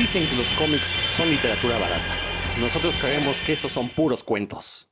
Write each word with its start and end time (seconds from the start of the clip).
Dicen 0.00 0.26
que 0.30 0.36
los 0.36 0.50
cómics 0.52 0.96
son 1.14 1.28
literatura 1.28 1.76
barata. 1.76 2.14
Nosotros 2.58 2.96
creemos 2.96 3.38
que 3.42 3.52
esos 3.52 3.70
son 3.70 3.86
puros 3.90 4.24
cuentos. 4.24 4.90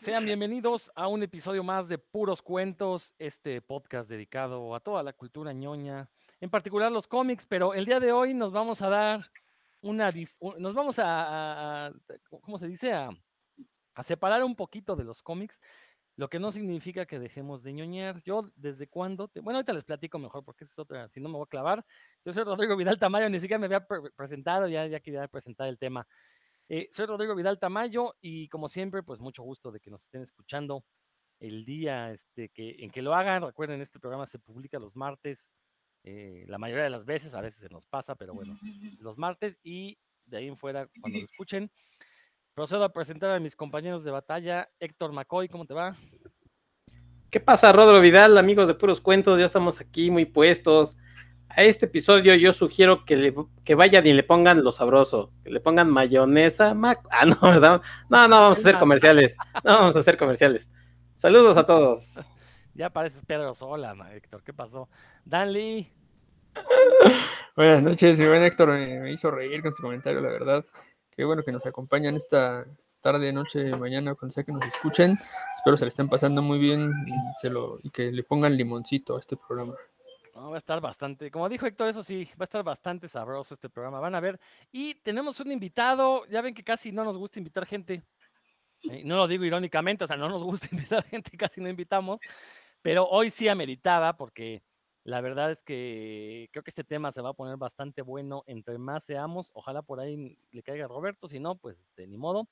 Sean 0.00 0.24
bienvenidos 0.26 0.92
a 0.94 1.08
un 1.08 1.24
episodio 1.24 1.64
más 1.64 1.88
de 1.88 1.98
Puros 1.98 2.40
Cuentos, 2.40 3.14
este 3.18 3.60
podcast 3.62 4.08
dedicado 4.08 4.76
a 4.76 4.78
toda 4.78 5.02
la 5.02 5.12
cultura 5.12 5.52
ñoña, 5.52 6.08
en 6.40 6.50
particular 6.50 6.92
los 6.92 7.08
cómics, 7.08 7.44
pero 7.46 7.74
el 7.74 7.84
día 7.84 7.98
de 7.98 8.12
hoy 8.12 8.32
nos 8.32 8.52
vamos 8.52 8.80
a 8.80 8.88
dar 8.88 9.32
una, 9.80 10.12
nos 10.56 10.74
vamos 10.74 11.00
a, 11.00 11.92
¿cómo 12.42 12.58
se 12.58 12.68
dice? 12.68 12.92
A, 12.92 13.10
a 13.94 14.04
separar 14.04 14.44
un 14.44 14.54
poquito 14.54 14.94
de 14.94 15.02
los 15.02 15.20
cómics 15.20 15.60
lo 16.20 16.28
que 16.28 16.38
no 16.38 16.52
significa 16.52 17.06
que 17.06 17.18
dejemos 17.18 17.62
de 17.62 17.72
ñoñar. 17.72 18.22
Yo, 18.24 18.52
¿desde 18.54 18.86
cuándo? 18.86 19.28
Te... 19.28 19.40
Bueno, 19.40 19.56
ahorita 19.56 19.72
les 19.72 19.84
platico 19.84 20.18
mejor 20.18 20.44
porque 20.44 20.64
es 20.64 20.78
otra, 20.78 21.08
si 21.08 21.18
no 21.18 21.30
me 21.30 21.36
voy 21.36 21.44
a 21.44 21.48
clavar. 21.48 21.82
Yo 22.26 22.34
soy 22.34 22.44
Rodrigo 22.44 22.76
Vidal 22.76 22.98
Tamayo, 22.98 23.30
ni 23.30 23.40
siquiera 23.40 23.58
me 23.58 23.64
había 23.64 23.86
presentado, 24.14 24.68
ya, 24.68 24.86
ya 24.86 25.00
quería 25.00 25.26
presentar 25.28 25.68
el 25.68 25.78
tema. 25.78 26.06
Eh, 26.68 26.88
soy 26.90 27.06
Rodrigo 27.06 27.34
Vidal 27.34 27.58
Tamayo 27.58 28.16
y 28.20 28.48
como 28.48 28.68
siempre, 28.68 29.02
pues 29.02 29.22
mucho 29.22 29.42
gusto 29.42 29.72
de 29.72 29.80
que 29.80 29.90
nos 29.90 30.04
estén 30.04 30.20
escuchando 30.20 30.84
el 31.38 31.64
día 31.64 32.12
este, 32.12 32.50
que, 32.50 32.76
en 32.80 32.90
que 32.90 33.00
lo 33.00 33.14
hagan. 33.14 33.40
Recuerden, 33.40 33.80
este 33.80 33.98
programa 33.98 34.26
se 34.26 34.38
publica 34.38 34.78
los 34.78 34.96
martes, 34.96 35.56
eh, 36.04 36.44
la 36.48 36.58
mayoría 36.58 36.84
de 36.84 36.90
las 36.90 37.06
veces, 37.06 37.32
a 37.32 37.40
veces 37.40 37.60
se 37.60 37.70
nos 37.70 37.86
pasa, 37.86 38.14
pero 38.14 38.34
bueno, 38.34 38.54
los 39.00 39.16
martes 39.16 39.58
y 39.62 39.98
de 40.26 40.36
ahí 40.36 40.48
en 40.48 40.58
fuera, 40.58 40.86
cuando 41.00 41.18
lo 41.18 41.24
escuchen. 41.24 41.70
Procedo 42.54 42.84
a 42.84 42.92
presentar 42.92 43.30
a 43.30 43.40
mis 43.40 43.54
compañeros 43.56 44.04
de 44.04 44.10
batalla. 44.10 44.68
Héctor 44.80 45.12
McCoy, 45.12 45.48
¿cómo 45.48 45.66
te 45.66 45.74
va? 45.74 45.96
¿Qué 47.30 47.38
pasa, 47.38 47.72
Rodro 47.72 48.00
Vidal, 48.00 48.36
amigos 48.38 48.66
de 48.66 48.74
Puros 48.74 49.00
Cuentos? 49.00 49.38
Ya 49.38 49.44
estamos 49.46 49.80
aquí 49.80 50.10
muy 50.10 50.24
puestos. 50.24 50.96
A 51.48 51.62
este 51.62 51.86
episodio 51.86 52.34
yo 52.34 52.52
sugiero 52.52 53.04
que, 53.04 53.16
le, 53.16 53.34
que 53.64 53.74
vayan 53.74 54.06
y 54.06 54.12
le 54.12 54.22
pongan 54.22 54.62
lo 54.62 54.72
sabroso, 54.72 55.32
que 55.42 55.50
le 55.50 55.60
pongan 55.60 55.90
mayonesa, 55.90 56.74
mac... 56.74 57.00
Ah, 57.10 57.26
no, 57.26 57.36
¿verdad? 57.40 57.82
No, 58.08 58.28
no, 58.28 58.40
vamos 58.40 58.58
a 58.58 58.60
hacer 58.60 58.78
comerciales. 58.78 59.36
No, 59.64 59.74
vamos 59.74 59.96
a 59.96 60.00
hacer 60.00 60.16
comerciales. 60.16 60.70
Saludos 61.16 61.56
a 61.56 61.66
todos. 61.66 62.16
Ya 62.72 62.88
pareces 62.88 63.24
Pedro 63.26 63.52
Sola, 63.52 63.94
Héctor. 64.12 64.42
¿Qué 64.44 64.54
pasó? 64.54 64.88
Dan 65.24 65.52
Lee. 65.52 65.92
Buenas 67.56 67.82
noches, 67.82 68.18
mi 68.18 68.26
buen 68.26 68.42
Héctor 68.42 68.68
me 68.68 69.12
hizo 69.12 69.30
reír 69.30 69.60
con 69.60 69.72
su 69.72 69.82
comentario, 69.82 70.20
la 70.20 70.30
verdad. 70.30 70.64
Qué 71.10 71.24
bueno 71.24 71.42
que 71.42 71.52
nos 71.52 71.66
acompañan 71.66 72.16
esta 72.16 72.66
tarde, 73.00 73.32
noche, 73.32 73.74
mañana, 73.76 74.14
cuando 74.14 74.32
sea 74.32 74.44
que 74.44 74.52
nos 74.52 74.64
escuchen. 74.64 75.18
Espero 75.54 75.76
se 75.76 75.84
le 75.84 75.88
estén 75.88 76.08
pasando 76.08 76.42
muy 76.42 76.58
bien 76.58 76.92
y, 77.06 77.90
que 77.90 78.10
le 78.10 78.22
pongan 78.22 78.56
limoncito 78.56 79.16
a 79.16 79.20
este 79.20 79.36
programa. 79.36 79.74
va 80.34 80.54
a 80.54 80.58
estar 80.58 80.80
bastante, 80.80 81.30
como 81.30 81.48
dijo 81.48 81.66
Héctor, 81.66 81.88
eso 81.88 82.02
sí, 82.02 82.24
va 82.32 82.42
a 82.42 82.44
estar 82.44 82.62
bastante 82.62 83.08
sabroso 83.08 83.54
este 83.54 83.68
programa. 83.68 84.00
Van 84.00 84.14
a 84.14 84.20
ver. 84.20 84.38
Y 84.70 84.94
tenemos 84.96 85.40
un 85.40 85.50
invitado, 85.50 86.26
ya 86.26 86.42
ven 86.42 86.54
que 86.54 86.64
casi 86.64 86.92
no 86.92 87.04
nos 87.04 87.16
gusta 87.16 87.38
invitar 87.38 87.66
gente. 87.66 88.02
Eh, 88.90 89.02
no 89.04 89.16
lo 89.16 89.28
digo 89.28 89.44
irónicamente, 89.44 90.04
o 90.04 90.06
sea, 90.06 90.16
no 90.16 90.28
nos 90.28 90.42
gusta 90.42 90.68
invitar 90.72 91.04
gente, 91.04 91.36
casi 91.36 91.60
no 91.60 91.68
invitamos. 91.68 92.20
Pero 92.82 93.06
hoy 93.06 93.30
sí 93.30 93.48
ameritaba 93.48 94.16
porque 94.16 94.62
la 95.04 95.20
verdad 95.20 95.50
es 95.50 95.62
que 95.62 96.48
creo 96.52 96.62
que 96.62 96.70
este 96.70 96.84
tema 96.84 97.10
se 97.12 97.22
va 97.22 97.30
a 97.30 97.34
poner 97.34 97.56
bastante 97.56 98.02
bueno 98.02 98.44
entre 98.46 98.78
más 98.78 99.04
seamos. 99.04 99.50
Ojalá 99.54 99.82
por 99.82 100.00
ahí 100.00 100.36
le 100.50 100.62
caiga 100.62 100.86
Roberto, 100.86 101.26
si 101.26 101.40
no, 101.40 101.56
pues 101.56 101.78
este, 101.78 102.06
ni 102.06 102.18
modo. 102.18 102.48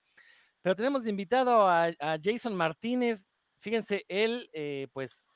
Pero 0.62 0.74
tenemos 0.74 1.06
invitado 1.06 1.68
a, 1.68 1.92
Jason 2.22 2.54
Martínez. 2.54 3.28
Fíjense, 3.60 4.04
él 4.08 4.48
eh, 4.52 4.88
pues 4.92 5.28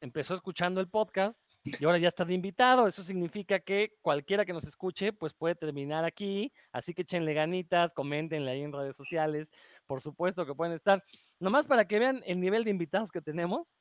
empezó 0.00 0.34
escuchando 0.34 0.80
el 0.80 0.88
podcast 0.88 1.44
y 1.62 1.84
ahora 1.84 1.98
ya 1.98 2.08
está 2.08 2.24
de 2.24 2.34
invitado. 2.34 2.86
Eso 2.86 3.02
significa 3.02 3.60
que 3.60 3.96
cualquiera 4.02 4.44
que 4.44 4.52
nos 4.52 4.64
escuche, 4.64 5.12
pues 5.12 5.32
puede 5.34 5.54
terminar 5.54 6.04
aquí. 6.04 6.52
Así 6.72 6.92
que 6.92 7.02
echenle 7.02 7.34
ganitas, 7.34 7.92
coméntenle 7.92 8.50
ahí 8.50 8.62
en 8.62 8.72
redes 8.72 8.96
sociales. 8.96 9.52
Por 9.86 10.00
supuesto 10.00 10.44
que 10.44 10.54
pueden 10.54 10.74
estar. 10.74 11.04
Nomás 11.38 11.66
para 11.66 11.86
que 11.86 11.98
vean 11.98 12.22
el 12.26 12.40
nivel 12.40 12.64
de 12.64 12.70
invitados 12.70 13.12
que 13.12 13.20
tenemos. 13.20 13.74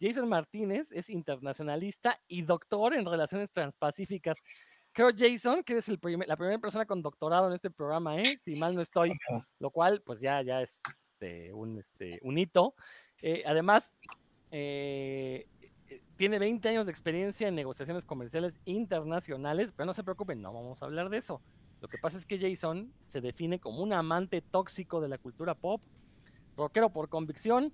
Jason 0.00 0.28
Martínez 0.28 0.88
es 0.92 1.08
internacionalista 1.08 2.20
y 2.28 2.42
doctor 2.42 2.94
en 2.94 3.04
relaciones 3.04 3.50
transpacíficas. 3.50 4.42
Creo, 4.92 5.10
Jason, 5.16 5.62
que 5.62 5.74
eres 5.74 5.88
el 5.88 5.98
la 6.26 6.36
primera 6.36 6.58
persona 6.58 6.86
con 6.86 7.02
doctorado 7.02 7.48
en 7.48 7.54
este 7.54 7.70
programa, 7.70 8.20
¿eh? 8.20 8.38
si 8.42 8.56
mal 8.56 8.74
no 8.74 8.82
estoy, 8.82 9.12
lo 9.58 9.70
cual 9.70 10.02
pues 10.02 10.20
ya, 10.20 10.42
ya 10.42 10.62
es 10.62 10.82
este, 11.02 11.52
un, 11.52 11.78
este, 11.78 12.18
un 12.22 12.38
hito. 12.38 12.74
Eh, 13.22 13.42
además, 13.46 13.92
eh, 14.50 15.46
eh, 15.88 16.02
tiene 16.16 16.38
20 16.38 16.68
años 16.68 16.86
de 16.86 16.92
experiencia 16.92 17.48
en 17.48 17.54
negociaciones 17.54 18.04
comerciales 18.04 18.60
internacionales, 18.64 19.72
pero 19.74 19.86
no 19.86 19.94
se 19.94 20.04
preocupen, 20.04 20.42
no 20.42 20.52
vamos 20.52 20.82
a 20.82 20.86
hablar 20.86 21.08
de 21.08 21.18
eso. 21.18 21.40
Lo 21.80 21.88
que 21.88 21.98
pasa 21.98 22.18
es 22.18 22.26
que 22.26 22.38
Jason 22.38 22.92
se 23.06 23.20
define 23.20 23.60
como 23.60 23.82
un 23.82 23.92
amante 23.92 24.42
tóxico 24.42 25.00
de 25.00 25.08
la 25.08 25.18
cultura 25.18 25.54
pop, 25.54 25.82
rockero 26.56 26.90
por 26.90 27.08
convicción, 27.08 27.72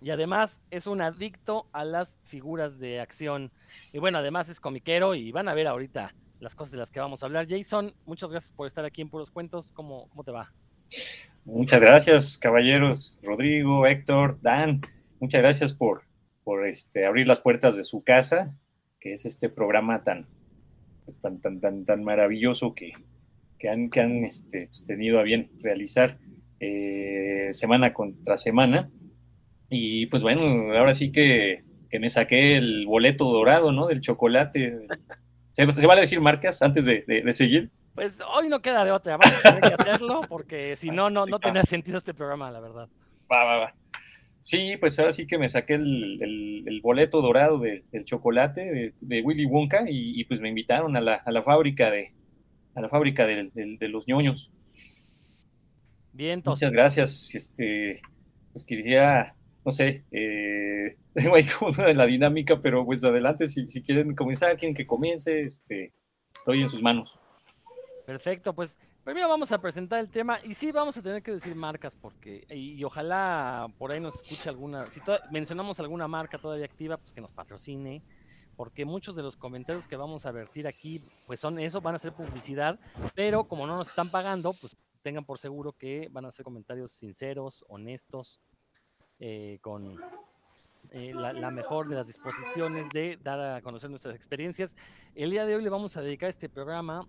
y 0.00 0.10
además 0.10 0.60
es 0.70 0.86
un 0.86 1.00
adicto 1.00 1.68
a 1.72 1.84
las 1.84 2.16
figuras 2.24 2.78
de 2.78 3.00
acción. 3.00 3.52
Y 3.92 3.98
bueno, 3.98 4.18
además 4.18 4.48
es 4.48 4.60
comiquero 4.60 5.14
y 5.14 5.30
van 5.32 5.48
a 5.48 5.54
ver 5.54 5.66
ahorita 5.66 6.14
las 6.40 6.54
cosas 6.54 6.72
de 6.72 6.78
las 6.78 6.90
que 6.90 7.00
vamos 7.00 7.22
a 7.22 7.26
hablar. 7.26 7.46
Jason, 7.48 7.94
muchas 8.06 8.30
gracias 8.30 8.52
por 8.52 8.66
estar 8.66 8.84
aquí 8.84 9.02
en 9.02 9.10
Puros 9.10 9.30
Cuentos. 9.30 9.72
¿Cómo, 9.72 10.08
cómo 10.08 10.24
te 10.24 10.30
va? 10.30 10.52
Muchas 11.44 11.80
gracias, 11.80 12.38
caballeros. 12.38 13.18
Rodrigo, 13.22 13.86
Héctor, 13.86 14.40
Dan, 14.40 14.80
muchas 15.20 15.42
gracias 15.42 15.72
por, 15.72 16.02
por 16.44 16.66
este, 16.66 17.06
abrir 17.06 17.26
las 17.26 17.40
puertas 17.40 17.76
de 17.76 17.84
su 17.84 18.02
casa, 18.02 18.56
que 18.98 19.14
es 19.14 19.26
este 19.26 19.48
programa 19.48 20.02
tan, 20.02 20.26
pues, 21.04 21.20
tan, 21.20 21.40
tan, 21.40 21.84
tan, 21.84 22.04
maravilloso 22.04 22.74
que, 22.74 22.92
que 23.58 23.68
han, 23.68 23.90
que 23.90 24.00
han 24.00 24.24
este, 24.24 24.66
pues, 24.68 24.84
tenido 24.84 25.18
a 25.18 25.22
bien 25.22 25.50
realizar 25.60 26.18
eh, 26.58 27.48
semana 27.52 27.92
contra 27.92 28.36
semana. 28.36 28.90
Y 29.70 30.06
pues 30.06 30.22
bueno, 30.22 30.76
ahora 30.76 30.92
sí 30.92 31.12
que, 31.12 31.62
me 31.98 32.10
saqué 32.10 32.56
el 32.56 32.86
boleto 32.86 33.30
dorado, 33.30 33.72
¿no? 33.72 33.86
Del 33.86 34.00
chocolate. 34.00 34.80
¿Se, 35.52 35.64
vale 35.86 36.02
decir 36.02 36.20
marcas 36.20 36.60
antes 36.62 36.84
de, 36.84 37.32
seguir? 37.32 37.70
Pues 37.94 38.20
hoy 38.34 38.48
no 38.48 38.60
queda 38.60 38.84
de 38.84 38.92
otra, 38.92 39.16
vamos 39.16 39.44
a 39.44 39.54
tener 39.54 39.76
que 39.76 39.82
hacerlo 39.82 40.20
porque 40.28 40.76
si 40.76 40.90
no, 40.90 41.10
no, 41.10 41.26
no 41.26 41.38
tendría 41.38 41.64
sentido 41.64 41.98
este 41.98 42.14
programa, 42.14 42.50
la 42.50 42.60
verdad. 42.60 42.88
Va, 43.30 43.44
va, 43.44 43.56
va. 43.58 43.74
Sí, 44.42 44.76
pues 44.78 44.98
ahora 44.98 45.12
sí 45.12 45.26
que 45.26 45.38
me 45.38 45.48
saqué 45.48 45.74
el, 45.74 46.80
boleto 46.82 47.20
dorado 47.20 47.58
del 47.58 48.04
chocolate 48.04 48.94
de, 49.00 49.22
Willy 49.22 49.44
Wonka 49.44 49.84
y, 49.88 50.24
pues 50.24 50.40
me 50.40 50.48
invitaron 50.48 50.96
a 50.96 51.00
la, 51.00 51.14
a 51.14 51.30
la 51.30 51.42
fábrica 51.42 51.90
de 51.90 52.12
a 52.74 52.80
la 52.80 52.88
fábrica 52.88 53.26
de, 53.26 53.78
los 53.88 54.06
ñoños. 54.06 54.52
Bien, 56.12 56.34
entonces. 56.34 56.66
Muchas 56.66 56.72
gracias. 56.72 57.34
Este, 57.34 58.00
pues 58.52 58.64
quisiera 58.64 59.34
no 59.64 59.72
sé, 59.72 60.04
eh, 60.10 60.96
tengo 61.14 61.34
ahí 61.34 61.44
como 61.44 61.72
una 61.72 61.86
de 61.86 61.94
la 61.94 62.06
dinámica, 62.06 62.60
pero 62.60 62.84
pues 62.84 63.04
adelante, 63.04 63.48
si, 63.48 63.68
si 63.68 63.82
quieren 63.82 64.14
comenzar, 64.14 64.56
quieren 64.56 64.74
que 64.74 64.86
comience, 64.86 65.42
este, 65.42 65.92
estoy 66.34 66.62
en 66.62 66.68
sus 66.68 66.82
manos. 66.82 67.20
Perfecto, 68.06 68.54
pues 68.54 68.76
primero 69.04 69.28
vamos 69.28 69.52
a 69.52 69.60
presentar 69.60 70.00
el 70.00 70.10
tema 70.10 70.40
y 70.44 70.54
sí 70.54 70.72
vamos 70.72 70.96
a 70.96 71.02
tener 71.02 71.22
que 71.22 71.32
decir 71.32 71.54
marcas 71.54 71.96
porque, 71.96 72.44
y, 72.50 72.82
ojalá 72.84 73.68
por 73.78 73.92
ahí 73.92 74.00
nos 74.00 74.16
escuche 74.16 74.48
alguna, 74.48 74.86
si 74.86 75.00
mencionamos 75.30 75.78
alguna 75.80 76.08
marca 76.08 76.38
todavía 76.38 76.64
activa, 76.64 76.96
pues 76.96 77.12
que 77.12 77.20
nos 77.20 77.32
patrocine, 77.32 78.02
porque 78.56 78.84
muchos 78.84 79.16
de 79.16 79.22
los 79.22 79.36
comentarios 79.36 79.86
que 79.86 79.96
vamos 79.96 80.26
a 80.26 80.32
vertir 80.32 80.66
aquí, 80.66 81.04
pues 81.26 81.40
son 81.40 81.58
eso, 81.58 81.80
van 81.80 81.94
a 81.94 81.98
ser 81.98 82.12
publicidad, 82.12 82.78
pero 83.14 83.44
como 83.44 83.66
no 83.66 83.76
nos 83.76 83.88
están 83.88 84.10
pagando, 84.10 84.52
pues 84.60 84.76
tengan 85.02 85.24
por 85.24 85.38
seguro 85.38 85.72
que 85.72 86.08
van 86.10 86.24
a 86.26 86.32
ser 86.32 86.44
comentarios 86.44 86.92
sinceros, 86.92 87.64
honestos, 87.68 88.40
eh, 89.20 89.58
con 89.60 89.98
eh, 90.92 91.12
la, 91.14 91.50
mejor 91.50 91.88
de 91.88 91.94
las 91.94 92.06
disposiciones 92.06 92.88
de 92.92 93.18
dar 93.22 93.38
a 93.38 93.62
conocer 93.62 93.90
nuestras 93.90 94.16
experiencias. 94.16 94.74
El 95.14 95.30
día 95.30 95.44
de 95.44 95.54
hoy 95.54 95.62
le 95.62 95.68
vamos 95.68 95.96
a 95.96 96.02
dedicar 96.02 96.30
este 96.30 96.48
programa 96.48 97.06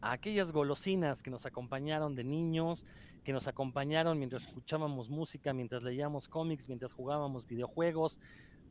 a 0.00 0.12
aquellas 0.12 0.52
golosinas 0.52 1.22
que 1.22 1.30
nos 1.30 1.46
acompañaron 1.46 2.14
de 2.14 2.22
niños, 2.22 2.86
que 3.24 3.32
nos 3.32 3.48
acompañaron 3.48 4.18
mientras 4.18 4.46
escuchábamos 4.46 5.08
música, 5.08 5.52
mientras 5.52 5.82
leíamos 5.82 6.28
cómics, 6.28 6.68
mientras 6.68 6.92
jugábamos 6.92 7.46
videojuegos, 7.46 8.20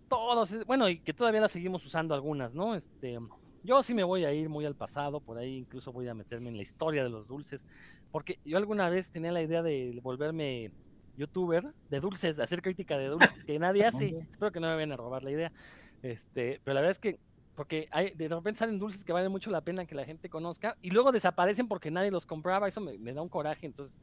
todos, 0.08 0.64
bueno, 0.66 0.88
y 0.88 1.00
que 1.00 1.14
todavía 1.14 1.42
las 1.42 1.52
seguimos 1.52 1.86
usando 1.86 2.14
algunas, 2.14 2.54
¿no? 2.54 2.76
Este, 2.76 3.18
yo 3.64 3.82
sí 3.82 3.94
me 3.94 4.04
voy 4.04 4.26
a 4.26 4.34
ir 4.34 4.50
muy 4.50 4.66
al 4.66 4.76
pasado, 4.76 5.20
por 5.20 5.38
ahí 5.40 5.58
incluso 5.58 5.92
voy 5.92 6.08
a 6.08 6.14
meterme 6.14 6.50
en 6.50 6.58
la 6.58 6.64
historia 6.64 7.04
de 7.04 7.10
los 7.10 7.28
dulces, 7.28 7.66
porque 8.12 8.40
yo 8.46 8.58
alguna 8.58 8.90
vez 8.90 9.10
tenía 9.10 9.32
la 9.32 9.42
idea 9.42 9.64
de 9.64 10.00
volverme 10.04 10.72
youtuber 11.18 11.74
de 11.90 12.00
dulces, 12.00 12.40
hacer 12.40 12.62
crítica 12.62 12.98
de 12.98 13.08
dulces 13.08 13.44
que 13.44 13.58
nadie 13.60 13.86
hace. 13.86 14.18
Espero 14.32 14.52
que 14.52 14.60
no 14.60 14.68
me 14.68 14.76
vayan 14.76 14.92
a 14.92 14.98
robar 14.98 15.24
la 15.24 15.32
idea. 15.32 15.52
Este, 16.02 16.60
pero 16.64 16.76
la 16.76 16.82
verdad 16.82 16.92
es 16.92 17.00
que, 17.00 17.20
porque 17.56 17.88
hay, 17.92 18.12
de 18.12 18.28
repente 18.28 18.60
salen 18.60 18.80
dulces 18.80 19.06
que 19.06 19.14
valen 19.14 19.32
mucho 19.32 19.52
la 19.52 19.62
pena 19.62 19.86
que 19.86 19.96
la 19.96 20.06
gente 20.06 20.30
conozca 20.30 20.76
y 20.82 20.92
luego 20.92 21.12
desaparecen 21.12 21.68
porque 21.68 21.92
nadie 21.92 22.12
los 22.12 22.26
compraba. 22.26 22.68
Eso 22.68 22.82
me, 22.82 23.14
da 23.14 23.22
un 23.22 23.30
coraje. 23.30 23.66
Entonces, 23.66 24.00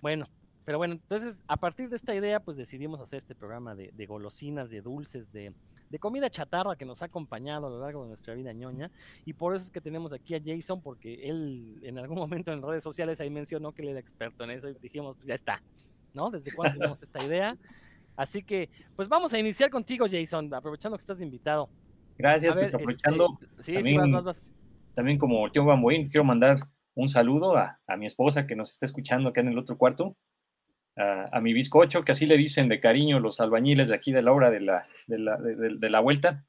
bueno, 0.00 0.28
pero 0.64 0.78
bueno, 0.78 0.94
entonces 0.94 1.42
a 1.48 1.56
partir 1.56 1.88
de 1.88 1.96
esta 1.96 2.14
idea, 2.14 2.40
pues 2.40 2.56
decidimos 2.56 3.00
hacer 3.00 3.18
este 3.18 3.34
programa 3.34 3.74
de, 3.74 4.06
golosinas, 4.06 4.70
de 4.70 4.80
dulces, 4.80 5.32
de, 5.32 5.52
de 5.90 5.98
comida 5.98 6.30
chatarra 6.30 6.76
que 6.76 6.84
nos 6.84 7.02
ha 7.02 7.06
acompañado 7.06 7.66
a 7.66 7.70
lo 7.70 7.80
largo 7.80 8.02
de 8.02 8.08
nuestra 8.08 8.34
vida 8.34 8.52
ñoña. 8.52 8.90
Y 9.24 9.32
por 9.32 9.56
eso 9.56 9.64
es 9.64 9.70
que 9.70 9.80
tenemos 9.80 10.12
aquí 10.12 10.34
a 10.36 10.42
Jason, 10.42 10.80
porque 10.80 11.28
él 11.28 11.80
en 11.82 11.98
algún 11.98 12.16
momento 12.16 12.52
en 12.52 12.62
redes 12.62 12.84
sociales 12.84 13.20
ahí 13.20 13.28
mencionó 13.28 13.72
que 13.72 13.82
él 13.82 13.88
era 13.88 14.00
experto 14.00 14.44
en 14.44 14.52
eso 14.52 14.68
y 14.68 14.74
dijimos, 14.74 15.16
pues 15.16 15.26
ya 15.26 15.34
está, 15.34 15.60
¿no? 16.14 16.30
¿Desde 16.30 16.54
cuándo 16.54 16.78
tenemos 16.78 17.02
esta 17.02 17.24
idea? 17.24 17.56
Así 18.16 18.42
que, 18.42 18.68
pues 18.94 19.08
vamos 19.08 19.32
a 19.32 19.38
iniciar 19.38 19.70
contigo, 19.70 20.06
Jason, 20.10 20.52
aprovechando 20.52 20.96
que 20.96 21.02
estás 21.02 21.20
invitado. 21.20 21.68
Gracias, 22.18 22.54
pues 22.54 22.74
aprovechando. 22.74 23.38
Este, 23.40 23.64
sí, 23.64 23.74
también, 23.74 24.04
sí, 24.04 24.12
vas, 24.12 24.24
vas, 24.24 24.50
también 24.94 25.18
como 25.18 25.50
tío 25.50 25.64
Bamboín, 25.64 26.08
quiero 26.08 26.24
mandar 26.24 26.68
un 26.94 27.08
saludo 27.08 27.56
a, 27.56 27.80
a, 27.86 27.96
mi 27.96 28.06
esposa 28.06 28.46
que 28.46 28.54
nos 28.54 28.70
está 28.70 28.86
escuchando 28.86 29.30
acá 29.30 29.40
en 29.40 29.48
el 29.48 29.58
otro 29.58 29.78
cuarto, 29.78 30.16
a, 30.96 31.40
mi 31.40 31.52
bizcocho, 31.52 32.04
que 32.04 32.12
así 32.12 32.26
le 32.26 32.36
dicen 32.36 32.68
de 32.68 32.80
cariño 32.80 33.18
los 33.18 33.40
albañiles 33.40 33.88
de 33.88 33.94
aquí 33.94 34.12
de 34.12 34.22
la 34.22 34.32
hora 34.32 34.50
de 34.50 34.60
la, 34.60 34.86
de 35.06 35.18
la, 35.18 35.36
de, 35.38 35.90
la 35.90 36.00
vuelta. 36.00 36.44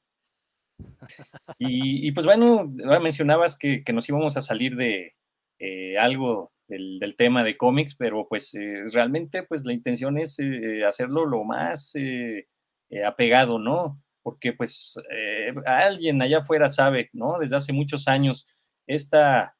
Y, 1.57 2.11
pues 2.11 2.25
bueno, 2.25 2.69
mencionabas 3.01 3.57
que, 3.57 3.83
que, 3.83 3.93
nos 3.93 4.07
íbamos 4.09 4.35
a 4.35 4.41
salir 4.41 4.75
de 4.75 5.15
eh, 5.59 5.97
algo 5.97 6.52
del, 6.67 7.15
tema 7.17 7.43
de 7.43 7.57
cómics, 7.57 7.95
pero 7.95 8.27
pues 8.27 8.53
eh, 8.55 8.83
realmente 8.91 9.43
pues 9.43 9.63
la 9.65 9.73
intención 9.73 10.17
es 10.17 10.39
eh, 10.39 10.85
hacerlo 10.85 11.25
lo 11.25 11.43
más 11.43 11.93
apegado, 13.05 13.59
¿no? 13.59 14.01
Porque 14.21 14.53
pues 14.53 14.95
alguien 15.65 16.21
allá 16.21 16.39
afuera 16.39 16.69
sabe, 16.69 17.09
¿no? 17.13 17.39
Desde 17.39 17.55
hace 17.55 17.73
muchos 17.73 18.07
años 18.07 18.47
esta 18.87 19.55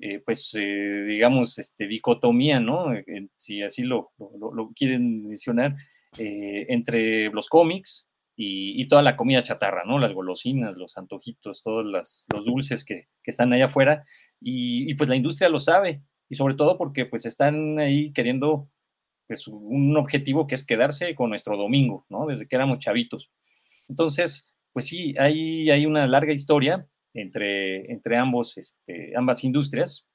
eh, 0.00 0.20
pues, 0.24 0.52
eh, 0.54 1.04
digamos, 1.06 1.58
este, 1.58 1.86
dicotomía, 1.86 2.58
¿no? 2.58 2.92
Eh, 2.94 3.28
si 3.36 3.62
así 3.62 3.82
lo, 3.82 4.10
lo, 4.18 4.72
quieren 4.74 5.28
mencionar, 5.28 5.76
entre 6.16 7.28
los 7.30 7.48
cómics 7.48 8.08
y, 8.36 8.86
toda 8.88 9.02
la 9.02 9.16
comida 9.16 9.42
chatarra, 9.42 9.84
¿no? 9.84 9.98
Las 9.98 10.12
golosinas, 10.12 10.76
los 10.76 10.98
antojitos, 10.98 11.62
todos 11.62 11.84
los 11.84 12.44
dulces 12.44 12.84
que, 12.84 13.08
están 13.24 13.52
allá 13.52 13.66
afuera. 13.66 14.04
Y, 14.40 14.94
pues 14.94 15.08
la 15.08 15.16
industria 15.16 15.48
lo 15.48 15.58
sabe, 15.58 16.02
y 16.28 16.34
sobre 16.34 16.54
todo 16.54 16.78
porque 16.78 17.06
pues 17.06 17.26
están 17.26 17.78
ahí 17.78 18.12
queriendo 18.12 18.68
pues 19.26 19.48
un 19.48 19.96
objetivo 19.96 20.46
que 20.46 20.54
es 20.54 20.66
quedarse 20.66 21.14
con 21.14 21.30
nuestro 21.30 21.56
domingo, 21.56 22.06
¿no? 22.10 22.26
Desde 22.26 22.46
que 22.46 22.56
éramos 22.56 22.78
chavitos. 22.78 23.30
Entonces, 23.88 24.52
pues 24.72 24.86
sí, 24.86 25.14
hay, 25.18 25.70
hay 25.70 25.86
una 25.86 26.06
larga 26.06 26.32
historia 26.32 26.86
entre, 27.14 27.90
entre 27.90 28.16
ambos, 28.16 28.58
este, 28.58 29.12
ambas 29.16 29.44
industrias. 29.44 30.06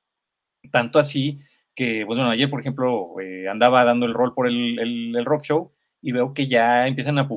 Tanto 0.71 0.99
así 0.99 1.39
que, 1.75 2.03
pues 2.05 2.17
bueno, 2.17 2.31
ayer, 2.31 2.49
por 2.49 2.59
ejemplo, 2.59 3.19
eh, 3.21 3.47
andaba 3.47 3.85
dando 3.85 4.05
el 4.05 4.13
rol 4.13 4.33
por 4.33 4.47
el, 4.47 5.25
rock 5.25 5.43
show 5.43 5.73
y 6.01 6.11
veo 6.11 6.33
que 6.33 6.47
ya 6.47 6.87
empiezan 6.87 7.17
a, 7.19 7.27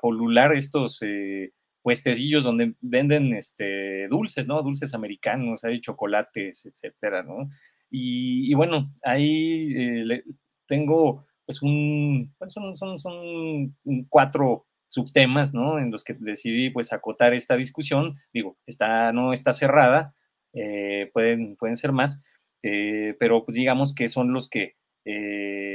polular 0.00 0.52
estos 0.54 1.02
eh, 1.02 1.52
puestecillos 1.82 2.44
donde 2.44 2.74
venden 2.80 3.34
este, 3.34 4.08
dulces, 4.08 4.46
¿no? 4.46 4.62
Dulces 4.62 4.94
americanos, 4.94 5.64
hay 5.64 5.80
chocolates, 5.80 6.66
etcétera, 6.66 7.22
¿no? 7.22 7.48
Y, 7.90 8.52
bueno, 8.54 8.92
ahí 9.04 9.72
eh, 9.76 10.24
tengo 10.66 11.24
pues 11.44 11.62
un, 11.62 12.34
son, 12.48 12.74
son, 12.74 12.98
son 12.98 13.76
cuatro 14.08 14.66
subtemas, 14.88 15.54
¿no? 15.54 15.78
En 15.78 15.90
los 15.90 16.04
que 16.04 16.14
decidí 16.14 16.70
pues 16.70 16.92
acotar 16.92 17.34
esta 17.34 17.56
discusión. 17.56 18.16
Digo, 18.32 18.56
está, 18.66 19.12
no 19.12 19.32
está 19.32 19.52
cerrada, 19.52 20.14
eh, 20.52 21.10
pueden, 21.12 21.56
pueden 21.56 21.76
ser 21.76 21.92
más, 21.92 22.24
eh, 22.62 23.14
pero 23.18 23.44
pues 23.44 23.56
digamos 23.56 23.94
que 23.94 24.08
son 24.08 24.32
los 24.32 24.48
que, 24.48 24.76
eh, 25.04 25.65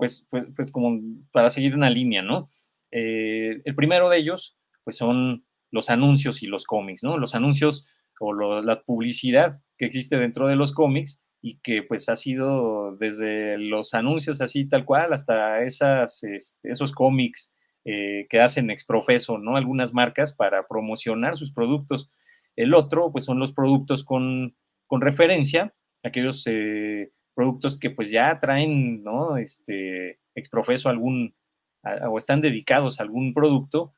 pues, 0.00 0.26
pues, 0.30 0.48
pues, 0.56 0.72
como 0.72 1.00
para 1.30 1.50
seguir 1.50 1.74
una 1.76 1.90
línea, 1.90 2.22
¿no? 2.22 2.48
el 2.92 3.74
primero 3.76 4.08
de 4.08 4.18
ellos, 4.18 4.58
pues 4.82 4.96
son 4.96 5.44
los 5.70 5.90
anuncios 5.90 6.42
y 6.42 6.48
los 6.48 6.64
cómics, 6.64 7.04
¿no? 7.04 7.18
Los 7.18 7.36
anuncios 7.36 7.86
o 8.18 8.32
la 8.34 8.82
publicidad 8.82 9.60
que 9.78 9.86
existe 9.86 10.18
dentro 10.18 10.48
de 10.48 10.56
los 10.56 10.72
cómics 10.72 11.22
y 11.40 11.60
que 11.60 11.82
pues 11.82 12.08
ha 12.08 12.16
sido 12.16 12.96
desde 12.96 13.58
los 13.58 13.94
anuncios 13.94 14.40
así 14.40 14.68
tal 14.68 14.84
cual 14.84 15.12
hasta 15.12 15.62
esas, 15.62 16.24
este, 16.24 16.70
esos 16.70 16.92
cómics 16.92 17.54
eh, 17.84 18.26
que 18.28 18.40
hacen 18.40 18.70
exprofeso, 18.70 19.38
¿no? 19.38 19.56
Algunas 19.56 19.94
marcas 19.94 20.34
para 20.34 20.68
promocionar 20.68 21.36
sus 21.36 21.50
productos. 21.50 22.10
El 22.56 22.74
otro, 22.74 23.10
pues 23.10 23.24
son 23.24 23.38
los 23.38 23.52
productos 23.52 24.04
con, 24.04 24.54
referencia, 24.90 25.72
aquellos 26.02 26.46
eh, 26.46 27.10
productos 27.40 27.78
que 27.78 27.88
pues 27.88 28.10
ya 28.10 28.38
traen, 28.38 29.02
¿no? 29.02 29.38
Este, 29.38 30.18
exprofeso 30.34 30.90
algún, 30.90 31.34
o 32.06 32.18
están 32.18 32.42
dedicados 32.42 33.00
a 33.00 33.02
algún 33.02 33.32
producto, 33.32 33.94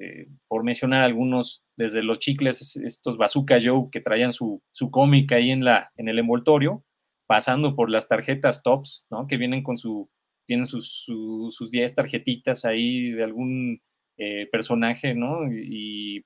eh, 0.00 0.26
por 0.46 0.64
mencionar 0.64 1.02
algunos, 1.02 1.66
desde 1.76 2.02
los 2.02 2.18
chicles, 2.18 2.76
estos 2.76 3.18
Bazooka 3.18 3.58
Joe 3.62 3.90
que 3.92 4.00
traían 4.00 4.32
su, 4.32 4.62
su 4.72 4.90
cómic 4.90 5.30
ahí 5.32 5.50
en, 5.50 5.64
la, 5.64 5.92
en 5.96 6.08
el 6.08 6.18
envoltorio, 6.18 6.82
pasando 7.26 7.76
por 7.76 7.90
las 7.90 8.08
tarjetas 8.08 8.62
tops, 8.62 9.06
¿no? 9.10 9.26
Que 9.26 9.36
vienen 9.36 9.62
con 9.62 9.76
su, 9.76 10.08
tienen 10.46 10.64
sus, 10.64 11.04
sus 11.04 11.70
10 11.70 11.94
tarjetitas 11.94 12.64
ahí 12.64 13.10
de 13.10 13.22
algún 13.22 13.82
eh, 14.16 14.48
personaje, 14.50 15.14
¿no? 15.14 15.52
Y, 15.52 16.24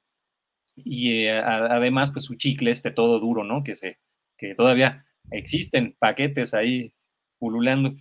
y 0.77 1.25
eh, 1.25 1.33
además, 1.33 2.13
pues 2.13 2.25
su 2.25 2.37
chicle 2.37 2.71
este 2.71 2.93
todo 2.93 3.19
duro, 3.19 3.43
¿no? 3.43 3.65
Que, 3.65 3.75
se, 3.75 3.99
que 4.39 4.55
todavía 4.55 5.05
existen 5.33 5.97
paquetes 5.99 6.55
ahí 6.55 6.93
pululando. 7.39 7.95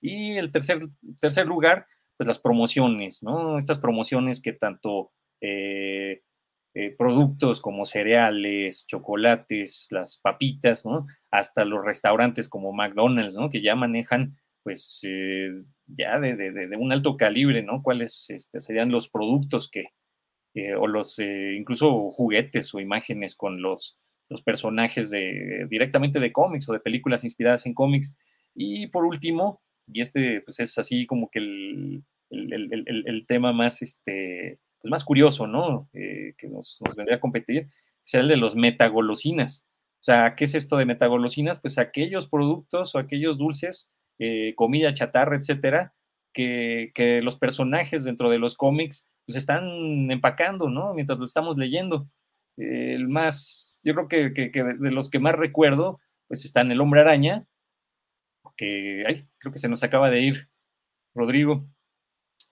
Y 0.00 0.36
el 0.36 0.50
tercer, 0.52 0.80
tercer 1.20 1.46
lugar, 1.46 1.86
pues 2.16 2.26
las 2.26 2.38
promociones, 2.38 3.22
¿no? 3.22 3.58
Estas 3.58 3.78
promociones 3.78 4.40
que 4.40 4.52
tanto 4.52 5.12
eh, 5.40 6.22
productos 6.96 7.60
como 7.60 7.84
cereales, 7.84 8.86
chocolates, 8.86 9.88
las 9.90 10.18
papitas, 10.18 10.86
¿no? 10.86 11.06
Hasta 11.30 11.64
los 11.64 11.84
restaurantes 11.84 12.48
como 12.48 12.72
McDonald's, 12.72 13.36
¿no? 13.36 13.50
Que 13.50 13.62
ya 13.62 13.74
manejan 13.74 14.36
pues 14.68 15.00
eh, 15.08 15.64
ya 15.86 16.20
de, 16.20 16.76
un 16.78 16.92
alto 16.92 17.16
calibre, 17.16 17.62
¿no? 17.62 17.82
¿Cuáles 17.82 18.28
este, 18.28 18.60
serían 18.60 18.90
los 18.90 19.08
productos 19.08 19.70
que, 19.70 19.86
eh, 20.54 20.74
o 20.74 20.86
los, 20.86 21.18
eh, 21.18 21.54
incluso 21.58 22.10
juguetes 22.10 22.74
o 22.74 22.80
imágenes 22.80 23.34
con 23.34 23.62
los, 23.62 24.02
los 24.28 24.42
personajes 24.42 25.10
de, 25.10 25.66
directamente 25.70 26.20
de 26.20 26.32
cómics 26.32 26.68
o 26.68 26.72
de 26.72 26.80
películas 26.80 27.24
inspiradas 27.24 27.66
en 27.66 27.74
cómics? 27.74 28.16
Y 28.54 28.88
por 28.88 29.04
último, 29.04 29.62
y 29.86 30.00
este 30.00 30.40
pues 30.42 30.60
es 30.60 30.76
así 30.78 31.06
como 31.06 31.30
que 31.30 31.38
el, 31.38 32.04
el, 32.30 33.24
tema 33.26 33.52
más, 33.52 33.82
este, 33.82 34.58
pues 34.80 34.90
más 34.90 35.04
curioso, 35.04 35.46
¿no? 35.46 35.88
que 35.92 36.48
nos, 36.48 36.80
nos, 36.84 36.96
vendría 36.96 37.16
a 37.16 37.20
competir, 37.20 37.68
es 38.04 38.14
el 38.14 38.28
de 38.28 38.36
los 38.36 38.56
metagolosinas. 38.56 39.66
O 40.00 40.04
sea, 40.04 40.34
¿qué 40.36 40.44
es 40.44 40.54
esto 40.54 40.76
de 40.76 40.86
metagolosinas? 40.86 41.60
Pues 41.60 41.78
aquellos 41.78 42.28
productos 42.28 42.94
o 42.94 42.98
aquellos 42.98 43.38
dulces 43.38 43.90
eh, 44.20 44.54
comida 44.56 44.94
chatarra, 44.94 45.36
etcétera, 45.36 45.94
que, 46.32 47.20
los 47.22 47.36
personajes 47.36 48.04
dentro 48.04 48.30
de 48.30 48.38
los 48.38 48.56
cómics 48.56 49.06
pues 49.26 49.36
están 49.36 50.10
empacando, 50.10 50.70
¿no? 50.70 50.94
Mientras 50.94 51.18
lo 51.18 51.24
estamos 51.24 51.56
leyendo. 51.56 52.08
El 52.58 53.08
más, 53.08 53.80
yo 53.84 53.94
creo 53.94 54.08
que, 54.08 54.50
de 54.50 54.90
los 54.90 55.10
que 55.10 55.18
más 55.18 55.34
recuerdo, 55.34 56.00
pues 56.26 56.44
están 56.44 56.70
el 56.70 56.80
hombre 56.80 57.00
araña, 57.00 57.46
que 58.56 59.04
creo 59.38 59.52
que 59.52 59.58
se 59.58 59.68
nos 59.68 59.82
acaba 59.82 60.10
de 60.10 60.20
ir 60.20 60.48
Rodrigo. 61.14 61.66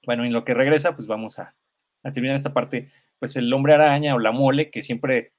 Bueno, 0.05 0.25
en 0.25 0.33
lo 0.33 0.45
que 0.45 0.55
regresa, 0.55 0.95
pues 0.95 1.09
vamos 1.09 1.39
a, 1.39 1.57
a 2.03 2.13
terminar 2.13 2.37
esta 2.37 2.55
parte. 2.55 2.89
Pues 3.19 3.37
el 3.37 3.53
hombre 3.53 3.75
araña 3.75 4.15
o 4.15 4.19
la 4.19 4.33
mole, 4.33 4.71
que 4.71 4.83
siempre 4.83 5.33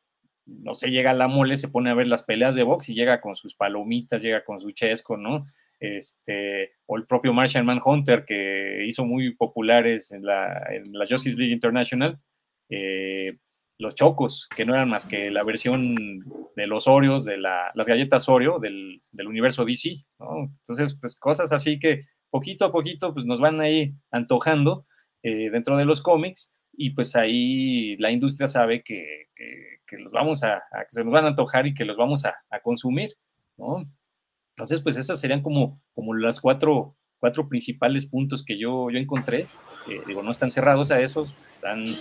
no 0.45 0.75
sé, 0.75 0.91
llega 0.91 1.11
a 1.11 1.13
la 1.13 1.27
mole, 1.27 1.57
se 1.57 1.67
pone 1.67 1.89
a 1.89 1.93
ver 1.93 2.07
las 2.07 2.23
peleas 2.23 2.55
de 2.55 2.63
box 2.63 2.89
y 2.89 2.95
llega 2.95 3.19
con 3.19 3.35
sus 3.35 3.55
palomitas, 3.55 4.21
llega 4.21 4.45
con 4.45 4.61
su 4.61 4.71
chesco, 4.71 5.17
¿no? 5.17 5.45
este, 5.79 6.71
o 6.85 6.97
el 6.97 7.05
propio 7.05 7.33
Martian 7.33 7.65
Manhunter, 7.65 8.25
que 8.25 8.85
hizo 8.87 9.05
muy 9.05 9.35
populares 9.35 10.11
en 10.11 10.25
la, 10.25 10.67
en 10.71 10.91
la 10.93 11.05
Justice 11.07 11.37
League 11.37 11.53
International, 11.53 12.19
eh, 12.69 13.37
los 13.79 13.95
chocos, 13.95 14.47
que 14.55 14.65
no 14.65 14.73
eran 14.73 14.89
más 14.89 15.05
que 15.05 15.29
la 15.29 15.43
versión 15.43 16.23
de 16.55 16.67
los 16.67 16.87
Oreos, 16.87 17.25
de 17.25 17.37
la, 17.37 17.71
las 17.75 17.87
galletas 17.87 18.27
Oreo 18.27 18.59
del, 18.59 19.03
del 19.11 19.27
universo 19.27 19.65
DC, 19.65 19.95
¿no? 20.19 20.45
Entonces, 20.61 20.97
pues 20.99 21.19
cosas 21.19 21.51
así 21.51 21.77
que 21.77 22.05
poquito 22.29 22.65
a 22.65 22.71
poquito 22.71 23.13
pues, 23.13 23.25
nos 23.25 23.39
van 23.39 23.61
ahí 23.61 23.93
antojando 24.11 24.85
eh, 25.23 25.49
dentro 25.51 25.77
de 25.77 25.85
los 25.85 26.01
cómics 26.01 26.53
y 26.73 26.91
pues 26.91 27.15
ahí 27.15 27.95
la 27.97 28.11
industria 28.11 28.47
sabe 28.47 28.83
que, 28.83 29.27
que, 29.35 29.97
los 29.97 30.11
vamos 30.11 30.43
a, 30.43 30.63
que 30.71 30.89
se 30.89 31.03
nos 31.03 31.13
van 31.13 31.25
a 31.25 31.29
antojar 31.29 31.65
y 31.65 31.73
que 31.73 31.85
los 31.85 31.97
vamos 31.97 32.25
a, 32.25 32.35
a 32.49 32.59
consumir, 32.59 33.13
¿no? 33.57 33.85
Entonces, 34.55 34.81
pues 34.81 34.97
esas 34.97 35.19
serían 35.19 35.41
como, 35.41 35.81
como 35.93 36.15
las 36.15 36.41
cuatro, 36.41 36.95
cuatro 37.19 37.47
principales 37.47 38.07
puntos 38.07 38.43
que 38.43 38.57
yo, 38.57 38.89
yo 38.89 38.97
encontré. 38.97 39.45
Eh, 39.87 40.01
digo, 40.07 40.23
no 40.23 40.31
están 40.31 40.51
cerrados 40.51 40.91
a 40.91 40.99
esos, 40.99 41.37
están, 41.55 41.95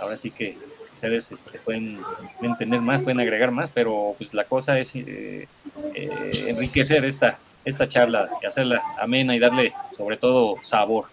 ahora 0.00 0.16
sí 0.16 0.30
que 0.30 0.56
ustedes 0.98 1.30
este, 1.30 1.58
pueden, 1.60 1.98
entender 2.42 2.80
más, 2.80 3.00
pueden 3.02 3.20
agregar 3.20 3.52
más, 3.52 3.70
pero 3.70 4.14
pues 4.18 4.34
la 4.34 4.44
cosa 4.44 4.78
es 4.78 4.94
eh, 4.96 5.46
eh, 5.94 6.44
enriquecer 6.48 7.04
esta, 7.04 7.38
esta 7.64 7.88
charla 7.88 8.28
y 8.42 8.46
hacerla 8.46 8.82
amena 9.00 9.36
y 9.36 9.38
darle 9.38 9.72
sobre 9.96 10.16
todo 10.16 10.56
sabor. 10.62 11.06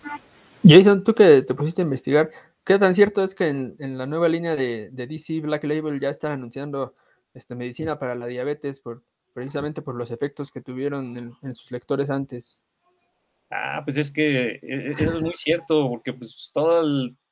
Jason, 0.67 1.03
tú 1.03 1.13
que 1.13 1.43
te 1.43 1.53
pusiste 1.53 1.83
a 1.83 1.85
investigar, 1.85 2.31
¿Qué 2.65 2.79
tan 2.79 2.95
cierto 2.95 3.23
es 3.23 3.35
que 3.35 3.47
en, 3.47 3.97
la 3.99 4.07
nueva 4.07 4.27
línea 4.27 4.55
de, 4.55 4.89
DC 4.91 5.39
Black 5.41 5.65
Label 5.65 5.99
ya 5.99 6.09
están 6.09 6.31
anunciando 6.31 6.95
este, 7.35 7.53
medicina 7.53 7.99
para 7.99 8.15
la 8.15 8.25
diabetes 8.25 8.79
por, 8.79 9.03
precisamente 9.35 9.83
por 9.83 9.93
los 9.93 10.09
efectos 10.09 10.49
que 10.49 10.61
tuvieron 10.61 11.35
en, 11.43 11.55
sus 11.55 11.69
lectores 11.69 12.09
antes? 12.09 12.63
Ah, 13.51 13.83
pues 13.85 13.97
es 13.97 14.11
que 14.11 14.53
e, 14.53 14.59
e, 14.63 14.91
eso 14.93 15.15
es 15.15 15.21
muy 15.21 15.35
cierto, 15.35 15.87
porque 15.87 16.11
pues 16.11 16.49
toda, 16.51 16.81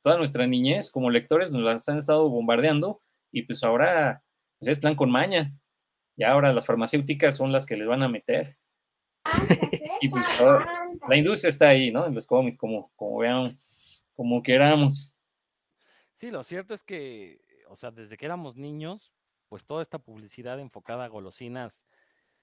toda 0.04 0.18
nuestra 0.18 0.46
niñez 0.46 0.92
como 0.92 1.10
lectores 1.10 1.52
nos 1.52 1.64
las 1.64 1.88
han 1.90 1.98
estado 1.98 2.30
bombardeando 2.30 3.02
y 3.32 3.44
pues 3.44 3.64
ahora 3.64 4.22
pues 4.60 4.70
es 4.70 4.80
plan 4.80 4.96
con 4.96 5.10
maña. 5.10 5.54
Y 6.16 6.24
ahora 6.24 6.54
las 6.54 6.66
farmacéuticas 6.66 7.36
son 7.36 7.52
las 7.52 7.66
que 7.66 7.78
les 7.78 7.88
van 7.88 8.04
a 8.04 8.10
meter. 8.10 8.58
y 10.02 10.10
pues 10.10 10.26
la 11.08 11.18
industria 11.18 11.50
está 11.50 11.70
ahí, 11.70 11.90
¿no? 11.90 12.06
En 12.06 12.14
los 12.14 12.28
cómics, 12.28 12.58
como, 12.58 12.92
como 12.96 13.18
veamos, 13.18 14.04
como 14.14 14.44
queramos. 14.44 15.16
Sí, 16.14 16.30
lo 16.30 16.44
cierto 16.44 16.74
es 16.74 16.84
que, 16.84 17.42
o 17.70 17.76
sea, 17.76 17.90
desde 17.90 18.18
que 18.18 18.26
éramos 18.26 18.56
niños, 18.58 19.12
pues 19.50 19.66
toda 19.66 19.82
esta 19.82 20.00
publicidad 20.00 20.60
enfocada 20.60 21.06
a 21.06 21.10
golosinas 21.10 21.86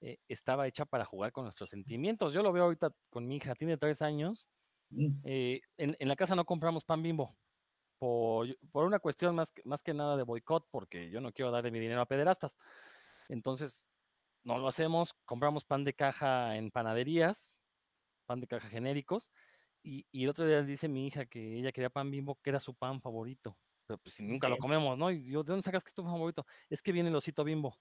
eh, 0.01 0.17
estaba 0.27 0.67
hecha 0.67 0.85
para 0.85 1.05
jugar 1.05 1.31
con 1.31 1.45
nuestros 1.45 1.69
sentimientos. 1.69 2.33
Yo 2.33 2.41
lo 2.41 2.51
veo 2.51 2.63
ahorita 2.63 2.91
con 3.09 3.27
mi 3.27 3.37
hija, 3.37 3.55
tiene 3.55 3.77
tres 3.77 4.01
años. 4.01 4.49
Mm. 4.89 5.21
Eh, 5.23 5.61
en, 5.77 5.95
la 5.99 6.15
casa 6.15 6.35
no 6.35 6.43
compramos 6.43 6.83
pan 6.83 7.01
bimbo 7.01 7.37
por, 8.01 8.47
una 8.73 8.99
cuestión 8.99 9.35
más, 9.35 9.53
más 9.63 9.83
que 9.83 9.93
nada 9.93 10.17
de 10.17 10.23
boicot, 10.23 10.67
porque 10.71 11.09
yo 11.11 11.21
no 11.21 11.31
quiero 11.31 11.51
darle 11.51 11.69
mi 11.71 11.79
dinero 11.79 12.01
a 12.01 12.07
pederastas. 12.07 12.57
Entonces, 13.29 13.85
no 14.43 14.57
lo 14.57 14.67
hacemos, 14.67 15.13
compramos 15.25 15.63
pan 15.63 15.83
de 15.83 15.93
caja 15.93 16.57
en 16.57 16.71
panaderías, 16.71 17.59
pan 18.25 18.41
de 18.41 18.47
caja 18.47 18.69
genéricos, 18.69 19.29
y, 19.83 20.07
y, 20.11 20.23
el 20.23 20.29
otro 20.31 20.45
día 20.45 20.63
dice 20.63 20.87
mi 20.87 21.07
hija 21.07 21.25
que 21.25 21.57
ella 21.57 21.71
quería 21.71 21.89
pan 21.89 22.11
bimbo, 22.11 22.39
que 22.41 22.51
era 22.51 22.59
su 22.59 22.73
pan 22.75 23.01
favorito 23.01 23.57
pues 23.97 24.15
si 24.15 24.23
nunca 24.23 24.49
lo 24.49 24.57
comemos, 24.57 24.97
¿no? 24.97 25.11
Y 25.11 25.25
yo, 25.25 25.43
¿de 25.43 25.51
dónde 25.51 25.63
sacas 25.63 25.83
que 25.83 25.89
es 25.89 25.93
tu 25.93 26.03
favorito? 26.03 26.45
Es 26.69 26.81
que 26.81 26.91
viene 26.91 27.09
el 27.09 27.15
osito 27.15 27.43
bimbo. 27.43 27.77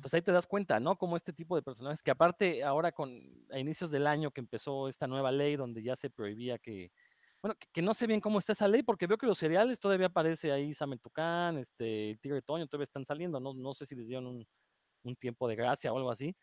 Pues 0.00 0.14
ahí 0.14 0.22
te 0.22 0.32
das 0.32 0.46
cuenta, 0.46 0.80
¿no? 0.80 0.96
Como 0.96 1.16
este 1.16 1.32
tipo 1.32 1.56
de 1.56 1.62
personajes 1.62 2.02
que 2.02 2.10
aparte 2.10 2.64
ahora 2.64 2.92
con 2.92 3.20
a 3.50 3.58
inicios 3.58 3.90
del 3.90 4.06
año 4.06 4.30
que 4.30 4.40
empezó 4.40 4.88
esta 4.88 5.06
nueva 5.06 5.30
ley 5.30 5.56
donde 5.56 5.82
ya 5.82 5.94
se 5.94 6.08
prohibía 6.08 6.58
que, 6.58 6.90
bueno, 7.42 7.56
que, 7.72 7.82
no 7.82 7.92
sé 7.92 8.06
bien 8.06 8.20
cómo 8.20 8.38
está 8.38 8.52
esa 8.52 8.68
ley 8.68 8.82
porque 8.82 9.06
veo 9.06 9.18
que 9.18 9.26
los 9.26 9.38
cereales 9.38 9.80
todavía 9.80 10.06
aparece 10.06 10.52
ahí 10.52 10.72
Sametucán, 10.72 11.58
este, 11.58 12.18
Tigre 12.20 12.40
Toño 12.42 12.66
todavía 12.68 12.84
están 12.84 13.04
saliendo, 13.04 13.40
no, 13.40 13.52
no 13.52 13.74
sé 13.74 13.84
si 13.84 13.96
les 13.96 14.06
dieron 14.06 14.26
un, 14.26 14.46
tiempo 15.16 15.48
de 15.48 15.56
gracia 15.56 15.92
o 15.92 15.96
algo 15.98 16.10
así, 16.12 16.36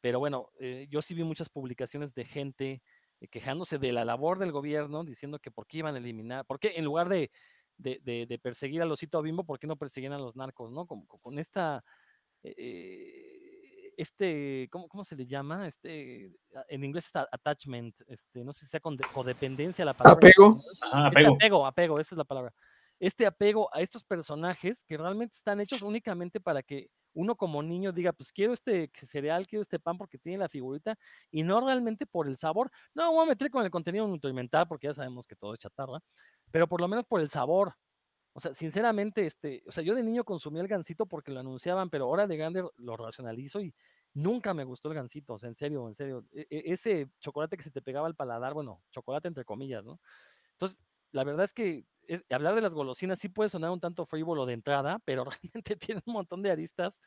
pero 0.00 0.18
bueno, 0.18 0.50
eh, 0.58 0.86
yo 0.90 1.02
sí 1.02 1.14
vi 1.14 1.24
muchas 1.24 1.50
publicaciones 1.50 2.14
de 2.14 2.24
gente 2.24 2.82
eh, 3.20 3.28
quejándose 3.28 3.78
de 3.78 3.92
la 3.92 4.04
labor 4.06 4.38
del 4.38 4.52
gobierno, 4.52 5.04
diciendo 5.04 5.38
que 5.38 5.50
por 5.50 5.66
qué 5.66 5.78
iban 5.78 5.94
a 5.94 5.98
eliminar, 5.98 6.46
porque 6.46 6.72
en 6.76 6.84
lugar 6.86 7.08
de 7.10 7.30
perseguir 8.42 8.80
al 8.80 8.90
osito 8.90 9.20
bimbo, 9.20 9.44
¿por 9.44 9.58
qué 9.58 9.66
no 9.66 9.76
persiguen 9.76 10.12
a 10.14 10.18
los 10.18 10.36
narcos, 10.36 10.72
no? 10.72 10.86
Con, 10.86 11.04
con 11.06 11.38
esta, 11.38 11.84
eh, 12.42 13.27
este, 13.98 14.68
¿cómo, 14.70 14.88
¿cómo, 14.88 15.02
se 15.02 15.16
le 15.16 15.26
llama? 15.26 15.66
Este, 15.66 16.32
en 16.68 16.84
inglés 16.84 17.06
está 17.06 17.28
attachment, 17.32 17.96
este, 18.06 18.44
no 18.44 18.52
sé 18.52 18.64
si 18.64 18.70
sea 18.70 18.78
con 18.78 18.96
codependencia 19.12 19.84
la 19.84 19.92
palabra. 19.92 20.18
Apego. 20.18 20.62
Este 21.16 21.26
apego, 21.26 21.66
apego, 21.66 21.98
esa 21.98 22.14
es 22.14 22.18
la 22.18 22.24
palabra. 22.24 22.54
Este 23.00 23.26
apego 23.26 23.68
a 23.74 23.80
estos 23.80 24.04
personajes 24.04 24.84
que 24.84 24.96
realmente 24.96 25.34
están 25.36 25.60
hechos 25.60 25.82
únicamente 25.82 26.38
para 26.38 26.62
que 26.62 26.90
uno 27.12 27.34
como 27.34 27.60
niño 27.60 27.90
diga, 27.90 28.12
pues 28.12 28.30
quiero 28.32 28.52
este 28.52 28.88
cereal, 29.04 29.48
quiero 29.48 29.62
este 29.62 29.80
pan 29.80 29.98
porque 29.98 30.16
tiene 30.16 30.38
la 30.38 30.48
figurita 30.48 30.96
y 31.32 31.42
no 31.42 31.60
realmente 31.60 32.06
por 32.06 32.28
el 32.28 32.36
sabor. 32.36 32.70
No 32.94 33.12
voy 33.12 33.24
a 33.24 33.30
meter 33.30 33.50
con 33.50 33.64
el 33.64 33.70
contenido 33.70 34.06
nutrimental 34.06 34.68
porque 34.68 34.86
ya 34.86 34.94
sabemos 34.94 35.26
que 35.26 35.34
todo 35.34 35.54
es 35.54 35.58
chatarra, 35.58 35.98
pero 36.52 36.68
por 36.68 36.80
lo 36.80 36.86
menos 36.86 37.04
por 37.04 37.20
el 37.20 37.30
sabor. 37.30 37.74
O 38.38 38.40
sea, 38.40 38.54
sinceramente, 38.54 39.26
este, 39.26 39.64
o 39.66 39.72
sea, 39.72 39.82
yo 39.82 39.96
de 39.96 40.02
niño 40.04 40.22
consumía 40.22 40.62
el 40.62 40.68
gansito 40.68 41.06
porque 41.06 41.32
lo 41.32 41.40
anunciaban, 41.40 41.90
pero 41.90 42.04
ahora 42.04 42.28
de 42.28 42.36
grande 42.36 42.62
lo 42.76 42.96
racionalizo 42.96 43.60
y 43.60 43.74
nunca 44.14 44.54
me 44.54 44.62
gustó 44.62 44.90
el 44.90 44.94
gansito, 44.94 45.34
o 45.34 45.38
sea, 45.38 45.48
en 45.48 45.56
serio, 45.56 45.88
en 45.88 45.96
serio. 45.96 46.24
E, 46.32 46.46
e, 46.48 46.72
ese 46.72 47.08
chocolate 47.18 47.56
que 47.56 47.64
se 47.64 47.72
te 47.72 47.82
pegaba 47.82 48.06
al 48.06 48.14
paladar, 48.14 48.54
bueno, 48.54 48.80
chocolate 48.92 49.26
entre 49.26 49.44
comillas, 49.44 49.84
¿no? 49.84 49.98
Entonces, 50.52 50.78
la 51.10 51.24
verdad 51.24 51.46
es 51.46 51.52
que 51.52 51.84
eh, 52.06 52.22
hablar 52.30 52.54
de 52.54 52.60
las 52.60 52.74
golosinas 52.74 53.18
sí 53.18 53.28
puede 53.28 53.48
sonar 53.48 53.72
un 53.72 53.80
tanto 53.80 54.06
frívolo 54.06 54.46
de 54.46 54.52
entrada, 54.52 55.00
pero 55.04 55.24
realmente 55.24 55.74
tiene 55.74 56.00
un 56.06 56.12
montón 56.12 56.40
de 56.40 56.52
aristas 56.52 57.02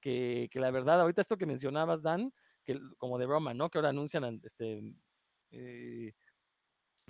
que, 0.00 0.48
que, 0.50 0.58
la 0.58 0.72
verdad, 0.72 1.00
ahorita 1.00 1.20
esto 1.22 1.38
que 1.38 1.46
mencionabas, 1.46 2.02
Dan, 2.02 2.32
que 2.64 2.80
como 2.98 3.18
de 3.18 3.26
broma, 3.26 3.54
¿no? 3.54 3.70
Que 3.70 3.78
ahora 3.78 3.90
anuncian 3.90 4.40
este, 4.44 4.82
eh, 5.52 6.12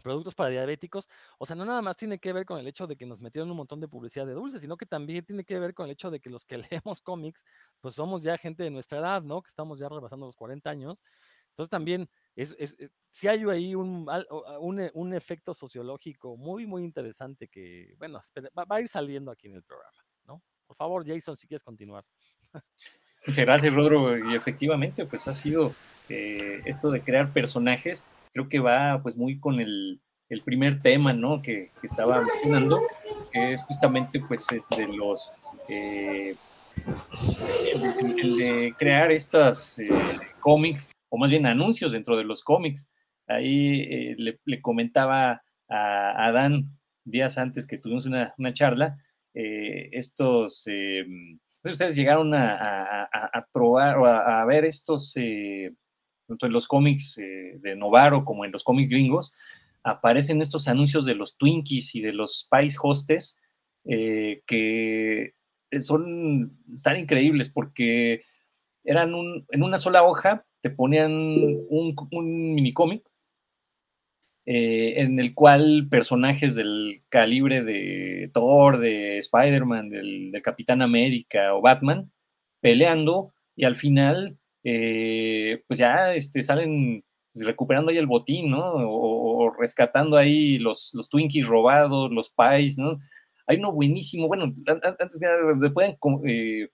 productos 0.00 0.34
para 0.34 0.50
diabéticos, 0.50 1.08
o 1.38 1.46
sea, 1.46 1.56
no 1.56 1.64
nada 1.64 1.82
más 1.82 1.96
tiene 1.96 2.18
que 2.18 2.32
ver 2.32 2.46
con 2.46 2.58
el 2.58 2.66
hecho 2.66 2.86
de 2.86 2.96
que 2.96 3.06
nos 3.06 3.20
metieron 3.20 3.50
un 3.50 3.56
montón 3.56 3.80
de 3.80 3.88
publicidad 3.88 4.26
de 4.26 4.32
dulces, 4.32 4.60
sino 4.60 4.76
que 4.76 4.86
también 4.86 5.24
tiene 5.24 5.44
que 5.44 5.58
ver 5.58 5.74
con 5.74 5.86
el 5.86 5.92
hecho 5.92 6.10
de 6.10 6.20
que 6.20 6.30
los 6.30 6.44
que 6.44 6.58
leemos 6.70 7.00
cómics, 7.00 7.44
pues 7.80 7.94
somos 7.94 8.22
ya 8.22 8.38
gente 8.38 8.62
de 8.62 8.70
nuestra 8.70 8.98
edad, 8.98 9.22
¿no? 9.22 9.42
Que 9.42 9.48
estamos 9.48 9.78
ya 9.78 9.88
rebasando 9.88 10.26
los 10.26 10.36
40 10.36 10.70
años. 10.70 11.02
Entonces 11.50 11.70
también 11.70 12.08
es, 12.34 12.56
es, 12.58 12.76
eh, 12.78 12.88
si 13.10 13.28
hay 13.28 13.44
ahí 13.44 13.74
un, 13.74 14.08
un, 14.60 14.80
eh, 14.80 14.90
un, 14.94 15.12
efecto 15.12 15.52
sociológico 15.52 16.36
muy, 16.38 16.66
muy 16.66 16.82
interesante 16.82 17.48
que, 17.48 17.94
bueno, 17.98 18.22
va, 18.58 18.76
a 18.76 18.80
ir 18.80 18.88
saliendo 18.88 19.30
aquí 19.30 19.48
en 19.48 19.56
el 19.56 19.62
programa, 19.62 20.02
¿no? 20.24 20.42
Por 20.66 20.76
favor, 20.76 21.06
Jason, 21.06 21.36
si 21.36 21.46
quieres 21.46 21.62
continuar. 21.62 22.06
Muchas 23.26 23.44
gracias, 23.44 23.74
Rodro. 23.74 24.30
Y 24.30 24.34
efectivamente, 24.34 25.04
pues 25.04 25.28
ha 25.28 25.34
sido 25.34 25.74
eh, 26.08 26.62
esto 26.64 26.90
de 26.90 27.02
crear 27.02 27.32
personajes, 27.32 28.04
creo 28.32 28.48
que 28.48 28.58
va 28.58 29.00
pues 29.02 29.16
muy 29.16 29.38
con 29.38 29.60
el, 29.60 30.00
el 30.28 30.42
primer 30.42 30.80
tema, 30.80 31.12
¿no? 31.12 31.42
Que, 31.42 31.70
que, 31.80 31.86
estaba 31.86 32.22
mencionando, 32.22 32.80
que 33.32 33.52
es 33.52 33.62
justamente 33.62 34.20
pues 34.20 34.46
de 34.48 34.88
los... 34.88 35.34
el, 35.68 36.36
de 38.36 38.74
crear 38.78 39.12
estas 39.12 39.78
cómics 40.40 40.90
o 41.12 41.18
más 41.18 41.30
bien 41.30 41.44
anuncios 41.44 41.92
dentro 41.92 42.16
de 42.16 42.24
los 42.24 42.42
cómics. 42.42 42.88
Ahí 43.26 43.80
eh, 43.82 44.16
le, 44.44 44.62
comentaba 44.62 45.42
a, 45.68 46.32
Dan 46.32 46.78
días 47.04 47.36
antes 47.36 47.66
que 47.66 47.76
tuvimos 47.76 48.06
una, 48.06 48.52
charla, 48.54 48.96
eh, 49.34 49.90
estos, 49.92 50.66
eh, 50.66 51.04
ustedes 51.62 51.96
llegaron 51.96 52.32
a, 52.34 53.08
probar 53.52 53.98
o 53.98 54.06
a, 54.06 54.44
ver 54.46 54.64
estos, 54.64 55.14
tanto 56.32 56.46
en 56.46 56.52
los 56.52 56.66
cómics 56.66 57.16
de 57.16 57.76
Novaro 57.76 58.24
como 58.24 58.44
en 58.44 58.52
los 58.52 58.64
cómics 58.64 58.90
gringos, 58.90 59.32
aparecen 59.82 60.40
estos 60.40 60.68
anuncios 60.68 61.04
de 61.06 61.14
los 61.14 61.36
Twinkies 61.38 61.94
y 61.94 62.00
de 62.00 62.12
los 62.12 62.40
Spice 62.40 62.76
Hostes, 62.82 63.38
que 63.84 65.34
son, 65.80 66.58
están 66.72 66.98
increíbles 66.98 67.48
porque 67.50 68.22
eran 68.84 69.12
en 69.50 69.62
una 69.62 69.78
sola 69.78 70.02
hoja, 70.02 70.44
te 70.60 70.70
ponían 70.70 71.12
un, 71.12 71.94
un 72.10 72.54
minicómic 72.54 73.02
eh, 74.44 75.00
en 75.00 75.20
el 75.20 75.34
cual 75.34 75.86
personajes 75.88 76.56
del 76.56 77.02
calibre 77.08 77.62
de 77.62 78.28
Thor, 78.34 78.78
de 78.78 79.18
Spider-Man, 79.18 79.88
del, 79.88 80.32
Capitán 80.42 80.82
América 80.82 81.54
o 81.54 81.60
Batman 81.60 82.10
peleando 82.60 83.32
y 83.54 83.64
al 83.64 83.76
final 83.76 84.38
eh, 84.64 85.62
pues 85.66 85.78
ya 85.78 86.14
este, 86.14 86.42
salen 86.42 87.04
pues, 87.32 87.46
recuperando 87.46 87.90
ahí 87.90 87.98
el 87.98 88.06
botín, 88.06 88.50
¿no? 88.50 88.74
O, 88.74 89.50
rescatando 89.58 90.16
ahí 90.16 90.58
los, 90.58 90.92
los 90.94 91.08
Twinkies 91.08 91.46
robados, 91.46 92.10
los 92.12 92.30
Pies, 92.30 92.78
¿no? 92.78 92.98
Hay 93.46 93.56
uno 93.58 93.72
buenísimo, 93.72 94.28
bueno, 94.28 94.54
antes 94.66 95.18
que 95.18 95.26
nada, 95.26 95.72
pueden, 95.72 95.98
eh, 96.26 96.68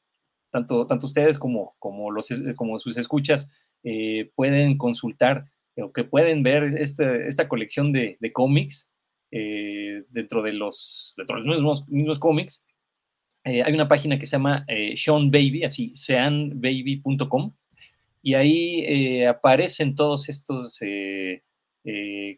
tanto, 0.51 0.87
tanto 0.87 1.07
ustedes 1.07 1.39
como, 1.39 1.75
como, 1.79 2.11
los, 2.11 2.29
como 2.57 2.79
sus 2.79 2.97
escuchas, 2.99 3.51
eh, 3.85 4.31
pueden 4.35 4.77
consultar 4.77 5.45
o 5.77 5.93
que 5.93 6.05
pueden 6.05 6.43
ver 6.43 6.65
este, 6.65 7.29
esta 7.29 7.49
colección 7.49 7.93
de, 7.93 8.19
cómics 8.33 8.91
eh, 9.31 10.03
dentro, 10.09 10.43
de 10.43 10.53
los, 10.53 11.15
dentro 11.17 11.37
de 11.37 11.45
los 11.45 11.57
mismos, 11.57 11.89
mismos 11.89 12.19
cómics. 12.19 12.65
Eh, 13.45 13.63
hay 13.63 13.73
una 13.73 13.89
página 13.89 14.19
que 14.19 14.27
se 14.27 14.33
llama 14.33 14.67
Sean 14.97 15.31
Baby, 15.31 15.65
así, 15.65 15.95
seanbaby.com, 15.95 17.55
y 18.23 18.35
ahí 18.35 19.25
aparecen 19.25 19.95
todos 19.95 20.29
estos 20.29 20.81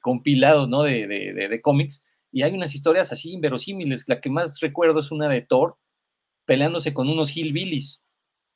compilados 0.01 0.69
¿no? 0.69 0.83
de, 0.83 1.07
de, 1.07 1.49
de, 1.49 1.61
cómics, 1.61 2.05
y 2.33 2.43
hay 2.43 2.53
unas 2.53 2.75
historias 2.75 3.13
así 3.13 3.33
inverosímiles. 3.33 4.09
La 4.09 4.21
que 4.21 4.31
más 4.31 4.61
recuerdo 4.61 5.01
es 5.01 5.11
una 5.11 5.29
de 5.29 5.43
Thor 5.43 5.77
peleándose 6.47 6.95
con 6.95 7.09
unos 7.09 7.37
hillbillies 7.37 8.05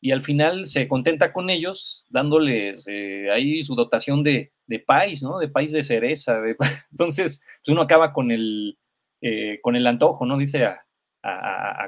y 0.00 0.10
al 0.10 0.22
final 0.22 0.66
se 0.66 0.86
contenta 0.86 1.32
con 1.32 1.48
ellos 1.48 2.06
dándoles 2.10 2.86
eh, 2.88 3.30
ahí 3.32 3.62
su 3.62 3.74
dotación 3.74 4.22
de, 4.22 4.52
de 4.66 4.78
país, 4.78 5.22
¿no? 5.22 5.38
De 5.38 5.48
país 5.48 5.72
de 5.72 5.82
cereza. 5.82 6.42
entonces, 6.90 7.42
pues 7.64 7.72
uno 7.72 7.82
acaba 7.82 8.12
con 8.12 8.30
el, 8.30 8.78
eh, 9.22 9.60
con 9.62 9.76
el 9.76 9.86
antojo, 9.86 10.26
¿no? 10.26 10.36
Dice 10.36 10.66
a, 10.66 10.80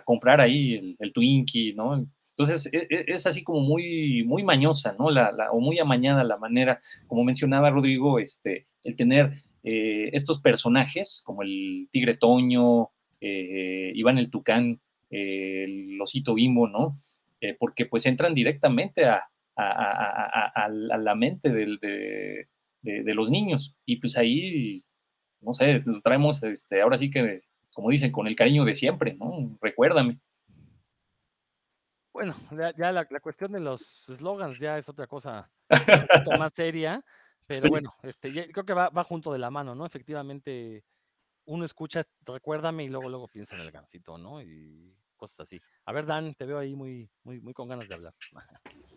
comprar 0.07 0.41
ahí 0.41 0.97
el, 0.99 1.13
Twinkie, 1.13 1.75
¿no? 1.75 2.07
Entonces, 2.39 2.71
e, 2.73 2.87
e, 2.91 3.05
es, 3.09 3.27
así 3.27 3.43
como 3.43 3.61
muy, 3.61 4.23
muy 4.25 4.45
mañosa, 4.45 4.95
¿no? 4.99 5.11
La, 5.11 5.33
o 5.53 5.61
muy 5.61 5.79
amañada 5.79 6.23
la 6.23 6.37
manera, 6.37 6.81
como 7.07 7.25
mencionaba 7.25 7.71
Rodrigo, 7.71 8.19
este, 8.19 8.67
el 8.85 8.95
tener 8.95 9.43
eh, 9.65 10.11
estos 10.13 10.43
personajes, 10.43 11.23
como 11.25 11.43
el 11.43 11.89
Tigre 11.91 12.15
Toño, 12.15 12.91
eh, 13.23 13.91
Iván 13.95 14.19
el 14.19 14.31
Tucán, 14.31 14.81
el 15.09 15.99
Osito 16.01 16.35
Bimbo, 16.35 16.69
¿no? 16.69 16.99
porque 17.61 17.87
pues 17.87 18.05
entran 18.07 18.35
directamente 18.35 19.05
a, 19.05 19.23
la 20.69 21.15
mente 21.15 21.51
de, 21.53 22.49
los 22.83 23.31
niños. 23.31 23.77
Y 23.87 23.97
pues 23.97 24.19
ahí, 24.19 24.83
no 25.41 25.53
sé, 25.53 25.81
nos 25.87 26.03
traemos, 26.03 26.43
este, 26.43 26.83
ahora 26.83 26.99
sí 26.99 27.09
que, 27.09 27.43
como 27.73 27.91
dicen, 27.91 28.11
con 28.11 28.27
el 28.27 28.35
cariño 28.35 28.65
de 28.65 28.75
siempre, 28.75 29.15
¿no? 29.15 29.57
Recuérdame. 29.63 30.19
Bueno, 32.17 32.35
ya, 32.79 32.93
la, 32.93 33.05
cuestión 33.21 33.53
de 33.53 33.61
los 33.61 33.83
slogans 34.07 34.59
ya 34.59 34.79
es 34.79 34.89
otra 34.89 35.07
cosa 35.07 35.51
más 36.41 36.55
seria, 36.55 37.05
pero 37.47 37.69
bueno, 37.69 37.95
este, 38.03 38.51
creo 38.51 38.65
que 38.65 38.73
va, 38.73 39.05
junto 39.05 39.35
de 39.35 39.39
la 39.39 39.51
mano, 39.51 39.75
¿no? 39.75 39.85
Efectivamente, 39.85 40.83
uno 41.45 41.67
escucha, 41.67 42.05
recuérdame 42.25 42.85
y 42.85 42.89
luego 42.89 43.11
luego 43.11 43.29
piensa 43.29 43.55
en 43.57 43.61
el 43.61 43.71
gancito, 43.71 44.17
¿no? 44.17 44.41
Y 44.41 44.97
cosas 45.15 45.41
así. 45.41 45.61
A 45.85 45.93
ver, 45.93 46.07
Dan, 46.07 46.35
te 46.35 46.47
veo 46.47 46.59
ahí 46.59 46.75
muy, 46.75 47.07
muy, 47.23 47.39
muy 47.39 47.53
con 47.53 47.69
ganas 47.69 47.87
de 47.87 47.95
hablar. 47.95 48.15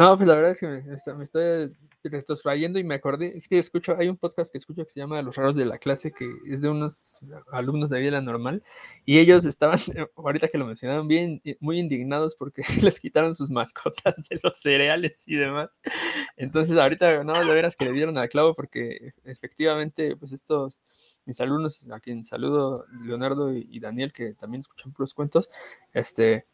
No, 0.00 0.16
pues 0.16 0.26
la 0.26 0.34
verdad 0.34 0.52
es 0.52 0.60
que 0.60 0.66
me, 0.66 0.82
me 0.82 1.24
estoy 1.24 1.76
retrotrayendo 2.04 2.78
y 2.78 2.84
me 2.84 2.94
acordé, 2.94 3.36
es 3.36 3.46
que 3.46 3.58
escucho, 3.58 3.94
hay 3.98 4.08
un 4.08 4.16
podcast 4.16 4.50
que 4.50 4.56
escucho 4.56 4.82
que 4.82 4.90
se 4.90 4.98
llama 4.98 5.20
Los 5.20 5.36
raros 5.36 5.56
de 5.56 5.66
la 5.66 5.76
clase, 5.76 6.10
que 6.10 6.26
es 6.48 6.62
de 6.62 6.70
unos 6.70 7.20
alumnos 7.52 7.90
de 7.90 8.00
vida 8.00 8.18
normal, 8.22 8.62
y 9.04 9.18
ellos 9.18 9.44
estaban, 9.44 9.78
ahorita 10.16 10.48
que 10.48 10.56
lo 10.56 10.64
mencionaron, 10.64 11.06
bien, 11.06 11.42
muy 11.60 11.78
indignados 11.78 12.34
porque 12.34 12.62
les 12.82 12.98
quitaron 12.98 13.34
sus 13.34 13.50
mascotas 13.50 14.16
de 14.26 14.40
los 14.42 14.56
cereales 14.56 15.28
y 15.28 15.34
demás. 15.34 15.68
Entonces 16.38 16.78
ahorita, 16.78 17.22
no, 17.22 17.34
de 17.34 17.54
veras 17.54 17.76
que 17.76 17.84
le 17.84 17.92
dieron 17.92 18.16
al 18.16 18.30
clavo 18.30 18.54
porque 18.54 19.12
efectivamente, 19.24 20.16
pues 20.16 20.32
estos, 20.32 20.82
mis 21.26 21.38
alumnos, 21.42 21.86
a 21.90 22.00
quien 22.00 22.24
saludo, 22.24 22.86
Leonardo 23.04 23.52
y, 23.52 23.68
y 23.70 23.80
Daniel, 23.80 24.14
que 24.14 24.32
también 24.32 24.60
escuchan 24.60 24.94
puros 24.94 25.12
cuentos, 25.12 25.50
este, 25.92 26.46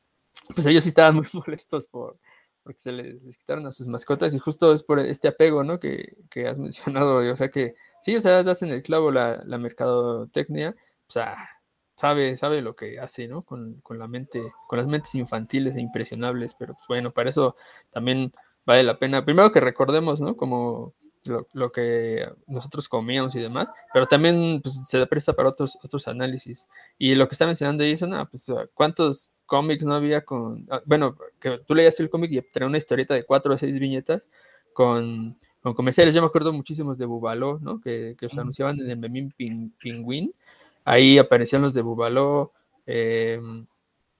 pues 0.55 0.67
ellos 0.67 0.85
sí 0.85 0.91
estaban 0.91 1.15
muy 1.15 1.26
molestos 1.47 1.87
por 1.87 2.19
porque 2.66 2.80
se 2.80 2.90
les, 2.90 3.38
quitaron 3.38 3.64
a 3.64 3.70
sus 3.70 3.87
mascotas 3.87 4.35
y 4.35 4.40
justo 4.40 4.73
es 4.73 4.82
por 4.82 4.99
este 4.99 5.28
apego, 5.28 5.62
¿no? 5.62 5.78
Que, 5.78 6.16
que 6.28 6.49
has 6.49 6.58
mencionado, 6.58 7.18
o 7.18 7.37
sea 7.37 7.49
que 7.49 7.76
sí, 8.02 8.16
o 8.16 8.20
sea, 8.20 8.42
das 8.42 8.62
en 8.62 8.70
el 8.70 8.82
clavo 8.82 9.12
la, 9.12 9.40
la 9.46 9.56
mercadotecnia, 9.56 10.75
o 11.08 11.12
sea, 11.12 11.49
sabe, 11.94 12.37
sabe 12.37 12.62
lo 12.62 12.75
que 12.75 12.99
hace, 12.99 13.28
¿no? 13.28 13.42
Con, 13.42 13.80
con, 13.82 14.00
la 14.00 14.08
mente, 14.08 14.42
con 14.66 14.78
las 14.78 14.88
mentes 14.88 15.14
infantiles 15.14 15.76
e 15.76 15.80
impresionables, 15.80 16.56
pero 16.58 16.75
pues 16.75 16.88
bueno, 16.88 17.12
para 17.12 17.30
eso 17.30 17.54
también 17.92 18.32
vale 18.64 18.82
la 18.82 18.99
pena, 18.99 19.25
primero 19.25 19.52
que 19.52 19.61
recordemos, 19.61 20.20
¿no? 20.20 20.37
Como 20.37 20.92
lo, 21.28 21.73
que 21.73 22.28
nosotros 22.47 22.88
comíamos 22.88 23.35
y 23.35 23.40
demás, 23.40 23.71
pero 23.92 24.06
también 24.06 24.61
pues, 24.62 24.83
se 24.85 25.06
presta 25.06 25.33
para 25.33 25.49
otros, 25.50 25.78
otros 25.83 26.09
análisis. 26.09 26.68
Y 26.99 27.14
lo 27.14 27.28
que 27.28 27.35
está 27.35 27.47
mencionando 27.47 27.85
Jason, 27.85 28.14
ah, 28.14 28.28
pues, 28.30 28.50
¿cuántos 28.75 29.35
cómics 29.47 29.85
no 29.85 29.95
había 29.95 30.25
con... 30.25 30.66
Ah, 30.71 30.83
bueno, 30.85 31.16
que 31.40 31.59
tú 31.66 31.75
leías 31.75 31.99
el 32.00 32.11
cómic 32.11 32.33
y 32.33 32.42
tenía 32.42 32.66
una 32.66 32.78
historieta 32.78 33.14
de 33.14 33.25
cuatro 33.25 33.54
o 33.54 33.56
seis 33.56 33.78
viñetas 33.78 34.30
con, 34.73 35.38
con 35.62 35.75
comerciales. 35.75 36.14
Yo 36.14 36.21
me 36.21 36.28
acuerdo 36.28 36.52
muchísimos 36.52 36.99
de 36.99 37.06
Bubaló, 37.06 37.59
¿no? 37.61 37.80
Que, 37.80 38.16
que 38.18 38.28
se 38.28 38.40
anunciaban 38.40 38.80
en 38.80 38.90
el 38.90 38.99
Memín 38.99 39.33
Pingüín. 39.78 40.35
Ahí 40.85 41.18
aparecían 41.18 41.62
los 41.62 41.75
de 41.75 41.83
Bubaló. 41.83 42.52
Eh, 42.87 43.40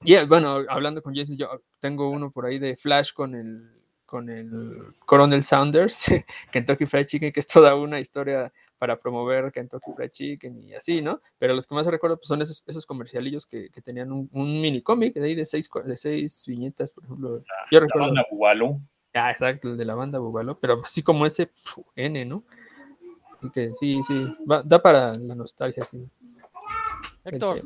y 0.03 0.17
bueno, 0.27 0.65
hablando 0.69 1.03
con 1.03 1.15
Jason, 1.15 1.37
yo 1.37 1.63
tengo 1.81 2.11
uno 2.11 2.31
por 2.31 2.47
ahí 2.47 2.59
de 2.59 2.77
Flash 2.77 3.13
con 3.13 3.35
el 3.35 3.76
con 4.07 4.31
el 4.31 4.93
Coronel 5.05 5.45
Saunders, 5.45 6.07
Kentucky 6.53 6.87
Fried 6.87 7.07
Chicken, 7.07 7.33
que 7.33 7.41
es 7.41 7.47
toda 7.47 7.75
una 7.75 8.01
historia 8.01 8.53
para 8.79 8.99
promover 8.99 9.53
Kentucky 9.53 9.93
Fried 9.95 10.11
Chicken 10.11 10.59
y 10.59 10.75
así, 10.75 11.03
¿no? 11.03 11.21
Pero 11.39 11.55
los 11.55 11.67
que 11.67 11.75
más 11.75 11.87
recuerdo 11.87 12.17
pues, 12.17 12.29
son 12.29 12.41
esos, 12.43 12.63
esos 12.67 12.87
comercialillos 12.87 13.47
que, 13.47 13.71
que 13.71 13.83
tenían 13.83 14.13
un, 14.13 14.29
un, 14.33 14.61
mini 14.61 14.83
cómic 14.83 15.15
de 15.15 15.27
ahí 15.27 15.35
de 15.35 15.47
seis, 15.47 15.69
de 15.85 15.97
seis 15.97 16.45
viñetas, 16.47 16.93
por 16.93 17.05
ejemplo. 17.05 17.39
La, 17.39 17.45
Yo 17.71 17.81
recuerdo. 17.81 18.07
La 18.07 18.15
banda 18.15 18.27
Bubalo. 18.31 18.81
Ah, 19.15 19.31
exacto, 19.31 19.71
el 19.71 19.77
de 19.79 19.85
la 19.85 19.95
banda 19.95 20.19
Bubalo, 20.19 20.59
pero 20.59 20.83
así 20.85 21.03
como 21.03 21.25
ese 21.25 21.51
N, 21.95 22.25
¿no? 22.27 22.45
Así 23.39 23.51
que 23.51 23.75
sí, 23.75 24.03
sí, 24.07 24.37
da 24.65 24.83
para 24.83 25.17
la 25.17 25.35
nostalgia, 25.35 25.85
sí. 25.85 26.07
Héctor. 27.25 27.63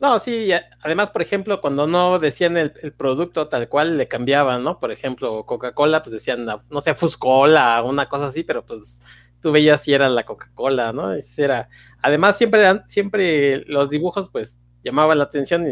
No, 0.00 0.20
sí, 0.20 0.50
además, 0.82 1.10
por 1.10 1.22
ejemplo, 1.22 1.60
cuando 1.60 1.88
no 1.88 2.20
decían 2.20 2.56
el, 2.56 2.70
producto 2.96 3.48
tal 3.48 3.68
cual, 3.68 3.98
le 3.98 4.06
cambiaban, 4.06 4.62
¿no? 4.62 4.78
Por 4.78 4.92
ejemplo, 4.92 5.42
Coca-Cola, 5.44 6.02
pues 6.02 6.12
decían, 6.12 6.46
no 6.46 6.80
sé, 6.80 6.94
Fuscola, 6.94 7.82
una 7.82 8.08
cosa 8.08 8.26
así, 8.26 8.44
pero 8.44 8.64
pues 8.64 9.02
tú 9.40 9.50
veías 9.50 9.82
si 9.82 9.92
era 9.92 10.08
la 10.08 10.24
Coca-Cola, 10.24 10.92
¿no? 10.92 11.12
Era. 11.36 11.68
Además, 12.00 12.38
siempre, 12.38 12.62
siempre 12.86 13.64
los 13.66 13.90
dibujos, 13.90 14.28
pues, 14.30 14.60
llamaban 14.84 15.18
la 15.18 15.24
atención 15.24 15.66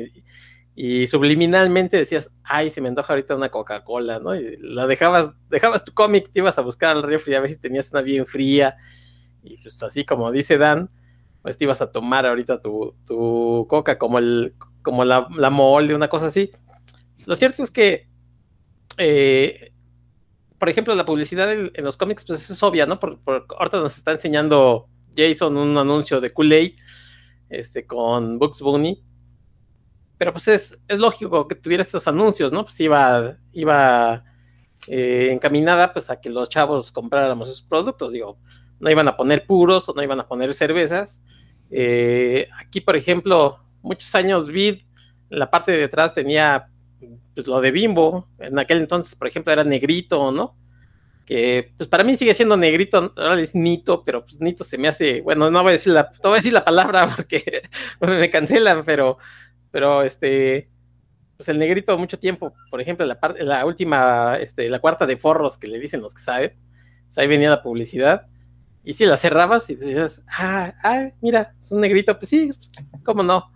y, 0.75 1.07
subliminalmente 1.07 1.97
decías, 1.97 2.33
ay, 2.43 2.71
se 2.71 2.81
me 2.81 2.89
antoja 2.89 3.13
ahorita 3.13 3.37
una 3.37 3.51
Coca-Cola, 3.51 4.19
¿no? 4.19 4.35
Y 4.35 4.57
la 4.61 4.89
dejabas, 4.89 5.37
dejabas 5.49 5.85
tu 5.85 5.95
cómic, 5.95 6.31
te 6.33 6.41
ibas 6.41 6.59
a 6.59 6.63
buscar 6.63 6.97
al 6.97 7.05
refri 7.05 7.35
a 7.35 7.41
ver 7.41 7.51
si 7.51 7.59
tenías 7.59 7.93
una 7.93 8.03
bien 8.03 8.27
fría. 8.27 8.77
Y 9.45 9.59
pues 9.59 9.81
así 9.83 10.05
como 10.05 10.33
dice 10.33 10.59
Dan, 10.59 10.91
pues 11.47 11.57
te 11.57 11.63
ibas 11.63 11.81
a 11.81 11.93
tomar 11.93 12.27
ahorita 12.27 12.61
tu, 12.61 12.97
coca 13.69 13.99
como, 13.99 14.19
el, 14.19 14.57
como 14.83 15.05
la, 15.05 15.29
la 15.37 15.49
molde, 15.49 15.95
una 15.95 16.09
cosa 16.09 16.27
así. 16.27 16.51
Lo 17.25 17.37
cierto 17.37 17.63
es 17.63 17.71
que, 17.71 18.09
eh, 18.99 19.73
por 20.59 20.69
ejemplo, 20.69 20.93
la 20.97 21.07
publicidad 21.07 21.53
en, 21.53 21.85
los 21.85 21.97
cómics, 21.97 22.25
pues 22.25 22.51
es 22.51 22.63
obvia, 22.65 22.85
¿no? 22.85 22.99
Por, 22.99 23.21
ahorita 23.61 23.79
nos 23.79 23.97
está 23.97 24.11
enseñando 24.11 24.89
Jason 25.17 25.57
un 25.57 25.79
anuncio 25.79 26.21
de 26.21 26.33
Kool-Aid 26.33 26.79
este, 27.49 27.87
con 27.87 28.41
Bugs 28.41 28.61
Bunny. 28.61 29.05
Pero 30.19 30.33
pues 30.33 30.49
es, 30.49 30.77
lógico 30.89 31.47
que 31.47 31.55
tuviera 31.55 31.83
estos 31.83 32.09
anuncios, 32.09 32.51
¿no? 32.51 32.65
Pues 32.65 32.81
iba, 32.81 33.37
iba 33.53 34.25
eh, 34.89 35.29
encaminada 35.31 35.93
pues 35.93 36.11
a 36.11 36.21
que 36.21 36.29
los 36.29 36.49
chavos 36.49 36.91
compráramos 36.91 37.49
sus 37.49 37.63
productos, 37.63 38.11
digo, 38.11 38.37
no 38.81 38.91
iban 38.91 39.07
a 39.07 39.17
poner 39.17 39.47
puros 39.47 39.89
o 39.89 39.95
no 39.95 40.03
iban 40.03 40.19
a 40.19 40.27
poner 40.27 40.53
cervezas, 40.55 41.23
eh, 41.71 42.49
aquí, 42.59 42.81
por 42.81 42.97
ejemplo, 42.97 43.61
muchos 43.83 44.15
años 44.15 44.49
Vid, 44.49 44.83
la 45.29 45.51
parte 45.51 45.73
de 45.73 45.79
detrás 45.79 46.15
tenía 46.15 46.69
pues, 47.35 47.47
lo 47.47 47.61
de 47.61 47.71
Bimbo. 47.71 48.29
En 48.39 48.59
aquel 48.59 48.79
entonces, 48.79 49.15
por 49.15 49.29
ejemplo, 49.29 49.53
era 49.53 49.65
negrito, 49.65 50.31
¿no? 50.33 50.57
Que 51.25 51.73
pues 51.77 51.89
para 51.89 52.05
mí 52.05 52.17
sigue 52.17 52.35
siendo 52.35 52.57
negrito, 52.57 53.13
ahora 53.17 53.41
es 53.41 53.55
Nito, 53.55 54.05
pero 54.05 54.25
pues 54.25 54.41
Nito 54.41 54.63
se 54.63 54.79
me 54.79 54.87
hace, 54.87 55.23
bueno, 55.23 55.51
no 55.51 55.63
voy 55.63 55.71
a 55.71 55.73
decir 55.73 55.93
la, 55.93 56.13
no 56.23 56.31
voy 56.31 56.35
a 56.35 56.37
decir 56.37 56.53
la 56.53 56.65
palabra 56.65 57.13
porque 57.17 57.63
me 58.01 58.31
cancelan, 58.31 58.85
pero, 58.85 59.19
pero 59.73 60.03
este, 60.03 60.71
pues 61.37 61.49
el 61.49 61.59
negrito 61.59 61.99
mucho 61.99 62.19
tiempo, 62.21 62.55
por 62.71 62.81
ejemplo, 62.81 63.05
la 63.05 63.19
parte, 63.19 63.43
la 63.43 63.67
última, 63.67 64.37
este, 64.39 64.69
la 64.69 64.79
cuarta 64.79 65.05
de 65.05 65.17
forros 65.17 65.59
que 65.59 65.67
le 65.67 65.81
dicen 65.81 66.01
los 66.01 66.15
que 66.15 66.23
saben, 66.23 66.53
pues, 67.07 67.19
ahí 67.19 67.27
venía 67.27 67.51
la 67.51 67.63
publicidad 67.63 68.29
y 68.87 68.93
si 68.93 69.05
la 69.05 69.17
cerrabas 69.17 69.69
y 69.69 69.75
decías, 69.75 70.23
ah, 70.29 70.73
ah, 70.85 71.09
mira, 71.21 71.57
es 71.59 71.73
un 71.73 71.81
negrito, 71.81 72.17
pues 72.17 72.29
sí, 72.29 72.53
pues, 72.55 72.71
cómo 73.05 73.25
no. 73.25 73.51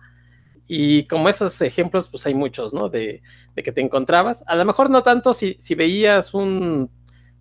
Y 0.67 1.07
como 1.07 1.29
esos 1.29 1.61
ejemplos, 1.61 2.09
pues 2.09 2.25
hay 2.25 2.33
muchos, 2.33 2.73
¿no? 2.73 2.89
De, 2.89 3.21
que 3.55 3.71
te 3.71 3.79
encontrabas. 3.79 4.43
A 4.45 4.57
lo 4.57 4.65
mejor 4.65 4.89
no 4.89 5.03
tanto 5.03 5.33
si, 5.33 5.55
si 5.57 5.73
veías 5.73 6.33
un, 6.33 6.91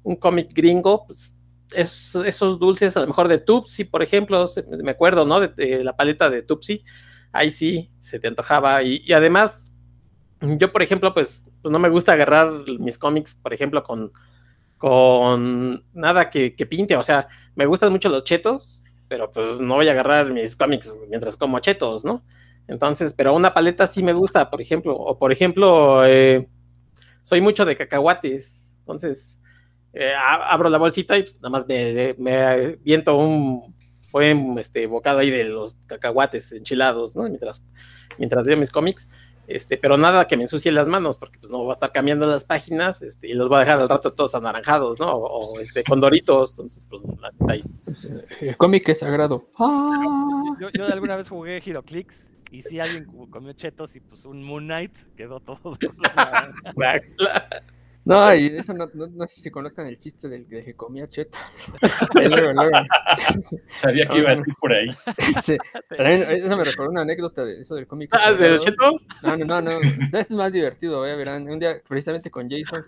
un 0.04 0.14
cómic 0.14 0.52
gringo, 0.54 1.04
pues 1.04 1.36
esos, 1.72 2.60
dulces, 2.60 2.96
a 2.96 3.00
lo 3.00 3.08
mejor 3.08 3.26
de 3.26 3.40
Tupsi, 3.40 3.82
por 3.82 4.04
ejemplo, 4.04 4.46
me 4.84 4.92
acuerdo, 4.92 5.26
¿no? 5.26 5.40
De, 5.40 5.82
la 5.82 5.96
paleta 5.96 6.30
de 6.30 6.42
Tupsi, 6.42 6.84
ahí 7.32 7.50
sí 7.50 7.90
se 7.98 8.20
te 8.20 8.28
antojaba. 8.28 8.84
Y, 8.84 9.12
además, 9.12 9.72
yo, 10.40 10.70
por 10.70 10.84
ejemplo, 10.84 11.12
pues, 11.12 11.44
pues, 11.60 11.72
no 11.72 11.80
me 11.80 11.88
gusta 11.88 12.12
agarrar 12.12 12.52
mis 12.78 12.98
cómics, 12.98 13.34
por 13.34 13.52
ejemplo, 13.52 13.82
con, 13.82 14.12
con 14.78 15.84
nada 15.92 16.30
que, 16.30 16.54
que 16.54 16.66
pinte, 16.66 16.94
o 16.94 17.02
sea, 17.02 17.26
me 17.54 17.66
gustan 17.66 17.92
mucho 17.92 18.08
los 18.08 18.24
chetos, 18.24 18.82
pero 19.08 19.30
pues 19.32 19.60
no 19.60 19.74
voy 19.74 19.88
a 19.88 19.92
agarrar 19.92 20.32
mis 20.32 20.56
cómics 20.56 20.96
mientras 21.08 21.36
como 21.36 21.58
chetos, 21.60 22.04
¿no? 22.04 22.22
Entonces, 22.68 23.12
pero 23.12 23.34
una 23.34 23.52
paleta 23.52 23.86
sí 23.86 24.02
me 24.02 24.12
gusta, 24.12 24.48
por 24.48 24.60
ejemplo, 24.60 24.94
o 24.96 25.18
por 25.18 25.32
ejemplo, 25.32 26.06
eh, 26.06 26.48
soy 27.24 27.40
mucho 27.40 27.64
de 27.64 27.76
cacahuates, 27.76 28.72
entonces 28.78 29.40
eh, 29.92 30.12
abro 30.16 30.68
la 30.68 30.78
bolsita 30.78 31.18
y 31.18 31.22
pues, 31.22 31.36
nada 31.36 31.50
más 31.50 31.66
me, 31.66 32.76
viento 32.82 33.16
un 33.16 33.74
buen 34.12 34.58
este, 34.58 34.86
bocado 34.86 35.18
ahí 35.18 35.30
de 35.30 35.44
los 35.44 35.76
cacahuates 35.86 36.52
enchilados, 36.52 37.16
¿no? 37.16 37.24
Mientras, 37.24 37.66
mientras 38.18 38.46
veo 38.46 38.56
mis 38.56 38.70
cómics. 38.70 39.08
Este, 39.50 39.76
pero 39.76 39.96
nada 39.96 40.28
que 40.28 40.36
me 40.36 40.44
ensucie 40.44 40.70
las 40.70 40.86
manos, 40.86 41.16
porque 41.16 41.40
pues 41.40 41.50
no 41.50 41.58
voy 41.58 41.70
a 41.70 41.72
estar 41.72 41.90
cambiando 41.90 42.28
las 42.28 42.44
páginas, 42.44 43.02
este, 43.02 43.26
y 43.26 43.34
los 43.34 43.48
voy 43.48 43.56
a 43.56 43.60
dejar 43.60 43.80
al 43.80 43.88
rato 43.88 44.12
todos 44.12 44.36
anaranjados, 44.36 45.00
¿no? 45.00 45.12
O, 45.12 45.58
este, 45.58 45.82
con 45.82 46.00
doritos, 46.00 46.50
entonces, 46.50 46.86
pues, 46.88 47.02
ahí. 47.48 47.60
Pues, 47.84 48.08
el 48.40 48.56
cómic 48.56 48.88
es 48.88 49.00
sagrado. 49.00 49.48
Yo, 50.60 50.70
yo, 50.72 50.86
alguna 50.86 51.16
vez 51.16 51.28
jugué 51.28 51.60
Clicks 51.60 52.28
y 52.52 52.62
si 52.62 52.78
alguien 52.78 53.06
comió 53.28 53.52
chetos 53.52 53.96
y 53.96 54.00
pues 54.00 54.24
un 54.24 54.44
Moon 54.44 54.66
Knight 54.66 54.96
quedó 55.16 55.40
todo. 55.40 55.76
No, 58.04 58.34
y 58.34 58.46
eso 58.46 58.72
no, 58.72 58.88
no, 58.94 59.06
no 59.08 59.26
sé 59.26 59.40
si 59.42 59.50
conozcan 59.50 59.86
el 59.86 59.98
chiste 59.98 60.28
del 60.28 60.48
de 60.48 60.64
que 60.64 60.74
comía 60.74 61.06
cheta. 61.06 61.38
Luego, 62.14 62.52
luego. 62.52 62.70
Sabía 63.74 64.06
que 64.06 64.18
iba 64.18 64.28
a 64.28 64.32
decir 64.32 64.54
por 64.58 64.72
ahí. 64.72 64.86
Sí, 65.42 65.56
también, 65.96 66.22
eso 66.22 66.56
me 66.56 66.64
recordó 66.64 66.90
una 66.90 67.02
anécdota 67.02 67.44
de 67.44 67.60
eso 67.60 67.74
del 67.74 67.86
cómic. 67.86 68.10
Ah, 68.12 68.32
¿de 68.32 68.50
los 68.50 68.64
chetos? 68.64 69.06
No, 69.22 69.36
no, 69.36 69.44
no, 69.44 69.60
no. 69.62 69.78
Este 69.80 70.18
es 70.20 70.30
más 70.32 70.52
divertido, 70.52 71.06
ya 71.06 71.14
verán. 71.14 71.48
Un 71.48 71.58
día, 71.58 71.80
precisamente 71.86 72.30
con 72.30 72.48
Jason, 72.50 72.84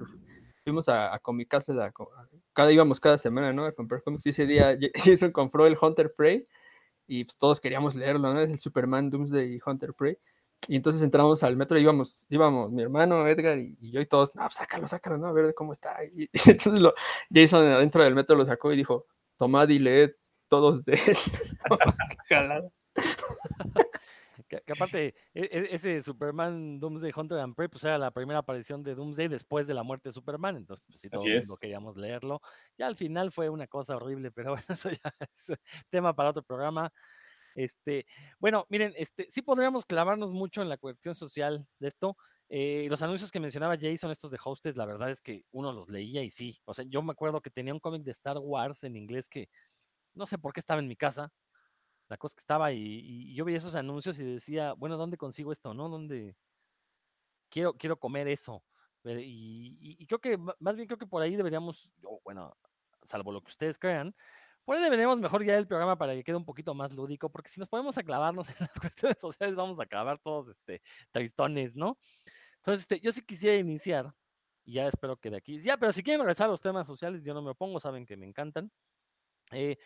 fuimos 0.65 0.89
a, 0.89 1.15
a 1.15 1.19
Comicasa, 1.19 1.75
la- 1.75 1.93
cada, 2.55 2.73
íbamos 2.73 2.99
cada 2.99 3.19
semana, 3.19 3.53
¿no? 3.53 3.67
A 3.67 3.73
comprar 3.73 4.03
cómics. 4.03 4.25
Y 4.27 4.31
ese 4.31 4.47
día 4.47 4.77
Jason 4.95 5.31
compró 5.31 5.67
el 5.67 5.77
Hunter 5.81 6.13
Prey 6.17 6.45
y 7.07 7.25
pues 7.25 7.37
todos 7.37 7.61
queríamos 7.61 7.95
leerlo, 7.95 8.33
¿no? 8.33 8.41
Es 8.41 8.51
el 8.51 8.59
Superman 8.59 9.11
Doomsday 9.11 9.61
Hunter 9.65 9.93
Prey. 9.93 10.17
Y 10.69 10.77
entonces 10.77 11.03
entramos 11.03 11.43
al 11.43 11.57
metro 11.57 11.77
y 11.77 11.83
íbamos, 11.83 12.27
íbamos 12.31 12.71
mi 12.71 12.83
hermano, 12.83 13.27
Edgar 13.27 13.59
y, 13.59 13.77
y 13.81 13.91
yo 13.91 14.01
y 14.01 14.07
todos, 14.07 14.37
no, 14.37 14.43
pues 14.43 14.55
sácalo, 14.55 14.87
sácalo, 14.87 15.19
¿no? 15.19 15.27
A 15.27 15.33
ver 15.33 15.55
cómo 15.55 15.73
está. 15.73 16.05
Y, 16.05 16.25
y 16.33 16.51
entonces 16.51 16.81
lo, 16.81 16.95
Jason 17.33 17.67
adentro 17.67 18.05
del 18.05 18.15
metro 18.15 18.37
lo 18.37 18.45
sacó 18.45 18.73
y 18.73 18.77
dijo, 18.77 19.07
tomad 19.37 19.69
y 19.69 19.79
leed 19.79 20.13
todos 20.49 20.85
de 20.85 20.95
él. 20.95 21.17
Que, 24.49 24.61
que 24.61 24.73
aparte, 24.73 25.15
e- 25.33 25.49
e- 25.51 25.69
ese 25.75 26.03
Superman 26.03 26.79
Doomsday 26.79 27.13
Hunter 27.15 27.39
and 27.39 27.55
Prey, 27.55 27.69
pues 27.69 27.85
era 27.85 27.97
la 27.97 28.11
primera 28.11 28.41
aparición 28.41 28.83
de 28.83 28.95
Doomsday 28.95 29.29
después 29.29 29.67
de 29.67 29.73
la 29.73 29.83
muerte 29.83 30.11
de 30.11 30.13
Superman. 30.13 30.57
Entonces, 30.59 30.85
pues 30.87 31.01
sí, 31.01 31.09
todo 31.09 31.25
el 31.25 31.39
mundo 31.39 31.57
queríamos 31.57 31.97
leerlo. 31.97 32.43
Ya 32.77 32.87
al 32.87 32.97
final 32.97 33.33
fue 33.33 33.49
una 33.49 33.67
cosa 33.67 33.97
horrible, 33.97 34.31
pero 34.31 34.51
bueno, 34.51 34.67
eso 34.69 34.91
ya 34.91 35.15
es 35.21 35.53
tema 35.89 36.15
para 36.15 36.31
otro 36.31 36.43
programa. 36.43 36.93
Este, 37.55 38.07
bueno, 38.39 38.67
miren, 38.69 38.95
este, 38.97 39.27
sí 39.31 39.43
podríamos 39.43 39.87
clavarnos 39.87 40.33
mucho 40.33 40.63
en 40.63 40.69
la 40.69 40.79
cuestión 40.79 41.15
social 41.15 41.67
de 41.79 41.89
esto. 41.89 42.17
Eh, 42.49 42.87
los 42.91 43.01
anuncios 43.03 43.31
que 43.31 43.41
mencionaba 43.41 43.77
Jason, 43.81 44.11
estos 44.11 44.31
de 44.31 44.39
hostes, 44.45 44.77
la 44.77 44.85
verdad 44.85 45.11
es 45.11 45.23
que 45.23 45.45
uno 45.53 45.73
los 45.73 45.89
leía 45.89 46.23
y 46.23 46.31
sí. 46.31 46.61
O 46.65 46.75
sea, 46.75 46.85
yo 46.89 47.03
me 47.03 47.13
acuerdo 47.13 47.41
que 47.41 47.51
tenía 47.51 47.73
un 47.73 47.81
cómic 47.81 48.03
de 48.03 48.11
Star 48.13 48.39
Wars 48.39 48.85
en 48.85 48.97
inglés 48.97 49.29
que 49.29 49.49
no 50.15 50.27
sé 50.27 50.39
por 50.39 50.53
qué 50.53 50.61
estaba 50.61 50.81
en 50.81 50.89
mi 50.89 50.97
casa. 50.97 51.33
La 52.09 52.19
cosa 52.19 52.35
que 52.37 52.41
estaba 52.41 52.73
y, 52.73 52.81
y 52.81 53.35
yo 53.35 53.45
veía 53.45 53.59
esos 53.59 53.75
anuncios 53.75 54.19
y 54.19 54.25
decía, 54.25 54.75
bueno, 54.75 54.97
¿dónde 54.97 55.17
consigo 55.17 55.53
esto? 55.53 55.75
¿No? 55.75 55.89
¿Dónde 55.89 56.37
quiero, 57.53 57.75
quiero 57.75 57.97
comer 57.99 58.27
eso? 58.29 58.65
Y, 59.05 60.07
creo 60.07 60.21
que 60.21 60.39
más 60.39 60.77
bien 60.77 60.87
creo 60.87 60.99
que 60.99 61.07
por 61.07 61.23
ahí 61.23 61.37
deberíamos, 61.37 61.89
o 62.05 62.21
bueno, 62.25 62.57
salvo 63.03 63.33
lo 63.33 63.43
que 63.43 63.51
ustedes 63.51 63.79
crean, 63.79 64.15
por 64.65 64.77
ahí 64.77 64.83
deberíamos 64.83 65.19
mejor 65.19 65.43
guiar 65.43 65.59
el 65.59 65.67
programa 65.67 65.97
para 65.97 66.15
que 66.15 66.23
quede 66.23 66.37
un 66.37 66.45
poquito 66.45 66.75
más 66.75 66.93
lúdico, 66.93 67.31
porque 67.31 67.49
si 67.51 67.59
nos 67.61 67.69
ponemos 67.69 67.99
a 67.99 68.03
clavarnos 68.03 68.49
en 68.51 68.57
las 68.61 68.79
cuestiones 68.79 69.19
sociales, 69.19 69.57
vamos 69.57 69.79
a 69.81 69.85
acabar 69.85 70.19
todos 70.19 70.49
este, 70.49 70.83
tristones, 71.11 71.75
¿no? 71.75 71.99
Entonces, 72.57 72.83
este, 72.83 73.01
yo 73.01 73.11
sí 73.13 73.23
quisiera 73.23 73.59
iniciar, 73.59 74.15
y 74.65 74.75
ya 74.75 74.87
espero 74.87 75.17
que 75.17 75.31
de 75.31 75.37
aquí, 75.39 75.61
ya, 75.61 75.77
pero 75.77 75.93
si 75.93 76.03
quieren 76.03 76.21
regresar 76.21 76.47
a 76.47 76.51
los 76.51 76.61
temas 76.61 76.87
sociales, 76.87 77.23
yo 77.25 77.35
no 77.35 77.43
me 77.43 77.51
opongo, 77.51 77.81
saben 77.81 78.07
que 78.07 78.17
me 78.17 78.27
encantan. 78.27 78.71
Eh, 79.51 79.77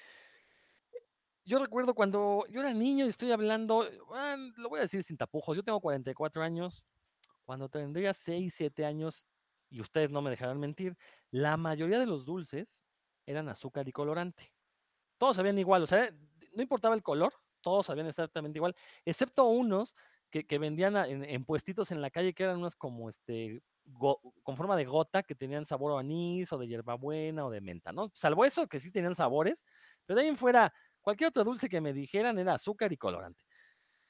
yo 1.45 1.59
recuerdo 1.59 1.95
cuando 1.95 2.45
yo 2.51 2.61
era 2.61 2.75
niño 2.75 3.07
y 3.07 3.09
estoy 3.09 3.33
hablando, 3.33 3.87
eh, 3.87 4.37
lo 4.57 4.69
voy 4.69 4.79
a 4.79 4.83
decir 4.83 5.03
sin 5.03 5.17
tapujos, 5.17 5.57
yo 5.57 5.63
tengo 5.63 5.81
44 5.81 6.43
años, 6.43 6.85
cuando 7.45 7.69
tendría 7.69 8.13
6, 8.13 8.53
7 8.55 8.85
años, 8.85 9.27
y 9.71 9.81
ustedes 9.81 10.11
no 10.11 10.21
me 10.21 10.31
dejarán 10.31 10.61
mentir, 10.61 10.97
la 11.31 11.57
mayoría 11.57 11.99
de 11.99 12.07
los 12.07 12.25
dulces 12.25 12.83
eran 13.27 13.49
azúcar 13.49 13.89
y 13.89 13.93
colorante. 13.93 14.56
Todos 15.19 15.37
sabían 15.37 15.59
igual, 15.59 15.83
o 15.83 15.87
sea, 15.87 16.11
no 16.55 16.63
importaba 16.63 16.95
el 16.95 17.03
color, 17.03 17.33
todos 17.61 17.87
sabían 17.87 18.07
exactamente 18.07 18.59
igual, 18.59 18.75
excepto 19.05 19.45
unos 19.47 19.95
que, 20.31 20.47
que 20.47 20.59
vendían 20.59 20.97
en, 20.97 21.25
en 21.25 21.45
puestitos 21.45 21.91
en 21.91 22.01
la 22.01 22.11
calle 22.11 22.35
que 22.35 22.43
eran 22.45 22.59
unas 22.59 22.77
como 22.77 23.09
este, 23.09 23.63
go- 23.85 24.21
con 24.43 24.57
forma 24.57 24.77
de 24.77 24.85
gota 24.85 25.23
que 25.23 25.35
tenían 25.35 25.67
sabor 25.67 25.97
a 25.97 26.01
anís 26.01 26.53
o 26.53 26.59
de 26.59 26.67
hierbabuena 26.69 27.47
o 27.47 27.51
de 27.51 27.61
menta, 27.61 27.93
¿no? 27.93 28.11
Salvo 28.15 28.45
eso, 28.45 28.67
que 28.67 28.81
sí 28.81 28.91
tenían 28.91 29.15
sabores, 29.15 29.65
pero 30.05 30.17
de 30.17 30.23
ahí 30.23 30.29
en 30.29 30.37
fuera, 30.37 30.73
cualquier 31.01 31.29
otro 31.29 31.45
dulce 31.45 31.69
que 31.69 31.81
me 31.81 31.93
dijeran 31.93 32.39
era 32.39 32.55
azúcar 32.55 32.93
y 32.93 32.97
colorante. 32.97 33.43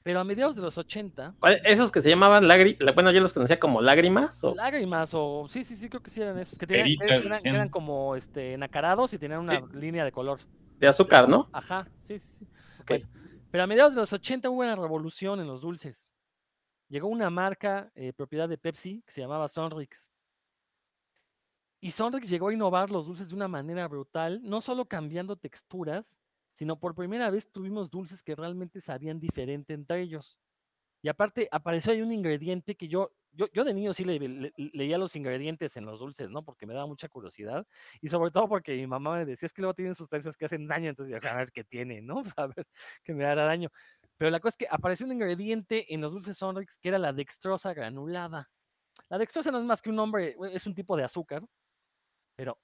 Pero 0.03 0.19
a 0.21 0.23
mediados 0.23 0.55
de 0.55 0.61
los 0.61 0.77
80, 0.77 1.35
¿Cuál- 1.39 1.61
Esos 1.65 1.91
que 1.91 2.01
se 2.01 2.09
llamaban 2.09 2.47
lágrimas, 2.47 2.95
bueno, 2.95 3.11
yo 3.11 3.19
los 3.19 3.33
conocía 3.33 3.59
como 3.59 3.81
lágrimas. 3.81 4.41
O... 4.43 4.55
lágrimas 4.55 5.11
o 5.13 5.47
sí, 5.49 5.63
sí, 5.63 5.75
sí, 5.75 5.89
creo 5.89 6.01
que 6.01 6.09
sí 6.09 6.21
eran 6.21 6.39
esos, 6.39 6.57
que, 6.57 6.65
tenían, 6.65 6.87
Peritas, 6.97 7.45
eran, 7.45 7.69
como 7.69 8.15
este, 8.15 8.53
enacarados 8.53 9.13
y 9.13 9.17
tenían 9.19 9.41
una 9.41 9.61
línea 9.73 10.05
de 10.05 10.11
color. 10.11 10.39
De 10.77 10.87
azúcar, 10.87 11.27
¿no? 11.27 11.49
Ajá, 11.51 11.87
sí, 12.03 12.19
sí, 12.19 12.27
sí. 12.39 12.47
Ok. 12.81 12.87
Bueno, 12.89 13.07
pero 13.51 13.63
a 13.63 13.67
mediados 13.67 13.93
de 13.95 14.01
los 14.01 14.13
80 14.13 14.49
hubo 14.49 14.61
una 14.61 14.75
revolución 14.75 15.39
en 15.39 15.47
los 15.47 15.61
dulces. 15.61 16.13
Llegó 16.89 17.07
una 17.07 17.29
marca 17.29 17.91
eh, 17.95 18.13
propiedad 18.13 18.47
de 18.47 18.57
Pepsi 18.57 19.01
que 19.05 19.11
se 19.11 19.21
llamaba 19.21 19.47
Sonrix. 19.47 20.09
Y 21.79 21.91
Sonrix 21.91 22.29
llegó 22.29 22.47
a 22.47 22.53
innovar 22.53 22.89
los 22.89 23.05
dulces 23.05 23.29
de 23.29 23.35
una 23.35 23.47
manera 23.47 23.87
brutal, 23.87 24.41
no 24.43 24.61
solo 24.61 24.85
cambiando 24.85 25.35
texturas, 25.35 26.21
sino 26.53 26.79
por 26.79 26.95
primera 26.95 27.29
vez 27.29 27.51
tuvimos 27.51 27.91
dulces 27.91 28.23
que 28.23 28.35
realmente 28.35 28.81
sabían 28.81 29.19
diferente 29.19 29.73
entre 29.73 30.01
ellos. 30.01 30.39
Y 31.03 31.09
aparte 31.09 31.47
apareció 31.51 31.91
ahí 31.91 32.01
un 32.01 32.11
ingrediente 32.11 32.75
que 32.75 32.87
yo, 32.87 33.11
yo, 33.37 33.47
yo 33.53 33.63
de 33.63 33.73
niño 33.73 33.93
sí 33.93 34.03
le- 34.03 34.19
le- 34.19 34.53
leía 34.73 34.97
los 34.97 35.15
ingredientes 35.15 35.77
en 35.77 35.85
los 35.85 35.99
dulces, 35.99 36.29
¿no? 36.29 36.43
Porque 36.43 36.65
me 36.65 36.73
daba 36.73 36.87
mucha 36.87 37.07
curiosidad. 37.09 37.65
Y 38.01 38.09
sobre 38.09 38.31
todo 38.31 38.47
porque 38.49 38.75
mi 38.75 38.87
mamá 38.87 39.17
me 39.17 39.25
decía, 39.25 39.47
es 39.47 39.53
que 39.53 39.61
luego 39.61 39.75
tienen 39.75 39.95
sustancias 39.95 40.37
que 40.37 40.45
hacen 40.45 40.67
daño, 40.67 40.89
entonces 40.89 41.11
yo, 41.21 41.29
a 41.29 41.35
ver 41.35 41.51
qué 41.51 41.63
tiene, 41.63 42.01
¿no? 42.01 42.23
A 42.37 42.47
ver 42.47 42.67
que 43.03 43.13
me 43.13 43.25
hará 43.25 43.45
daño. 43.45 43.69
Pero 44.17 44.31
la 44.31 44.39
cosa 44.39 44.49
es 44.49 44.57
que 44.57 44.67
apareció 44.69 45.05
un 45.05 45.13
ingrediente 45.13 45.93
en 45.93 46.01
los 46.01 46.13
dulces 46.13 46.37
Sonrix 46.37 46.77
que 46.79 46.89
era 46.89 46.99
la 46.99 47.13
dextrosa 47.13 47.73
granulada. 47.73 48.49
La 49.09 49.17
dextrosa 49.19 49.51
no 49.51 49.59
es 49.59 49.65
más 49.65 49.81
que 49.81 49.89
un 49.91 49.97
nombre, 49.97 50.35
es 50.53 50.65
un 50.67 50.75
tipo 50.75 50.97
de 50.97 51.03
azúcar, 51.03 51.43
pero 52.35 52.59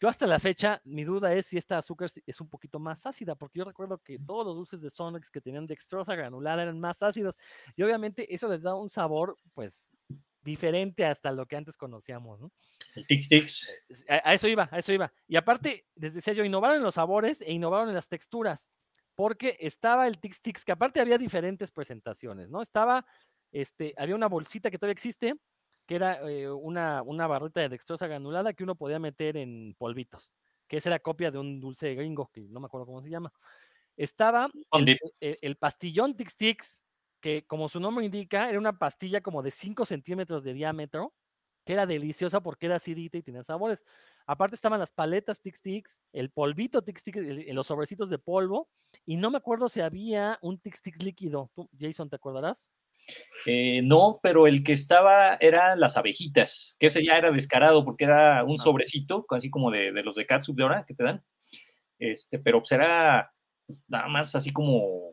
yo 0.00 0.08
hasta 0.08 0.26
la 0.26 0.38
fecha, 0.38 0.80
mi 0.84 1.04
duda 1.04 1.34
es 1.34 1.46
si 1.46 1.58
esta 1.58 1.76
azúcar 1.76 2.10
es 2.26 2.40
un 2.40 2.48
poquito 2.48 2.78
más 2.78 3.04
ácida, 3.04 3.34
porque 3.34 3.58
yo 3.58 3.64
recuerdo 3.64 3.98
que 3.98 4.18
todos 4.18 4.46
los 4.46 4.56
dulces 4.56 4.80
de 4.80 4.88
Sonrix 4.88 5.30
que 5.30 5.42
tenían 5.42 5.66
dextrosa 5.66 6.14
granulada 6.14 6.62
eran 6.62 6.80
más 6.80 7.02
ácidos, 7.02 7.36
y 7.76 7.82
obviamente 7.82 8.34
eso 8.34 8.48
les 8.48 8.62
da 8.62 8.74
un 8.74 8.88
sabor, 8.88 9.36
pues, 9.52 9.92
diferente 10.42 11.04
hasta 11.04 11.30
lo 11.32 11.44
que 11.44 11.56
antes 11.56 11.76
conocíamos, 11.76 12.40
¿no? 12.40 12.50
El 12.94 13.06
Tix 13.06 13.28
Tix. 13.28 13.70
A, 14.08 14.30
a 14.30 14.34
eso 14.34 14.48
iba, 14.48 14.68
a 14.72 14.78
eso 14.78 14.90
iba. 14.90 15.12
Y 15.28 15.36
aparte, 15.36 15.86
les 15.96 16.14
decía 16.14 16.32
yo, 16.32 16.44
innovaron 16.44 16.78
en 16.78 16.82
los 16.82 16.94
sabores 16.94 17.42
e 17.42 17.52
innovaron 17.52 17.90
en 17.90 17.94
las 17.94 18.08
texturas, 18.08 18.70
porque 19.14 19.58
estaba 19.60 20.08
el 20.08 20.18
Tix 20.18 20.40
Tix, 20.40 20.64
que 20.64 20.72
aparte 20.72 20.98
había 20.98 21.18
diferentes 21.18 21.70
presentaciones, 21.70 22.48
¿no? 22.48 22.62
Estaba, 22.62 23.04
este, 23.52 23.92
había 23.98 24.14
una 24.14 24.28
bolsita 24.28 24.70
que 24.70 24.78
todavía 24.78 24.92
existe, 24.92 25.34
que 25.90 25.96
era 25.96 26.20
eh, 26.30 26.48
una, 26.48 27.02
una 27.02 27.26
barrita 27.26 27.58
de 27.60 27.68
dextrosa 27.68 28.06
granulada 28.06 28.52
que 28.52 28.62
uno 28.62 28.76
podía 28.76 29.00
meter 29.00 29.36
en 29.36 29.74
polvitos, 29.76 30.32
que 30.68 30.76
esa 30.76 30.88
era 30.88 31.00
copia 31.00 31.32
de 31.32 31.38
un 31.38 31.58
dulce 31.58 31.92
gringo, 31.96 32.30
que 32.32 32.42
no 32.42 32.60
me 32.60 32.66
acuerdo 32.66 32.86
cómo 32.86 33.02
se 33.02 33.10
llama. 33.10 33.32
Estaba 33.96 34.48
el, 34.70 34.84
dip. 34.84 34.98
el- 35.18 35.38
el 35.42 35.56
pastillón 35.56 36.16
Tix 36.16 36.36
Tix, 36.36 36.84
que 37.20 37.44
como 37.44 37.68
su 37.68 37.80
nombre 37.80 38.04
indica, 38.04 38.48
era 38.48 38.60
una 38.60 38.78
pastilla 38.78 39.20
como 39.20 39.42
de 39.42 39.50
5 39.50 39.84
centímetros 39.84 40.44
de 40.44 40.54
diámetro, 40.54 41.12
que 41.66 41.72
era 41.72 41.86
deliciosa 41.86 42.40
porque 42.40 42.66
era 42.66 42.76
acidita 42.76 43.18
y 43.18 43.22
tenía 43.24 43.42
sabores. 43.42 43.82
Aparte 44.26 44.54
estaban 44.54 44.78
las 44.78 44.92
paletas 44.92 45.40
Tix 45.40 45.60
Tix, 45.60 46.04
el 46.12 46.30
polvito 46.30 46.84
el- 46.86 47.48
el- 47.48 47.56
los 47.56 47.66
sobrecitos 47.66 48.10
de 48.10 48.18
polvo, 48.18 48.68
y 49.04 49.16
no 49.16 49.32
me 49.32 49.38
acuerdo 49.38 49.68
si 49.68 49.80
había 49.80 50.38
un 50.40 50.60
Tix 50.60 50.82
Tix 50.82 51.02
líquido. 51.02 51.50
¿Tú, 51.52 51.68
Jason, 51.76 52.08
te 52.08 52.14
acordarás? 52.14 52.70
Eh, 53.46 53.82
no, 53.84 54.20
pero 54.22 54.46
el 54.46 54.62
que 54.64 54.72
estaba 54.74 55.36
era 55.40 55.76
las 55.76 55.96
abejitas, 55.96 56.76
que 56.78 56.86
ese 56.88 57.04
ya 57.04 57.16
era 57.18 57.30
descarado 57.30 57.84
porque 57.84 58.04
era 58.04 58.44
un 58.44 58.56
Ah. 58.58 58.62
sobrecito, 58.62 59.24
así 59.30 59.50
como 59.50 59.70
de, 59.70 59.92
de 59.92 60.02
los 60.02 60.16
de 60.16 60.26
Catsup 60.26 60.56
de 60.56 60.62
ahora 60.64 60.84
que 60.86 60.94
te 60.94 61.04
dan. 61.04 61.24
Este, 61.98 62.38
pero 62.40 62.60
pues 62.60 62.72
era 62.72 63.32
pues, 63.66 63.84
nada 63.88 64.08
más 64.08 64.34
así 64.36 64.52
como, 64.52 65.09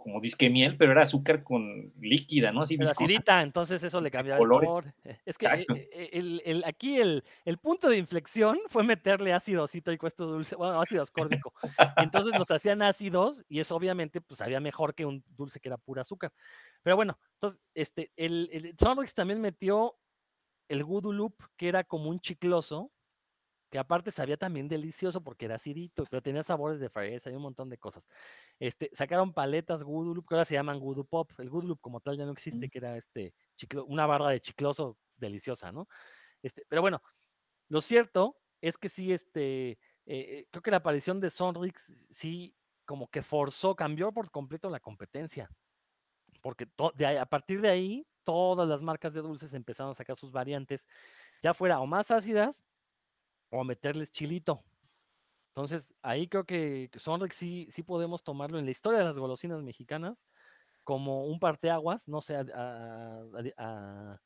como 0.00 0.20
disque 0.20 0.50
miel, 0.50 0.76
pero 0.76 0.92
era 0.92 1.02
azúcar 1.02 1.42
con 1.44 1.92
líquida, 2.00 2.52
¿no? 2.52 2.62
Así 2.62 2.76
acidita, 2.90 3.42
entonces 3.42 3.82
eso 3.82 4.00
le 4.00 4.10
cambiaba 4.10 4.38
el. 4.38 4.46
Eh, 5.04 5.18
Es 5.26 5.38
que 5.38 5.46
eh, 5.46 5.66
eh, 5.92 6.10
el- 6.12 6.42
el- 6.44 6.64
aquí 6.64 6.98
el, 6.98 7.24
el 7.44 7.58
punto 7.58 7.88
de 7.88 7.98
inflexión 7.98 8.58
fue 8.68 8.82
meterle 8.84 9.32
ácido 9.32 9.66
cítrico 9.66 10.06
a 10.06 10.08
estos 10.08 10.28
dulces, 10.30 10.56
bueno, 10.58 10.80
ácido 10.80 11.02
ascórbico. 11.02 11.52
Entonces 11.96 12.34
los 12.34 12.50
hacían 12.50 12.82
ácidos 12.82 13.44
y 13.48 13.60
eso 13.60 13.76
obviamente 13.76 14.20
pues 14.20 14.38
sabía 14.38 14.60
mejor 14.60 14.94
que 14.94 15.04
un 15.06 15.22
dulce 15.36 15.60
que 15.60 15.68
era 15.68 15.76
pura 15.78 16.02
azúcar. 16.02 16.32
Pero 16.82 16.96
bueno, 16.96 17.18
entonces 17.34 17.60
este, 17.74 18.10
el, 18.16 18.48
el 18.52 18.74
Sonrix 18.78 19.14
también 19.14 19.40
metió 19.40 19.96
el 20.68 20.84
Voodoo 20.84 21.12
Loop, 21.12 21.34
que 21.56 21.68
era 21.68 21.84
como 21.84 22.10
un 22.10 22.20
chicloso, 22.20 22.92
que 23.70 23.78
aparte 23.78 24.10
sabía 24.10 24.36
también 24.36 24.68
delicioso 24.68 25.22
porque 25.22 25.46
era 25.46 25.54
acidito, 25.56 26.04
pero 26.10 26.22
tenía 26.22 26.42
sabores 26.42 26.80
de 26.80 26.88
fresa 26.90 27.30
y 27.30 27.34
un 27.34 27.42
montón 27.42 27.70
de 27.70 27.78
cosas. 27.78 28.08
Este, 28.58 28.90
sacaron 28.92 29.32
paletas 29.32 29.82
Loop, 29.82 30.26
que 30.26 30.34
ahora 30.34 30.44
se 30.44 30.54
llaman 30.54 30.80
Voodoo 30.80 31.04
Pop. 31.04 31.30
El 31.38 31.46
Loop 31.46 31.80
como 31.80 32.00
tal 32.00 32.16
ya 32.18 32.24
no 32.26 32.32
existe, 32.32 32.68
que 32.68 32.78
era 32.78 32.96
este 32.96 33.34
chiclo- 33.56 33.84
una 33.86 34.06
barra 34.06 34.30
de 34.30 34.40
chicloso 34.40 34.98
deliciosa, 35.16 35.72
¿no? 35.72 35.86
Este, 36.42 36.64
pero 36.68 36.82
bueno, 36.82 37.02
lo 37.68 37.80
cierto 37.80 38.38
es 38.60 38.76
que 38.78 38.88
sí, 38.88 39.12
este, 39.12 39.70
eh, 39.70 39.78
eh, 40.06 40.48
creo 40.50 40.62
que 40.62 40.70
la 40.70 40.78
aparición 40.78 41.20
de 41.20 41.30
Sonrix 41.30 42.08
sí 42.10 42.56
como 42.84 43.08
que 43.08 43.22
forzó, 43.22 43.76
cambió 43.76 44.12
por 44.12 44.30
completo 44.32 44.68
la 44.68 44.80
competencia. 44.80 45.48
Porque 46.42 46.66
de 46.94 47.06
ahí- 47.06 47.16
a 47.16 47.26
partir 47.26 47.60
de 47.60 47.68
ahí, 47.68 48.06
todas 48.24 48.68
las 48.68 48.82
marcas 48.82 49.14
de 49.14 49.22
dulces 49.22 49.54
empezaron 49.54 49.92
a 49.92 49.94
sacar 49.94 50.16
sus 50.16 50.32
variantes 50.32 50.86
ya 51.42 51.54
fuera 51.54 51.80
o 51.80 51.86
más 51.86 52.10
ácidas 52.10 52.66
o 53.50 53.64
meterles 53.64 54.10
chilito. 54.10 54.64
Entonces, 55.50 55.94
ahí 56.02 56.28
creo 56.28 56.44
que 56.44 56.90
Sonrix 56.96 57.36
sí, 57.36 57.66
sí 57.70 57.82
podemos 57.82 58.22
tomarlo 58.22 58.58
en 58.58 58.64
la 58.64 58.70
historia 58.70 59.00
de 59.00 59.04
las 59.04 59.18
golosinas 59.18 59.62
mexicanas 59.62 60.28
como 60.84 61.26
un 61.26 61.38
parteaguas, 61.38 62.08
no 62.08 62.20
sé, 62.20 62.36
a, 62.36 64.20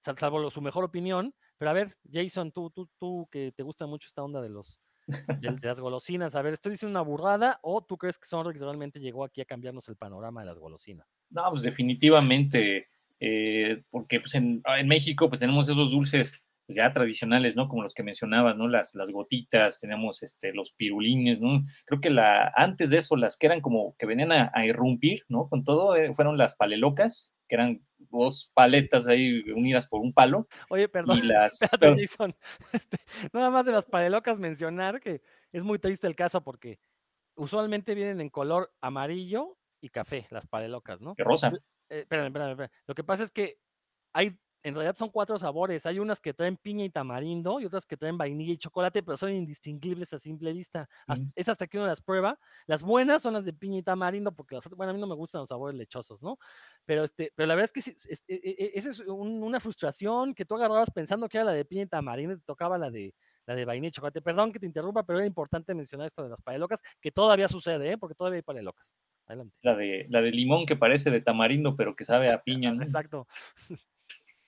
salvo 0.00 0.50
su 0.50 0.60
mejor 0.60 0.84
opinión, 0.84 1.34
pero 1.56 1.70
a 1.70 1.74
ver, 1.74 1.96
Jason, 2.10 2.52
tú, 2.52 2.70
tú, 2.70 2.88
tú 2.98 3.28
que 3.30 3.52
te 3.52 3.62
gusta 3.62 3.86
mucho 3.86 4.06
esta 4.06 4.22
onda 4.22 4.40
de 4.40 4.48
los 4.48 4.80
de, 5.06 5.08
las 5.62 5.80
golosinas, 5.80 6.34
a 6.34 6.42
ver, 6.42 6.54
¿estoy 6.54 6.72
diciendo 6.72 6.98
una 6.98 7.08
burrada 7.08 7.58
o 7.62 7.82
tú 7.82 7.96
crees 7.96 8.18
que 8.18 8.28
Sonrix 8.28 8.60
realmente 8.60 9.00
llegó 9.00 9.24
aquí 9.24 9.40
a 9.40 9.46
cambiarnos 9.46 9.88
el 9.88 9.96
panorama 9.96 10.40
de 10.40 10.46
las 10.46 10.58
golosinas? 10.58 11.06
No, 11.30 11.50
pues 11.50 11.62
definitivamente, 11.62 12.88
eh, 13.18 13.82
porque 13.90 14.20
pues 14.20 14.34
en, 14.34 14.62
en 14.64 14.88
México 14.88 15.28
pues 15.28 15.40
tenemos 15.40 15.68
esos 15.68 15.90
dulces 15.90 16.40
pues 16.68 16.76
ya 16.76 16.92
tradicionales, 16.92 17.56
¿no? 17.56 17.66
Como 17.66 17.82
los 17.82 17.94
que 17.94 18.02
mencionabas, 18.02 18.54
¿no? 18.54 18.68
Las, 18.68 18.94
las 18.94 19.10
gotitas, 19.10 19.80
tenemos 19.80 20.22
este, 20.22 20.52
los 20.52 20.74
pirulines, 20.74 21.40
¿no? 21.40 21.64
Creo 21.86 21.98
que 21.98 22.10
la, 22.10 22.52
antes 22.54 22.90
de 22.90 22.98
eso, 22.98 23.16
las 23.16 23.38
que 23.38 23.46
eran 23.46 23.62
como 23.62 23.96
que 23.96 24.04
venían 24.04 24.32
a, 24.32 24.66
irrumpir, 24.66 25.24
¿no? 25.30 25.48
Con 25.48 25.64
todo, 25.64 25.96
eh, 25.96 26.12
fueron 26.12 26.36
las 26.36 26.56
palelocas, 26.56 27.34
que 27.48 27.54
eran 27.54 27.82
dos 27.96 28.50
paletas 28.52 29.08
ahí 29.08 29.40
unidas 29.50 29.88
por 29.88 30.02
un 30.02 30.12
palo. 30.12 30.46
Oye, 30.68 30.90
perdón. 30.90 31.20
Y 31.20 31.22
las, 31.22 31.58
este, 32.72 32.98
nada 33.32 33.48
más 33.48 33.64
de 33.64 33.72
las 33.72 33.86
palelocas 33.86 34.38
mencionar 34.38 35.00
que 35.00 35.22
es 35.52 35.64
muy 35.64 35.78
triste 35.78 36.06
el 36.06 36.16
caso 36.16 36.44
porque 36.44 36.78
usualmente 37.34 37.94
vienen 37.94 38.20
en 38.20 38.28
color 38.28 38.74
amarillo 38.82 39.56
y 39.80 39.88
café, 39.88 40.26
las 40.28 40.46
palelocas, 40.46 41.00
¿no? 41.00 41.14
Y 41.16 41.22
rosa. 41.22 41.50
Eh, 41.88 42.00
espérame, 42.00 42.26
espérame, 42.26 42.50
espérame. 42.50 42.72
Lo 42.86 42.94
que 42.94 43.04
pasa 43.04 43.22
es 43.22 43.30
que 43.30 43.58
hay 44.12 44.38
en 44.62 44.74
realidad 44.74 44.96
son 44.96 45.10
cuatro 45.10 45.38
sabores. 45.38 45.86
Hay 45.86 45.98
unas 45.98 46.20
que 46.20 46.34
traen 46.34 46.56
piña 46.56 46.84
y 46.84 46.90
tamarindo 46.90 47.60
y 47.60 47.64
otras 47.64 47.86
que 47.86 47.96
traen 47.96 48.18
vainilla 48.18 48.52
y 48.52 48.58
chocolate, 48.58 49.02
pero 49.02 49.16
son 49.16 49.32
indistinguibles 49.32 50.12
a 50.12 50.18
simple 50.18 50.52
vista. 50.52 50.88
Mm. 51.06 51.28
Es 51.34 51.48
hasta 51.48 51.66
que 51.66 51.78
uno 51.78 51.86
las 51.86 52.00
prueba. 52.00 52.38
Las 52.66 52.82
buenas 52.82 53.22
son 53.22 53.34
las 53.34 53.44
de 53.44 53.52
piña 53.52 53.78
y 53.78 53.82
tamarindo, 53.82 54.32
porque 54.32 54.56
las 54.56 54.68
bueno, 54.68 54.90
a 54.90 54.94
mí 54.94 55.00
no 55.00 55.06
me 55.06 55.14
gustan 55.14 55.40
los 55.40 55.48
sabores 55.48 55.76
lechosos, 55.76 56.22
¿no? 56.22 56.38
Pero, 56.84 57.04
este, 57.04 57.32
pero 57.34 57.46
la 57.46 57.54
verdad 57.54 57.70
es 57.74 57.84
que 57.84 57.90
es, 57.90 58.06
e, 58.28 58.34
e, 58.34 58.56
e, 58.58 58.70
esa 58.74 58.90
es 58.90 59.00
una 59.00 59.60
frustración 59.60 60.34
que 60.34 60.44
tú 60.44 60.56
agarrabas 60.56 60.90
pensando 60.90 61.28
que 61.28 61.38
era 61.38 61.44
la 61.44 61.52
de 61.52 61.64
piña 61.64 61.82
y 61.82 61.86
tamarindo 61.86 62.34
y 62.34 62.38
te 62.38 62.44
tocaba 62.44 62.78
la 62.78 62.90
de, 62.90 63.14
la 63.46 63.54
de 63.54 63.64
vainilla 63.64 63.88
y 63.88 63.92
chocolate. 63.92 64.22
Perdón 64.22 64.52
que 64.52 64.58
te 64.58 64.66
interrumpa, 64.66 65.04
pero 65.04 65.18
era 65.18 65.26
importante 65.26 65.74
mencionar 65.74 66.06
esto 66.06 66.22
de 66.22 66.28
las 66.28 66.42
palelocas, 66.42 66.82
que 66.82 66.86
locas, 66.86 66.98
que 67.00 67.12
todavía 67.12 67.48
sucede, 67.48 67.92
¿eh? 67.92 67.98
porque 67.98 68.14
todavía 68.14 68.36
hay 68.36 68.42
palelocas. 68.42 68.94
Adelante. 69.26 69.56
La 69.62 69.74
de, 69.74 70.06
la 70.08 70.22
de 70.22 70.30
limón 70.30 70.66
que 70.66 70.76
parece 70.76 71.10
de 71.10 71.20
tamarindo, 71.20 71.76
pero 71.76 71.94
que 71.94 72.04
sabe 72.04 72.30
a 72.30 72.42
piña, 72.42 72.72
¿no? 72.72 72.82
Exacto. 72.82 73.26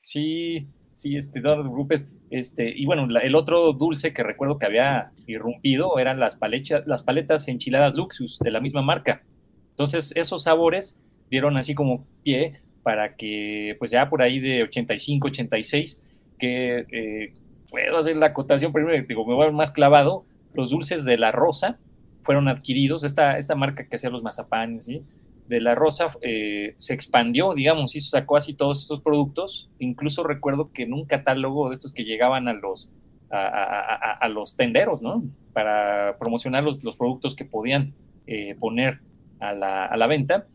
Sí, 0.01 0.69
sí, 0.95 1.17
este, 1.17 1.41
no 1.41 1.63
grupos, 1.71 2.05
este, 2.31 2.73
y 2.75 2.87
bueno, 2.87 3.07
el 3.21 3.35
otro 3.35 3.73
dulce 3.73 4.13
que 4.13 4.23
recuerdo 4.23 4.59
que 4.59 4.67
había 4.67 5.13
irrumpido 5.27 5.99
eran 5.99 6.19
las, 6.19 6.39
las 6.87 7.03
paletas 7.03 7.49
enchiladas 7.49 7.95
Luxus 7.95 8.39
de 8.39 8.51
la 8.51 8.61
misma 8.61 8.83
marca. 8.83 9.23
Entonces, 9.71 10.13
esos 10.17 10.45
sabores 10.45 10.99
dieron 11.31 11.57
así 11.57 11.75
como 11.75 12.07
pie 12.23 12.63
para 12.83 13.15
que, 13.17 13.77
pues 13.79 13.91
ya 13.91 14.09
por 14.09 14.23
ahí 14.23 14.41
de 14.41 14.63
85, 14.63 15.29
86, 15.29 16.03
que 16.39 16.87
eh, 16.91 17.35
puedo 17.71 17.99
hacer 17.99 18.17
la 18.17 18.27
acotación 18.27 18.73
primero, 18.73 19.05
digo, 19.07 19.27
me 19.27 19.35
voy 19.35 19.53
más 19.53 19.71
clavado, 19.73 20.25
los 20.55 20.71
dulces 20.71 21.05
de 21.05 21.19
la 21.19 21.31
rosa 21.31 21.79
fueron 22.23 22.49
adquiridos, 22.49 23.05
esta, 23.05 23.39
esta 23.39 23.55
marca 23.55 23.87
que 23.87 23.97
hacía 23.97 24.11
los 24.11 24.23
mazapanes, 24.23 24.87
¿sí? 24.87 25.03
De 25.51 25.61
la 25.61 25.75
Rosa 25.75 26.17
eh, 26.23 26.75
se 26.77 26.95
expandió, 26.95 27.55
digamos, 27.55 27.97
y 27.97 28.01
sacó 28.01 28.37
así 28.37 28.55
todos 28.55 28.83
estos 28.83 29.01
productos. 29.01 29.69
Incluso 29.81 30.23
recuerdo 30.23 30.71
que 30.73 30.85
en 30.85 30.93
un 30.93 31.07
catálogo 31.07 31.69
de 31.69 31.75
estos 31.75 31.93
que 31.93 32.05
llegaban 32.05 32.47
a 32.47 32.53
los, 32.53 32.89
a, 33.33 34.29
los 34.29 34.57
tenderos, 34.57 35.03
¿no? 35.03 35.25
Para 35.53 36.17
promocionar 36.21 36.63
los, 36.63 36.81
productos 36.97 37.35
que 37.35 37.45
podían 37.45 37.95
eh, 38.29 38.55
poner 38.61 39.01
a 39.41 39.53
la, 39.53 40.07
venta, 40.07 40.47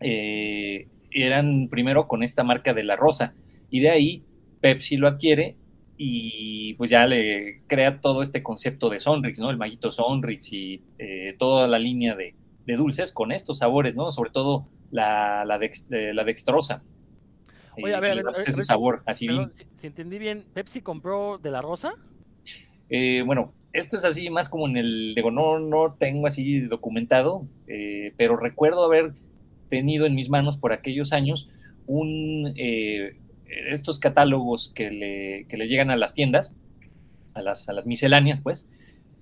eh, 0.00 0.88
eran 1.12 1.68
primero 1.68 2.08
con 2.08 2.24
esta 2.24 2.42
marca 2.42 2.74
de 2.74 2.82
la 2.82 2.96
Rosa. 2.96 3.32
Y 3.70 3.78
de 3.78 3.90
ahí 3.90 4.24
Pepsi 4.60 4.96
lo 4.96 5.06
adquiere 5.06 5.56
y 5.96 6.74
pues 6.74 6.90
ya 6.90 7.06
le 7.06 7.62
crea 7.68 8.00
todo 8.00 8.22
este 8.22 8.42
concepto 8.42 8.90
de 8.90 8.98
Sonrix, 8.98 9.38
¿no? 9.38 9.50
El 9.50 9.56
maguito 9.56 9.92
Sonrix 9.92 10.52
y 10.52 10.82
toda 11.38 11.68
la 11.68 11.78
línea 11.78 12.16
de, 12.16 12.34
de 12.66 12.76
dulces 12.76 13.12
con 13.12 13.32
estos 13.32 13.58
sabores, 13.58 13.94
¿no? 13.96 14.10
Sobre 14.10 14.30
todo 14.30 14.66
la, 14.90 15.44
la, 15.44 15.58
la 15.58 16.24
dextrosa. 16.24 16.82
Oye, 17.82 17.94
a 17.94 18.00
ver, 18.00 18.24
ese 18.46 18.64
sabor 18.64 19.02
así. 19.06 19.28
si, 19.74 19.86
entendí 19.86 20.18
bien, 20.18 20.44
¿Pepsi 20.54 20.80
compró 20.80 21.38
de 21.38 21.50
la 21.50 21.60
rosa? 21.60 21.94
Eh, 22.88 23.22
bueno, 23.26 23.52
esto 23.72 23.96
es 23.96 24.04
así 24.04 24.30
más 24.30 24.48
como 24.48 24.66
en 24.66 24.76
el, 24.76 25.14
digo, 25.14 25.30
no, 25.30 25.58
no 25.58 25.94
tengo 25.98 26.26
así 26.26 26.60
documentado, 26.60 27.46
eh, 27.66 28.14
pero 28.16 28.36
recuerdo 28.36 28.84
haber 28.84 29.12
tenido 29.68 30.06
en 30.06 30.14
mis 30.14 30.30
manos 30.30 30.56
por 30.56 30.72
aquellos 30.72 31.12
años 31.12 31.50
un, 31.86 32.54
eh, 32.56 33.18
estos 33.46 33.98
catálogos 33.98 34.72
que 34.74 34.90
le, 34.90 35.46
que 35.48 35.56
le 35.56 35.68
llegan 35.68 35.90
a 35.90 35.96
las 35.96 36.14
tiendas, 36.14 36.54
a 37.34 37.42
las, 37.42 37.68
a 37.68 37.74
las 37.74 37.86
misceláneas, 37.86 38.40
pues, 38.40 38.66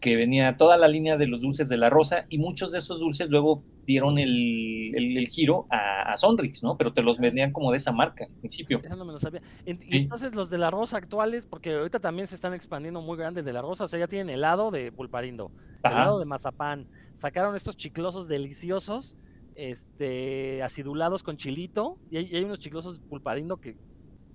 que 0.04 0.16
venía 0.16 0.58
toda 0.58 0.76
la 0.76 0.86
línea 0.86 1.16
de 1.16 1.26
los 1.26 1.40
dulces 1.40 1.66
de 1.70 1.78
la 1.78 1.88
rosa 1.88 2.26
y 2.28 2.36
muchos 2.36 2.72
de 2.72 2.78
esos 2.78 3.00
dulces 3.00 3.30
luego 3.30 3.62
dieron 3.86 4.18
el, 4.18 5.26
giro 5.30 5.66
a, 5.70 6.14
Sonrix, 6.18 6.62
¿no? 6.62 6.76
Pero 6.76 6.92
te 6.92 7.02
los 7.02 7.16
vendían 7.16 7.52
como 7.52 7.70
de 7.70 7.78
esa 7.78 7.90
marca 7.90 8.26
al 8.26 8.40
principio. 8.40 8.82
Eso 8.84 8.96
no 8.96 9.06
me 9.06 9.14
lo 9.14 9.18
sabía. 9.18 9.40
Y 9.64 9.96
entonces 9.96 10.34
los 10.34 10.50
de 10.50 10.58
la 10.58 10.70
rosa 10.70 10.98
actuales, 10.98 11.46
porque 11.46 11.72
ahorita 11.72 12.00
también 12.00 12.28
se 12.28 12.34
están 12.34 12.52
expandiendo 12.52 13.00
muy 13.00 13.16
grandes 13.16 13.46
de 13.46 13.54
la 13.54 13.62
rosa, 13.62 13.84
o 13.84 13.88
sea, 13.88 13.98
ya 13.98 14.06
tienen 14.06 14.28
helado 14.28 14.70
de 14.70 14.92
pulparindo, 14.92 15.50
helado 15.82 16.18
de 16.18 16.26
mazapán, 16.26 16.86
sacaron 17.14 17.56
estos 17.56 17.74
chiclosos 17.74 18.28
deliciosos, 18.28 19.16
este, 19.54 20.62
acidulados 20.62 21.22
con 21.22 21.38
chilito, 21.38 21.96
y 22.10 22.18
hay, 22.18 22.28
y 22.30 22.36
hay 22.36 22.44
unos 22.44 22.58
chiclosos 22.58 22.98
pulparindo 23.08 23.56
que 23.56 23.74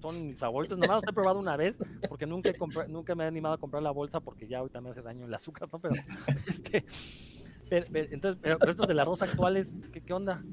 son 0.02 0.28
mis 0.28 0.40
favoritos. 0.40 0.78
Nomás 0.78 0.98
los 0.98 1.08
he 1.08 1.14
probado 1.14 1.40
una 1.40 1.58
vez 1.58 1.80
porque 2.08 2.26
nunca, 2.26 2.52
nunca 2.88 3.16
me 3.16 3.24
he 3.24 3.28
animado 3.28 3.56
a 3.56 3.58
comprar 3.58 3.84
la 3.84 3.92
bolsa 3.92 4.20
porque 4.20 4.48
ya 4.48 4.60
ahorita 4.60 4.82
me 4.82 4.90
hace 4.90 5.02
daño 5.02 5.26
el 5.26 5.34
azúcar, 5.34 5.70
¿no? 5.72 5.80
Pero, 5.80 5.96
este, 6.48 6.86
pero, 7.70 7.86
entonces, 8.12 8.40
pero, 8.42 8.58
estos 8.70 8.88
de 8.88 8.94
la 8.94 9.06
rosa 9.06 9.26
actuales, 9.26 9.82
¿qué, 9.92 10.02
qué 10.02 10.14
onda? 10.14 10.44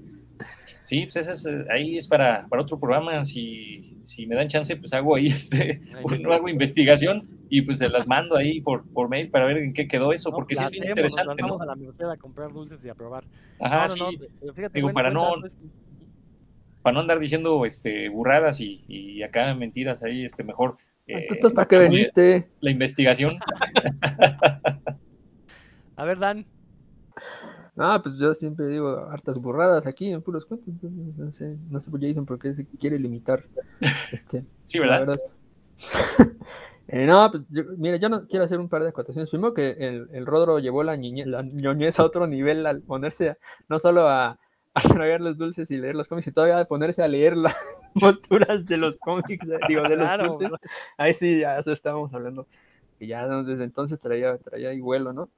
Sí, 0.82 1.08
pues 1.10 1.16
ese 1.28 1.50
eh, 1.50 1.64
ahí 1.70 1.96
es 1.96 2.06
para, 2.06 2.46
para 2.48 2.62
otro 2.62 2.78
programa. 2.78 3.24
Si, 3.24 3.96
si 4.02 4.26
me 4.26 4.34
dan 4.34 4.48
chance, 4.48 4.76
pues 4.76 4.92
hago 4.92 5.16
ahí 5.16 5.26
este, 5.28 5.80
no 6.20 6.32
hago 6.32 6.48
investigación 6.48 7.28
y 7.48 7.62
pues 7.62 7.78
se 7.78 7.88
las 7.88 8.06
mando 8.06 8.36
ahí 8.36 8.60
por, 8.60 8.84
por 8.90 9.08
mail 9.08 9.30
para 9.30 9.46
ver 9.46 9.58
en 9.58 9.72
qué 9.72 9.88
quedó 9.88 10.12
eso, 10.12 10.30
porque 10.30 10.56
sí 10.56 10.64
es 10.64 10.70
bien 10.70 10.88
interesante. 10.88 11.42
Nos 11.42 11.50
vamos 11.50 11.62
a 11.62 11.66
la 11.66 11.72
universidad 11.72 12.10
a 12.10 12.16
comprar 12.16 12.52
dulces 12.52 12.84
y 12.84 12.88
a 12.88 12.94
probar. 12.94 13.24
Ajá, 13.60 13.88
sí. 13.88 14.00
Digo, 14.72 14.92
para 14.92 15.10
no, 15.10 15.34
para 16.86 16.94
no 16.94 17.00
andar 17.00 17.18
diciendo 17.18 17.66
este, 17.66 18.08
burradas 18.10 18.60
y, 18.60 19.20
acá 19.24 19.52
mentiras 19.56 20.04
ahí, 20.04 20.24
este, 20.24 20.44
mejor. 20.44 20.76
Eh, 21.08 21.26
¿Para 21.52 21.66
qué 21.66 21.78
veniste? 21.78 22.48
La 22.60 22.70
investigación. 22.70 23.40
A 25.96 26.04
ver, 26.04 26.20
Dan. 26.20 26.46
No, 27.74 28.00
pues 28.00 28.18
yo 28.18 28.32
siempre 28.34 28.68
digo 28.68 29.08
hartas 29.10 29.36
burradas 29.36 29.84
aquí 29.84 30.12
en 30.12 30.22
puros 30.22 30.46
cuentos. 30.46 30.72
No 30.80 31.32
sé, 31.32 31.56
no 31.68 31.80
sé 31.80 31.90
por 31.90 32.00
Jason 32.00 32.24
por 32.24 32.38
qué 32.38 32.54
se 32.54 32.64
quiere 32.64 33.00
limitar. 33.00 33.42
Este, 34.12 34.44
sí, 34.64 34.78
¿verdad? 34.78 35.18
Eh, 36.88 37.04
no, 37.04 37.28
pues 37.32 37.42
mira, 37.78 37.96
yo 37.96 38.08
no 38.08 38.28
quiero 38.28 38.44
hacer 38.44 38.60
un 38.60 38.68
par 38.68 38.84
de 38.84 38.90
acotaciones. 38.90 39.28
Primero 39.28 39.52
que 39.52 39.70
el, 39.70 40.08
el 40.12 40.24
Rodro 40.24 40.60
llevó 40.60 40.84
la, 40.84 40.96
la 40.96 41.42
ñoñez 41.42 41.98
a 41.98 42.04
otro 42.04 42.28
nivel 42.28 42.64
al 42.64 42.80
ponerse 42.80 43.38
no 43.68 43.80
solo 43.80 44.08
a, 44.08 44.38
a 44.76 44.88
tragar 44.88 45.22
los 45.22 45.38
dulces 45.38 45.70
y 45.70 45.78
leer 45.78 45.94
los 45.94 46.06
cómics 46.06 46.26
y 46.26 46.32
todavía 46.32 46.62
ponerse 46.66 47.02
a 47.02 47.08
leer 47.08 47.34
las 47.34 47.56
monturas 47.94 48.66
de 48.66 48.76
los 48.76 48.98
cómics, 48.98 49.48
eh, 49.48 49.58
digo, 49.68 49.82
de 49.84 49.96
los 49.96 50.18
dulces. 50.18 50.50
Ahí 50.98 51.14
sí, 51.14 51.40
ya 51.40 51.58
eso 51.58 51.72
estábamos 51.72 52.12
hablando. 52.12 52.46
Y 53.00 53.06
ya 53.06 53.26
desde 53.42 53.64
entonces 53.64 53.98
traía, 53.98 54.36
traía 54.36 54.74
y 54.74 54.80
vuelo, 54.80 55.14
¿no? 55.14 55.30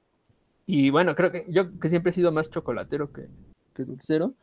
Y 0.65 0.89
bueno, 0.89 1.15
creo 1.15 1.31
que 1.31 1.45
yo 1.47 1.79
que 1.79 1.87
siempre 1.87 2.09
he 2.09 2.13
sido 2.13 2.33
más 2.33 2.51
chocolatero 2.51 3.13
que, 3.13 3.27
que 3.73 3.85
dulcero. 3.85 4.33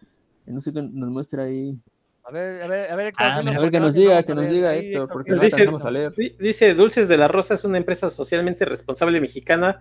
No 0.47 0.61
sé 0.63 0.73
qué 0.73 0.81
nos 0.83 1.11
muestra 1.11 1.43
ahí. 1.43 1.79
A 2.25 2.31
ver, 2.31 2.63
a 2.63 2.67
ver, 2.67 2.91
a 2.91 2.97
ver, 2.97 3.07
Héctor, 3.09 3.27
ah, 3.27 3.39
a 3.39 3.61
ver 3.61 3.71
que 3.71 3.81
nos 3.81 3.95
diga, 3.95 4.23
que 4.23 4.35
nos 4.35 4.49
diga 4.49 4.75
Héctor, 4.75 5.09
porque 5.09 5.33
no 5.33 5.41
dice, 5.41 5.69
a 5.69 5.91
leer. 5.91 6.13
Dice 6.39 6.75
Dulces 6.75 7.07
de 7.07 7.19
la 7.19 7.29
Rosa 7.29 7.55
es 7.55 7.65
una 7.65 7.77
empresa 7.77 8.09
socialmente 8.09 8.65
responsable 8.65 9.21
mexicana 9.21 9.81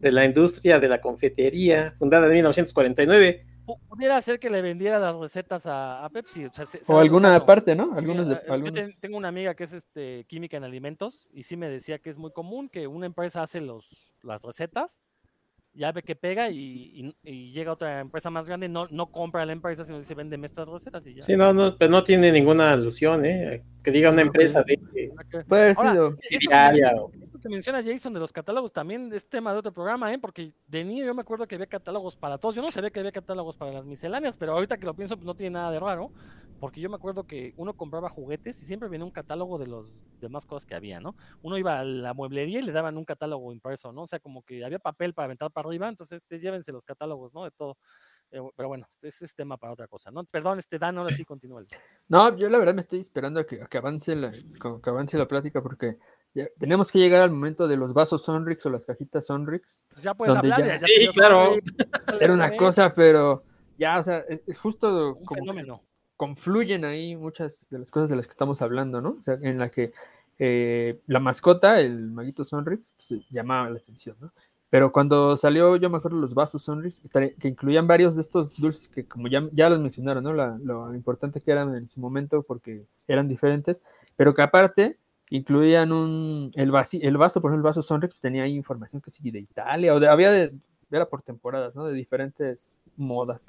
de 0.00 0.12
la 0.12 0.24
industria 0.24 0.78
de 0.78 0.88
la 0.88 1.00
confetería, 1.00 1.94
fundada 1.98 2.26
en 2.26 2.34
1949 2.34 3.46
pudiera 3.88 4.20
ser 4.20 4.38
que 4.38 4.50
le 4.50 4.62
vendiera 4.62 4.98
las 4.98 5.16
recetas 5.16 5.64
a, 5.66 6.08
Pepsi. 6.12 6.46
O, 6.86 6.98
alguna 6.98 7.44
parte, 7.44 7.74
¿no? 7.74 7.94
Algunos, 7.94 8.28
Yo 8.28 8.98
tengo 9.00 9.16
una 9.16 9.28
amiga 9.28 9.54
que 9.54 9.64
es 9.64 9.72
este, 9.72 10.24
química 10.24 10.56
en 10.56 10.64
alimentos 10.64 11.28
y 11.32 11.44
sí 11.44 11.56
me 11.56 11.68
decía 11.68 11.98
que 11.98 12.10
es 12.10 12.18
muy 12.18 12.32
común 12.32 12.68
que 12.68 12.86
una 12.86 13.06
empresa 13.06 13.42
hace 13.42 13.60
los, 13.60 14.12
las 14.22 14.42
recetas 14.42 15.00
ya 15.74 15.92
ve 15.92 16.02
que 16.02 16.14
pega 16.16 16.50
y, 16.50 17.14
llega 17.22 17.72
otra 17.72 18.00
empresa 18.00 18.30
más 18.30 18.46
grande, 18.46 18.68
no, 18.68 18.86
no 18.90 19.06
compra 19.10 19.46
la 19.46 19.52
empresa, 19.52 19.84
sino 19.84 20.02
se 20.02 20.14
vende 20.14 20.38
estas 20.44 20.68
groseras 20.68 21.06
y 21.06 21.14
ya. 21.14 21.22
Sí, 21.22 21.36
no, 21.36 21.52
no, 21.52 21.76
pero 21.76 21.90
no 21.90 22.04
tiene 22.04 22.32
ninguna 22.32 22.72
alusión, 22.72 23.24
¿eh? 23.24 23.62
Que 23.82 23.90
diga 23.90 24.10
una 24.10 24.22
empresa 24.22 24.62
de... 24.62 24.78
Puede 25.46 25.74
ser 25.74 25.98
que 27.42 27.48
menciona 27.48 27.82
Jason 27.82 28.14
de 28.14 28.20
los 28.20 28.32
catálogos 28.32 28.72
también 28.72 29.12
es 29.12 29.28
tema 29.28 29.52
de 29.52 29.58
otro 29.58 29.72
programa, 29.72 30.12
¿eh? 30.14 30.18
Porque 30.18 30.52
de 30.68 30.84
niño 30.84 31.04
yo 31.04 31.12
me 31.12 31.22
acuerdo 31.22 31.46
que 31.46 31.56
había 31.56 31.66
catálogos 31.66 32.16
para 32.16 32.38
todos. 32.38 32.54
Yo 32.54 32.62
no 32.62 32.70
sabía 32.70 32.90
que 32.90 33.00
había 33.00 33.12
catálogos 33.12 33.56
para 33.56 33.72
las 33.72 33.84
misceláneas, 33.84 34.36
pero 34.36 34.52
ahorita 34.52 34.78
que 34.78 34.86
lo 34.86 34.94
pienso, 34.94 35.16
pues 35.16 35.26
no 35.26 35.34
tiene 35.34 35.54
nada 35.54 35.72
de 35.72 35.80
raro. 35.80 36.12
Porque 36.62 36.80
yo 36.80 36.88
me 36.88 36.94
acuerdo 36.94 37.26
que 37.26 37.54
uno 37.56 37.74
compraba 37.74 38.08
juguetes 38.08 38.62
y 38.62 38.66
siempre 38.66 38.88
venía 38.88 39.04
un 39.04 39.10
catálogo 39.10 39.58
de 39.58 39.66
los 39.66 39.88
demás 40.20 40.46
cosas 40.46 40.64
que 40.64 40.76
había, 40.76 41.00
¿no? 41.00 41.16
Uno 41.42 41.58
iba 41.58 41.80
a 41.80 41.84
la 41.84 42.14
mueblería 42.14 42.60
y 42.60 42.62
le 42.62 42.70
daban 42.70 42.96
un 42.96 43.04
catálogo 43.04 43.52
impreso, 43.52 43.92
¿no? 43.92 44.02
O 44.02 44.06
sea, 44.06 44.20
como 44.20 44.44
que 44.44 44.64
había 44.64 44.78
papel 44.78 45.12
para 45.12 45.24
aventar 45.24 45.50
para 45.50 45.66
arriba, 45.66 45.88
entonces 45.88 46.22
te 46.28 46.38
llévense 46.38 46.70
los 46.70 46.84
catálogos, 46.84 47.34
¿no? 47.34 47.42
De 47.42 47.50
todo. 47.50 47.78
Eh, 48.30 48.38
pero 48.54 48.68
bueno, 48.68 48.86
ese 49.02 49.24
es 49.24 49.34
tema 49.34 49.56
para 49.56 49.72
otra 49.72 49.88
cosa, 49.88 50.12
¿no? 50.12 50.22
Perdón, 50.22 50.60
este 50.60 50.78
Dan, 50.78 50.98
ahora 50.98 51.12
sí 51.12 51.24
continúa. 51.24 51.64
No, 52.06 52.36
yo 52.36 52.48
la 52.48 52.58
verdad 52.58 52.74
me 52.74 52.82
estoy 52.82 53.00
esperando 53.00 53.40
a 53.40 53.44
que, 53.44 53.58
que 53.68 53.78
avance 53.78 54.14
la, 54.14 54.30
que 54.30 54.90
avance 54.90 55.18
la 55.18 55.26
plática 55.26 55.64
porque 55.64 55.98
tenemos 56.60 56.92
que 56.92 57.00
llegar 57.00 57.22
al 57.22 57.32
momento 57.32 57.66
de 57.66 57.76
los 57.76 57.92
vasos 57.92 58.24
Sonrix 58.24 58.64
o 58.66 58.70
las 58.70 58.86
cajitas 58.86 59.26
Sonrix. 59.26 59.82
Pues 59.88 60.02
ya 60.04 60.14
puedes 60.14 60.36
hablar, 60.36 60.64
ya, 60.64 60.86
sí, 60.86 61.08
claro. 61.08 61.56
Era 62.20 62.32
una 62.32 62.56
cosa, 62.56 62.94
pero 62.94 63.42
ya, 63.78 63.98
o 63.98 64.02
sea, 64.04 64.24
es, 64.28 64.56
justo 64.58 65.18
como 65.24 65.52
confluyen 66.22 66.84
ahí 66.84 67.16
muchas 67.16 67.66
de 67.68 67.80
las 67.80 67.90
cosas 67.90 68.08
de 68.08 68.14
las 68.14 68.28
que 68.28 68.30
estamos 68.30 68.62
hablando, 68.62 69.00
¿no? 69.00 69.16
O 69.18 69.22
sea, 69.22 69.38
en 69.42 69.58
la 69.58 69.70
que 69.70 69.92
eh, 70.38 71.00
la 71.08 71.18
mascota, 71.18 71.80
el 71.80 72.12
maguito 72.12 72.44
Sonrix, 72.44 72.94
pues, 72.96 73.20
llamaba 73.28 73.68
la 73.68 73.78
atención, 73.78 74.14
¿no? 74.20 74.32
Pero 74.70 74.92
cuando 74.92 75.36
salió, 75.36 75.74
yo 75.74 75.90
me 75.90 75.96
acuerdo, 75.96 76.18
los 76.18 76.32
vasos 76.32 76.62
Sonrix, 76.62 77.02
que 77.40 77.48
incluían 77.48 77.88
varios 77.88 78.14
de 78.14 78.20
estos 78.20 78.56
dulces 78.56 78.86
que, 78.86 79.04
como 79.04 79.26
ya, 79.26 79.48
ya 79.50 79.68
los 79.68 79.80
mencionaron, 79.80 80.22
¿no? 80.22 80.32
lo 80.32 80.94
importante 80.94 81.40
que 81.40 81.50
eran 81.50 81.74
en 81.74 81.88
su 81.88 81.98
momento 81.98 82.44
porque 82.44 82.86
eran 83.08 83.26
diferentes, 83.26 83.82
pero 84.14 84.32
que 84.32 84.42
aparte 84.42 85.00
incluían 85.28 85.90
un, 85.90 86.52
el, 86.54 86.72
el 87.02 87.16
vaso, 87.16 87.40
por 87.40 87.50
ejemplo, 87.50 87.56
el 87.56 87.62
vaso 87.62 87.82
Sonrix 87.82 88.20
tenía 88.20 88.44
ahí 88.44 88.54
información 88.54 89.02
que 89.02 89.10
sí 89.10 89.28
de 89.32 89.40
Italia, 89.40 89.92
o 89.92 89.98
de, 89.98 90.06
había 90.06 90.30
de, 90.30 90.54
era 90.92 91.06
por 91.06 91.22
temporadas, 91.22 91.74
¿no? 91.74 91.84
De 91.84 91.94
diferentes 91.94 92.80
modas, 92.96 93.48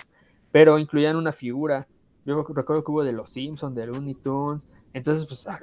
pero 0.51 0.79
incluían 0.79 1.17
una 1.17 1.33
figura, 1.33 1.87
yo 2.25 2.43
recuerdo 2.43 2.83
que 2.83 2.91
hubo 2.91 3.03
de 3.03 3.13
los 3.13 3.31
Simpsons, 3.31 3.75
de 3.75 3.87
Looney 3.87 4.15
Tunes, 4.15 4.65
entonces, 4.93 5.25
pues, 5.25 5.47
ah, 5.47 5.59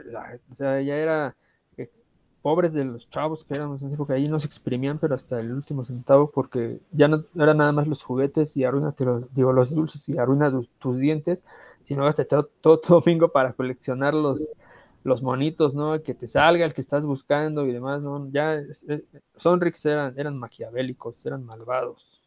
o 0.51 0.55
sea, 0.55 0.81
ya 0.81 0.97
era 0.97 1.37
eh, 1.77 1.91
pobres 2.43 2.73
de 2.73 2.85
los 2.85 3.09
chavos 3.11 3.45
que 3.45 3.55
éramos 3.55 3.83
en 3.83 3.95
época, 3.95 4.15
ahí 4.15 4.29
no 4.29 4.41
se 4.41 4.47
exprimían, 4.47 4.99
pero 4.99 5.15
hasta 5.15 5.39
el 5.39 5.53
último 5.53 5.85
centavo, 5.85 6.31
porque 6.31 6.81
ya 6.91 7.09
no 7.09 7.25
eran 7.37 7.59
nada 7.59 7.73
más 7.73 7.87
los 7.87 8.03
juguetes 8.03 8.57
y 8.57 8.65
arruina, 8.65 8.95
digo, 9.33 9.53
los 9.53 9.75
dulces 9.75 10.09
y 10.09 10.19
arruina 10.19 10.51
tus, 10.79 10.99
dientes, 10.99 11.45
sino 11.85 12.07
hasta 12.07 12.25
todo, 12.25 12.51
todo, 12.61 12.81
domingo 13.01 13.29
para 13.29 13.53
coleccionar 13.53 14.15
los 14.15 14.55
los 15.03 15.23
monitos, 15.23 15.75
¿no? 15.75 16.03
que 16.03 16.15
te 16.15 16.27
salga, 16.27 16.67
el 16.67 16.75
que 16.75 16.81
estás 16.81 17.07
buscando 17.07 17.67
y 17.67 17.73
demás, 17.73 18.03
¿no? 18.03 18.29
Ya 18.31 18.61
Sonrix 19.37 19.85
eran, 19.87 20.19
eran 20.19 20.37
maquiavélicos, 20.39 21.25
eran 21.25 21.45
malvados. 21.45 22.20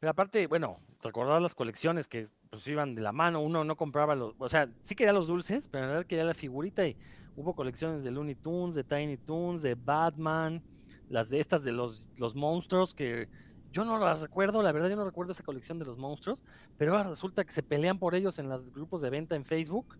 Pero 0.00 0.10
aparte, 0.10 0.46
bueno, 0.46 0.78
recordar 1.02 1.40
las 1.42 1.54
colecciones 1.54 2.08
que 2.08 2.26
pues 2.50 2.66
iban 2.66 2.94
de 2.94 3.02
la 3.02 3.12
mano, 3.12 3.40
uno 3.40 3.64
no 3.64 3.76
compraba 3.76 4.14
los, 4.14 4.34
o 4.38 4.48
sea, 4.48 4.68
sí 4.82 4.94
quería 4.94 5.12
los 5.12 5.26
dulces, 5.26 5.68
pero 5.68 5.84
en 5.84 5.90
realidad 5.90 6.08
quería 6.08 6.24
la 6.24 6.34
figurita 6.34 6.86
y 6.86 6.96
hubo 7.36 7.54
colecciones 7.54 8.02
de 8.02 8.10
Looney 8.10 8.34
Tunes, 8.34 8.74
de 8.74 8.82
Tiny 8.82 9.18
Toons, 9.18 9.62
de 9.62 9.74
Batman, 9.74 10.62
las 11.10 11.28
de 11.28 11.40
estas 11.40 11.64
de 11.64 11.72
los, 11.72 12.02
los 12.16 12.34
monstruos 12.34 12.94
que 12.94 13.28
yo 13.72 13.84
no 13.84 13.98
las 13.98 14.22
recuerdo, 14.22 14.62
la 14.62 14.72
verdad 14.72 14.88
yo 14.88 14.96
no 14.96 15.04
recuerdo 15.04 15.32
esa 15.32 15.44
colección 15.44 15.78
de 15.78 15.84
los 15.84 15.98
monstruos, 15.98 16.42
pero 16.76 16.96
ahora 16.96 17.10
resulta 17.10 17.44
que 17.44 17.52
se 17.52 17.62
pelean 17.62 17.98
por 17.98 18.14
ellos 18.14 18.38
en 18.38 18.48
los 18.48 18.72
grupos 18.72 19.00
de 19.02 19.10
venta 19.10 19.36
en 19.36 19.44
Facebook 19.44 19.96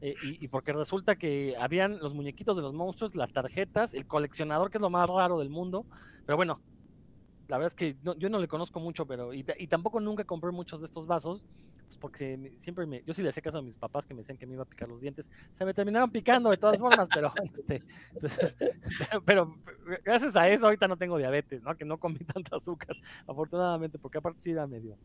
eh, 0.00 0.14
y, 0.22 0.46
porque 0.48 0.72
resulta 0.72 1.16
que 1.16 1.56
habían 1.58 1.98
los 1.98 2.14
muñequitos 2.14 2.56
de 2.56 2.62
los 2.62 2.72
monstruos, 2.72 3.16
las 3.16 3.32
tarjetas, 3.32 3.94
el 3.94 4.06
coleccionador, 4.06 4.70
que 4.70 4.78
es 4.78 4.82
lo 4.82 4.90
más 4.90 5.10
raro 5.10 5.38
del 5.40 5.50
mundo. 5.50 5.86
Pero 6.24 6.36
bueno, 6.36 6.60
la 7.48 7.58
verdad 7.58 7.72
es 7.72 7.74
que 7.74 7.96
yo 8.18 8.28
no 8.28 8.38
le 8.38 8.48
conozco 8.48 8.78
mucho, 8.78 9.06
pero. 9.06 9.34
Y, 9.34 9.42
tampoco 9.42 10.00
nunca 10.00 10.24
compré 10.24 10.50
muchos 10.52 10.80
de 10.80 10.86
estos 10.86 11.06
vasos, 11.06 11.46
pues 11.86 11.98
porque 11.98 12.52
siempre 12.58 12.86
me. 12.86 13.02
Yo 13.04 13.14
sí 13.14 13.22
le 13.22 13.30
hacía 13.30 13.42
caso 13.42 13.58
a 13.58 13.62
mis 13.62 13.76
papás 13.76 14.06
que 14.06 14.14
me 14.14 14.20
decían 14.20 14.38
que 14.38 14.46
me 14.46 14.54
iba 14.54 14.62
a 14.62 14.66
picar 14.66 14.88
los 14.88 15.00
dientes. 15.00 15.28
Se 15.52 15.64
me 15.64 15.74
terminaron 15.74 16.10
picando 16.10 16.50
de 16.50 16.58
todas 16.58 16.78
formas, 16.78 17.08
pero. 17.12 17.32
Este, 17.58 17.82
pues, 18.20 18.56
pero 19.24 19.56
gracias 20.04 20.36
a 20.36 20.48
eso 20.48 20.66
ahorita 20.66 20.86
no 20.88 20.96
tengo 20.96 21.18
diabetes, 21.18 21.62
¿no? 21.62 21.76
Que 21.76 21.84
no 21.84 21.98
comí 21.98 22.18
tanta 22.32 22.56
azúcar, 22.56 22.96
afortunadamente, 23.26 23.98
porque 23.98 24.18
aparte 24.18 24.40
sí 24.40 24.50
era 24.50 24.66
medio, 24.66 24.96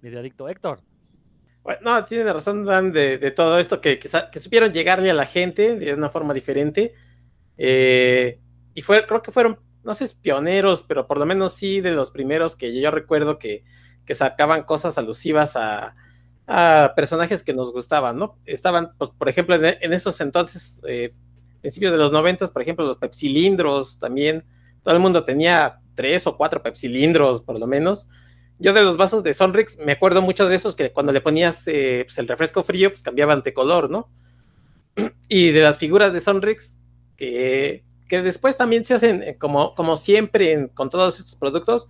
medio 0.00 0.20
adicto. 0.20 0.48
Héctor 0.48 0.80
no, 1.82 2.04
tiene 2.04 2.32
razón, 2.32 2.64
Dan, 2.64 2.92
de, 2.92 3.30
todo 3.32 3.58
esto, 3.58 3.80
que, 3.80 3.98
que, 3.98 4.38
supieron 4.38 4.72
llegarle 4.72 5.10
a 5.10 5.14
la 5.14 5.26
gente 5.26 5.76
de 5.76 5.94
una 5.94 6.08
forma 6.08 6.34
diferente. 6.34 6.94
Eh, 7.56 8.40
y 8.74 8.82
fue, 8.82 9.06
creo 9.06 9.22
que 9.22 9.32
fueron, 9.32 9.58
no 9.84 9.94
sé, 9.94 10.08
pioneros, 10.20 10.82
pero 10.82 11.06
por 11.06 11.18
lo 11.18 11.26
menos 11.26 11.54
sí 11.54 11.80
de 11.80 11.92
los 11.92 12.10
primeros 12.10 12.56
que 12.56 12.78
yo 12.78 12.90
recuerdo 12.90 13.38
que, 13.38 13.64
que 14.04 14.14
sacaban 14.14 14.64
cosas 14.64 14.98
alusivas 14.98 15.56
a, 15.56 15.94
personajes 16.96 17.42
que 17.42 17.52
nos 17.52 17.74
gustaban, 17.74 18.16
¿no? 18.16 18.38
Estaban, 18.46 18.92
pues, 18.96 19.10
por 19.10 19.28
ejemplo, 19.28 19.54
en, 19.54 19.92
esos 19.92 20.18
entonces, 20.22 20.80
eh, 20.88 21.12
principios 21.60 21.92
de 21.92 21.98
los 21.98 22.10
noventas, 22.10 22.50
por 22.50 22.62
ejemplo, 22.62 22.86
los 22.86 22.96
pepsilindros 22.96 23.98
también. 23.98 24.46
Todo 24.82 24.94
el 24.94 25.00
mundo 25.00 25.24
tenía 25.24 25.80
tres 25.94 26.26
o 26.26 26.38
cuatro 26.38 26.62
pepsilindros, 26.62 27.42
por 27.42 27.60
lo 27.60 27.66
menos. 27.66 28.08
Yo 28.58 28.72
de 28.72 28.80
los 28.80 28.96
vasos 28.96 29.22
de 29.22 29.34
Sonrix 29.34 29.78
me 29.78 29.92
acuerdo 29.92 30.22
mucho 30.22 30.48
de 30.48 30.56
esos 30.56 30.74
que 30.74 30.90
cuando 30.90 31.12
le 31.12 31.20
ponías 31.20 31.68
eh, 31.68 32.04
pues, 32.06 32.16
el 32.16 32.26
refresco 32.26 32.64
frío, 32.64 32.88
pues 32.88 33.02
cambiaban 33.02 33.42
de 33.42 33.52
color, 33.52 33.90
¿no? 33.90 34.10
Y 35.28 35.50
de 35.50 35.60
las 35.60 35.76
figuras 35.76 36.14
de 36.14 36.20
Sonrix, 36.20 36.78
que, 37.18 37.84
que 38.08 38.22
después 38.22 38.56
también 38.56 38.84
se 38.84 38.94
hacen, 38.94 39.22
eh, 39.22 39.36
como, 39.38 39.74
como 39.74 39.96
siempre 39.96 40.70
con 40.74 40.90
todos 40.90 41.18
estos 41.18 41.36
productos, 41.36 41.88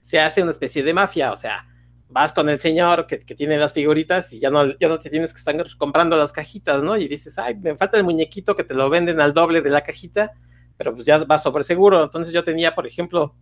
se 0.00 0.20
hace 0.20 0.42
una 0.42 0.52
especie 0.52 0.82
de 0.82 0.94
mafia, 0.94 1.32
o 1.32 1.36
sea, 1.36 1.62
vas 2.08 2.32
con 2.32 2.48
el 2.48 2.58
señor 2.58 3.06
que, 3.06 3.18
tiene 3.18 3.58
las 3.58 3.72
figuritas 3.72 4.32
y 4.32 4.40
ya 4.40 4.50
no, 4.50 4.78
ya 4.78 4.88
no 4.88 4.98
te 4.98 5.10
tienes 5.10 5.32
que 5.32 5.38
estar 5.38 5.56
comprando 5.76 6.16
las 6.16 6.32
cajitas, 6.32 6.82
¿no? 6.82 6.96
Y 6.96 7.06
dices, 7.06 7.38
ay, 7.38 7.56
me 7.56 7.76
falta 7.76 7.98
el 7.98 8.04
muñequito 8.04 8.56
que 8.56 8.64
te 8.64 8.74
lo 8.74 8.88
venden 8.88 9.20
al 9.20 9.34
doble 9.34 9.60
de 9.60 9.70
la 9.70 9.82
cajita, 9.82 10.32
pero 10.76 10.94
pues 10.94 11.04
ya 11.04 11.18
vas 11.24 11.42
sobre 11.42 11.64
seguro. 11.64 12.02
Entonces 12.02 12.32
yo 12.32 12.44
tenía, 12.44 12.74
por 12.74 12.86
ejemplo, 12.86 13.34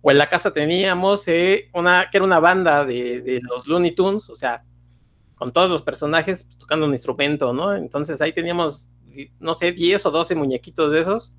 o 0.00 0.10
en 0.10 0.18
la 0.18 0.28
casa 0.28 0.52
teníamos 0.52 1.26
eh, 1.28 1.70
una, 1.72 2.08
que 2.10 2.18
era 2.18 2.24
una 2.24 2.40
banda 2.40 2.84
de, 2.84 3.40
los 3.42 3.66
Looney 3.68 3.94
Tunes, 3.94 4.28
o 4.28 4.36
sea, 4.36 4.64
con 5.36 5.52
todos 5.52 5.70
los 5.70 5.82
personajes 5.82 6.48
tocando 6.58 6.86
un 6.86 6.92
instrumento, 6.92 7.52
¿no? 7.52 7.74
Entonces 7.74 8.20
ahí 8.20 8.32
teníamos, 8.32 8.88
no 9.40 9.54
sé, 9.54 9.72
10 9.72 10.06
o 10.06 10.10
12 10.10 10.34
muñequitos 10.34 10.92
de 10.92 11.00
esos. 11.00 11.32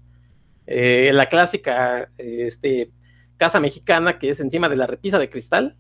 Eh, 0.66 1.12
la 1.14 1.28
clásica 1.28 2.10
este, 2.18 2.92
casa 3.38 3.60
mexicana 3.60 4.18
que 4.18 4.30
es 4.30 4.40
encima 4.40 4.70
de 4.70 4.76
la 4.76 4.88
repisa 4.88 5.20
de 5.20 5.30
cristal. 5.30 5.78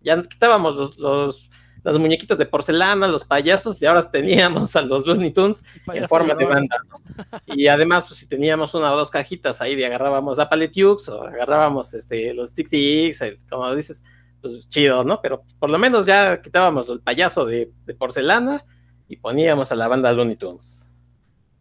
Ya 0.00 0.22
quitábamos 0.22 0.76
los, 0.76 0.98
los 0.98 1.50
los 1.92 2.00
muñequitos 2.00 2.36
de 2.36 2.46
porcelana, 2.46 3.06
los 3.06 3.24
payasos, 3.24 3.80
y 3.80 3.86
ahora 3.86 4.02
teníamos 4.10 4.74
a 4.74 4.82
los 4.82 5.06
Looney 5.06 5.30
Tunes 5.30 5.62
en 5.92 6.08
forma 6.08 6.34
de 6.34 6.44
banda. 6.44 6.82
Y 7.46 7.68
además, 7.68 8.06
pues 8.08 8.18
si 8.18 8.28
teníamos 8.28 8.74
una 8.74 8.92
o 8.92 8.96
dos 8.96 9.10
cajitas 9.10 9.60
ahí 9.60 9.76
de 9.76 9.86
agarrábamos 9.86 10.36
la 10.36 10.48
Paletiux 10.48 11.08
o 11.08 11.22
agarrábamos 11.22 11.94
este, 11.94 12.34
los 12.34 12.52
Tic 12.54 12.68
Tics, 12.68 13.22
como 13.48 13.72
dices, 13.74 14.02
pues 14.40 14.68
chido, 14.68 15.04
¿no? 15.04 15.20
Pero 15.22 15.44
por 15.60 15.70
lo 15.70 15.78
menos 15.78 16.06
ya 16.06 16.42
quitábamos 16.42 16.88
el 16.90 17.00
payaso 17.00 17.46
de, 17.46 17.70
porcelana 17.96 18.64
y 19.08 19.16
poníamos 19.18 19.70
a 19.70 19.76
la 19.76 19.86
banda 19.86 20.12
Looney 20.12 20.36
Tunes. 20.36 20.85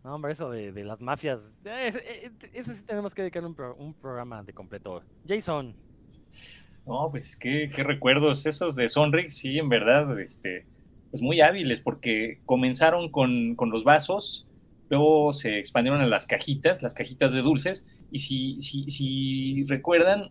No, 0.05 0.13
hombre, 0.13 0.33
eso 0.33 0.51
de, 0.51 0.83
las 0.83 1.01
mafias, 1.01 1.39
eh, 1.65 2.29
eso 2.53 2.75
sí 2.75 2.83
tenemos 2.85 3.15
que 3.15 3.23
dedicar 3.23 3.43
un, 3.43 3.55
un 3.79 3.91
programa 3.95 4.43
de 4.43 4.53
completo. 4.53 5.01
Jason. 5.27 5.75
No, 6.85 7.09
pues 7.09 7.35
qué, 7.35 7.71
qué 7.75 7.83
recuerdos 7.83 8.45
esos 8.45 8.75
de 8.75 8.87
Sonrix, 8.87 9.35
sí, 9.35 9.57
en 9.57 9.67
verdad, 9.67 10.19
este, 10.19 10.67
pues 11.09 11.23
muy 11.23 11.41
hábiles, 11.41 11.81
porque 11.81 12.39
comenzaron 12.45 13.09
con, 13.09 13.55
con, 13.55 13.71
los 13.71 13.83
vasos, 13.83 14.45
luego 14.91 15.33
se 15.33 15.57
expandieron 15.57 16.01
a 16.01 16.05
las 16.05 16.27
cajitas, 16.27 16.83
las 16.83 16.93
cajitas 16.93 17.33
de 17.33 17.41
dulces, 17.41 17.87
y 18.11 18.19
si, 18.19 18.61
si, 18.61 18.87
si 18.91 19.65
recuerdan, 19.65 20.29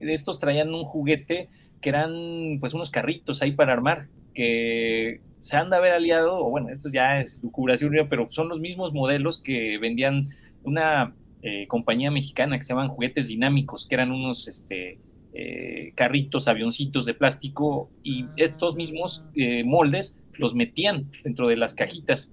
estos 0.00 0.38
traían 0.38 0.74
un 0.74 0.84
juguete 0.84 1.48
que 1.80 1.88
eran 1.88 2.58
pues 2.60 2.74
unos 2.74 2.90
carritos 2.90 3.40
ahí 3.40 3.52
para 3.52 3.72
armar, 3.72 4.08
que 4.38 5.20
se 5.38 5.56
han 5.56 5.68
de 5.68 5.74
haber 5.74 5.94
aliado, 5.94 6.38
o 6.38 6.48
bueno, 6.48 6.68
esto 6.68 6.88
ya 6.92 7.20
es 7.20 7.42
lucubración, 7.42 7.92
pero 8.08 8.30
son 8.30 8.48
los 8.48 8.60
mismos 8.60 8.92
modelos 8.92 9.42
que 9.42 9.78
vendían 9.78 10.28
una 10.62 11.12
eh, 11.42 11.66
compañía 11.66 12.12
mexicana 12.12 12.56
que 12.56 12.64
se 12.64 12.68
llaman 12.68 12.86
Juguetes 12.86 13.26
Dinámicos, 13.26 13.84
que 13.88 13.96
eran 13.96 14.12
unos, 14.12 14.46
este, 14.46 15.00
eh, 15.34 15.90
carritos, 15.96 16.46
avioncitos 16.46 17.04
de 17.04 17.14
plástico 17.14 17.90
y 18.04 18.26
estos 18.36 18.76
mismos 18.76 19.26
eh, 19.34 19.64
moldes 19.64 20.22
los 20.34 20.54
metían 20.54 21.10
dentro 21.24 21.48
de 21.48 21.56
las 21.56 21.74
cajitas. 21.74 22.30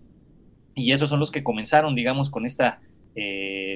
Y 0.76 0.92
esos 0.92 1.10
son 1.10 1.20
los 1.20 1.32
que 1.32 1.44
comenzaron, 1.44 1.96
digamos, 1.96 2.30
con 2.30 2.46
esta 2.46 2.82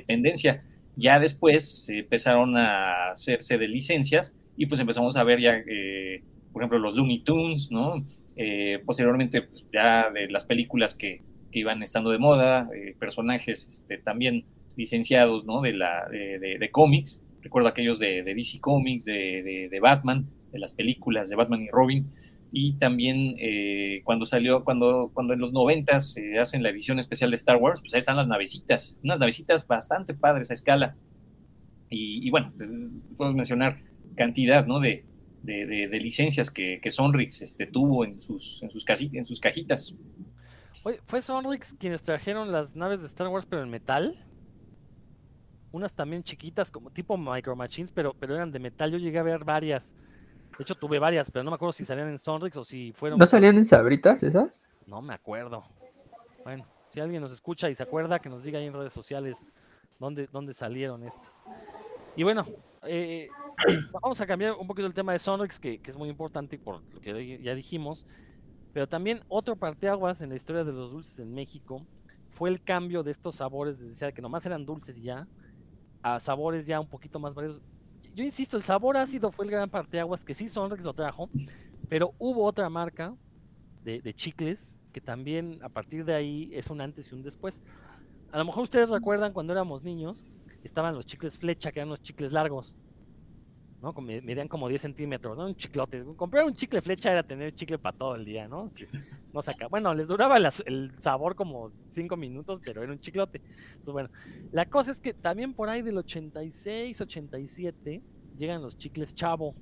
tendencia. 0.06 0.66
Ya 0.98 1.18
después 1.18 1.88
empezaron 1.90 2.58
a 2.58 3.12
hacerse 3.12 3.58
de 3.58 3.70
licencias 3.70 4.36
y 4.60 4.66
pues 4.66 4.82
empezamos 4.82 5.16
a 5.16 5.24
ver 5.24 5.40
ya, 5.40 5.56
eh, 5.56 6.22
por 6.52 6.62
ejemplo, 6.62 6.80
los 6.80 6.96
Looney 6.96 7.20
Tunes, 7.20 7.72
¿no? 7.72 8.06
Eh, 8.36 8.82
posteriormente, 8.86 9.42
pues, 9.42 9.70
ya 9.72 10.10
de 10.12 10.30
las 10.30 10.46
películas 10.46 10.96
que, 10.96 11.22
que 11.52 11.60
iban 11.60 11.84
estando 11.84 12.10
de 12.10 12.20
moda, 12.20 12.70
eh, 12.74 12.96
personajes 12.98 13.68
este, 13.68 13.98
también 13.98 14.46
licenciados, 14.76 15.46
¿no? 15.46 15.62
De, 15.62 15.74
la, 15.74 16.08
de, 16.10 16.58
de, 16.60 16.72
cómics. 16.72 17.22
Recuerdo 17.42 17.68
aquellos 17.68 18.00
de, 18.00 18.24
de 18.24 18.34
DC 18.34 18.60
Comics, 18.60 19.06
de, 19.06 19.80
Batman, 19.82 20.28
de 20.52 20.60
las 20.60 20.74
películas 20.74 21.30
de 21.30 21.36
Batman 21.36 21.64
y 21.64 21.70
Robin. 21.70 22.10
Y 22.52 22.74
también 22.74 23.36
eh, 23.38 24.02
cuando 24.04 24.26
salió, 24.26 24.64
cuando, 24.64 25.12
cuando 25.14 25.34
en 25.34 25.40
los 25.40 25.54
noventas 25.54 26.14
se 26.14 26.40
hacen 26.40 26.64
la 26.64 26.70
edición 26.70 26.98
especial 26.98 27.30
de 27.30 27.36
Star 27.36 27.58
Wars, 27.58 27.82
pues 27.82 27.94
ahí 27.94 28.00
están 28.00 28.18
las 28.18 28.28
navecitas, 28.28 29.00
unas 29.04 29.20
navecitas 29.20 29.68
bastante 29.68 30.14
padres 30.14 30.50
a 30.50 30.54
escala. 30.54 30.96
Y, 31.92 32.30
bueno, 32.30 32.54
pues, 32.56 32.72
puedo 33.18 33.34
mencionar 33.34 33.80
cantidad, 34.16 34.66
¿no? 34.66 34.80
De, 34.80 35.04
de, 35.44 36.00
licencias 36.02 36.52
que, 36.52 36.80
que, 36.82 36.92
Sonrix 36.92 37.42
este, 37.42 37.66
tuvo 37.66 38.06
en 38.06 38.22
sus, 38.22 38.62
en 38.64 38.70
sus, 38.70 38.86
en 39.14 39.26
sus 39.26 39.40
cajitas. 39.40 39.96
¿Fue 41.06 41.22
Sonrix 41.22 41.74
quienes 41.74 42.02
trajeron 42.02 42.52
las 42.52 42.76
naves 42.76 43.02
de 43.02 43.08
Star 43.08 43.28
Wars 43.28 43.46
pero 43.46 43.64
en 43.64 43.70
metal? 43.70 44.26
Unas 45.72 45.94
también 45.94 46.24
chiquitas, 46.24 46.72
como 46.72 46.90
tipo 46.90 47.18
Micro 47.18 47.56
Machines, 47.56 47.92
pero, 47.92 48.14
pero 48.14 48.36
eran 48.36 48.52
de 48.52 48.60
metal. 48.60 48.92
Yo 48.92 48.98
llegué 48.98 49.20
a 49.20 49.24
ver 49.24 49.44
varias. 49.44 49.96
De 50.58 50.64
hecho, 50.64 50.76
tuve 50.76 50.98
varias, 50.98 51.30
pero 51.30 51.44
no 51.44 51.52
me 51.52 51.56
acuerdo 51.56 51.74
si 51.74 51.86
salían 51.86 52.10
en 52.10 52.18
Sonrix 52.18 52.58
o 52.58 52.64
si 52.64 52.92
fueron. 52.94 53.20
¿No 53.20 53.26
salían 53.26 53.58
en 53.58 53.66
Sabritas 53.66 54.24
esas? 54.24 54.66
No 54.88 55.02
me 55.02 55.14
acuerdo. 55.14 55.64
Bueno, 56.44 56.66
si 56.90 57.00
alguien 57.00 57.22
nos 57.22 57.32
escucha 57.32 57.70
y 57.70 57.76
se 57.76 57.84
acuerda, 57.84 58.20
que 58.20 58.30
nos 58.30 58.44
diga 58.44 58.58
ahí 58.58 58.66
en 58.66 58.74
redes 58.74 58.94
sociales 58.94 59.48
dónde, 60.00 60.28
dónde 60.32 60.54
salieron 60.54 61.04
estas. 61.04 61.42
Y 62.16 62.24
bueno, 62.24 62.48
eh, 62.84 63.30
vamos 64.02 64.20
a 64.22 64.26
cambiar 64.26 64.54
un 64.54 64.68
poquito 64.68 64.88
el 64.88 64.94
tema 64.94 65.14
de 65.14 65.20
Sonrix, 65.20 65.60
que, 65.60 65.80
que 65.80 65.92
es 65.92 65.98
muy 65.98 66.10
importante 66.10 66.58
por 66.58 66.82
lo 66.94 67.02
que 67.02 67.40
ya 67.42 67.56
dijimos. 67.56 68.06
Pero 68.74 68.88
también 68.88 69.24
otro 69.28 69.56
parteaguas 69.56 70.22
en 70.22 70.30
la 70.30 70.36
historia 70.36 70.64
de 70.64 70.72
los 70.72 70.92
dulces 70.92 71.20
en 71.20 71.34
México 71.34 71.86
fue 72.30 72.50
el 72.50 72.62
cambio 72.62 73.04
de 73.04 73.12
estos 73.12 73.36
sabores, 73.36 73.80
decía 73.80 74.12
que 74.12 74.22
nomás 74.22 74.46
eran 74.46 74.66
dulces 74.66 74.98
y 74.98 75.02
ya, 75.02 75.28
a 76.04 76.20
sabores 76.20 76.66
ya 76.66 76.80
un 76.80 76.88
poquito 76.88 77.20
más 77.20 77.34
variados. 77.34 77.62
Yo 78.16 78.24
insisto, 78.24 78.58
el 78.58 78.64
sabor 78.64 78.98
ácido 78.98 79.32
fue 79.32 79.46
el 79.46 79.52
gran 79.52 79.70
parteaguas, 79.70 80.24
que 80.24 80.34
sí 80.34 80.48
Sonrix 80.48 80.84
lo 80.84 80.94
trajo, 80.94 81.30
pero 81.90 82.14
hubo 82.20 82.46
otra 82.46 82.70
marca 82.70 83.16
de, 83.84 84.02
de 84.02 84.14
chicles 84.14 84.76
que 84.92 85.02
también 85.02 85.60
a 85.64 85.70
partir 85.70 86.06
de 86.06 86.16
ahí 86.16 86.50
es 86.54 86.70
un 86.70 86.82
antes 86.82 87.12
y 87.12 87.16
un 87.16 87.24
después. 87.24 87.62
A 88.32 88.38
lo 88.38 88.46
mejor 88.46 88.64
ustedes 88.64 88.90
recuerdan 88.90 89.34
cuando 89.34 89.54
éramos 89.54 89.84
niños, 89.84 90.26
estaban 90.64 90.96
los 90.96 91.06
chicles 91.06 91.38
flecha, 91.38 91.72
que 91.72 91.80
eran 91.80 91.90
los 91.90 92.02
chicles 92.02 92.34
largos. 92.34 92.76
¿no? 93.82 93.94
Medían 93.94 94.48
como 94.48 94.68
10 94.68 94.82
centímetros, 94.82 95.38
¿no? 95.38 95.46
Un 95.46 95.56
chiclote. 95.56 96.04
Comprar 96.16 96.46
un 96.46 96.54
chicle 96.54 96.82
flecha 96.82 97.12
era 97.12 97.24
tener 97.24 97.54
chicle 97.54 97.78
para 97.78 97.98
todo 97.98 98.16
el 98.16 98.26
día, 98.26 98.48
¿no? 98.48 98.72
No 99.34 99.42
saca. 99.42 99.68
Bueno, 99.68 99.94
les 99.94 100.08
duraba 100.08 100.38
el 100.38 100.92
sabor 101.02 101.36
como 101.36 101.72
5 101.92 102.18
minutos, 102.18 102.62
pero 102.66 102.84
era 102.84 102.92
un 102.92 103.00
chiclote. 103.00 103.42
Entonces, 103.72 103.94
bueno, 103.94 104.10
la 104.52 104.66
cosa 104.66 104.92
es 104.92 105.00
que 105.00 105.14
también 105.14 105.54
por 105.54 105.70
ahí 105.70 105.82
del 105.82 105.98
86, 105.98 107.00
87 107.00 108.02
llegan 108.38 108.62
los 108.62 108.78
chicles 108.78 109.14
chavo. 109.14 109.56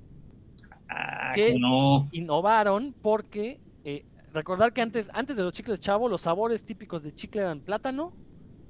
Ah, 0.88 1.32
que 1.34 1.58
no. 1.58 2.08
innovaron 2.12 2.94
porque 3.02 3.60
eh, 3.84 4.06
recordar 4.32 4.72
que 4.72 4.80
antes, 4.80 5.08
antes 5.12 5.36
de 5.36 5.42
los 5.42 5.52
chicles 5.52 5.80
chavo, 5.80 6.08
los 6.08 6.22
sabores 6.22 6.64
típicos 6.64 7.02
de 7.02 7.14
chicle 7.14 7.42
eran 7.42 7.60
plátano, 7.60 8.14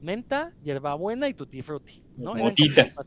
menta, 0.00 0.52
hierbabuena 0.62 1.28
y 1.28 1.34
tutti 1.34 1.62
frutti. 1.62 2.02
¿no? 2.16 2.34
Motitas. 2.34 2.98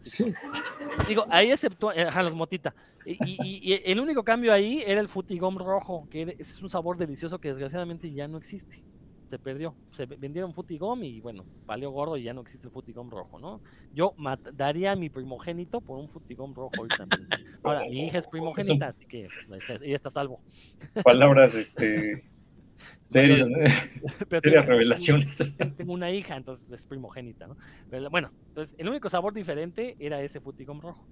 Digo, 1.08 1.26
ahí 1.30 1.52
excepto 1.52 1.92
eh, 1.92 2.10
los 2.24 2.34
motita. 2.36 2.74
Y, 3.06 3.82
el 3.86 4.00
único 4.00 4.24
cambio 4.24 4.54
ahí 4.54 4.84
era 4.86 5.02
el 5.02 5.08
futigom 5.08 5.58
rojo, 5.58 6.08
que 6.10 6.36
es 6.40 6.62
un 6.62 6.70
sabor 6.70 6.98
delicioso 6.98 7.40
que 7.40 7.50
desgraciadamente 7.50 8.12
ya 8.12 8.28
no 8.28 8.38
existe. 8.38 8.84
Se 9.30 9.40
perdió. 9.40 9.74
Se 9.92 10.06
vendieron 10.06 10.54
futigom 10.54 11.04
y 11.04 11.22
bueno, 11.22 11.46
valió 11.66 11.90
gordo 11.92 12.18
y 12.18 12.24
ya 12.24 12.34
no 12.34 12.42
existe 12.42 12.68
el 12.68 12.74
futigom 12.74 13.10
rojo, 13.10 13.40
¿no? 13.40 13.62
Yo 13.94 14.14
daría 14.54 14.92
a 14.92 14.96
mi 14.96 15.10
primogénito 15.10 15.80
por 15.80 15.98
un 16.00 16.10
futigom 16.10 16.54
rojo 16.54 16.74
hoy 16.82 16.90
también. 16.90 17.30
Ahora, 17.64 17.82
mi 17.82 18.08
hija 18.08 18.18
es 18.18 18.28
primogénita, 18.32 18.88
así 18.88 19.06
que 19.06 19.30
pues, 19.48 19.64
ella 19.70 19.96
está 19.96 20.12
salvo. 20.12 20.42
Palabras, 21.04 21.56
este 21.56 22.26
Serias, 23.08 23.48
revelaciones. 24.66 25.38
Tengo 25.78 25.94
una 25.94 26.12
hija, 26.12 26.36
entonces 26.38 26.72
es 26.72 26.86
primogénita, 26.86 27.48
¿no? 27.48 27.58
Pero, 27.90 28.10
bueno, 28.10 28.32
entonces 28.48 28.76
el 28.78 28.88
único 28.90 29.10
sabor 29.10 29.34
diferente 29.34 29.96
era 30.00 30.22
ese 30.22 30.40
futicom 30.40 30.80
rojo. 30.80 31.06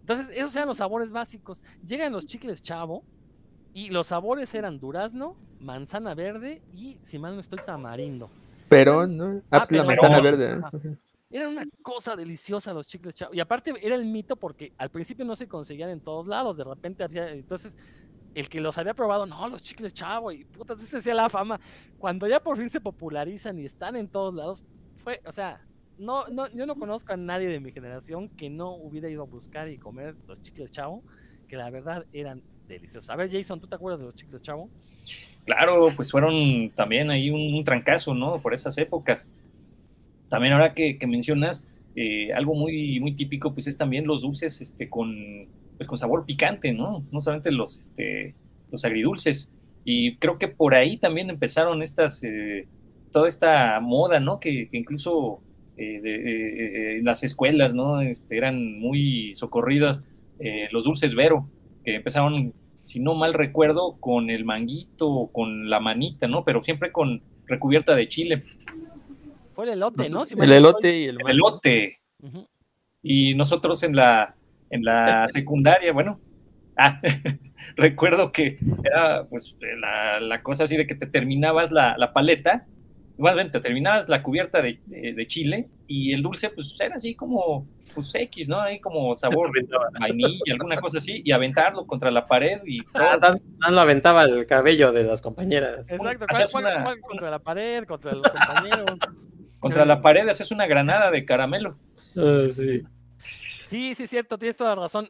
Entonces, 0.00 0.30
esos 0.34 0.54
eran 0.56 0.68
los 0.68 0.78
sabores 0.78 1.10
básicos. 1.10 1.62
Llegan 1.86 2.12
los 2.12 2.26
chicles 2.26 2.62
chavo 2.62 3.04
y 3.72 3.90
los 3.90 4.08
sabores 4.08 4.54
eran 4.54 4.78
durazno, 4.78 5.36
manzana 5.60 6.14
verde 6.14 6.62
y, 6.74 6.98
si 7.02 7.18
mal 7.18 7.34
no 7.34 7.40
estoy, 7.40 7.60
tamarindo. 7.64 8.30
Pero, 8.68 9.06
¿no? 9.06 9.42
Ah, 9.50 9.58
ah 9.62 9.66
la 9.70 9.84
manzana 9.84 10.20
verde. 10.20 10.60
¿eh? 10.82 10.96
Era 11.30 11.48
una 11.48 11.64
cosa 11.82 12.14
deliciosa 12.14 12.74
los 12.74 12.86
chicles 12.86 13.14
chavo. 13.14 13.32
Y 13.32 13.40
aparte 13.40 13.72
era 13.80 13.94
el 13.94 14.04
mito 14.04 14.36
porque 14.36 14.72
al 14.76 14.90
principio 14.90 15.24
no 15.24 15.34
se 15.34 15.48
conseguían 15.48 15.90
en 15.90 16.00
todos 16.00 16.26
lados. 16.26 16.56
De 16.56 16.64
repente 16.64 17.04
había, 17.04 17.30
entonces 17.30 17.76
el 18.34 18.48
que 18.48 18.60
los 18.60 18.78
había 18.78 18.94
probado, 18.94 19.26
no, 19.26 19.48
los 19.48 19.62
chicles 19.62 19.92
chavo, 19.92 20.32
y 20.32 20.44
puta, 20.44 20.76
se 20.76 20.98
hacía 20.98 21.14
la 21.14 21.28
fama. 21.28 21.60
Cuando 21.98 22.26
ya 22.26 22.40
por 22.40 22.56
fin 22.56 22.68
se 22.68 22.80
popularizan 22.80 23.58
y 23.58 23.64
están 23.64 23.96
en 23.96 24.08
todos 24.08 24.34
lados, 24.34 24.62
fue, 25.02 25.20
o 25.26 25.32
sea, 25.32 25.60
no, 25.98 26.26
no, 26.28 26.48
yo 26.52 26.66
no 26.66 26.76
conozco 26.76 27.12
a 27.12 27.16
nadie 27.16 27.48
de 27.48 27.60
mi 27.60 27.72
generación 27.72 28.28
que 28.30 28.48
no 28.48 28.74
hubiera 28.74 29.08
ido 29.08 29.22
a 29.22 29.26
buscar 29.26 29.68
y 29.68 29.78
comer 29.78 30.16
los 30.26 30.42
chicles 30.42 30.70
chavo, 30.70 31.02
que 31.48 31.56
la 31.56 31.70
verdad 31.70 32.06
eran 32.12 32.42
deliciosos. 32.66 33.10
A 33.10 33.16
ver, 33.16 33.30
Jason, 33.30 33.60
¿tú 33.60 33.66
te 33.66 33.74
acuerdas 33.74 34.00
de 34.00 34.06
los 34.06 34.16
chicles 34.16 34.42
chavo? 34.42 34.70
Claro, 35.44 35.90
pues 35.94 36.10
fueron 36.10 36.70
también 36.70 37.10
ahí 37.10 37.30
un, 37.30 37.62
trancazo, 37.64 38.14
¿no? 38.14 38.40
Por 38.40 38.54
esas 38.54 38.78
épocas. 38.78 39.28
También 40.28 40.54
ahora 40.54 40.72
que, 40.72 40.98
mencionas, 41.06 41.68
eh, 41.94 42.32
algo 42.32 42.54
muy, 42.54 43.00
muy 43.00 43.12
típico, 43.14 43.52
pues 43.52 43.66
es 43.66 43.76
también 43.76 44.06
los 44.06 44.22
dulces 44.22 44.60
este, 44.60 44.88
con 44.88 45.48
pues 45.82 45.88
con 45.88 45.98
sabor 45.98 46.24
picante, 46.24 46.72
¿no? 46.72 47.04
No 47.10 47.20
solamente 47.20 47.50
los, 47.50 47.76
este, 47.76 48.36
los 48.70 48.84
agridulces. 48.84 49.52
Y 49.84 50.14
creo 50.18 50.38
que 50.38 50.46
por 50.46 50.74
ahí 50.74 50.96
también 50.96 51.28
empezaron 51.28 51.82
estas, 51.82 52.22
eh, 52.22 52.68
toda 53.10 53.26
esta 53.26 53.80
moda, 53.80 54.20
¿no? 54.20 54.38
Que, 54.38 54.68
incluso 54.70 55.40
eh, 55.76 56.00
eh, 56.04 56.98
en 56.98 57.04
las 57.04 57.24
escuelas, 57.24 57.74
¿no? 57.74 58.00
Este, 58.00 58.36
eran 58.36 58.78
muy 58.78 59.34
socorridas 59.34 60.04
los 60.72 60.86
dulces 60.86 61.14
Vero, 61.14 61.48
que 61.84 61.94
empezaron, 61.94 62.52
si 62.84 62.98
no 62.98 63.14
mal 63.14 63.32
recuerdo, 63.32 63.96
con 64.00 64.28
el 64.28 64.44
manguito, 64.44 65.30
con 65.32 65.70
la 65.70 65.78
manita, 65.78 66.26
¿no? 66.26 66.44
Pero 66.44 66.64
siempre 66.64 66.90
con 66.90 67.22
recubierta 67.46 67.94
de 67.94 68.08
chile. 68.08 68.44
Fue 69.54 69.66
el 69.66 69.72
elote, 69.74 70.10
¿no? 70.10 70.24
el 70.24 70.52
elote 70.52 70.98
y 70.98 71.04
el, 71.04 71.20
el 71.20 71.30
elote. 71.30 72.00
Y 73.02 73.36
nosotros 73.36 73.84
en 73.84 73.94
la, 73.94 74.34
en 74.72 74.84
la 74.84 75.28
secundaria, 75.28 75.92
bueno, 75.92 76.18
ah, 76.76 77.00
recuerdo 77.76 78.32
que 78.32 78.58
era 78.82 79.24
pues 79.28 79.54
la, 80.20 80.42
cosa 80.42 80.64
así 80.64 80.76
de 80.76 80.86
que 80.86 80.94
te 80.94 81.06
terminabas 81.06 81.70
la, 81.70 82.12
paleta, 82.12 82.66
bueno, 83.18 83.48
te 83.50 83.60
terminabas 83.60 84.08
la 84.08 84.22
cubierta 84.22 84.62
de, 84.62 85.26
chile 85.26 85.68
y 85.86 86.14
el 86.14 86.22
dulce 86.22 86.48
pues 86.48 86.76
era 86.80 86.96
así 86.96 87.14
como 87.14 87.66
pues 87.94 88.14
X, 88.14 88.48
¿no? 88.48 88.58
Ahí 88.58 88.80
como 88.80 89.14
sabor 89.14 89.50
vainilla, 90.00 90.54
alguna 90.54 90.76
cosa 90.76 90.96
así, 90.96 91.20
y 91.22 91.30
aventarlo 91.30 91.86
contra 91.86 92.10
la 92.10 92.26
pared 92.26 92.62
y 92.64 92.80
ah, 92.94 93.18
todo. 93.20 93.38
Ah, 93.60 93.70
lo 93.70 93.80
aventaba 93.80 94.22
el 94.22 94.46
cabello 94.46 94.90
de 94.92 95.04
las 95.04 95.20
compañeras. 95.20 95.90
Exacto, 95.90 96.24
contra 97.06 97.30
la 97.30 97.38
pared, 97.38 97.84
contra 97.84 98.12
los 98.12 98.22
compañeros. 98.32 98.98
Contra 99.58 99.84
la 99.84 100.00
pared 100.00 100.26
haces 100.26 100.50
una 100.50 100.66
granada 100.66 101.10
de 101.10 101.26
caramelo. 101.26 101.76
Ah, 102.16 102.46
sí. 102.50 102.82
Sí, 103.72 103.94
sí, 103.94 104.06
cierto, 104.06 104.36
tienes 104.36 104.54
toda 104.54 104.76
la 104.76 104.82
razón. 104.82 105.08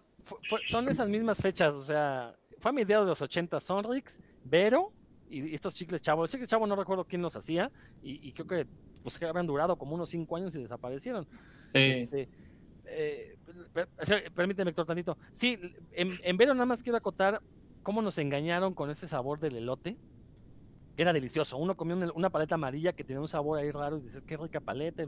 son 0.69 0.89
esas 0.89 1.09
mismas 1.09 1.37
fechas, 1.39 1.75
o 1.75 1.83
sea, 1.83 2.33
fue 2.61 2.69
a 2.69 2.73
mediados 2.73 3.05
de 3.05 3.09
los 3.09 3.21
80, 3.21 3.59
Sonrix, 3.59 4.21
Vero 4.45 4.93
y 5.29 5.53
estos 5.53 5.75
chicles 5.75 6.01
chavos. 6.01 6.23
Los 6.23 6.31
chicles 6.31 6.49
chavos 6.49 6.69
no 6.69 6.77
recuerdo 6.77 7.05
quién 7.05 7.23
los 7.23 7.35
hacía 7.35 7.73
y, 8.05 8.31
creo 8.31 8.47
que 8.47 8.67
pues 9.03 9.19
que 9.19 9.25
habían 9.27 9.49
durado 9.49 9.75
como 9.75 9.97
unos 9.97 10.11
5 10.11 10.37
años 10.37 10.55
y 10.55 10.63
desaparecieron. 10.63 11.27
Sí. 11.67 11.79
Este, 11.79 12.29
eh, 12.85 13.37
permíteme, 14.33 14.71
Héctor, 14.71 14.87
tantito. 14.87 15.19
Sí, 15.33 15.59
en, 15.91 16.21
en 16.23 16.37
Vero 16.37 16.55
nada 16.55 16.67
más 16.67 16.85
quiero 16.85 16.99
acotar 16.99 17.43
cómo 17.83 18.01
nos 18.01 18.17
engañaron 18.19 18.75
con 18.75 18.91
ese 18.91 19.09
sabor 19.09 19.41
del 19.41 19.57
elote 19.57 19.97
era 20.97 21.13
delicioso. 21.13 21.57
Uno 21.57 21.77
comió 21.77 21.97
una, 22.15 22.31
paleta 22.31 22.55
amarilla 22.55 22.93
que 22.93 23.05
tenía 23.05 23.21
un 23.21 23.29
sabor 23.29 23.59
ahí 23.59 23.71
raro 23.71 23.99
y 23.99 24.03
dices, 24.03 24.23
qué 24.27 24.37
rica 24.37 24.61
paleta 24.61 25.03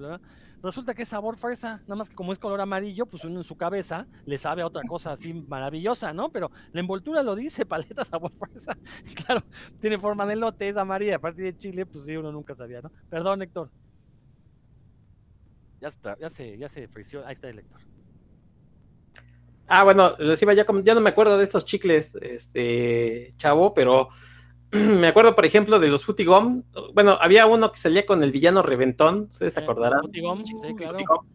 Resulta 0.63 0.95
que 0.95 1.03
es 1.03 1.09
sabor 1.09 1.37
fresa, 1.37 1.83
nada 1.83 1.97
más 1.97 2.09
que 2.09 2.17
como 2.17 2.33
es 2.33 2.39
color 2.39 2.61
amarillo, 2.61 3.07
pues 3.07 3.25
uno 3.25 3.41
en 3.41 3.45
su 3.45 3.57
cabeza 3.57 4.07
le 4.25 4.39
sabe 4.39 4.63
a 4.63 4.67
otra 4.67 4.83
cosa 4.89 5.13
así 5.13 5.35
maravillosa, 5.35 6.13
¿no? 6.13 6.31
Pero 6.31 6.51
la 6.73 6.81
envoltura 6.81 7.23
lo 7.23 7.35
dice, 7.35 7.67
paleta 7.67 8.05
sabor 8.05 8.33
fresa. 8.33 8.77
claro, 9.15 9.43
tiene 9.81 9.99
forma 9.99 10.27
de 10.27 10.37
lote, 10.37 10.69
es 10.69 10.77
amarilla, 10.77 11.17
a 11.17 11.21
partir 11.21 11.45
de 11.45 11.57
Chile, 11.57 11.87
pues 11.87 12.05
sí, 12.07 12.17
uno 12.17 12.33
nunca 12.33 12.55
sabía, 12.55 12.81
¿no? 12.81 12.91
Perdón, 13.11 13.43
Héctor. 13.43 13.71
Ya, 15.81 15.89
está, 15.89 16.17
ya, 16.19 16.31
se, 16.31 16.57
ya 16.57 16.69
se 16.71 16.89
frició. 16.89 17.27
Ahí 17.27 17.35
está 17.35 17.51
el 17.51 17.57
lector. 17.57 17.81
Ah, 19.67 19.85
bueno, 19.85 20.17
les 20.19 20.41
iba 20.41 20.55
ya, 20.55 20.67
ya 20.83 20.95
no 20.95 21.01
me 21.01 21.11
acuerdo 21.11 21.37
de 21.37 21.45
estos 21.45 21.65
chicles, 21.65 22.17
este, 22.21 23.35
chavo, 23.37 23.73
pero 23.73 24.09
me 25.01 25.07
acuerdo, 25.09 25.35
por 25.35 25.47
ejemplo, 25.47 25.79
de 25.79 25.89
los 25.89 26.05
Futigom. 26.05 26.65
Bueno, 26.95 27.17
había 27.21 27.47
uno 27.47 27.71
que 27.73 27.79
salía 27.79 28.07
con 28.07 28.23
el 28.23 28.33
villano 28.33 28.63
Reventón, 28.63 29.29
ustedes 29.31 29.55
se 29.55 29.61
Eh, 29.61 29.63
acordarán. 29.63 30.03
Futigom, 30.03 30.41
Esos 30.41 30.49
sí, 30.49 30.55
chicles 30.55 30.75
claro. 30.77 30.93
Futigom. 30.95 31.27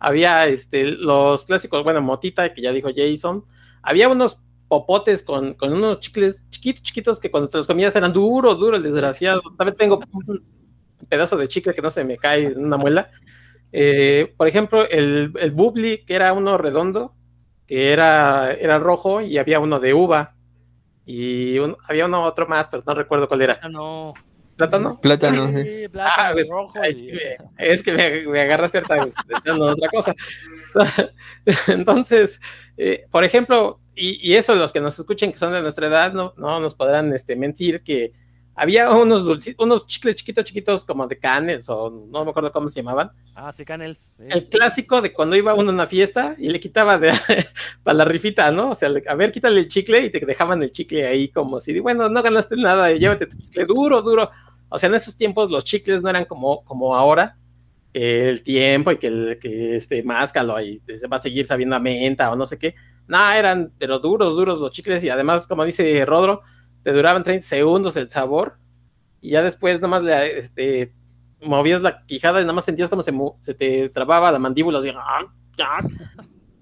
Había 0.00 0.46
este, 0.46 0.84
los 0.84 1.44
clásicos, 1.44 1.82
bueno, 1.84 2.00
Motita, 2.02 2.52
que 2.54 2.62
ya 2.62 2.72
dijo 2.72 2.88
Jason. 2.94 3.44
Había 3.82 4.08
unos 4.08 4.40
popotes 4.68 5.22
con, 5.22 5.54
con 5.54 5.72
unos 5.72 6.00
chicles 6.00 6.44
chiquitos, 6.50 6.82
chiquitos, 6.82 7.18
que 7.20 7.30
cuando 7.30 7.48
te 7.50 7.56
los 7.58 7.66
comías 7.66 7.96
eran 7.96 8.12
duros, 8.12 8.58
duros, 8.58 8.78
el 8.78 8.84
desgraciado. 8.84 9.42
Tal 9.56 9.66
vez 9.66 9.76
tengo 9.76 10.00
un 10.26 10.44
pedazo 11.08 11.36
de 11.36 11.48
chicle 11.48 11.74
que 11.74 11.82
no 11.82 11.90
se 11.90 12.04
me 12.04 12.16
cae 12.18 12.46
en 12.48 12.64
una 12.64 12.76
muela. 12.76 13.10
Eh, 13.72 14.34
por 14.36 14.48
ejemplo, 14.48 14.88
el, 14.88 15.32
el 15.40 15.50
Bubli, 15.52 16.04
que 16.04 16.14
era 16.14 16.32
uno 16.32 16.58
redondo, 16.58 17.14
que 17.66 17.92
era, 17.92 18.52
era 18.54 18.78
rojo, 18.78 19.20
y 19.20 19.38
había 19.38 19.60
uno 19.60 19.80
de 19.80 19.94
uva. 19.94 20.34
Y 21.10 21.58
un- 21.58 21.74
había 21.88 22.04
uno 22.04 22.22
otro 22.22 22.46
más, 22.46 22.68
pero 22.68 22.82
no 22.86 22.92
recuerdo 22.92 23.28
cuál 23.28 23.40
era. 23.40 23.58
Ah, 23.62 23.68
no. 23.70 24.12
¿Plátano? 24.56 25.00
Plátano, 25.00 25.48
sí. 25.48 25.62
Sí, 25.62 25.88
plátano 25.88 26.14
Ah, 26.18 26.30
pues, 26.34 26.50
rojo. 26.50 26.72
ay, 26.82 26.90
y- 26.90 26.94
sí, 26.94 27.06
me- 27.12 27.38
es 27.56 27.82
que 27.82 27.92
me, 27.92 28.26
me 28.30 28.40
agarraste 28.42 28.78
en 29.44 29.62
otra 29.62 29.88
cosa. 29.88 30.14
Entonces, 31.68 32.40
eh, 32.76 33.06
por 33.10 33.24
ejemplo, 33.24 33.80
y, 33.94 34.18
y 34.28 34.34
eso 34.34 34.54
los 34.54 34.72
que 34.72 34.80
nos 34.80 34.98
escuchen 34.98 35.32
que 35.32 35.38
son 35.38 35.52
de 35.52 35.62
nuestra 35.62 35.86
edad 35.86 36.12
no, 36.12 36.34
no 36.36 36.60
nos 36.60 36.74
podrán 36.74 37.12
este, 37.14 37.36
mentir 37.36 37.82
que 37.82 38.12
había 38.58 38.90
unos 38.90 39.24
dulci- 39.24 39.54
unos 39.58 39.86
chicles 39.86 40.16
chiquitos, 40.16 40.44
chiquitos 40.44 40.84
como 40.84 41.06
de 41.06 41.18
canels 41.18 41.68
o 41.68 41.90
no 41.90 42.24
me 42.24 42.30
acuerdo 42.30 42.50
cómo 42.52 42.68
se 42.68 42.80
llamaban. 42.80 43.10
Ah, 43.34 43.52
sí, 43.52 43.64
Canels. 43.64 44.14
sí. 44.16 44.24
El 44.28 44.48
clásico 44.48 45.00
de 45.00 45.12
cuando 45.12 45.36
iba 45.36 45.54
uno 45.54 45.70
a 45.70 45.74
una 45.74 45.86
fiesta 45.86 46.34
y 46.38 46.48
le 46.48 46.58
quitaba 46.60 46.98
de, 46.98 47.12
para 47.82 47.96
la 47.98 48.04
rifita, 48.04 48.50
¿no? 48.50 48.70
O 48.70 48.74
sea, 48.74 48.90
a 49.08 49.14
ver, 49.14 49.30
quítale 49.32 49.60
el 49.60 49.68
chicle 49.68 50.04
y 50.06 50.10
te 50.10 50.18
dejaban 50.26 50.62
el 50.62 50.72
chicle 50.72 51.06
ahí 51.06 51.28
como 51.28 51.60
si, 51.60 51.78
bueno, 51.80 52.08
no 52.08 52.22
ganaste 52.22 52.56
nada, 52.56 52.90
llévate 52.92 53.26
tu 53.26 53.36
chicle 53.38 53.64
duro, 53.64 54.02
duro. 54.02 54.30
O 54.68 54.78
sea, 54.78 54.88
en 54.88 54.96
esos 54.96 55.16
tiempos 55.16 55.50
los 55.50 55.64
chicles 55.64 56.02
no 56.02 56.10
eran 56.10 56.24
como, 56.24 56.64
como 56.64 56.94
ahora, 56.94 57.36
el 57.94 58.42
tiempo 58.42 58.92
y 58.92 58.98
que, 58.98 59.06
el, 59.06 59.38
que 59.40 59.76
este, 59.76 60.02
máscalo 60.02 60.60
y 60.60 60.78
te 60.80 60.94
va 61.06 61.16
a 61.16 61.20
seguir 61.20 61.46
sabiendo 61.46 61.74
a 61.74 61.80
menta 61.80 62.30
o 62.30 62.36
no 62.36 62.44
sé 62.46 62.58
qué. 62.58 62.74
No, 63.06 63.32
eran, 63.32 63.72
pero 63.78 63.98
duros, 63.98 64.36
duros 64.36 64.60
los 64.60 64.70
chicles 64.72 65.02
y 65.02 65.08
además, 65.08 65.46
como 65.46 65.64
dice 65.64 66.04
Rodro, 66.04 66.42
te 66.88 66.94
duraban 66.94 67.22
30 67.22 67.46
segundos 67.46 67.98
el 67.98 68.10
sabor 68.10 68.56
y 69.20 69.32
ya 69.32 69.42
después 69.42 69.78
nomás 69.78 70.02
le, 70.02 70.38
este, 70.38 70.94
movías 71.42 71.82
la 71.82 72.06
quijada 72.06 72.40
y 72.40 72.44
nada 72.44 72.54
más 72.54 72.64
sentías 72.64 72.88
como 72.88 73.02
se, 73.02 73.52
te 73.52 73.90
trababa 73.90 74.32
la 74.32 74.38
mandíbula 74.38 74.78
así, 74.78 74.90
¡ah! 74.96 75.26
¡ah! 75.60 75.80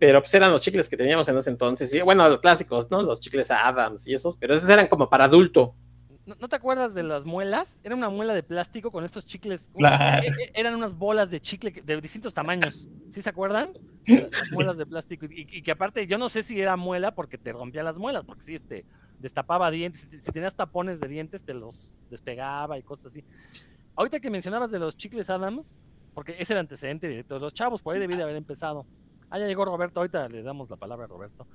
pero 0.01 0.21
pues 0.21 0.35
eran 0.35 0.51
los 0.51 0.61
chicles 0.61 0.89
que 0.89 0.97
teníamos 0.97 1.29
en 1.29 1.39
ese 1.39 1.51
entonces, 1.51 1.95
y 1.95 2.01
bueno, 2.01 2.29
los 2.29 2.41
clásicos, 2.41 2.91
¿no? 2.91 3.03
Los 3.03 3.21
chicles 3.21 3.53
Adams 3.53 4.09
y 4.09 4.15
esos, 4.15 4.37
pero 4.37 4.57
esos 4.57 4.69
eran 4.69 4.89
como 4.89 5.09
para 5.09 5.27
adulto. 5.27 5.77
¿No, 6.27 6.35
no 6.41 6.49
te 6.49 6.57
acuerdas 6.57 6.93
de 6.93 7.05
las 7.05 7.25
muelas? 7.25 7.79
Era 7.85 7.95
una 7.95 8.09
muela 8.09 8.35
de 8.35 8.43
plástico 8.43 8.91
con 8.91 9.05
estos 9.05 9.27
chicles. 9.27 9.71
Claro. 9.77 10.25
e- 10.25 10.27
e- 10.27 10.51
eran 10.55 10.75
unas 10.75 10.93
bolas 10.93 11.31
de 11.31 11.39
chicle 11.39 11.71
de 11.71 12.01
distintos 12.01 12.35
tamaños. 12.35 12.89
¿Sí 13.11 13.23
se 13.23 13.31
acuerdan? 13.31 13.75
Las 14.09 14.51
muelas 14.51 14.77
de 14.77 14.87
plástico. 14.87 15.27
Y, 15.27 15.47
y 15.49 15.63
que 15.63 15.71
aparte, 15.71 16.09
yo 16.09 16.19
no 16.19 16.29
sé 16.29 16.43
si 16.43 16.61
era 16.61 16.75
muela 16.75 17.15
porque 17.15 17.39
te 17.39 17.53
rompía 17.53 17.85
las 17.85 17.97
muelas, 17.97 18.25
porque 18.25 18.43
sí, 18.43 18.57
este, 18.57 18.85
destapaba 19.19 19.71
dientes. 19.71 20.07
Si, 20.23 20.33
tenías 20.33 20.55
tapones 20.55 21.01
de 21.01 21.09
dientes, 21.09 21.43
te 21.43 21.55
los 21.55 21.97
despegaba 22.11 22.79
y 22.79 22.83
cosas 22.83 23.07
así. 23.07 23.25
Ahorita 23.95 24.21
que 24.21 24.31
mencionabas 24.31 24.71
de 24.71 24.79
los 24.79 24.97
chicles 24.97 25.31
Adams, 25.31 25.73
porque 26.15 26.37
ese 26.39 26.53
era 26.53 26.61
antecedente 26.61 27.09
directo 27.09 27.35
de 27.35 27.41
los 27.41 27.55
chavos, 27.55 27.83
por 27.83 27.95
ahí 27.95 28.01
debí 28.01 28.15
de 28.17 28.23
haber 28.23 28.37
empezado. 28.37 28.87
Ah, 29.31 29.39
ya 29.39 29.47
llegó 29.47 29.65
Roberto, 29.65 30.01
ahorita 30.01 30.29
le 30.29 30.43
damos 30.43 30.71
la 30.71 30.77
palabra 30.77 31.05
a 31.07 31.09
Roberto. 31.09 31.47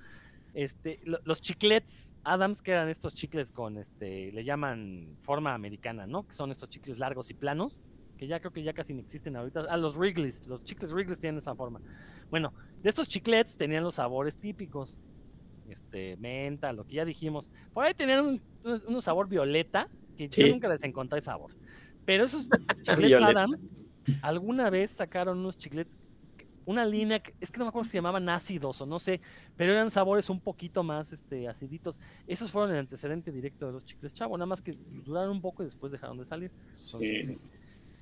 Este, 0.53 0.99
lo- 1.05 1.20
los 1.24 1.41
chiclets 1.41 2.14
Adams, 2.24 2.62
que 2.62 2.72
eran 2.72 2.89
estos 2.89 3.14
chicles 3.16 3.51
con, 3.51 3.78
este, 3.78 4.32
le 4.34 4.43
llaman 4.43 5.16
forma 5.22 5.53
americana, 5.53 6.05
¿no? 6.07 6.28
Que 6.28 6.34
son 6.34 6.51
estos 6.51 6.68
chicles 6.70 6.97
largos 6.99 7.30
y 7.30 7.34
planos, 7.34 7.80
que 8.18 8.28
ya 8.28 8.39
creo 8.39 8.51
que 8.51 8.62
ya 8.62 8.74
casi 8.74 8.93
no 8.93 8.99
existen 8.99 9.36
ahorita. 9.38 9.66
Ah, 9.70 9.78
los 9.78 9.95
Wrigley's, 9.97 10.45
los 10.47 10.64
chicles 10.64 10.91
Wrigley's 10.91 11.20
tienen 11.20 11.38
esa 11.38 11.55
forma. 11.55 11.80
Bueno, 12.30 12.53
de 12.84 12.89
estos 12.89 13.07
chiclets 13.07 13.55
tenían 13.55 13.84
los 13.84 13.95
sabores 13.95 14.36
típicos. 14.38 14.97
Este, 15.72 16.17
menta, 16.17 16.74
lo 16.74 16.86
que 16.86 16.95
ya 16.95 17.05
dijimos. 17.05 17.49
Por 17.74 17.86
ahí 17.86 17.93
tenían 17.93 18.26
un, 18.26 18.41
un- 18.63 18.82
un 18.95 19.01
sabor 19.01 19.28
violeta, 19.28 19.88
que 20.17 20.28
yo 20.28 20.47
nunca 20.47 20.67
les 20.67 20.84
encontré 20.84 21.22
sabor. 21.22 21.51
Pero 22.05 22.26
esos 22.26 22.47
chiclets. 22.82 23.22
Adams, 23.24 23.61
alguna 24.22 24.69
vez 24.69 24.91
sacaron 24.91 25.39
unos 25.39 25.57
chiclets, 25.57 25.97
una 26.65 26.86
línea, 26.86 27.19
que- 27.19 27.34
es 27.39 27.49
que 27.51 27.57
no 27.59 27.65
me 27.65 27.69
acuerdo 27.69 27.86
si 27.86 27.91
se 27.91 27.97
llamaban 27.97 28.28
ácidos 28.30 28.82
o 28.82 28.86
no 28.86 28.99
sé, 28.99 29.22
pero 29.55 29.72
eran 29.72 29.89
sabores 29.91 30.30
un 30.30 30.39
poquito 30.39 30.84
más 30.84 31.11
este, 31.11 31.47
aciditos. 31.47 31.99
Esos 32.28 32.51
fueron 32.51 32.72
el 32.72 32.78
antecedente 32.78 33.32
directo 33.32 33.65
de 33.67 33.72
los 33.74 33.86
chicles 33.86 34.13
chavo, 34.13 34.38
nada 34.38 34.45
más 34.47 34.61
que 34.61 34.78
duraron 35.05 35.32
un 35.32 35.41
poco 35.41 35.63
y 35.63 35.65
después 35.65 35.91
dejaron 35.91 36.17
de 36.17 36.26
salir. 36.26 36.51
Sí. 36.74 37.38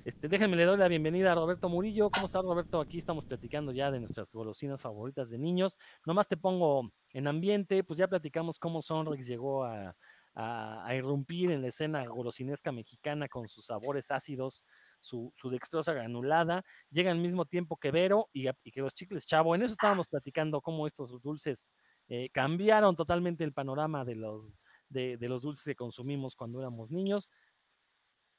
Este, 0.02 0.28
déjenme 0.28 0.56
le 0.56 0.64
doy 0.64 0.78
la 0.78 0.88
bienvenida 0.88 1.32
a 1.32 1.34
Roberto 1.34 1.68
Murillo. 1.68 2.08
¿Cómo 2.10 2.24
estás, 2.24 2.42
Roberto? 2.42 2.80
Aquí 2.80 2.96
estamos 2.96 3.26
platicando 3.26 3.70
ya 3.70 3.90
de 3.90 4.00
nuestras 4.00 4.32
golosinas 4.32 4.80
favoritas 4.80 5.28
de 5.28 5.36
niños. 5.36 5.76
Nomás 6.06 6.26
te 6.26 6.38
pongo 6.38 6.90
en 7.12 7.26
ambiente, 7.26 7.84
pues 7.84 7.98
ya 7.98 8.08
platicamos 8.08 8.58
cómo 8.58 8.80
Sonrix 8.80 9.26
llegó 9.26 9.64
a, 9.64 9.94
a- 10.34 10.94
irrumpir 10.94 11.50
en 11.50 11.60
la 11.60 11.68
escena 11.68 12.06
golosinesca 12.06 12.72
mexicana 12.72 13.28
con 13.28 13.46
sus 13.46 13.66
sabores 13.66 14.10
ácidos, 14.10 14.64
su, 15.00 15.34
dextrosa 15.50 15.92
granulada. 15.92 16.64
Llega 16.90 17.10
al 17.10 17.18
mismo 17.18 17.44
tiempo 17.44 17.76
que 17.76 17.90
Vero 17.90 18.30
y, 18.32 18.48
que 18.72 18.80
los 18.80 18.94
chicles 18.94 19.26
chavo. 19.26 19.54
En 19.54 19.62
eso 19.62 19.72
estábamos 19.72 20.08
platicando 20.08 20.62
cómo 20.62 20.86
estos 20.86 21.20
dulces 21.20 21.72
eh, 22.08 22.30
cambiaron 22.32 22.96
totalmente 22.96 23.44
el 23.44 23.52
panorama 23.52 24.06
de 24.06 24.14
los 24.14 24.54
dulces 25.42 25.64
que 25.64 25.74
consumimos 25.74 26.36
cuando 26.36 26.58
éramos 26.58 26.90
niños. 26.90 27.28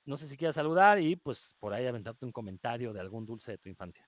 No 0.05 0.17
sé 0.17 0.27
si 0.27 0.35
quieras 0.35 0.55
saludar 0.55 0.99
y 0.99 1.15
pues 1.15 1.55
por 1.59 1.73
ahí 1.73 1.85
aventarte 1.85 2.25
un 2.25 2.31
comentario 2.31 2.91
de 2.91 2.99
algún 2.99 3.25
dulce 3.25 3.51
de 3.51 3.57
tu 3.57 3.69
infancia. 3.69 4.07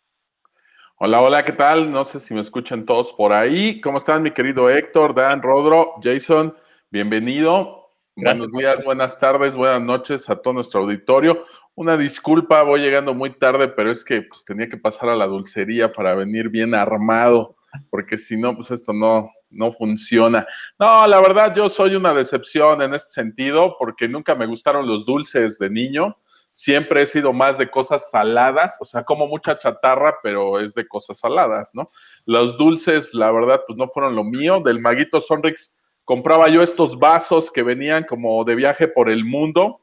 Hola, 0.98 1.22
hola, 1.22 1.46
¿qué 1.46 1.52
tal? 1.52 1.92
No 1.92 2.06
sé 2.06 2.20
si 2.20 2.34
me 2.34 2.42
escuchan 2.42 2.86
todos 2.86 3.14
por 3.14 3.34
ahí. 3.34 3.82
¿Cómo 3.82 3.98
están, 3.98 4.24
mi 4.24 4.32
querido 4.32 4.70
Héctor, 4.70 5.14
Dan, 5.14 5.42
Rodro, 5.42 5.96
Jason? 6.02 6.56
Bienvenido. 6.90 7.90
Gracias, 8.16 8.52
Buenos 8.52 8.60
días, 8.60 8.86
buenas 8.86 9.20
tardes, 9.20 9.56
buenas 9.56 9.82
noches 9.82 10.30
a 10.30 10.40
todo 10.40 10.54
nuestro 10.54 10.82
auditorio. 10.82 11.46
Una 11.74 11.98
disculpa, 11.98 12.62
voy 12.62 12.82
llegando 12.82 13.16
muy 13.16 13.32
tarde, 13.32 13.68
pero 13.68 13.90
es 13.90 14.04
que 14.06 14.22
pues, 14.22 14.46
tenía 14.46 14.70
que 14.70 14.78
pasar 14.78 15.10
a 15.10 15.16
la 15.16 15.26
dulcería 15.26 15.92
para 15.92 16.14
venir 16.14 16.50
bien 16.50 16.76
armado, 16.76 17.56
porque 17.90 18.18
si 18.18 18.38
no, 18.38 18.56
pues 18.56 18.72
esto 18.72 18.94
no, 18.94 19.30
no 19.50 19.72
funciona. 19.72 20.46
No, 20.80 21.06
la 21.08 21.22
verdad, 21.22 21.56
yo 21.56 21.70
soy 21.70 21.96
una 21.96 22.14
decepción 22.14 22.82
en 22.82 22.94
este 22.94 23.12
sentido, 23.12 23.76
porque 23.78 24.08
nunca 24.08 24.36
me 24.36 24.46
gustaron 24.46 24.88
los 24.88 25.06
dulces 25.06 25.58
de 25.60 25.70
niño 25.70 26.18
siempre 26.54 27.02
he 27.02 27.06
sido 27.06 27.34
más 27.34 27.58
de 27.58 27.70
cosas 27.70 28.10
saladas, 28.12 28.78
o 28.80 28.86
sea, 28.86 29.04
como 29.04 29.28
mucha 29.28 29.58
chatarra, 29.58 30.20
pero 30.22 30.60
es 30.60 30.74
de 30.74 30.88
cosas 30.88 31.18
saladas, 31.18 31.72
¿no? 31.74 31.90
Los 32.26 32.58
dulces, 32.58 33.14
la 33.14 33.32
verdad, 33.32 33.62
pues 33.68 33.76
no 33.78 33.88
fueron 33.88 34.16
lo 34.16 34.24
mío. 34.24 34.62
Del 34.64 34.80
Maguito 34.80 35.20
Sonrix 35.20 35.76
compraba 36.06 36.48
yo 36.48 36.62
estos 36.62 36.98
vasos 36.98 37.52
que 37.52 37.64
venían 37.64 38.04
como 38.04 38.44
de 38.46 38.56
viaje 38.56 38.88
por 38.88 39.10
el 39.10 39.26
mundo 39.26 39.82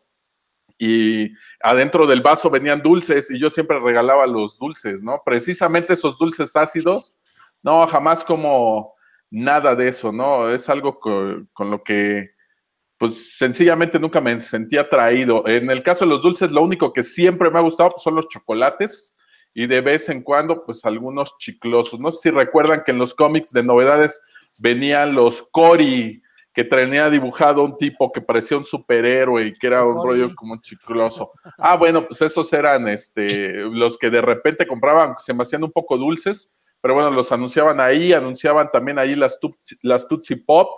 y 0.78 1.30
adentro 1.61 2.07
del 2.07 2.22
vaso 2.22 2.49
venían 2.49 2.80
dulces 2.80 3.30
y 3.30 3.38
yo 3.38 3.51
siempre 3.51 3.80
regalaba 3.80 4.26
los 4.26 4.57
dulces, 4.57 5.03
¿no? 5.03 5.20
Precisamente 5.24 5.93
esos 5.93 6.16
dulces 6.16 6.55
ácidos, 6.55 7.14
no, 7.63 7.87
jamás 7.87 8.25
como 8.25 8.95
nada 9.31 9.75
de 9.75 9.89
eso, 9.89 10.13
¿no? 10.13 10.51
Es 10.51 10.69
algo 10.69 10.99
co- 10.99 11.43
con 11.53 11.71
lo 11.71 11.83
que 11.83 12.25
pues 12.99 13.39
sencillamente 13.39 13.99
nunca 13.99 14.21
me 14.21 14.39
sentí 14.41 14.77
atraído. 14.77 15.47
En 15.49 15.71
el 15.71 15.83
caso 15.83 16.05
de 16.05 16.11
los 16.11 16.21
dulces, 16.23 16.53
lo 16.53 16.63
único 16.63 16.93
que 16.93 17.03
siempre 17.03 17.51
me 17.51 17.59
ha 17.59 17.63
gustado 17.63 17.91
pues, 17.91 18.03
son 18.03 18.15
los 18.15 18.29
chocolates 18.29 19.17
y 19.55 19.67
de 19.67 19.81
vez 19.81 20.09
en 20.11 20.23
cuando, 20.23 20.65
pues 20.67 20.85
algunos 20.85 21.39
chiclosos. 21.39 21.99
No 21.99 22.11
sé 22.13 22.29
si 22.29 22.31
recuerdan 22.31 22.83
que 22.85 22.91
en 22.93 22.99
los 22.99 23.15
cómics 23.15 23.53
de 23.53 23.63
novedades 23.63 24.21
venían 24.59 25.15
los 25.15 25.43
Cory, 25.51 26.23
que 26.53 26.63
tenía 26.65 27.09
dibujado 27.09 27.63
un 27.65 27.79
tipo 27.79 28.13
que 28.13 28.21
parecía 28.21 28.59
un 28.59 28.65
superhéroe 28.65 29.47
y 29.47 29.53
que 29.55 29.69
era 29.69 29.83
un 29.85 29.95
rollo 30.05 30.35
como 30.35 30.61
chicloso. 30.61 31.33
Ah, 31.57 31.77
bueno, 31.77 32.07
pues 32.07 32.21
esos 32.21 32.53
eran 32.53 32.87
este, 32.89 33.63
los 33.71 33.97
que 33.97 34.11
de 34.11 34.21
repente 34.21 34.67
compraban, 34.67 35.15
se 35.19 35.33
me 35.33 35.43
hacían 35.43 35.65
un 35.65 35.73
poco 35.73 35.97
dulces, 35.97 36.53
pero 36.81 36.95
bueno, 36.95 37.11
los 37.11 37.31
anunciaban 37.33 37.81
ahí, 37.81 38.12
anunciaban 38.12 38.70
también 38.70 38.99
ahí 38.99 39.14
las, 39.14 39.41
Tutsi- 39.41 39.78
las 39.83 40.07
Tootsie 40.09 40.39
Pop, 40.39 40.68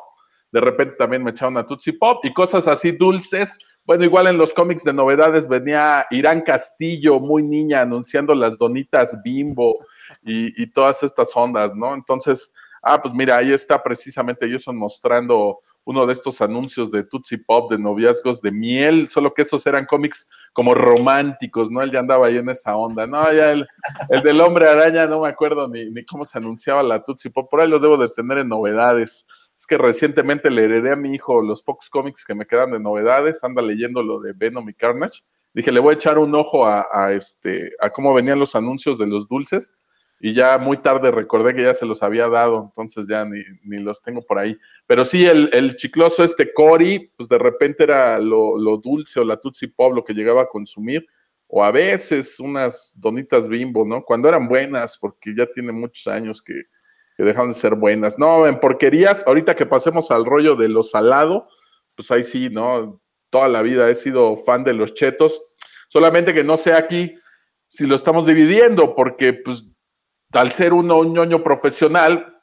de 0.50 0.60
repente 0.60 0.96
también 0.96 1.22
me 1.22 1.30
echaban 1.30 1.54
una 1.54 1.66
Tootsie 1.66 1.94
Pop 1.94 2.24
y 2.24 2.32
cosas 2.32 2.68
así 2.68 2.92
dulces. 2.92 3.58
Bueno, 3.84 4.04
igual 4.04 4.28
en 4.28 4.38
los 4.38 4.52
cómics 4.52 4.84
de 4.84 4.92
novedades 4.92 5.48
venía 5.48 6.06
Irán 6.10 6.42
Castillo, 6.42 7.18
muy 7.18 7.42
niña, 7.42 7.80
anunciando 7.80 8.34
las 8.34 8.56
donitas 8.56 9.16
bimbo 9.24 9.78
y, 10.22 10.62
y 10.62 10.70
todas 10.70 11.02
estas 11.02 11.30
ondas, 11.34 11.74
¿no? 11.74 11.94
Entonces, 11.94 12.52
ah, 12.82 13.00
pues 13.02 13.12
mira, 13.14 13.38
ahí 13.38 13.52
está 13.52 13.82
precisamente 13.82 14.48
Jason 14.48 14.76
mostrando 14.76 15.60
uno 15.84 16.06
de 16.06 16.12
estos 16.12 16.40
anuncios 16.40 16.90
de 16.90 17.04
Tootsie 17.04 17.38
Pop, 17.38 17.70
de 17.70 17.78
noviazgos 17.78 18.40
de 18.40 18.52
miel, 18.52 19.08
solo 19.08 19.34
que 19.34 19.42
esos 19.42 19.66
eran 19.66 19.86
cómics 19.86 20.28
como 20.52 20.74
románticos, 20.74 21.70
¿no? 21.70 21.82
Él 21.82 21.90
ya 21.90 22.00
andaba 22.00 22.26
ahí 22.26 22.36
en 22.36 22.48
esa 22.48 22.76
onda, 22.76 23.06
¿no? 23.06 23.32
Ya 23.32 23.52
el, 23.52 23.66
el 24.08 24.22
del 24.22 24.40
hombre 24.40 24.68
araña, 24.68 25.06
no 25.06 25.22
me 25.22 25.28
acuerdo 25.28 25.68
ni, 25.68 25.90
ni 25.90 26.04
cómo 26.04 26.24
se 26.24 26.38
anunciaba 26.38 26.82
la 26.82 27.02
Tootsie 27.02 27.30
Pop, 27.30 27.50
por 27.50 27.60
ahí 27.60 27.68
lo 27.68 27.78
debo 27.78 27.96
de 27.96 28.08
tener 28.08 28.38
en 28.38 28.48
novedades. 28.48 29.26
Es 29.56 29.66
que 29.66 29.78
recientemente 29.78 30.50
le 30.50 30.64
heredé 30.64 30.92
a 30.92 30.96
mi 30.96 31.14
hijo 31.14 31.42
los 31.42 31.62
pocos 31.62 31.88
cómics 31.90 32.24
que 32.24 32.34
me 32.34 32.46
quedan 32.46 32.72
de 32.72 32.80
novedades, 32.80 33.44
anda 33.44 33.62
leyendo 33.62 34.02
lo 34.02 34.20
de 34.20 34.32
Venom 34.32 34.68
y 34.68 34.74
Carnage. 34.74 35.20
Dije, 35.54 35.70
le 35.70 35.80
voy 35.80 35.94
a 35.94 35.96
echar 35.96 36.18
un 36.18 36.34
ojo 36.34 36.64
a, 36.64 36.86
a 36.90 37.12
este, 37.12 37.72
a 37.80 37.90
cómo 37.90 38.14
venían 38.14 38.38
los 38.38 38.54
anuncios 38.56 38.98
de 38.98 39.06
los 39.06 39.28
dulces 39.28 39.72
y 40.24 40.34
ya 40.34 40.56
muy 40.56 40.76
tarde 40.76 41.10
recordé 41.10 41.52
que 41.52 41.64
ya 41.64 41.74
se 41.74 41.84
los 41.84 42.00
había 42.00 42.28
dado, 42.28 42.66
entonces 42.68 43.08
ya 43.08 43.24
ni, 43.24 43.42
ni 43.64 43.82
los 43.82 44.00
tengo 44.02 44.22
por 44.22 44.38
ahí. 44.38 44.56
Pero 44.86 45.04
sí, 45.04 45.26
el, 45.26 45.50
el 45.52 45.74
chicloso 45.74 46.22
este 46.22 46.52
Cory, 46.52 47.10
pues 47.16 47.28
de 47.28 47.38
repente 47.38 47.82
era 47.82 48.20
lo, 48.20 48.56
lo, 48.56 48.76
dulce 48.76 49.18
o 49.18 49.24
la 49.24 49.38
Tootsie 49.38 49.72
Pop 49.74 49.92
lo 49.92 50.04
que 50.04 50.14
llegaba 50.14 50.42
a 50.42 50.48
consumir, 50.48 51.04
o 51.48 51.64
a 51.64 51.72
veces 51.72 52.38
unas 52.38 52.94
donitas 52.96 53.48
bimbo, 53.48 53.84
¿no? 53.84 54.04
Cuando 54.04 54.28
eran 54.28 54.46
buenas, 54.46 54.96
porque 54.96 55.34
ya 55.36 55.46
tiene 55.46 55.72
muchos 55.72 56.06
años 56.06 56.40
que, 56.40 56.54
que 57.16 57.24
dejaron 57.24 57.50
de 57.50 57.54
ser 57.54 57.74
buenas. 57.74 58.16
No, 58.16 58.46
en 58.46 58.60
porquerías, 58.60 59.26
ahorita 59.26 59.56
que 59.56 59.66
pasemos 59.66 60.12
al 60.12 60.24
rollo 60.24 60.54
de 60.54 60.68
lo 60.68 60.84
salado, 60.84 61.48
pues 61.96 62.12
ahí 62.12 62.22
sí, 62.22 62.48
¿no? 62.48 63.02
Toda 63.28 63.48
la 63.48 63.60
vida 63.62 63.90
he 63.90 63.96
sido 63.96 64.36
fan 64.46 64.62
de 64.62 64.72
los 64.72 64.94
chetos, 64.94 65.42
solamente 65.88 66.32
que 66.32 66.44
no 66.44 66.56
sé 66.56 66.74
aquí 66.74 67.16
si 67.66 67.86
lo 67.88 67.96
estamos 67.96 68.24
dividiendo, 68.24 68.94
porque 68.94 69.32
pues 69.32 69.64
al 70.32 70.52
ser 70.52 70.72
uno 70.72 70.98
un 70.98 71.12
ñoño 71.12 71.42
profesional, 71.42 72.38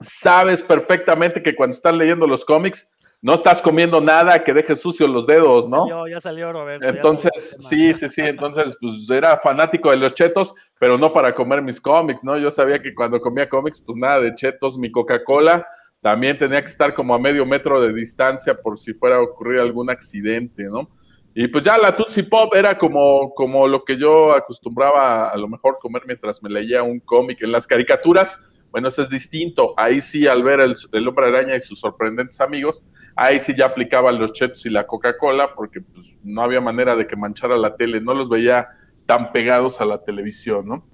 sabes 0.00 0.62
perfectamente 0.62 1.42
que 1.42 1.54
cuando 1.54 1.74
estás 1.74 1.94
leyendo 1.94 2.26
los 2.26 2.44
cómics, 2.44 2.88
no 3.22 3.34
estás 3.34 3.60
comiendo 3.60 4.00
nada 4.00 4.42
que 4.42 4.54
deje 4.54 4.74
sucios 4.76 5.10
los 5.10 5.26
dedos, 5.26 5.68
¿no? 5.68 5.86
Yo, 5.88 6.08
ya 6.08 6.20
salió 6.20 6.52
Roberto. 6.52 6.88
Entonces, 6.88 7.58
sí, 7.68 7.92
sí, 7.92 8.08
sí, 8.08 8.22
entonces, 8.22 8.76
pues 8.80 9.08
era 9.10 9.38
fanático 9.38 9.90
de 9.90 9.98
los 9.98 10.14
chetos, 10.14 10.54
pero 10.78 10.96
no 10.96 11.12
para 11.12 11.34
comer 11.34 11.60
mis 11.60 11.80
cómics, 11.80 12.24
¿no? 12.24 12.38
Yo 12.38 12.50
sabía 12.50 12.80
que 12.80 12.94
cuando 12.94 13.20
comía 13.20 13.48
cómics, 13.48 13.80
pues 13.80 13.96
nada 13.98 14.20
de 14.20 14.34
chetos, 14.34 14.78
mi 14.78 14.90
Coca-Cola 14.90 15.66
también 16.00 16.38
tenía 16.38 16.60
que 16.60 16.70
estar 16.70 16.94
como 16.94 17.14
a 17.14 17.18
medio 17.18 17.44
metro 17.44 17.80
de 17.80 17.92
distancia 17.92 18.54
por 18.54 18.78
si 18.78 18.94
fuera 18.94 19.16
a 19.16 19.20
ocurrir 19.20 19.60
algún 19.60 19.90
accidente, 19.90 20.64
¿no? 20.64 20.88
Y 21.34 21.46
pues 21.48 21.62
ya 21.64 21.78
la 21.78 21.94
Tootsie 21.94 22.24
Pop 22.24 22.54
era 22.54 22.76
como, 22.76 23.32
como 23.34 23.68
lo 23.68 23.84
que 23.84 23.96
yo 23.96 24.32
acostumbraba 24.32 25.30
a, 25.30 25.36
lo 25.36 25.46
mejor 25.48 25.78
comer 25.80 26.02
mientras 26.06 26.42
me 26.42 26.50
leía 26.50 26.82
un 26.82 26.98
cómic. 27.00 27.42
En 27.42 27.52
las 27.52 27.66
caricaturas, 27.66 28.40
bueno, 28.70 28.88
eso 28.88 29.02
es 29.02 29.10
distinto. 29.10 29.74
Ahí 29.76 30.00
sí, 30.00 30.26
al 30.26 30.42
ver 30.42 30.60
el, 30.60 30.74
el, 30.92 31.08
hombre 31.08 31.26
araña 31.26 31.54
y 31.54 31.60
sus 31.60 31.78
sorprendentes 31.78 32.40
amigos, 32.40 32.84
ahí 33.14 33.38
sí 33.38 33.54
ya 33.56 33.66
aplicaban 33.66 34.18
los 34.18 34.32
chetos 34.32 34.66
y 34.66 34.70
la 34.70 34.86
Coca-Cola, 34.86 35.54
porque 35.54 35.80
pues, 35.80 36.06
no 36.24 36.42
había 36.42 36.60
manera 36.60 36.96
de 36.96 37.06
que 37.06 37.16
manchara 37.16 37.56
la 37.56 37.76
tele, 37.76 38.00
no 38.00 38.12
los 38.12 38.28
veía 38.28 38.68
tan 39.06 39.32
pegados 39.32 39.80
a 39.80 39.84
la 39.84 40.02
televisión, 40.02 40.66
¿no? 40.66 40.86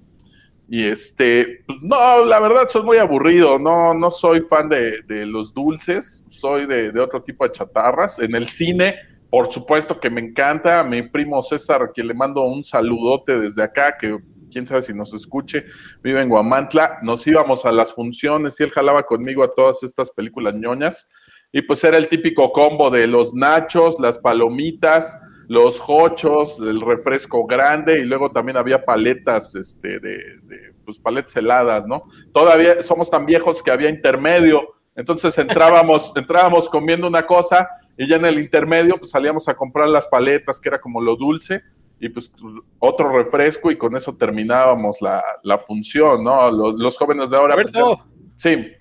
Y 0.69 0.85
este, 0.85 1.63
pues, 1.65 1.79
no, 1.81 2.25
la 2.25 2.39
verdad 2.39 2.67
soy 2.67 2.83
muy 2.83 2.97
aburrido, 2.97 3.57
no, 3.57 3.93
no 3.93 4.11
soy 4.11 4.41
fan 4.41 4.69
de, 4.69 5.01
de 5.03 5.25
los 5.25 5.53
dulces, 5.53 6.23
soy 6.29 6.65
de, 6.67 6.91
de 6.91 6.99
otro 6.99 7.23
tipo 7.23 7.45
de 7.45 7.53
chatarras. 7.53 8.19
En 8.19 8.35
el 8.35 8.49
cine, 8.49 8.95
por 9.29 9.51
supuesto 9.51 9.99
que 9.99 10.09
me 10.09 10.21
encanta, 10.21 10.83
mi 10.83 11.01
primo 11.01 11.41
César, 11.41 11.91
que 11.93 12.03
le 12.03 12.13
mando 12.13 12.43
un 12.43 12.63
saludote 12.63 13.39
desde 13.39 13.63
acá, 13.63 13.97
que 13.97 14.17
quién 14.51 14.65
sabe 14.65 14.81
si 14.81 14.93
nos 14.93 15.13
escuche, 15.13 15.65
vive 16.01 16.21
en 16.21 16.29
Guamantla, 16.29 16.99
nos 17.01 17.27
íbamos 17.27 17.65
a 17.65 17.71
las 17.71 17.93
funciones 17.93 18.59
y 18.59 18.63
él 18.63 18.71
jalaba 18.71 19.03
conmigo 19.03 19.43
a 19.43 19.53
todas 19.53 19.83
estas 19.83 20.11
películas 20.11 20.55
ñoñas, 20.55 21.07
y 21.51 21.61
pues 21.61 21.83
era 21.83 21.97
el 21.97 22.07
típico 22.07 22.51
combo 22.51 22.89
de 22.89 23.07
los 23.07 23.33
nachos, 23.33 23.97
las 23.99 24.17
palomitas, 24.17 25.17
los 25.47 25.81
hochos, 25.87 26.59
el 26.59 26.81
refresco 26.81 27.45
grande, 27.45 27.99
y 27.99 28.05
luego 28.05 28.31
también 28.31 28.57
había 28.57 28.83
paletas, 28.83 29.55
este, 29.55 29.99
de, 29.99 30.17
de 30.43 30.73
pues 30.85 30.97
paletas 30.97 31.35
heladas, 31.35 31.85
¿no? 31.85 32.03
Todavía 32.33 32.81
somos 32.81 33.09
tan 33.09 33.25
viejos 33.25 33.61
que 33.61 33.71
había 33.71 33.89
intermedio, 33.89 34.75
entonces 34.95 35.37
entrábamos, 35.37 36.11
entrábamos 36.15 36.67
comiendo 36.69 37.07
una 37.07 37.25
cosa, 37.25 37.67
y 37.97 38.07
ya 38.07 38.17
en 38.17 38.25
el 38.25 38.39
intermedio, 38.39 38.97
pues 38.97 39.11
salíamos 39.11 39.47
a 39.49 39.55
comprar 39.55 39.89
las 39.89 40.07
paletas, 40.07 40.59
que 40.59 40.69
era 40.69 40.79
como 40.79 41.01
lo 41.01 41.15
dulce, 41.15 41.63
y 41.99 42.09
pues 42.09 42.31
otro 42.77 43.11
refresco, 43.11 43.71
y 43.71 43.77
con 43.77 43.95
eso 43.95 44.15
terminábamos 44.15 45.01
la, 45.01 45.23
la 45.43 45.57
función, 45.57 46.23
¿no? 46.23 46.51
Los, 46.51 46.75
los, 46.75 46.97
jóvenes 46.97 47.29
de 47.31 47.37
ahora. 47.37 47.55
Roberto. 47.55 47.95
Pues, 47.95 48.31
sí. 48.35 48.71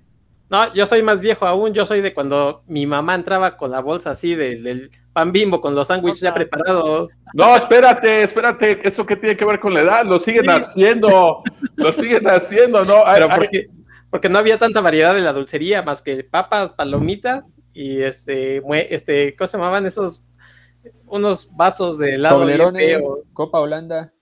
No, 0.50 0.72
yo 0.74 0.84
soy 0.84 1.02
más 1.02 1.20
viejo 1.20 1.46
aún, 1.46 1.72
yo 1.72 1.86
soy 1.86 2.02
de 2.02 2.12
cuando 2.12 2.62
mi 2.66 2.86
mamá 2.86 3.14
entraba 3.14 3.56
con 3.56 3.70
la 3.70 3.80
bolsa 3.80 4.10
así 4.10 4.34
del, 4.34 4.62
del 4.62 4.90
pan 5.12 5.32
bimbo 5.32 5.60
con 5.60 5.74
los 5.74 5.88
sándwiches 5.88 6.20
ya 6.20 6.34
preparados. 6.34 7.18
No, 7.32 7.56
espérate, 7.56 8.22
espérate, 8.22 8.86
¿eso 8.86 9.04
qué 9.06 9.16
tiene 9.16 9.36
que 9.36 9.46
ver 9.46 9.58
con 9.58 9.72
la 9.72 9.80
edad? 9.80 10.04
Lo 10.04 10.18
siguen 10.18 10.44
sí. 10.44 10.50
haciendo, 10.50 11.42
lo 11.74 11.92
siguen 11.92 12.28
haciendo, 12.28 12.84
¿no? 12.84 13.02
Pero 13.12 13.28
porque, 13.34 13.66
porque 14.10 14.28
no 14.28 14.38
había 14.38 14.58
tanta 14.58 14.82
variedad 14.82 15.14
de 15.14 15.22
la 15.22 15.32
dulcería, 15.32 15.82
más 15.82 16.02
que 16.02 16.22
papas, 16.22 16.74
palomitas 16.74 17.55
y 17.76 18.02
este, 18.02 18.62
este, 18.90 19.36
¿cómo 19.36 19.46
se 19.46 19.58
llamaban 19.58 19.84
esos? 19.84 20.26
Unos 21.04 21.54
vasos 21.54 21.98
de 21.98 22.14
helado. 22.14 22.40
Toblerone, 22.40 23.02
Copa 23.34 23.60
Holanda. 23.60 24.12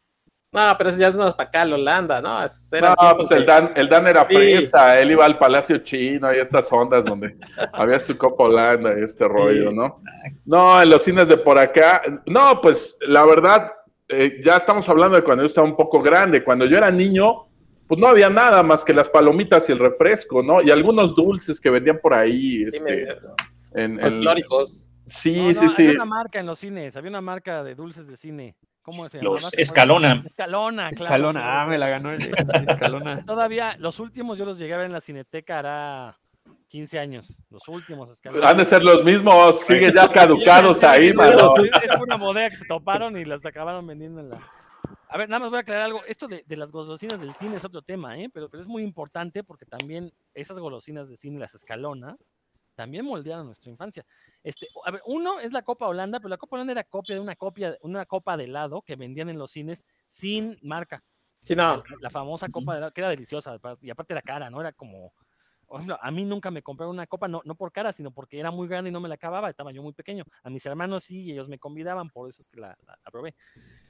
No, 0.50 0.74
pero 0.76 0.90
eso 0.90 0.98
ya 0.98 1.09
es 1.09 1.16
más 1.16 1.34
para 1.34 1.48
acá, 1.48 1.62
Holanda, 1.64 2.20
¿no? 2.20 2.40
no, 2.40 3.16
pues 3.16 3.30
el 3.32 3.44
Dan, 3.44 3.72
el 3.74 3.88
Dan 3.88 4.07
era 4.07 4.26
sí. 4.28 4.34
fresa, 4.36 5.00
él 5.00 5.11
iba 5.11 5.24
al 5.24 5.36
Palacio 5.36 5.78
Chino 5.78 6.32
y 6.32 6.38
estas 6.38 6.72
ondas 6.72 7.05
donde 7.05 7.36
había 7.72 7.98
su 7.98 8.16
Copa 8.16 8.44
Holanda 8.44 8.96
y 8.98 9.02
este 9.02 9.26
rollo, 9.26 9.70
sí. 9.70 9.76
¿no? 9.76 9.96
No, 10.44 10.80
en 10.80 10.90
los 10.90 11.02
cines 11.02 11.26
de 11.26 11.36
por 11.38 11.59
acá, 11.59 12.02
no, 12.26 12.61
pues 12.61 12.96
la 13.00 13.26
verdad, 13.26 13.72
eh, 14.09 14.40
ya 14.44 14.57
estamos 14.57 14.88
hablando 14.88 15.16
de 15.16 15.24
cuando 15.24 15.42
yo 15.42 15.46
estaba 15.46 15.66
un 15.66 15.76
poco 15.76 16.00
grande, 16.00 16.44
cuando 16.44 16.66
yo 16.66 16.76
era 16.76 16.90
niño, 16.90 17.48
pues 17.87 18.01
no 18.01 18.07
había 18.07 18.30
nada 18.30 18.62
más 18.62 18.85
que 18.85 18.95
las 18.95 19.09
palomitas 19.09 19.68
y 19.68 19.72
el 19.72 19.78
refresco, 19.78 20.43
¿no? 20.43 20.62
Y 20.62 20.70
algunos 20.70 21.14
dulces 21.14 21.61
que 21.61 21.70
vendían 21.70 21.99
por 21.99 22.14
ahí, 22.14 22.62
este, 22.62 23.09
en, 23.74 24.01
en, 24.01 24.22
Sí, 25.07 25.37
no, 25.37 25.49
no, 25.49 25.55
sí, 25.55 25.68
sí. 25.68 25.82
Había 25.82 25.97
una 25.97 26.05
marca 26.07 26.41
en 26.41 26.47
los 26.47 26.59
cines, 26.59 26.97
había 26.97 27.11
una 27.11 27.20
marca 27.20 27.62
de 27.62 27.74
dulces 27.74 28.07
de 28.07 28.16
cine. 28.16 28.57
¿Cómo 28.82 29.09
se 29.09 29.18
llama? 29.18 29.30
Los 29.30 29.55
Escalona. 29.55 30.22
Escalona, 30.26 30.91
claro. 30.91 31.05
Escalona, 31.05 31.62
ah, 31.62 31.66
me 31.66 31.78
la 31.78 31.89
ganó 31.89 32.12
el 32.12 32.20
Escalona. 32.68 33.24
Todavía, 33.24 33.76
los 33.78 34.01
últimos 34.01 34.39
yo 34.39 34.45
los 34.45 34.59
llegué 34.59 34.74
a 34.74 34.78
ver 34.78 34.87
en 34.87 34.93
la 34.93 35.01
Cineteca 35.01 35.59
hará 35.59 36.18
15 36.68 36.99
años. 36.99 37.39
Los 37.51 37.66
últimos 37.68 38.11
Escalona. 38.11 38.49
Han 38.49 38.59
de 38.59 38.64
ser 38.64 38.82
los 38.82 39.05
mismos, 39.05 39.61
siguen 39.61 39.95
ya 39.95 40.11
caducados 40.11 40.82
ahí, 40.82 41.12
mano. 41.12 41.55
Es 41.57 42.01
una 42.01 42.16
bodega 42.16 42.51
que 42.51 42.57
se 42.57 42.66
toparon 42.66 43.16
y 43.16 43.24
las 43.24 43.45
acabaron 43.45 43.87
vendiendo 43.87 44.20
en 44.20 44.30
la. 44.30 44.41
A 45.09 45.18
ver, 45.18 45.28
nada 45.28 45.40
más 45.40 45.51
voy 45.51 45.59
a 45.59 45.61
aclarar 45.61 45.84
algo. 45.84 46.05
Esto 46.05 46.26
de, 46.26 46.45
de 46.47 46.57
las 46.57 46.72
golosinas 46.72 47.20
del 47.20 47.34
cine 47.34 47.57
es 47.57 47.64
otro 47.64 47.82
tema, 47.82 48.18
¿eh? 48.18 48.28
Pero, 48.32 48.49
pero, 48.49 48.62
es 48.62 48.68
muy 48.68 48.82
importante 48.82 49.45
porque 49.45 49.66
también 49.66 50.12
esas 50.34 50.59
golosinas 50.59 51.09
de 51.09 51.16
cine, 51.16 51.38
las 51.38 51.55
Escalona, 51.55 52.16
también 52.74 53.05
moldearon 53.05 53.47
nuestra 53.47 53.70
infancia. 53.70 54.05
Este, 54.42 54.66
a 54.84 54.90
ver, 54.90 55.03
uno 55.07 55.40
es 55.40 55.53
la 55.53 55.62
Copa 55.62 55.86
Holanda, 55.86 56.18
pero 56.18 56.30
la 56.30 56.36
Copa 56.36 56.57
Holanda 56.57 56.72
era 56.72 56.84
copia 56.84 57.14
de 57.14 57.20
una 57.20 57.36
copia, 57.36 57.76
una 57.82 58.07
copa 58.07 58.36
de 58.36 58.45
helado 58.45 58.82
que 58.82 58.97
vendían 58.97 59.28
en 59.28 59.38
los 59.38 59.53
cines 59.53 59.86
sin 60.07 60.59
marca. 60.62 61.05
Sí, 61.45 61.55
no. 61.55 61.76
La, 61.76 61.84
la 62.01 62.11
famosa 62.11 62.49
copa 62.49 62.72
de 62.72 62.78
helado, 62.78 62.92
que 62.92 63.01
era 63.01 63.11
deliciosa, 63.11 63.59
y 63.82 63.90
aparte 63.90 64.14
era 64.14 64.22
cara, 64.22 64.51
¿no? 64.51 64.61
Era 64.61 64.72
como, 64.72 65.12
por 65.75 65.81
ejemplo, 65.81 65.99
a 66.01 66.11
mí 66.12 66.25
nunca 66.25 66.53
me 66.53 66.62
compraron 66.62 66.95
una 66.95 67.09
copa, 67.09 67.27
no, 67.27 67.43
no 67.45 67.57
por 67.57 67.72
cara, 67.72 67.91
sino 67.91 68.12
porque 68.12 68.39
era 68.39 68.53
muy 68.53 68.68
grande 68.68 68.91
y 68.91 68.93
no 68.93 69.01
me 69.01 69.09
la 69.09 69.16
acababa, 69.16 69.51
estaba 69.51 69.72
yo 69.72 69.83
muy 69.83 69.93
pequeño. 69.93 70.22
A 70.45 70.49
mis 70.49 70.64
hermanos 70.66 71.03
sí, 71.03 71.33
ellos 71.33 71.49
me 71.49 71.59
convidaban, 71.59 72.11
por 72.11 72.31
eso 72.31 72.43
es 72.43 72.47
que 72.47 72.61
la, 72.61 72.79
la, 72.87 72.97
la 73.05 73.11
probé. 73.11 73.35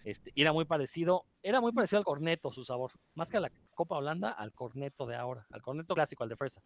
Este, 0.03 0.33
y 0.35 0.41
era 0.41 0.55
muy 0.55 0.65
parecido, 0.65 1.27
era 1.43 1.61
muy 1.61 1.73
parecido 1.73 1.99
al 1.99 2.07
corneto 2.07 2.51
su 2.51 2.65
sabor, 2.65 2.93
más 3.15 3.31
que 3.31 3.37
a 3.37 3.41
la 3.41 3.53
Copa 3.75 3.99
Holanda, 3.99 4.31
al 4.31 4.55
corneto 4.55 5.05
de 5.05 5.15
ahora, 5.15 5.47
al 5.51 5.61
corneto 5.61 5.95
clásico, 5.95 6.23
al 6.23 6.31
de 6.31 6.37
fresa. 6.37 6.63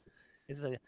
Ese 0.46 0.60
sería. 0.60 0.80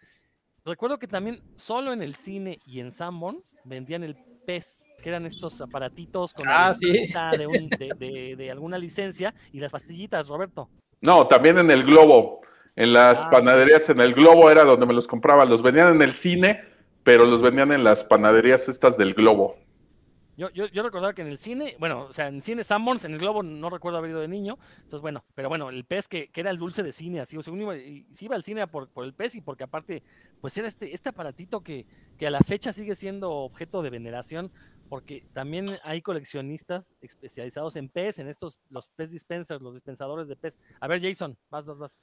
Recuerdo 0.64 1.01
que 1.01 1.09
también 1.09 1.43
solo 1.57 1.93
en 1.93 2.01
el 2.01 2.14
cine 2.14 2.61
y 2.64 2.78
en 2.78 2.93
Sanborns 2.93 3.57
vendían 3.64 4.05
el 4.05 4.14
pez, 4.47 4.85
que 5.03 5.09
eran 5.09 5.26
estos 5.26 5.61
aparatitos 5.61 6.35
con 6.35 6.47
ah, 6.49 6.72
sí. 6.72 6.93
de, 7.37 7.47
un, 7.49 7.68
de, 7.68 7.91
de, 7.99 8.37
de, 8.37 8.51
alguna 8.53 8.78
licencia 8.78 9.35
y 9.51 9.59
las 9.59 9.72
pastillitas, 9.72 10.28
Roberto. 10.28 10.70
No, 11.01 11.26
también 11.26 11.59
en 11.59 11.72
el 11.72 11.83
Globo. 11.83 12.43
En 12.76 12.92
las 12.92 13.24
ah, 13.24 13.30
panaderías, 13.30 13.88
en 13.90 14.00
el 14.00 14.14
Globo 14.14 14.50
era 14.50 14.64
donde 14.64 14.86
me 14.86 14.94
los 14.94 15.06
compraban. 15.06 15.48
Los 15.48 15.62
vendían 15.62 15.94
en 15.94 16.02
el 16.02 16.14
cine, 16.14 16.64
pero 17.02 17.24
los 17.24 17.42
vendían 17.42 17.72
en 17.72 17.84
las 17.84 18.04
panaderías 18.04 18.68
estas 18.68 18.96
del 18.96 19.14
Globo. 19.14 19.56
Yo, 20.36 20.48
yo, 20.50 20.68
yo, 20.68 20.82
recordaba 20.82 21.12
que 21.12 21.20
en 21.20 21.28
el 21.28 21.36
cine, 21.36 21.76
bueno, 21.78 22.06
o 22.06 22.12
sea, 22.14 22.28
en 22.28 22.40
cine 22.40 22.64
Sanborns, 22.64 23.04
en 23.04 23.12
el 23.12 23.18
Globo 23.18 23.42
no 23.42 23.68
recuerdo 23.68 23.98
haber 23.98 24.12
ido 24.12 24.20
de 24.20 24.28
niño, 24.28 24.58
entonces 24.76 25.02
bueno, 25.02 25.22
pero 25.34 25.50
bueno, 25.50 25.68
el 25.68 25.84
pez 25.84 26.08
que, 26.08 26.30
que 26.30 26.40
era 26.40 26.50
el 26.50 26.56
dulce 26.56 26.82
de 26.82 26.92
cine, 26.92 27.20
así, 27.20 27.36
o 27.36 27.42
sea, 27.42 27.52
uno 27.52 27.74
iba, 27.74 27.76
iba 27.76 28.36
al 28.36 28.42
cine 28.42 28.66
por, 28.66 28.88
por, 28.88 29.04
el 29.04 29.12
pez 29.12 29.34
y 29.34 29.42
porque 29.42 29.64
aparte, 29.64 30.02
pues 30.40 30.56
era 30.56 30.66
este, 30.66 30.94
este 30.94 31.10
aparatito 31.10 31.62
que, 31.62 31.84
que 32.16 32.26
a 32.26 32.30
la 32.30 32.40
fecha 32.40 32.72
sigue 32.72 32.94
siendo 32.94 33.30
objeto 33.30 33.82
de 33.82 33.90
veneración, 33.90 34.50
porque 34.88 35.26
también 35.34 35.78
hay 35.84 36.00
coleccionistas 36.00 36.96
especializados 37.02 37.76
en 37.76 37.90
pez, 37.90 38.18
en 38.18 38.28
estos, 38.28 38.58
los 38.70 38.88
pez 38.88 39.10
dispensers, 39.10 39.60
los 39.60 39.74
dispensadores 39.74 40.26
de 40.26 40.36
pez. 40.36 40.58
A 40.80 40.88
ver, 40.88 41.02
Jason, 41.02 41.36
vas, 41.50 41.66
vas, 41.66 41.78
vas. 41.78 41.98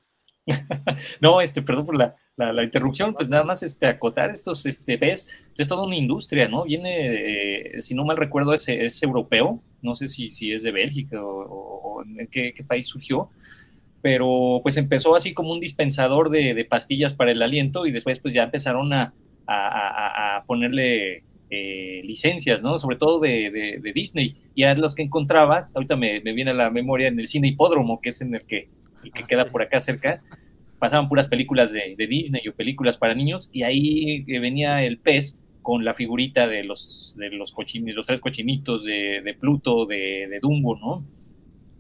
no, 1.21 1.41
este, 1.41 1.61
perdón 1.61 1.85
por 1.85 1.97
la, 1.97 2.15
la, 2.37 2.63
interrupción, 2.63 3.13
pues 3.13 3.27
nada 3.27 3.43
más 3.43 3.63
este, 3.63 3.87
acotar 3.87 4.31
estos, 4.31 4.65
este, 4.65 4.97
ves, 4.97 5.27
es 5.57 5.67
toda 5.67 5.83
una 5.83 5.95
industria, 5.95 6.47
¿no? 6.47 6.63
Viene, 6.63 7.77
eh, 7.77 7.81
si 7.81 7.93
no 7.93 8.05
mal 8.05 8.17
recuerdo, 8.17 8.53
es, 8.53 8.67
es 8.69 9.01
europeo, 9.03 9.61
no 9.81 9.95
sé 9.95 10.07
si, 10.07 10.29
si 10.29 10.53
es 10.53 10.63
de 10.63 10.71
Bélgica 10.71 11.21
o, 11.21 12.03
en 12.03 12.27
qué, 12.27 12.53
país 12.65 12.87
surgió, 12.87 13.29
pero 14.01 14.61
pues 14.63 14.77
empezó 14.77 15.15
así 15.15 15.33
como 15.33 15.51
un 15.51 15.59
dispensador 15.59 16.29
de, 16.29 16.65
pastillas 16.69 17.13
para 17.13 17.31
el 17.31 17.41
aliento 17.41 17.85
y 17.85 17.91
después 17.91 18.19
pues 18.19 18.33
ya 18.33 18.43
empezaron 18.43 18.93
a, 18.93 19.13
a, 19.47 20.43
ponerle 20.47 21.23
eh, 21.49 22.01
licencias, 22.03 22.61
¿no? 22.61 22.79
Sobre 22.79 22.95
todo 22.97 23.19
de, 23.19 23.79
de, 23.81 23.93
Disney. 23.93 24.37
Y 24.55 24.63
a 24.63 24.75
los 24.75 24.95
que 24.95 25.03
encontrabas, 25.03 25.75
ahorita 25.75 25.95
me, 25.95 26.21
me, 26.21 26.33
viene 26.33 26.51
a 26.51 26.53
la 26.53 26.69
memoria 26.69 27.07
en 27.07 27.19
el 27.19 27.27
cine 27.27 27.49
hipódromo, 27.49 27.99
que 28.01 28.09
es 28.09 28.21
en 28.21 28.35
el 28.35 28.45
que, 28.45 28.69
el 29.03 29.11
que 29.11 29.23
ah, 29.23 29.27
queda 29.27 29.51
por 29.51 29.61
acá 29.61 29.79
cerca, 29.79 30.21
pasaban 30.79 31.09
puras 31.09 31.27
películas 31.27 31.71
de, 31.71 31.95
Disney 31.97 32.47
o 32.47 32.55
películas 32.55 32.97
para 32.97 33.15
niños, 33.15 33.49
y 33.51 33.63
ahí 33.63 34.25
eh, 34.27 34.39
venía 34.39 34.83
el 34.83 34.99
pez 34.99 35.39
con 35.61 35.83
la 35.83 35.93
figurita 35.93 36.47
de 36.47 36.63
los, 36.63 37.15
de 37.17 37.29
los, 37.31 37.53
los 37.53 38.07
tres 38.07 38.21
cochinitos 38.21 38.85
de, 38.85 39.35
Pluto, 39.39 39.85
de, 39.85 40.39
Dumbo, 40.41 40.77
¿no? 40.77 41.05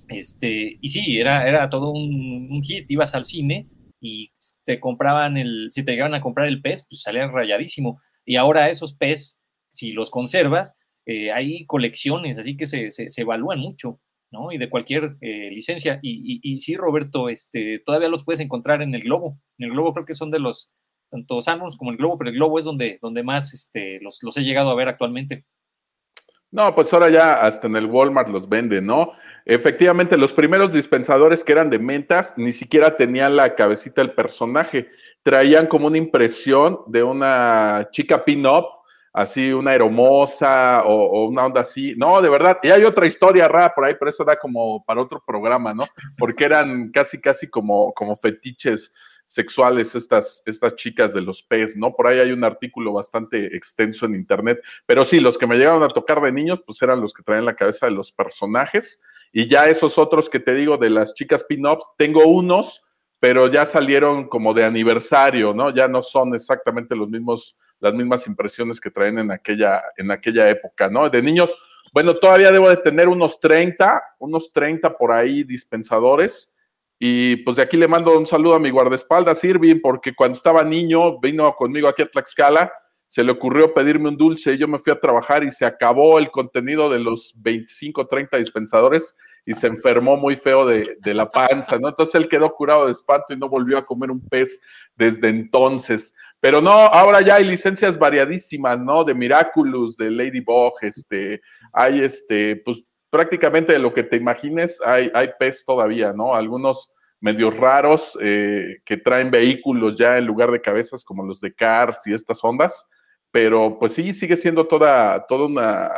Este, 0.09 0.77
y 0.81 0.89
sí, 0.89 1.17
era, 1.17 1.47
era 1.47 1.69
todo 1.69 1.91
un, 1.91 2.61
hit, 2.63 2.89
ibas 2.91 3.15
al 3.15 3.25
cine 3.25 3.67
y 4.01 4.31
te 4.63 4.79
compraban 4.79 5.37
el, 5.37 5.69
si 5.71 5.83
te 5.83 5.91
llegaban 5.93 6.15
a 6.15 6.21
comprar 6.21 6.47
el 6.47 6.61
pez, 6.61 6.85
pues 6.89 7.01
salía 7.01 7.27
rayadísimo. 7.27 8.01
Y 8.25 8.35
ahora 8.35 8.69
esos 8.69 8.93
pez, 8.93 9.39
si 9.69 9.93
los 9.93 10.11
conservas, 10.11 10.77
eh, 11.05 11.31
hay 11.31 11.65
colecciones, 11.65 12.37
así 12.37 12.57
que 12.57 12.67
se, 12.67 12.91
se, 12.91 13.21
evalúan 13.21 13.59
mucho. 13.59 14.01
¿No? 14.31 14.51
Y 14.51 14.57
de 14.57 14.69
cualquier 14.69 15.17
eh, 15.21 15.49
licencia. 15.51 15.99
Y, 16.01 16.39
y, 16.43 16.59
sí, 16.59 16.75
Roberto, 16.75 17.29
este, 17.29 17.79
todavía 17.79 18.09
los 18.09 18.23
puedes 18.23 18.39
encontrar 18.39 18.81
en 18.81 18.93
el 18.93 19.01
Globo. 19.01 19.39
En 19.57 19.65
el 19.65 19.71
Globo 19.71 19.93
creo 19.93 20.05
que 20.05 20.13
son 20.13 20.31
de 20.31 20.39
los, 20.39 20.71
tanto 21.09 21.41
Sanborns 21.41 21.77
como 21.77 21.91
el 21.91 21.97
Globo, 21.97 22.17
pero 22.17 22.29
el 22.29 22.35
Globo 22.35 22.59
es 22.59 22.65
donde, 22.65 22.99
donde 23.01 23.23
más 23.23 23.53
este, 23.53 23.99
los, 24.01 24.21
los 24.23 24.35
he 24.37 24.43
llegado 24.43 24.69
a 24.69 24.75
ver 24.75 24.87
actualmente. 24.87 25.45
No, 26.49 26.73
pues 26.73 26.93
ahora 26.93 27.09
ya 27.09 27.41
hasta 27.41 27.67
en 27.67 27.75
el 27.75 27.87
Walmart 27.87 28.29
los 28.29 28.47
venden, 28.47 28.85
¿no? 28.85 29.11
Efectivamente, 29.45 30.17
los 30.17 30.33
primeros 30.33 30.71
dispensadores 30.71 31.43
que 31.43 31.51
eran 31.51 31.69
de 31.69 31.79
mentas 31.79 32.33
ni 32.37 32.53
siquiera 32.53 32.95
tenían 32.95 33.35
la 33.35 33.55
cabecita 33.55 34.01
del 34.01 34.13
personaje. 34.13 34.89
Traían 35.23 35.67
como 35.67 35.87
una 35.87 35.97
impresión 35.97 36.79
de 36.87 37.03
una 37.03 37.89
chica 37.91 38.23
pin-up 38.23 38.65
así 39.17 39.51
una 39.51 39.73
hermosa 39.73 40.83
o, 40.85 41.27
una 41.27 41.47
onda 41.47 41.61
así. 41.61 41.93
No, 41.97 42.21
de 42.21 42.29
verdad. 42.29 42.59
Y 42.61 42.69
hay 42.69 42.83
otra 42.83 43.07
historia 43.07 43.47
rara 43.47 43.73
por 43.73 43.83
ahí, 43.83 43.95
pero 43.97 44.09
eso 44.09 44.23
da 44.23 44.37
como 44.37 44.85
para 44.85 45.01
otro 45.01 45.23
programa, 45.25 45.73
¿no? 45.73 45.85
Porque 46.17 46.45
eran 46.45 46.91
casi, 46.91 47.19
casi 47.19 47.49
como, 47.49 47.91
como 47.93 48.15
fetiches 48.15 48.93
sexuales 49.25 49.95
estas, 49.95 50.43
estas 50.45 50.75
chicas 50.75 51.13
de 51.13 51.21
los 51.21 51.41
pez, 51.41 51.75
¿no? 51.75 51.93
Por 51.93 52.05
ahí 52.05 52.19
hay 52.19 52.31
un 52.31 52.43
artículo 52.43 52.93
bastante 52.93 53.57
extenso 53.57 54.05
en 54.05 54.13
internet, 54.13 54.61
pero 54.85 55.03
sí, 55.03 55.19
los 55.19 55.37
que 55.37 55.47
me 55.47 55.57
llegaron 55.57 55.83
a 55.83 55.89
tocar 55.89 56.21
de 56.21 56.31
niños, 56.31 56.61
pues 56.65 56.81
eran 56.81 57.01
los 57.01 57.11
que 57.11 57.23
traían 57.23 57.43
la 57.43 57.55
cabeza 57.55 57.87
de 57.87 57.91
los 57.91 58.11
personajes, 58.11 59.01
y 59.33 59.47
ya 59.47 59.65
esos 59.65 59.97
otros 59.97 60.29
que 60.29 60.39
te 60.39 60.53
digo 60.53 60.77
de 60.77 60.91
las 60.91 61.13
chicas 61.13 61.43
pin-ups, 61.43 61.85
tengo 61.97 62.25
unos, 62.25 62.85
pero 63.19 63.51
ya 63.51 63.65
salieron 63.65 64.29
como 64.29 64.53
de 64.53 64.63
aniversario, 64.63 65.53
¿no? 65.53 65.71
Ya 65.71 65.89
no 65.89 66.01
son 66.01 66.33
exactamente 66.33 66.95
los 66.95 67.09
mismos 67.09 67.57
las 67.79 67.93
mismas 67.93 68.27
impresiones 68.27 68.79
que 68.79 68.91
traen 68.91 69.19
en 69.19 69.31
aquella, 69.31 69.81
en 69.97 70.11
aquella 70.11 70.49
época, 70.49 70.89
¿no? 70.89 71.09
De 71.09 71.21
niños, 71.21 71.55
bueno, 71.93 72.13
todavía 72.15 72.51
debo 72.51 72.69
de 72.69 72.77
tener 72.77 73.07
unos 73.07 73.39
30, 73.39 74.01
unos 74.19 74.51
30 74.51 74.97
por 74.97 75.11
ahí 75.11 75.43
dispensadores. 75.43 76.51
Y 76.99 77.37
pues 77.37 77.55
de 77.55 77.61
aquí 77.61 77.77
le 77.77 77.87
mando 77.87 78.17
un 78.17 78.25
saludo 78.25 78.55
a 78.55 78.59
mi 78.59 78.71
guardaespaldas, 78.71 79.43
Irving, 79.43 79.79
porque 79.81 80.15
cuando 80.15 80.35
estaba 80.35 80.63
niño, 80.63 81.19
vino 81.19 81.53
conmigo 81.55 81.87
aquí 81.87 82.01
a 82.01 82.09
Tlaxcala, 82.09 82.71
se 83.05 83.23
le 83.23 83.31
ocurrió 83.31 83.73
pedirme 83.73 84.09
un 84.09 84.17
dulce 84.17 84.53
y 84.53 84.57
yo 84.57 84.67
me 84.67 84.79
fui 84.79 84.91
a 84.91 84.99
trabajar 84.99 85.43
y 85.43 85.51
se 85.51 85.65
acabó 85.65 86.19
el 86.19 86.29
contenido 86.29 86.89
de 86.89 86.99
los 86.99 87.33
25, 87.37 88.05
30 88.05 88.37
dispensadores 88.37 89.15
y 89.45 89.53
se 89.53 89.67
enfermó 89.67 90.17
muy 90.17 90.35
feo 90.35 90.65
de, 90.65 90.97
de, 90.99 91.13
la 91.13 91.31
panza, 91.31 91.79
¿no? 91.79 91.87
Entonces 91.87 92.15
él 92.15 92.27
quedó 92.27 92.53
curado 92.53 92.85
de 92.85 92.91
espanto 92.91 93.31
y 93.31 93.37
no 93.37 93.47
volvió 93.47 93.77
a 93.77 93.85
comer 93.85 94.11
un 94.11 94.19
pez 94.27 94.59
desde 94.95 95.29
entonces. 95.29 96.15
Pero 96.47 96.61
no, 96.61 96.71
ahora 96.71 97.19
ya 97.19 97.35
hay 97.35 97.43
licencias 97.43 97.99
variadísimas, 97.99 98.79
¿no? 98.79 99.03
De 99.03 99.13
Miraculous, 99.13 99.97
de 99.97 100.09
Ladybug, 100.09 100.75
este, 100.79 101.41
hay 101.73 101.99
este, 101.99 102.55
pues 102.63 102.89
prácticamente 103.09 103.73
de 103.73 103.79
lo 103.79 103.93
que 103.93 104.03
te 104.03 104.15
imagines, 104.15 104.79
hay, 104.85 105.11
hay 105.13 105.31
pez 105.37 105.65
todavía, 105.65 106.13
¿no? 106.13 106.33
Algunos 106.33 106.89
medios 107.19 107.53
raros 107.57 108.17
eh, 108.21 108.77
que 108.85 108.95
traen 108.95 109.29
vehículos 109.29 109.97
ya 109.97 110.17
en 110.17 110.25
lugar 110.25 110.49
de 110.51 110.61
cabezas 110.61 111.03
como 111.03 111.21
los 111.21 111.41
de 111.41 111.53
Cars 111.53 112.07
y 112.07 112.13
estas 112.13 112.41
ondas, 112.41 112.87
pero 113.29 113.77
pues 113.77 113.91
sí, 113.91 114.13
sigue 114.13 114.37
siendo 114.37 114.67
toda, 114.67 115.25
toda 115.27 115.47
una, 115.47 115.91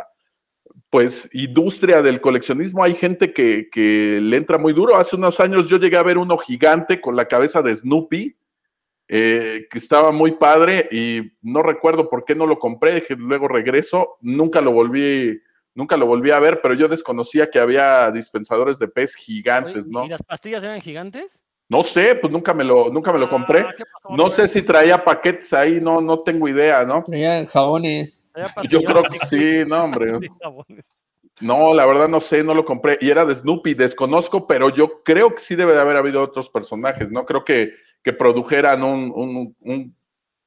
pues, 0.90 1.30
industria 1.32 2.02
del 2.02 2.22
coleccionismo. 2.22 2.84
Hay 2.84 2.96
gente 2.96 3.34
que, 3.34 3.70
que 3.72 4.20
le 4.20 4.38
entra 4.38 4.58
muy 4.58 4.74
duro. 4.74 4.96
Hace 4.96 5.16
unos 5.16 5.40
años 5.40 5.68
yo 5.68 5.78
llegué 5.78 5.98
a 5.98 6.02
ver 6.02 6.18
uno 6.18 6.40
gigante 6.40 7.00
con 7.00 7.16
la 7.16 7.28
cabeza 7.28 7.62
de 7.62 7.76
Snoopy, 7.76 8.36
eh, 9.12 9.68
que 9.72 9.80
estaba 9.80 10.12
muy 10.12 10.34
padre 10.34 10.88
y 10.92 11.32
no 11.42 11.64
recuerdo 11.64 12.12
por 12.12 12.26
qué 12.26 12.36
no 12.36 12.46
lo 12.46 12.60
compré, 12.60 13.02
que 13.02 13.16
luego 13.16 13.48
regreso, 13.48 14.18
nunca 14.22 14.62
lo 14.62 14.72
volví, 14.72 15.42
nunca 15.74 15.98
lo 15.98 16.06
volví 16.06 16.30
a 16.30 16.38
ver, 16.38 16.62
pero 16.62 16.76
yo 16.76 16.88
desconocía 16.88 17.50
que 17.50 17.58
había 17.58 18.12
dispensadores 18.12 18.78
de 18.78 18.88
pez 18.88 19.16
gigantes, 19.16 19.88
¿no? 19.88 20.06
¿Y 20.06 20.10
las 20.10 20.22
pastillas 20.22 20.64
eran 20.64 20.80
gigantes? 20.80 21.42
No 21.70 21.82
sé, 21.82 22.14
pues 22.16 22.32
nunca 22.32 22.54
me 22.54 22.64
lo, 22.64 22.92
nunca 22.92 23.12
me 23.12 23.18
lo 23.18 23.28
compré. 23.28 23.62
Ah, 23.62 23.74
no 24.16 24.30
sé 24.30 24.48
si 24.48 24.62
traía 24.62 25.04
paquetes 25.04 25.54
ahí, 25.54 25.82
no, 25.82 26.02
no 26.02 26.20
tengo 26.20 26.48
idea, 26.48 26.86
¿no? 26.86 27.04
Traía 27.04 27.48
jabones. 27.48 28.24
Yo 28.70 28.82
creo 28.82 29.04
que 29.04 29.18
sí, 29.28 29.64
no, 29.68 29.86
hombre. 29.86 30.20
No, 31.42 31.74
la 31.74 31.86
verdad 31.86 32.10
no 32.10 32.20
sé, 32.20 32.44
no 32.44 32.54
lo 32.54 32.66
compré. 32.66 32.98
Y 33.00 33.10
era 33.10 33.24
de 33.24 33.34
Snoopy, 33.34 33.74
desconozco, 33.74 34.46
pero 34.46 34.76
yo 34.76 35.02
creo 35.04 35.34
que 35.34 35.40
sí 35.40 35.56
debe 35.56 35.74
de 35.74 35.80
haber 35.80 35.96
habido 35.96 36.22
otros 36.22 36.50
personajes, 36.50 37.10
¿no? 37.10 37.26
Creo 37.26 37.46
que 37.46 37.76
que 38.04 38.14
produjeran 38.14 38.84
un, 38.84 39.96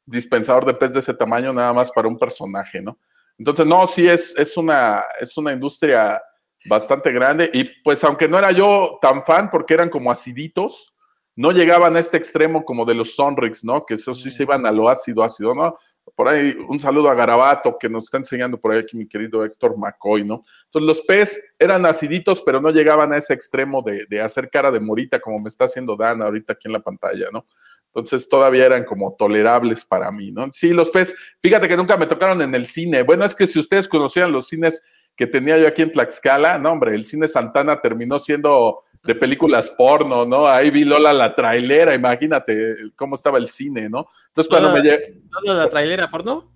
dispensador 0.04 0.64
de 0.64 0.74
pez 0.74 0.92
de 0.92 0.98
ese 0.98 1.14
tamaño 1.14 1.52
nada 1.52 1.72
más 1.72 1.90
para 1.92 2.08
un 2.08 2.18
personaje, 2.18 2.82
¿no? 2.82 2.98
Entonces, 3.38 3.64
no, 3.64 3.86
sí 3.86 4.08
es, 4.08 4.36
es, 4.36 4.56
una, 4.56 5.04
es 5.20 5.36
una 5.36 5.52
industria 5.52 6.20
bastante 6.66 7.12
grande 7.12 7.50
y 7.52 7.64
pues 7.82 8.02
aunque 8.04 8.28
no 8.28 8.38
era 8.38 8.52
yo 8.52 8.98
tan 9.00 9.22
fan 9.22 9.50
porque 9.50 9.74
eran 9.74 9.88
como 9.88 10.10
aciditos, 10.10 10.94
no 11.34 11.50
llegaban 11.50 11.96
a 11.96 12.00
este 12.00 12.16
extremo 12.16 12.64
como 12.64 12.84
de 12.84 12.94
los 12.94 13.14
Sonrix, 13.14 13.64
¿no? 13.64 13.86
Que 13.86 13.94
esos 13.94 14.20
sí 14.20 14.30
se 14.30 14.42
iban 14.42 14.66
a 14.66 14.72
lo 14.72 14.88
ácido, 14.88 15.22
ácido, 15.22 15.54
¿no? 15.54 15.76
Por 16.14 16.28
ahí 16.28 16.56
un 16.68 16.78
saludo 16.78 17.08
a 17.08 17.14
Garabato 17.14 17.76
que 17.78 17.88
nos 17.88 18.04
está 18.04 18.18
enseñando 18.18 18.60
por 18.60 18.72
ahí 18.72 18.80
aquí 18.80 18.96
mi 18.96 19.08
querido 19.08 19.44
Héctor 19.44 19.78
McCoy, 19.78 20.24
¿no? 20.24 20.44
Entonces 20.64 20.86
los 20.86 21.00
pez 21.02 21.54
eran 21.58 21.86
aciditos, 21.86 22.42
pero 22.42 22.60
no 22.60 22.70
llegaban 22.70 23.12
a 23.12 23.16
ese 23.16 23.32
extremo 23.32 23.82
de, 23.82 24.06
de 24.08 24.20
hacer 24.20 24.50
cara 24.50 24.70
de 24.70 24.80
morita 24.80 25.20
como 25.20 25.40
me 25.40 25.48
está 25.48 25.64
haciendo 25.64 25.96
Dan 25.96 26.22
ahorita 26.22 26.52
aquí 26.52 26.68
en 26.68 26.74
la 26.74 26.80
pantalla, 26.80 27.26
¿no? 27.32 27.46
Entonces 27.94 28.26
todavía 28.26 28.64
eran 28.64 28.84
como 28.84 29.14
tolerables 29.16 29.84
para 29.84 30.10
mí, 30.10 30.32
¿no? 30.32 30.50
Sí, 30.52 30.72
los 30.72 30.88
pez, 30.88 31.14
fíjate 31.40 31.68
que 31.68 31.76
nunca 31.76 31.98
me 31.98 32.06
tocaron 32.06 32.40
en 32.40 32.54
el 32.54 32.66
cine. 32.66 33.02
Bueno, 33.02 33.24
es 33.24 33.34
que 33.34 33.46
si 33.46 33.58
ustedes 33.58 33.86
conocían 33.86 34.32
los 34.32 34.48
cines 34.48 34.82
que 35.14 35.26
tenía 35.26 35.58
yo 35.58 35.68
aquí 35.68 35.82
en 35.82 35.92
Tlaxcala, 35.92 36.58
no, 36.58 36.72
hombre, 36.72 36.94
el 36.94 37.04
cine 37.04 37.28
Santana 37.28 37.82
terminó 37.82 38.18
siendo 38.18 38.84
de 39.04 39.14
películas 39.14 39.70
porno, 39.70 40.24
¿no? 40.24 40.46
Ahí 40.46 40.70
vi 40.70 40.84
Lola 40.84 41.12
la 41.12 41.34
trailera, 41.34 41.94
imagínate 41.94 42.76
cómo 42.94 43.16
estaba 43.16 43.38
el 43.38 43.48
cine, 43.48 43.88
¿no? 43.88 44.06
Entonces 44.28 44.48
cuando 44.48 44.72
me 44.72 44.80
llegué... 44.80 45.20
¿Lola 45.42 45.64
la 45.64 45.70
trailera 45.70 46.08
porno? 46.08 46.48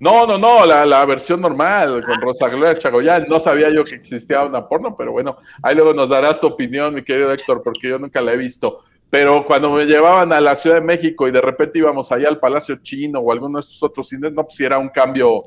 No, 0.00 0.26
no, 0.26 0.36
no, 0.36 0.66
la, 0.66 0.84
la 0.84 1.04
versión 1.06 1.40
normal 1.40 2.04
con 2.04 2.20
Rosa 2.20 2.48
Gloria 2.48 2.78
Chagoyán. 2.78 3.26
No 3.28 3.38
sabía 3.38 3.70
yo 3.70 3.84
que 3.84 3.94
existía 3.94 4.42
una 4.42 4.66
porno, 4.66 4.94
pero 4.96 5.12
bueno, 5.12 5.38
ahí 5.62 5.74
luego 5.74 5.94
nos 5.94 6.08
darás 6.08 6.40
tu 6.40 6.46
opinión, 6.46 6.94
mi 6.94 7.02
querido 7.02 7.32
Héctor, 7.32 7.62
porque 7.62 7.88
yo 7.88 7.98
nunca 7.98 8.20
la 8.20 8.32
he 8.32 8.36
visto. 8.36 8.82
Pero 9.08 9.46
cuando 9.46 9.70
me 9.70 9.84
llevaban 9.84 10.32
a 10.32 10.40
la 10.40 10.56
Ciudad 10.56 10.76
de 10.76 10.82
México 10.82 11.28
y 11.28 11.30
de 11.30 11.40
repente 11.40 11.78
íbamos 11.78 12.10
allá 12.10 12.28
al 12.28 12.40
Palacio 12.40 12.76
Chino 12.82 13.20
o 13.20 13.30
alguno 13.30 13.58
de 13.58 13.60
estos 13.60 13.82
otros 13.82 14.08
cines, 14.08 14.32
no, 14.32 14.44
pues 14.44 14.58
era 14.58 14.76
un 14.78 14.88
cambio 14.88 15.44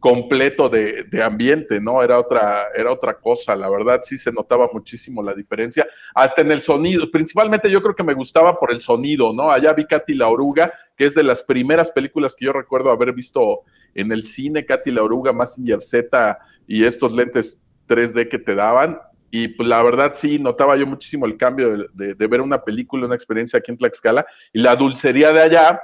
completo 0.00 0.68
de, 0.68 1.06
ambiente, 1.22 1.80
¿no? 1.80 2.02
Era 2.02 2.18
otra, 2.18 2.66
era 2.74 2.92
otra 2.92 3.14
cosa, 3.14 3.56
la 3.56 3.68
verdad 3.68 4.00
sí 4.02 4.16
se 4.16 4.30
notaba 4.30 4.68
muchísimo 4.72 5.22
la 5.22 5.34
diferencia, 5.34 5.86
hasta 6.14 6.42
en 6.42 6.52
el 6.52 6.62
sonido, 6.62 7.10
principalmente 7.10 7.70
yo 7.70 7.82
creo 7.82 7.94
que 7.94 8.04
me 8.04 8.14
gustaba 8.14 8.58
por 8.58 8.70
el 8.70 8.80
sonido, 8.80 9.32
¿no? 9.32 9.50
Allá 9.50 9.72
vi 9.72 9.86
Katy 9.86 10.14
la 10.14 10.28
Oruga, 10.28 10.72
que 10.96 11.06
es 11.06 11.14
de 11.14 11.24
las 11.24 11.42
primeras 11.42 11.90
películas 11.90 12.36
que 12.36 12.44
yo 12.44 12.52
recuerdo 12.52 12.90
haber 12.90 13.12
visto 13.12 13.62
en 13.94 14.12
el 14.12 14.24
cine, 14.24 14.64
Katy 14.64 14.92
la 14.92 15.02
Oruga, 15.02 15.32
Massinger 15.32 15.82
Z 15.82 16.38
y 16.66 16.84
estos 16.84 17.14
lentes 17.14 17.60
3D 17.88 18.28
que 18.28 18.38
te 18.38 18.54
daban, 18.54 19.00
y 19.30 19.48
pues, 19.48 19.68
la 19.68 19.82
verdad 19.82 20.12
sí 20.14 20.38
notaba 20.38 20.76
yo 20.76 20.86
muchísimo 20.86 21.26
el 21.26 21.36
cambio 21.36 21.88
de, 21.92 22.14
de 22.14 22.26
ver 22.26 22.40
una 22.40 22.62
película, 22.62 23.06
una 23.06 23.14
experiencia 23.14 23.58
aquí 23.58 23.72
en 23.72 23.78
Tlaxcala, 23.78 24.24
y 24.52 24.60
la 24.60 24.76
dulcería 24.76 25.32
de 25.32 25.40
allá, 25.40 25.80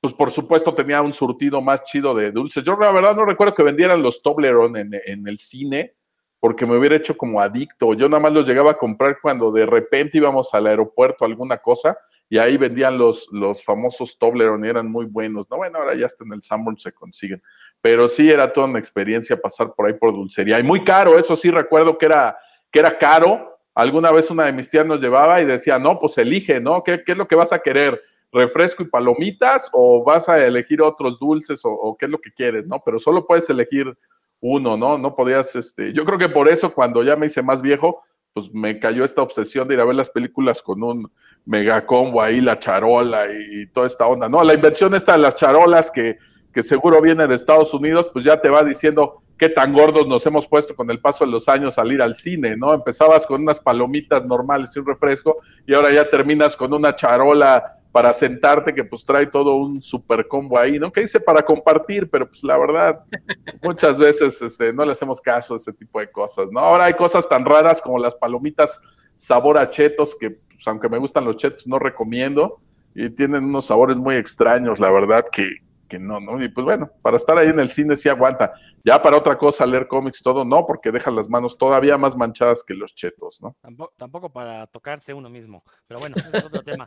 pues 0.00 0.14
por 0.14 0.30
supuesto 0.30 0.74
tenía 0.74 1.02
un 1.02 1.12
surtido 1.12 1.60
más 1.60 1.82
chido 1.84 2.14
de 2.14 2.30
dulces. 2.30 2.62
Yo 2.62 2.76
la 2.76 2.92
verdad 2.92 3.16
no 3.16 3.24
recuerdo 3.24 3.54
que 3.54 3.62
vendieran 3.62 4.02
los 4.02 4.22
Toblerone 4.22 4.88
en, 5.06 5.26
el 5.26 5.38
cine, 5.38 5.94
porque 6.38 6.66
me 6.66 6.76
hubiera 6.78 6.94
hecho 6.96 7.16
como 7.16 7.40
adicto. 7.40 7.94
Yo 7.94 8.08
nada 8.08 8.22
más 8.22 8.32
los 8.32 8.46
llegaba 8.46 8.72
a 8.72 8.78
comprar 8.78 9.18
cuando 9.20 9.50
de 9.50 9.66
repente 9.66 10.18
íbamos 10.18 10.54
al 10.54 10.68
aeropuerto 10.68 11.24
alguna 11.24 11.58
cosa 11.58 11.98
y 12.28 12.38
ahí 12.38 12.56
vendían 12.56 12.96
los, 12.96 13.26
los 13.32 13.64
famosos 13.64 14.16
Toblerone 14.18 14.68
eran 14.68 14.88
muy 14.88 15.06
buenos. 15.06 15.50
No, 15.50 15.56
bueno, 15.56 15.78
ahora 15.78 15.94
ya 15.94 16.06
hasta 16.06 16.24
en 16.24 16.32
el 16.32 16.42
Sanborn 16.42 16.78
se 16.78 16.92
consiguen. 16.92 17.42
Pero 17.80 18.06
sí 18.06 18.30
era 18.30 18.52
toda 18.52 18.68
una 18.68 18.78
experiencia 18.78 19.40
pasar 19.40 19.72
por 19.74 19.86
ahí 19.86 19.94
por 19.94 20.12
dulcería. 20.12 20.60
Y 20.60 20.62
muy 20.62 20.84
caro, 20.84 21.18
eso 21.18 21.34
sí 21.34 21.50
recuerdo 21.50 21.98
que 21.98 22.06
era, 22.06 22.38
que 22.70 22.78
era 22.78 22.96
caro. 22.98 23.58
Alguna 23.74 24.12
vez 24.12 24.30
una 24.30 24.44
de 24.44 24.52
mis 24.52 24.70
tías 24.70 24.86
nos 24.86 25.00
llevaba 25.00 25.40
y 25.40 25.44
decía, 25.44 25.78
no, 25.78 25.98
pues 25.98 26.18
elige, 26.18 26.60
¿no? 26.60 26.84
¿Qué, 26.84 27.02
qué 27.04 27.12
es 27.12 27.18
lo 27.18 27.26
que 27.26 27.36
vas 27.36 27.52
a 27.52 27.60
querer? 27.60 28.00
¿Refresco 28.32 28.82
y 28.82 28.86
palomitas 28.86 29.70
o 29.72 30.04
vas 30.04 30.28
a 30.28 30.44
elegir 30.44 30.82
otros 30.82 31.18
dulces 31.18 31.60
o, 31.64 31.96
qué 31.98 32.06
es 32.06 32.10
lo 32.10 32.20
que 32.20 32.32
quieres, 32.32 32.66
¿no? 32.66 32.80
Pero 32.84 32.98
solo 32.98 33.26
puedes 33.26 33.48
elegir 33.48 33.96
uno, 34.40 34.76
¿no? 34.76 34.98
No 34.98 35.16
podías, 35.16 35.56
este, 35.56 35.92
yo 35.92 36.04
creo 36.04 36.18
que 36.18 36.28
por 36.28 36.48
eso 36.48 36.72
cuando 36.72 37.02
ya 37.02 37.16
me 37.16 37.26
hice 37.26 37.42
más 37.42 37.62
viejo, 37.62 38.02
pues 38.34 38.52
me 38.52 38.78
cayó 38.78 39.04
esta 39.04 39.22
obsesión 39.22 39.66
de 39.66 39.74
ir 39.74 39.80
a 39.80 39.84
ver 39.84 39.94
las 39.94 40.10
películas 40.10 40.62
con 40.62 40.82
un 40.82 41.10
megacombo 41.46 42.20
ahí, 42.20 42.40
la 42.40 42.58
charola 42.58 43.26
y, 43.32 43.66
toda 43.68 43.86
esta 43.86 44.06
onda, 44.06 44.28
¿no? 44.28 44.44
La 44.44 44.54
invención 44.54 44.94
esta 44.94 45.12
de 45.12 45.18
las 45.18 45.34
charolas 45.34 45.90
que, 45.90 46.18
que 46.52 46.62
seguro 46.62 47.00
viene 47.00 47.26
de 47.26 47.34
Estados 47.34 47.72
Unidos, 47.72 48.10
pues 48.12 48.24
ya 48.24 48.40
te 48.40 48.50
va 48.50 48.62
diciendo 48.62 49.22
qué 49.38 49.48
tan 49.48 49.72
gordos 49.72 50.06
nos 50.06 50.26
hemos 50.26 50.46
puesto 50.46 50.74
con 50.74 50.90
el 50.90 51.00
paso 51.00 51.24
de 51.24 51.30
los 51.30 51.48
años 51.48 51.78
al 51.78 51.92
ir 51.92 52.02
al 52.02 52.16
cine, 52.16 52.56
¿no? 52.56 52.74
Empezabas 52.74 53.26
con 53.26 53.40
unas 53.40 53.60
palomitas 53.60 54.26
normales 54.26 54.74
y 54.74 54.80
un 54.80 54.86
refresco 54.86 55.38
y 55.66 55.74
ahora 55.74 55.92
ya 55.92 56.10
terminas 56.10 56.56
con 56.56 56.74
una 56.74 56.94
charola 56.94 57.77
para 57.92 58.12
sentarte 58.12 58.74
que 58.74 58.84
pues 58.84 59.04
trae 59.04 59.26
todo 59.26 59.56
un 59.56 59.80
super 59.80 60.26
combo 60.28 60.58
ahí, 60.58 60.78
¿no? 60.78 60.92
Que 60.92 61.00
dice 61.00 61.20
para 61.20 61.42
compartir, 61.42 62.08
pero 62.10 62.28
pues 62.28 62.42
la 62.44 62.58
verdad, 62.58 63.00
muchas 63.62 63.98
veces 63.98 64.40
este, 64.42 64.72
no 64.72 64.84
le 64.84 64.92
hacemos 64.92 65.20
caso 65.20 65.54
a 65.54 65.56
ese 65.56 65.72
tipo 65.72 65.98
de 66.00 66.10
cosas, 66.10 66.48
¿no? 66.50 66.60
Ahora 66.60 66.86
hay 66.86 66.94
cosas 66.94 67.28
tan 67.28 67.44
raras 67.44 67.80
como 67.80 67.98
las 67.98 68.14
palomitas 68.14 68.80
sabor 69.16 69.58
a 69.58 69.70
chetos 69.70 70.16
que 70.18 70.30
pues, 70.30 70.66
aunque 70.66 70.88
me 70.88 70.98
gustan 70.98 71.24
los 71.24 71.36
chetos, 71.36 71.66
no 71.66 71.78
recomiendo. 71.78 72.60
Y 72.94 73.10
tienen 73.10 73.44
unos 73.44 73.66
sabores 73.66 73.96
muy 73.96 74.16
extraños, 74.16 74.80
la 74.80 74.90
verdad, 74.90 75.24
que, 75.30 75.48
que 75.88 75.98
no, 75.98 76.20
¿no? 76.20 76.42
Y 76.42 76.48
pues 76.48 76.64
bueno, 76.64 76.90
para 77.02 77.16
estar 77.16 77.36
ahí 77.38 77.48
en 77.48 77.58
el 77.58 77.70
cine 77.70 77.96
sí 77.96 78.08
aguanta. 78.08 78.52
Ya 78.84 79.00
para 79.02 79.16
otra 79.16 79.36
cosa, 79.36 79.66
leer 79.66 79.88
cómics, 79.88 80.22
todo, 80.22 80.44
no, 80.44 80.64
porque 80.66 80.92
dejan 80.92 81.16
las 81.16 81.28
manos 81.28 81.58
todavía 81.58 81.98
más 81.98 82.16
manchadas 82.16 82.62
que 82.62 82.74
los 82.74 82.94
chetos, 82.94 83.40
¿no? 83.40 83.56
Tampoco, 83.96 84.30
para 84.30 84.66
tocarse 84.66 85.12
uno 85.12 85.28
mismo. 85.28 85.64
Pero 85.86 86.00
bueno, 86.00 86.16
ese 86.16 86.36
es 86.36 86.44
otro 86.44 86.62
tema. 86.62 86.86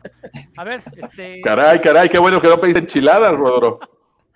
A 0.56 0.64
ver, 0.64 0.82
este. 0.96 1.40
Caray, 1.42 1.80
caray, 1.80 2.08
qué 2.08 2.18
bueno 2.18 2.40
que 2.40 2.48
no 2.48 2.60
pedís 2.60 2.76
enchiladas, 2.76 3.32
Rodro. 3.32 3.80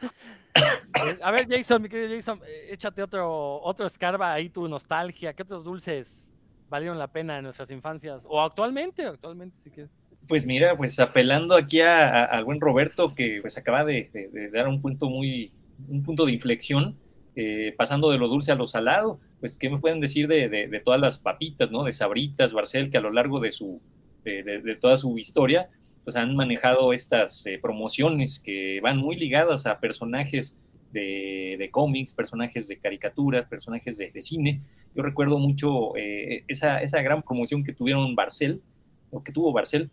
Eh, 0.03 1.19
a 1.23 1.31
ver, 1.31 1.47
Jason, 1.49 1.83
mi 1.83 1.89
querido 1.89 2.15
Jason, 2.15 2.41
eh, 2.47 2.69
échate 2.71 3.03
otro, 3.03 3.61
otro 3.61 3.87
escarba 3.87 4.33
ahí 4.33 4.49
tu 4.49 4.67
nostalgia. 4.69 5.35
¿Qué 5.35 5.43
otros 5.43 5.65
dulces 5.65 6.33
valieron 6.69 6.99
la 6.99 7.09
pena 7.09 7.37
en 7.37 7.45
nuestras 7.45 7.71
infancias? 7.71 8.27
O 8.29 8.41
actualmente, 8.41 9.05
actualmente, 9.05 9.59
si 9.61 9.71
quieres. 9.71 9.93
Pues 10.29 10.45
mira, 10.45 10.77
pues 10.77 10.99
apelando 10.99 11.55
aquí 11.55 11.81
al 11.81 12.45
buen 12.45 12.61
Roberto, 12.61 13.15
que 13.15 13.39
pues 13.41 13.57
acaba 13.59 13.85
de, 13.85 14.11
dar 14.53 14.67
un 14.67 14.81
punto 14.81 15.09
muy, 15.09 15.53
un 15.89 16.03
punto 16.03 16.27
de 16.27 16.33
inflexión, 16.33 16.97
eh, 17.37 17.75
pasando 17.77 18.11
de 18.11 18.19
lo 18.19 18.29
dulce 18.29 18.51
a 18.51 18.57
lo 18.57 18.67
salado, 18.67 19.21
pues 19.41 19.57
qué 19.57 19.71
me 19.71 19.79
pueden 19.79 20.01
decir 20.01 20.27
de, 20.27 20.81
todas 20.85 21.01
las 21.01 21.19
papitas, 21.21 21.71
¿no? 21.71 21.85
De 21.85 21.93
Sabritas, 21.93 22.53
Barcel, 22.53 22.91
que 22.91 22.99
a 22.99 23.01
lo 23.01 23.13
largo 23.13 23.39
de 23.39 23.53
su, 23.53 23.81
de, 24.25 24.77
toda 24.81 24.97
su 24.97 25.17
historia, 25.19 25.69
pues 26.03 26.17
han 26.17 26.35
manejado 26.35 26.93
estas 26.93 27.47
eh, 27.47 27.59
promociones 27.61 28.41
que 28.41 28.81
van 28.81 28.97
muy 28.99 29.17
ligadas 29.17 29.67
a 29.67 29.79
personajes 29.79 30.59
de, 30.93 31.69
cómics, 31.71 32.15
personajes 32.15 32.69
de 32.69 32.79
caricaturas, 32.79 33.47
personajes 33.47 33.99
de, 33.99 34.23
cine. 34.23 34.63
Yo 34.95 35.03
recuerdo 35.03 35.39
mucho 35.39 35.95
eh, 35.97 36.43
esa, 36.49 36.81
esa, 36.81 37.03
gran 37.03 37.23
promoción 37.23 37.63
que 37.63 37.73
tuvieron 37.75 38.15
Barcel, 38.17 38.63
o 39.11 39.23
que 39.23 39.31
tuvo 39.31 39.53
Barcel 39.53 39.91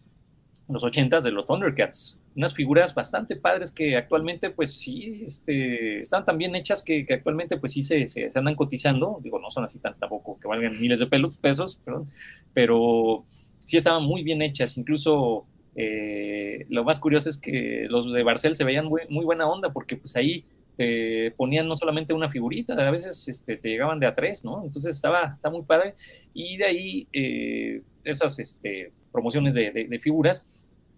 en 0.68 0.74
los 0.74 0.84
ochentas 0.84 1.24
de 1.24 1.32
los 1.32 1.46
Thundercats. 1.46 2.20
Unas 2.36 2.54
figuras 2.54 2.96
bastante 2.96 3.36
padres 3.36 3.72
que 3.72 3.96
actualmente, 3.96 4.50
pues 4.50 4.74
sí, 4.74 5.24
este, 5.26 6.00
están 6.00 6.26
tan 6.26 6.38
bien 6.38 6.56
hechas 6.56 6.82
que, 6.82 7.06
actualmente, 7.10 7.58
pues 7.58 7.74
sí, 7.74 7.84
se, 7.84 8.08
se, 8.08 8.30
andan 8.36 8.56
cotizando. 8.56 9.20
Digo, 9.22 9.40
no 9.40 9.50
son 9.50 9.66
así 9.66 9.80
tampoco 9.80 10.40
que 10.40 10.48
valgan 10.48 10.80
miles 10.80 11.00
de 11.00 11.08
pelos, 11.08 11.38
pesos, 11.38 11.80
perdón, 11.84 12.10
pero 12.54 13.26
sí 13.60 13.78
estaban 13.78 14.04
muy 14.04 14.24
bien 14.24 14.42
hechas. 14.42 14.78
Incluso 14.78 15.46
eh, 15.76 16.66
lo 16.70 16.84
más 16.84 17.00
curioso 17.00 17.30
es 17.30 17.38
que 17.38 17.86
los 17.90 18.12
de 18.12 18.24
Barcel 18.24 18.56
se 18.56 18.64
veían 18.64 18.86
muy, 18.86 19.02
muy 19.10 19.26
buena 19.26 19.48
onda 19.48 19.72
porque 19.74 19.98
pues 19.98 20.16
ahí 20.16 20.46
te 20.78 21.32
ponían 21.38 21.68
no 21.68 21.76
solamente 21.76 22.14
una 22.14 22.30
figurita, 22.30 22.74
a 22.74 22.92
veces 22.92 23.28
este, 23.28 23.58
te 23.58 23.70
llegaban 23.70 24.00
de 24.00 24.08
a 24.08 24.16
tres, 24.16 24.44
¿no? 24.44 24.64
Entonces 24.64 24.96
estaba, 24.96 25.34
está 25.36 25.50
muy 25.50 25.64
padre. 25.64 25.96
Y 26.34 26.58
de 26.58 26.66
ahí 26.66 27.08
eh, 27.14 27.82
esas 28.04 28.40
este, 28.40 28.92
promociones 29.14 29.54
de, 29.54 30.00
figuras. 30.02 30.46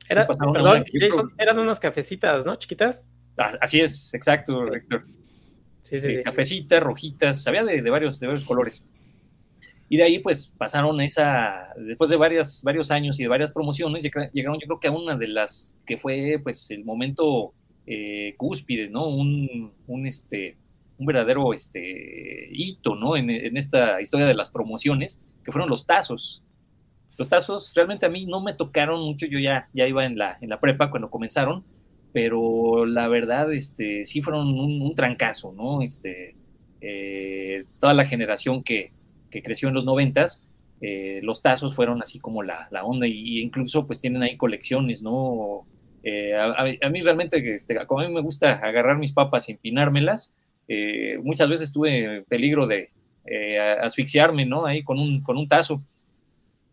Era, 0.09 0.27
eran 1.37 1.59
unas 1.59 1.79
cafecitas, 1.79 2.45
¿no? 2.45 2.55
Chiquitas. 2.55 3.07
Ah, 3.37 3.53
así 3.61 3.81
es, 3.81 4.13
exacto, 4.13 4.73
Héctor. 4.73 5.05
Sí, 5.83 5.99
sí, 5.99 6.15
sí. 6.15 6.23
Cafecitas, 6.23 6.81
rojitas, 6.81 7.45
había 7.45 7.63
de, 7.63 7.89
varios, 7.89 8.19
de 8.19 8.27
varios 8.27 8.45
colores. 8.45 8.83
Y 9.87 9.97
de 9.97 10.03
ahí, 10.03 10.19
pues, 10.19 10.47
pasaron 10.57 10.99
esa, 11.01 11.69
después 11.77 12.09
de 12.09 12.15
varias, 12.15 12.63
varios 12.63 12.89
años 12.89 13.19
y 13.19 13.23
de 13.23 13.29
varias 13.29 13.51
promociones, 13.51 14.03
llegaron 14.33 14.59
yo 14.59 14.67
creo 14.67 14.79
que 14.79 14.87
a 14.87 14.91
una 14.91 15.15
de 15.15 15.27
las 15.27 15.77
que 15.85 15.97
fue, 15.97 16.39
pues, 16.41 16.71
el 16.71 16.83
momento 16.83 17.53
eh, 17.85 18.33
cúspide, 18.37 18.89
¿no? 18.89 19.07
Un, 19.07 19.71
un, 19.85 20.07
este, 20.07 20.57
un 20.97 21.05
verdadero 21.05 21.53
este, 21.53 22.49
hito, 22.51 22.95
¿no? 22.95 23.15
En, 23.15 23.29
esta 23.57 24.01
historia 24.01 24.25
de 24.25 24.33
las 24.33 24.49
promociones, 24.49 25.21
que 25.43 25.51
fueron 25.51 25.69
los 25.69 25.85
tazos. 25.85 26.41
Los 27.17 27.29
tazos 27.29 27.73
realmente 27.75 28.05
a 28.05 28.09
mí 28.09 28.25
no 28.25 28.41
me 28.41 28.53
tocaron 28.53 29.01
mucho, 29.01 29.25
yo 29.25 29.39
ya, 29.39 29.69
ya 29.73 29.87
iba 29.87 30.05
en 30.05 30.17
la, 30.17 30.37
en 30.41 30.49
la 30.49 30.59
prepa 30.59 30.89
cuando 30.89 31.09
comenzaron, 31.09 31.63
pero 32.11 32.85
la 32.85 33.07
verdad, 33.07 33.51
este, 33.53 34.05
sí 34.05 34.21
fueron 34.21 34.57
un, 34.57 34.95
trancazo, 34.95 35.53
¿no? 35.53 35.81
Este, 35.81 36.35
eh, 36.81 37.65
toda 37.79 37.93
la 37.93 38.05
generación 38.05 38.63
que, 38.63 38.91
que, 39.29 39.43
creció 39.43 39.67
en 39.67 39.75
los 39.75 39.85
noventas, 39.85 40.45
eh, 40.81 41.19
los 41.23 41.41
tazos 41.41 41.75
fueron 41.75 42.01
así 42.01 42.19
como 42.19 42.43
la, 42.43 42.67
la 42.71 42.83
onda, 42.83 43.07
y, 43.07 43.39
incluso 43.39 43.85
pues 43.85 43.99
tienen 43.99 44.23
ahí 44.23 44.37
colecciones, 44.37 45.01
¿no? 45.01 45.65
Eh, 46.03 46.33
a, 46.35 46.89
mí 46.89 47.01
realmente, 47.01 47.53
este, 47.53 47.85
como 47.85 48.01
a 48.01 48.07
mí 48.07 48.13
me 48.13 48.21
gusta 48.21 48.53
agarrar 48.53 48.97
mis 48.97 49.11
papas 49.11 49.49
y 49.49 49.53
empinármelas, 49.53 50.33
eh, 50.67 51.17
muchas 51.23 51.49
veces 51.49 51.71
tuve 51.73 52.23
peligro 52.27 52.67
de 52.67 52.91
asfixiarme, 53.81 54.45
¿no? 54.45 54.65
Ahí 54.65 54.83
con 54.83 54.99
un, 54.99 55.21
con 55.21 55.37
un 55.37 55.47
tazo. 55.47 55.81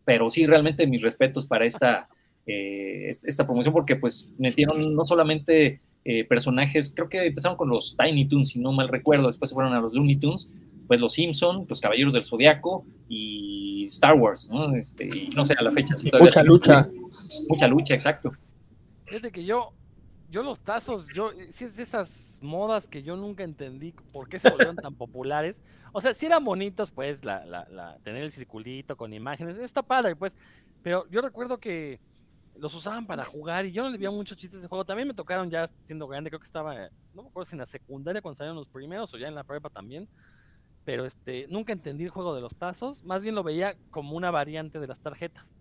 Pero 0.05 0.29
sí, 0.29 0.45
realmente 0.45 0.87
mis 0.87 1.01
respetos 1.01 1.45
para 1.45 1.65
esta, 1.65 2.09
esta 2.45 3.45
promoción, 3.45 3.73
porque 3.73 3.95
pues 3.95 4.33
metieron 4.37 4.95
no 4.95 5.05
solamente 5.05 5.81
personajes, 6.27 6.91
creo 6.93 7.07
que 7.07 7.25
empezaron 7.25 7.55
con 7.55 7.69
los 7.69 7.95
Tiny 7.95 8.25
Toons, 8.25 8.49
si 8.49 8.59
no 8.59 8.73
mal 8.73 8.89
recuerdo, 8.89 9.27
después 9.27 9.49
se 9.49 9.53
fueron 9.53 9.73
a 9.73 9.79
los 9.79 9.93
Looney 9.93 10.17
Tunes, 10.17 10.49
después 10.75 10.99
los 10.99 11.13
Simpson, 11.13 11.65
los 11.69 11.79
Caballeros 11.79 12.13
del 12.13 12.25
Zodiaco 12.25 12.85
y 13.07 13.85
Star 13.85 14.15
Wars, 14.15 14.49
¿no? 14.51 14.75
Este, 14.75 15.05
y 15.05 15.29
no 15.35 15.45
sé, 15.45 15.55
a 15.57 15.63
la 15.63 15.71
fecha. 15.71 15.95
mucha 16.19 16.43
lucha. 16.43 16.89
Mucha 17.47 17.67
lucha, 17.67 17.93
exacto. 17.93 18.33
Fíjate 19.05 19.31
que 19.31 19.45
yo, 19.45 19.71
yo 20.33 20.41
los 20.41 20.61
tazos, 20.61 21.07
yo, 21.13 21.31
eh, 21.31 21.51
si 21.51 21.65
es 21.65 21.77
de 21.77 21.83
esas 21.83 22.39
modas 22.41 22.87
que 22.87 23.03
yo 23.03 23.15
nunca 23.15 23.43
entendí 23.43 23.93
por 24.11 24.27
qué 24.27 24.39
se 24.39 24.49
volvieron 24.49 24.75
tan 24.75 24.95
populares. 24.97 25.61
O 25.91 26.01
sea, 26.01 26.15
si 26.15 26.25
eran 26.25 26.43
bonitos, 26.43 26.89
pues, 26.89 27.23
la, 27.23 27.45
la, 27.45 27.67
la, 27.69 27.99
tener 27.99 28.23
el 28.23 28.31
circulito 28.31 28.97
con 28.97 29.13
imágenes, 29.13 29.59
está 29.59 29.83
padre, 29.83 30.15
pues. 30.15 30.35
Pero 30.81 31.07
yo 31.11 31.21
recuerdo 31.21 31.59
que 31.59 31.99
los 32.55 32.73
usaban 32.73 33.05
para 33.05 33.25
jugar 33.25 33.67
y 33.67 33.71
yo 33.73 33.83
no 33.83 33.91
le 33.91 33.99
veía 33.99 34.09
muchos 34.09 34.35
chistes 34.35 34.63
de 34.63 34.67
juego. 34.67 34.83
También 34.83 35.07
me 35.07 35.13
tocaron 35.13 35.51
ya 35.51 35.69
siendo 35.83 36.07
grande, 36.07 36.31
creo 36.31 36.39
que 36.39 36.47
estaba, 36.47 36.73
no 37.13 37.21
me 37.21 37.29
acuerdo 37.29 37.45
si 37.45 37.53
en 37.53 37.59
la 37.59 37.67
secundaria 37.67 38.19
cuando 38.19 38.37
salieron 38.37 38.57
los 38.57 38.67
primeros 38.67 39.13
o 39.13 39.19
ya 39.19 39.27
en 39.27 39.35
la 39.35 39.43
prepa 39.43 39.69
también. 39.69 40.09
Pero 40.83 41.05
este, 41.05 41.45
nunca 41.47 41.73
entendí 41.73 42.05
el 42.05 42.09
juego 42.09 42.33
de 42.33 42.41
los 42.41 42.55
tazos, 42.55 43.03
más 43.03 43.21
bien 43.21 43.35
lo 43.35 43.43
veía 43.43 43.77
como 43.91 44.17
una 44.17 44.31
variante 44.31 44.79
de 44.79 44.87
las 44.87 44.99
tarjetas, 44.99 45.59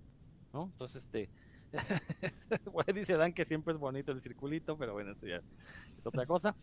¿no? 0.54 0.64
Entonces, 0.64 1.04
este, 1.04 1.28
dice 2.94 3.16
Dan 3.16 3.32
que 3.32 3.44
siempre 3.44 3.72
es 3.72 3.78
bonito 3.78 4.12
el 4.12 4.20
circulito, 4.20 4.76
pero 4.76 4.92
bueno, 4.92 5.12
eso 5.12 5.26
ya 5.26 5.36
es, 5.36 5.44
otra 6.04 6.26
cosa. 6.26 6.54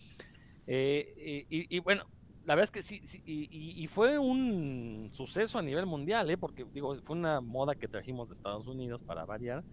Eh, 0.67 1.45
y, 1.49 1.79
bueno, 1.79 2.05
la 2.45 2.55
verdad 2.55 2.65
es 2.65 2.71
que 2.71 2.83
sí, 2.83 3.23
y, 3.25 3.87
fue 3.87 4.19
un 4.19 5.09
suceso 5.13 5.57
a 5.57 5.61
nivel 5.61 5.85
mundial, 5.85 6.29
¿eh? 6.29 6.37
porque 6.37 6.65
digo, 6.73 6.95
fue 7.03 7.15
una 7.15 7.41
moda 7.41 7.75
que 7.75 7.87
trajimos 7.87 8.29
de 8.29 8.35
Estados 8.35 8.67
Unidos 8.67 9.01
para 9.03 9.25
variar, 9.25 9.63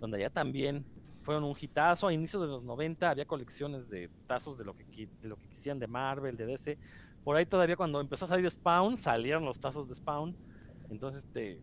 donde 0.00 0.18
allá 0.18 0.30
también 0.30 0.84
fueron 1.22 1.44
un 1.44 1.56
hitazo. 1.58 2.06
A 2.06 2.12
inicios 2.12 2.42
de 2.42 2.48
los 2.48 2.62
90 2.62 3.10
había 3.10 3.24
colecciones 3.24 3.88
de 3.88 4.10
tazos 4.26 4.56
de 4.58 4.64
lo 4.64 4.76
que, 4.76 5.08
de 5.22 5.28
lo 5.28 5.36
que 5.36 5.48
quisieran 5.48 5.78
de 5.78 5.86
Marvel, 5.86 6.36
de 6.36 6.46
DC. 6.46 6.78
Por 7.24 7.36
ahí 7.36 7.46
todavía 7.46 7.76
cuando 7.76 8.00
empezó 8.00 8.26
a 8.26 8.28
salir 8.28 8.48
Spawn, 8.50 8.96
salieron 8.96 9.44
los 9.44 9.58
tazos 9.58 9.88
de 9.88 9.94
Spawn. 9.94 10.36
Entonces, 10.90 11.24
este, 11.24 11.60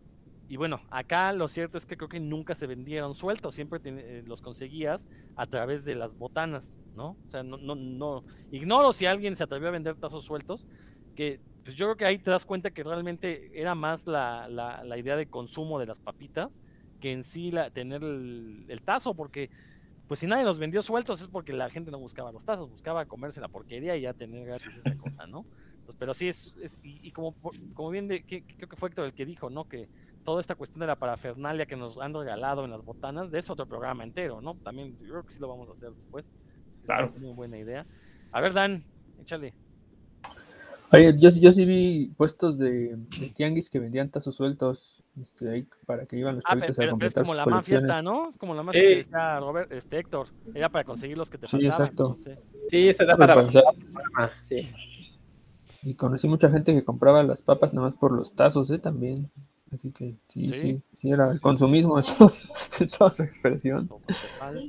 y 0.52 0.58
bueno, 0.58 0.82
acá 0.90 1.32
lo 1.32 1.48
cierto 1.48 1.78
es 1.78 1.86
que 1.86 1.96
creo 1.96 2.10
que 2.10 2.20
nunca 2.20 2.54
se 2.54 2.66
vendieron 2.66 3.14
sueltos, 3.14 3.54
siempre 3.54 3.80
eh, 3.86 4.22
los 4.26 4.42
conseguías 4.42 5.08
a 5.34 5.46
través 5.46 5.82
de 5.82 5.94
las 5.94 6.14
botanas, 6.18 6.78
¿no? 6.94 7.16
O 7.26 7.30
sea, 7.30 7.42
no, 7.42 7.56
no, 7.56 7.74
no, 7.74 8.22
ignoro 8.50 8.92
si 8.92 9.06
alguien 9.06 9.34
se 9.34 9.44
atrevió 9.44 9.68
a 9.68 9.70
vender 9.70 9.94
tazos 9.94 10.24
sueltos, 10.24 10.68
que 11.16 11.40
pues 11.64 11.74
yo 11.74 11.86
creo 11.86 11.96
que 11.96 12.04
ahí 12.04 12.18
te 12.18 12.30
das 12.30 12.44
cuenta 12.44 12.70
que 12.70 12.84
realmente 12.84 13.50
era 13.58 13.74
más 13.74 14.06
la, 14.06 14.46
la, 14.46 14.98
idea 14.98 15.16
de 15.16 15.24
consumo 15.24 15.78
de 15.78 15.86
las 15.86 16.00
papitas 16.00 16.60
que 17.00 17.12
en 17.12 17.24
sí 17.24 17.50
la, 17.50 17.70
tener 17.70 18.04
el, 18.04 18.82
tazo, 18.84 19.14
porque 19.14 19.48
pues 20.06 20.20
si 20.20 20.26
nadie 20.26 20.44
los 20.44 20.58
vendió 20.58 20.82
sueltos 20.82 21.22
es 21.22 21.28
porque 21.28 21.54
la 21.54 21.70
gente 21.70 21.90
no 21.90 21.98
buscaba 21.98 22.30
los 22.30 22.44
tazos, 22.44 22.68
buscaba 22.68 23.06
comerse 23.06 23.40
la 23.40 23.48
porquería 23.48 23.96
y 23.96 24.02
ya 24.02 24.12
tener 24.12 24.44
gratis 24.44 24.76
esa 24.76 24.98
cosa, 24.98 25.26
¿no? 25.26 25.46
Entonces, 25.76 25.96
pero 25.98 26.12
sí 26.12 26.28
es, 26.28 26.78
y, 26.82 27.10
como, 27.10 27.34
como 27.72 27.88
bien 27.88 28.06
de, 28.06 28.22
que 28.22 28.44
creo 28.44 28.68
que 28.68 28.76
fue 28.76 28.90
Héctor 28.90 29.06
el 29.06 29.14
que 29.14 29.24
dijo, 29.24 29.48
¿no? 29.48 29.66
Que 29.66 29.88
toda 30.24 30.40
esta 30.40 30.54
cuestión 30.54 30.80
de 30.80 30.86
la 30.86 30.96
parafernalia 30.96 31.66
que 31.66 31.76
nos 31.76 31.98
han 31.98 32.14
regalado 32.14 32.64
en 32.64 32.70
las 32.70 32.84
botanas, 32.84 33.30
de 33.30 33.38
eso 33.40 33.52
otro 33.54 33.66
programa 33.66 34.04
entero, 34.04 34.40
¿no? 34.40 34.54
También 34.56 34.96
yo 35.00 35.08
creo 35.10 35.24
que 35.26 35.32
sí 35.32 35.40
lo 35.40 35.48
vamos 35.48 35.68
a 35.68 35.72
hacer 35.72 35.90
después. 35.92 36.26
Es 36.26 36.84
Claro. 36.86 37.10
Una 37.16 37.26
muy 37.26 37.34
buena 37.34 37.58
idea. 37.58 37.86
A 38.32 38.40
ver, 38.40 38.52
Dan, 38.52 38.84
échale. 39.20 39.54
Oye, 40.94 41.14
yo, 41.18 41.30
sí- 41.30 41.40
yo 41.40 41.50
sí 41.52 41.64
vi 41.64 42.12
puestos 42.18 42.58
de, 42.58 42.96
de 42.96 43.28
tianguis 43.34 43.70
que 43.70 43.78
vendían 43.80 44.10
tazos 44.10 44.34
sueltos 44.36 45.02
este, 45.20 45.48
ahí 45.50 45.66
para 45.86 46.04
que 46.04 46.18
iban 46.18 46.34
los 46.34 46.44
Ah, 46.46 46.50
pero, 46.54 46.64
a 46.72 46.76
pero 46.76 46.82
es 46.84 46.90
completar 46.90 47.22
como 47.24 47.32
sus 47.34 47.36
la 47.38 47.46
más 47.46 47.66
fiesta, 47.66 47.86
colecciones. 47.86 48.04
¿no? 48.12 48.30
Es 48.30 48.36
como 48.36 48.54
la 48.54 48.62
más 48.62 48.72
que 48.74 48.80
Sí. 48.80 48.94
decía 48.96 49.40
Robert, 49.40 49.72
este 49.72 49.98
Héctor. 49.98 50.26
Era 50.54 50.68
para 50.68 50.84
conseguir 50.84 51.16
los 51.16 51.30
que 51.30 51.38
te 51.38 51.46
Sí, 51.46 51.52
faltaban. 51.52 51.80
exacto. 51.80 52.08
no 52.10 52.14
sé. 52.16 52.38
Sí, 52.68 52.92
se 52.92 53.04
da 53.06 53.14
Ah, 53.14 53.16
pero 53.18 53.34
para. 53.34 53.50
pues, 53.50 54.32
sí. 54.42 54.68
Y 55.82 55.94
conocí 55.94 56.28
mucha 56.28 56.50
gente 56.50 56.74
que 56.74 56.84
compraba 56.84 57.22
las 57.22 57.40
papas 57.42 57.72
nada 57.72 57.86
más 57.86 57.96
por 57.96 58.12
los 58.12 58.34
tazos, 58.36 58.70
¿eh? 58.70 58.78
También. 58.78 59.30
Así 59.74 59.90
que 59.92 60.16
sí, 60.28 60.48
Sí. 60.48 60.54
sí, 60.54 60.80
sí, 60.98 61.10
era 61.10 61.30
el 61.30 61.40
consumismo 61.40 61.98
en 61.98 62.04
toda, 62.04 62.30
su- 62.30 62.46
en 62.80 62.88
toda 62.90 63.10
su 63.10 63.22
expresión. 63.22 63.88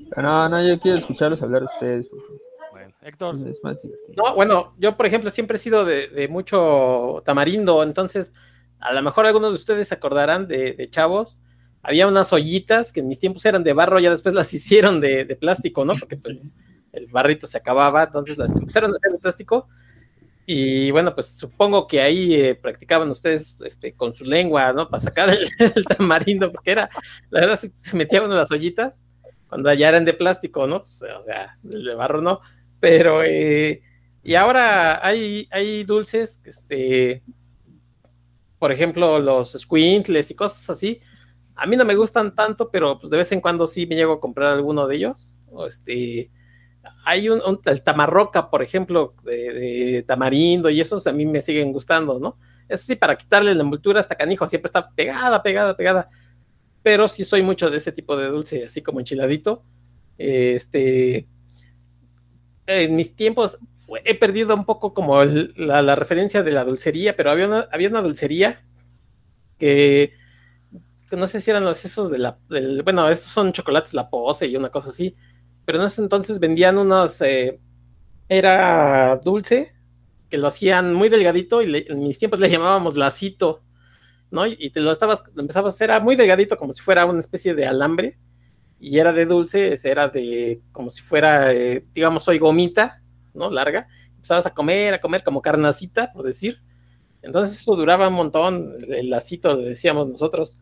Pero 0.10 0.22
no, 0.22 0.50
no, 0.50 0.66
yo 0.66 0.80
quiero 0.80 0.98
escucharlos 0.98 1.42
hablar 1.44 1.64
a 1.64 1.66
ustedes, 1.66 2.08
porque 2.08 2.26
Bueno, 2.72 2.94
Héctor, 3.02 3.36
es 3.48 3.64
más 3.64 3.82
divertido. 3.82 4.14
No, 4.24 4.36
bueno, 4.36 4.74
yo 4.80 4.96
por 4.96 5.06
ejemplo 5.06 5.30
siempre 5.30 5.58
he 5.58 5.60
sido 5.60 5.84
de, 5.86 6.08
de 6.08 6.28
mucho 6.28 7.22
tamarindo, 7.26 7.84
entonces 7.84 8.32
a 8.80 8.94
lo 8.94 9.02
mejor 9.02 9.26
algunos 9.26 9.52
de 9.52 9.56
ustedes 9.60 9.88
se 9.90 9.94
acordarán 9.96 10.48
de, 10.48 10.74
de 10.74 10.90
chavos. 10.90 11.40
Había 11.82 12.08
unas 12.08 12.32
ollitas 12.32 12.94
que 12.94 13.02
en 13.02 13.10
mis 13.10 13.20
tiempos 13.20 13.46
eran 13.46 13.64
de 13.64 13.74
barro, 13.74 14.00
ya 14.00 14.10
después 14.10 14.34
las 14.34 14.54
hicieron 14.54 15.02
de, 15.02 15.26
de 15.26 15.36
plástico, 15.36 15.84
¿no? 15.84 15.96
Porque 16.00 16.16
pues 16.18 16.38
el 16.94 17.08
barrito 17.08 17.46
se 17.48 17.58
acababa, 17.58 18.04
entonces 18.06 18.38
las 18.38 18.56
empezaron 18.56 18.92
a 18.94 18.96
hacer 18.96 19.12
de 19.12 19.20
plástico. 19.20 19.68
Y 20.46 20.92
bueno, 20.92 21.14
pues 21.16 21.38
supongo 21.38 21.88
que 21.88 22.02
ahí 22.02 22.36
eh, 22.36 22.56
practicaban 22.56 23.10
ustedes 23.10 23.56
este, 23.64 23.94
con 23.94 24.14
su 24.16 24.26
lengua, 24.26 24.74
¿no? 24.74 24.90
Para 24.90 25.02
sacar 25.02 25.30
el, 25.30 25.48
tamarindo, 25.98 26.52
porque 26.52 26.72
era, 26.72 26.90
la 27.30 27.42
verdad, 27.42 27.60
se, 27.78 27.96
metían 27.96 28.26
en 28.26 28.36
las 28.36 28.52
ollitas 28.52 29.00
cuando 29.48 29.74
ya 29.74 29.90
eran 29.90 30.04
de 30.04 30.14
plástico, 30.14 30.68
¿no? 30.68 30.82
Pues, 30.82 31.02
o 31.18 31.22
sea, 31.22 31.58
de 31.62 31.96
barro 31.96 32.22
no. 32.22 32.42
Pero, 32.80 33.24
eh, 33.24 33.82
y 34.22 34.36
ahora 34.36 35.06
hay, 35.06 35.48
hay 35.52 35.84
dulces, 35.86 36.42
este, 36.44 37.24
por 38.60 38.72
ejemplo, 38.72 39.20
los 39.20 39.54
squintles 39.54 40.32
y 40.32 40.36
cosas 40.36 40.70
así. 40.70 41.00
A 41.56 41.66
mí 41.66 41.78
no 41.78 41.86
me 41.86 41.96
gustan 41.96 42.34
tanto, 42.36 42.72
pero 42.72 42.98
pues 42.98 43.12
de 43.12 43.18
vez 43.18 43.32
en 43.32 43.42
cuando 43.42 43.68
sí 43.68 43.86
me 43.86 43.96
llego 43.96 44.14
a 44.14 44.20
comprar 44.20 44.52
alguno 44.52 44.88
de 44.88 44.96
ellos. 44.96 45.38
O 45.52 45.68
este, 45.68 46.32
hay 47.06 47.30
un, 47.30 47.42
un- 47.46 47.60
el 47.66 47.84
tamarroca, 47.84 48.50
por 48.50 48.62
ejemplo, 48.64 49.16
de, 49.24 50.04
tamarindo 50.08 50.70
y 50.70 50.82
esos 50.82 51.08
a 51.08 51.14
mí 51.14 51.26
me 51.26 51.42
siguen 51.42 51.72
gustando, 51.72 52.20
¿no? 52.20 52.38
Eso 52.68 52.86
sí, 52.86 52.96
para 52.96 53.18
quitarle 53.18 53.54
la 53.56 53.64
envoltura 53.64 54.00
hasta 54.00 54.16
canijo, 54.16 54.48
siempre 54.48 54.68
está 54.68 54.90
pegada, 54.92 55.44
pegada, 55.44 55.76
pegada. 55.76 56.10
Pero 56.84 57.08
sí 57.08 57.26
soy 57.26 57.44
mucho 57.44 57.70
de 57.70 57.78
ese 57.78 57.92
tipo 57.92 58.18
de 58.18 58.28
dulce, 58.28 58.66
así 58.66 58.82
como 58.82 59.00
enchiladito. 59.00 59.64
Este, 60.18 61.28
en 62.68 62.96
mis 62.96 63.16
tiempos 63.16 63.58
he 64.06 64.16
perdido 64.16 64.56
un 64.56 64.66
poco 64.66 64.94
como 64.94 65.24
la, 65.24 65.96
referencia 65.96 66.42
de 66.44 66.52
la 66.52 66.66
dulcería, 66.66 67.16
pero 67.16 67.32
había 67.32 67.48
una, 67.48 67.68
había 67.72 67.90
una 67.90 68.02
dulcería 68.02 68.64
que, 69.60 70.14
no 71.12 71.28
sé 71.28 71.42
si 71.42 71.52
eran 71.52 71.66
los 71.66 71.86
esos 71.86 72.10
de 72.10 72.18
la, 72.18 72.40
bueno, 72.84 73.10
esos 73.10 73.32
son 73.32 73.54
chocolates 73.54 73.94
la 73.94 74.10
pose 74.10 74.48
y 74.48 74.56
una 74.56 74.70
cosa 74.70 74.90
así, 74.90 75.16
pero 75.66 75.80
en 75.80 75.86
ese 75.86 76.02
entonces 76.02 76.40
vendían 76.40 76.78
unos, 76.78 77.22
eh, 77.22 77.60
era 78.30 79.18
dulce, 79.18 79.74
que 80.30 80.38
lo 80.38 80.48
hacían 80.48 80.94
muy 80.94 81.10
delgadito 81.10 81.62
y 81.62 81.68
le- 81.68 81.86
en 81.90 82.00
mis 82.02 82.20
tiempos 82.20 82.40
le 82.40 82.50
llamábamos 82.52 82.98
lacito, 82.98 83.64
¿no? 84.32 84.48
Y, 84.48 84.70
te 84.72 84.82
lo 84.82 84.92
estabas, 84.92 85.24
lo 85.36 85.42
empezabas 85.42 85.80
era 85.82 86.00
muy 86.00 86.16
delgadito, 86.16 86.58
como 86.58 86.74
si 86.74 86.82
fuera 86.82 87.06
una 87.06 87.20
especie 87.20 87.54
de 87.56 87.66
alambre, 87.66 88.18
y 88.80 89.00
era 89.00 89.14
de 89.14 89.26
dulce, 89.26 89.76
era 89.84 90.10
de, 90.10 90.62
como 90.72 90.90
si 90.90 91.02
fuera, 91.02 91.54
eh, 91.54 91.86
digamos, 91.94 92.28
hoy 92.28 92.40
gomita, 92.40 93.02
¿no? 93.34 93.50
Larga, 93.52 93.88
empezabas 94.16 94.46
a 94.46 94.54
comer, 94.54 94.96
a 94.96 95.02
comer 95.02 95.24
como 95.24 95.42
carnacita, 95.42 96.12
por 96.14 96.24
decir. 96.26 96.62
Entonces 97.22 97.60
eso 97.60 97.76
duraba 97.76 98.08
un 98.10 98.16
montón, 98.16 98.76
el, 98.90 99.10
lacito, 99.10 99.58
decíamos 99.58 100.08
nosotros. 100.10 100.60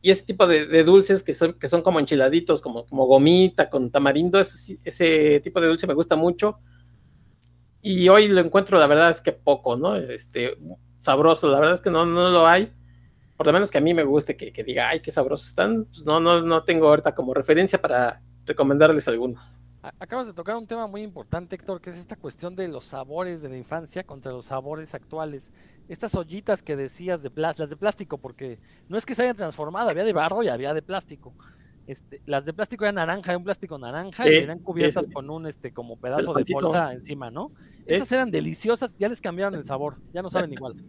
Y 0.00 0.10
ese 0.10 0.24
tipo 0.24 0.46
de, 0.46 0.84
dulces 0.84 1.22
que 1.22 1.34
son, 1.34 1.54
que 1.54 1.66
son 1.66 1.82
como 1.82 1.98
enchiladitos, 1.98 2.60
como, 2.60 2.86
como 2.86 3.06
gomita, 3.06 3.68
con 3.68 3.90
tamarindo, 3.90 4.38
ese, 4.38 4.78
ese 4.84 5.40
tipo 5.40 5.60
de 5.60 5.68
dulce 5.68 5.86
me 5.86 5.94
gusta 5.94 6.14
mucho. 6.14 6.60
Y 7.82 8.08
hoy 8.08 8.28
lo 8.28 8.40
encuentro, 8.40 8.78
la 8.78 8.86
verdad 8.86 9.10
es 9.10 9.20
que 9.20 9.32
poco, 9.32 9.76
¿no? 9.76 9.96
Este, 9.96 10.56
sabroso, 11.00 11.48
la 11.48 11.60
verdad 11.60 11.74
es 11.74 11.80
que 11.80 11.90
no, 11.90 12.06
no 12.06 12.28
lo 12.30 12.46
hay. 12.46 12.72
Por 13.36 13.46
lo 13.46 13.52
menos 13.52 13.70
que 13.70 13.78
a 13.78 13.80
mí 13.80 13.94
me 13.94 14.04
guste 14.04 14.36
que, 14.36 14.52
que 14.52 14.64
diga, 14.64 14.88
ay, 14.88 15.00
qué 15.00 15.10
sabrosos 15.10 15.48
están. 15.48 15.84
Pues 15.86 16.04
no, 16.04 16.20
no, 16.20 16.42
no 16.42 16.64
tengo 16.64 16.88
ahorita 16.88 17.14
como 17.14 17.34
referencia 17.34 17.80
para 17.80 18.22
recomendarles 18.44 19.06
alguno. 19.08 19.40
Acabas 19.98 20.26
de 20.26 20.32
tocar 20.32 20.56
un 20.56 20.66
tema 20.66 20.86
muy 20.86 21.02
importante, 21.02 21.54
Héctor, 21.56 21.80
que 21.80 21.90
es 21.90 21.96
esta 21.96 22.16
cuestión 22.16 22.56
de 22.56 22.68
los 22.68 22.84
sabores 22.84 23.42
de 23.42 23.48
la 23.48 23.56
infancia 23.56 24.04
contra 24.04 24.32
los 24.32 24.46
sabores 24.46 24.94
actuales. 24.94 25.50
Estas 25.88 26.14
ollitas 26.14 26.62
que 26.62 26.76
decías 26.76 27.22
de 27.22 27.30
plástico, 27.30 27.62
las 27.62 27.70
de 27.70 27.76
plástico, 27.76 28.18
porque 28.18 28.58
no 28.88 28.98
es 28.98 29.06
que 29.06 29.14
se 29.14 29.22
hayan 29.22 29.36
transformado, 29.36 29.88
había 29.90 30.04
de 30.04 30.12
barro 30.12 30.42
y 30.42 30.48
había 30.48 30.74
de 30.74 30.82
plástico. 30.82 31.32
Este, 31.86 32.20
las 32.26 32.44
de 32.44 32.52
plástico 32.52 32.84
eran 32.84 32.96
naranja, 32.96 33.34
un 33.34 33.44
plástico 33.44 33.78
naranja 33.78 34.22
Sí, 34.24 34.28
y 34.28 34.36
eran 34.36 34.58
cubiertas 34.58 35.06
sí. 35.06 35.10
con 35.10 35.30
un 35.30 35.46
este 35.46 35.72
como 35.72 35.96
pedazo 35.96 36.34
de 36.34 36.44
bolsa 36.52 36.92
encima, 36.92 37.30
¿no? 37.30 37.50
Esas 37.86 38.12
eran 38.12 38.30
deliciosas, 38.30 38.94
ya 38.98 39.08
les 39.08 39.22
cambiaron 39.22 39.54
el 39.54 39.64
sabor, 39.64 39.96
ya 40.12 40.20
no 40.20 40.28
saben 40.30 40.52
igual. 40.52 40.74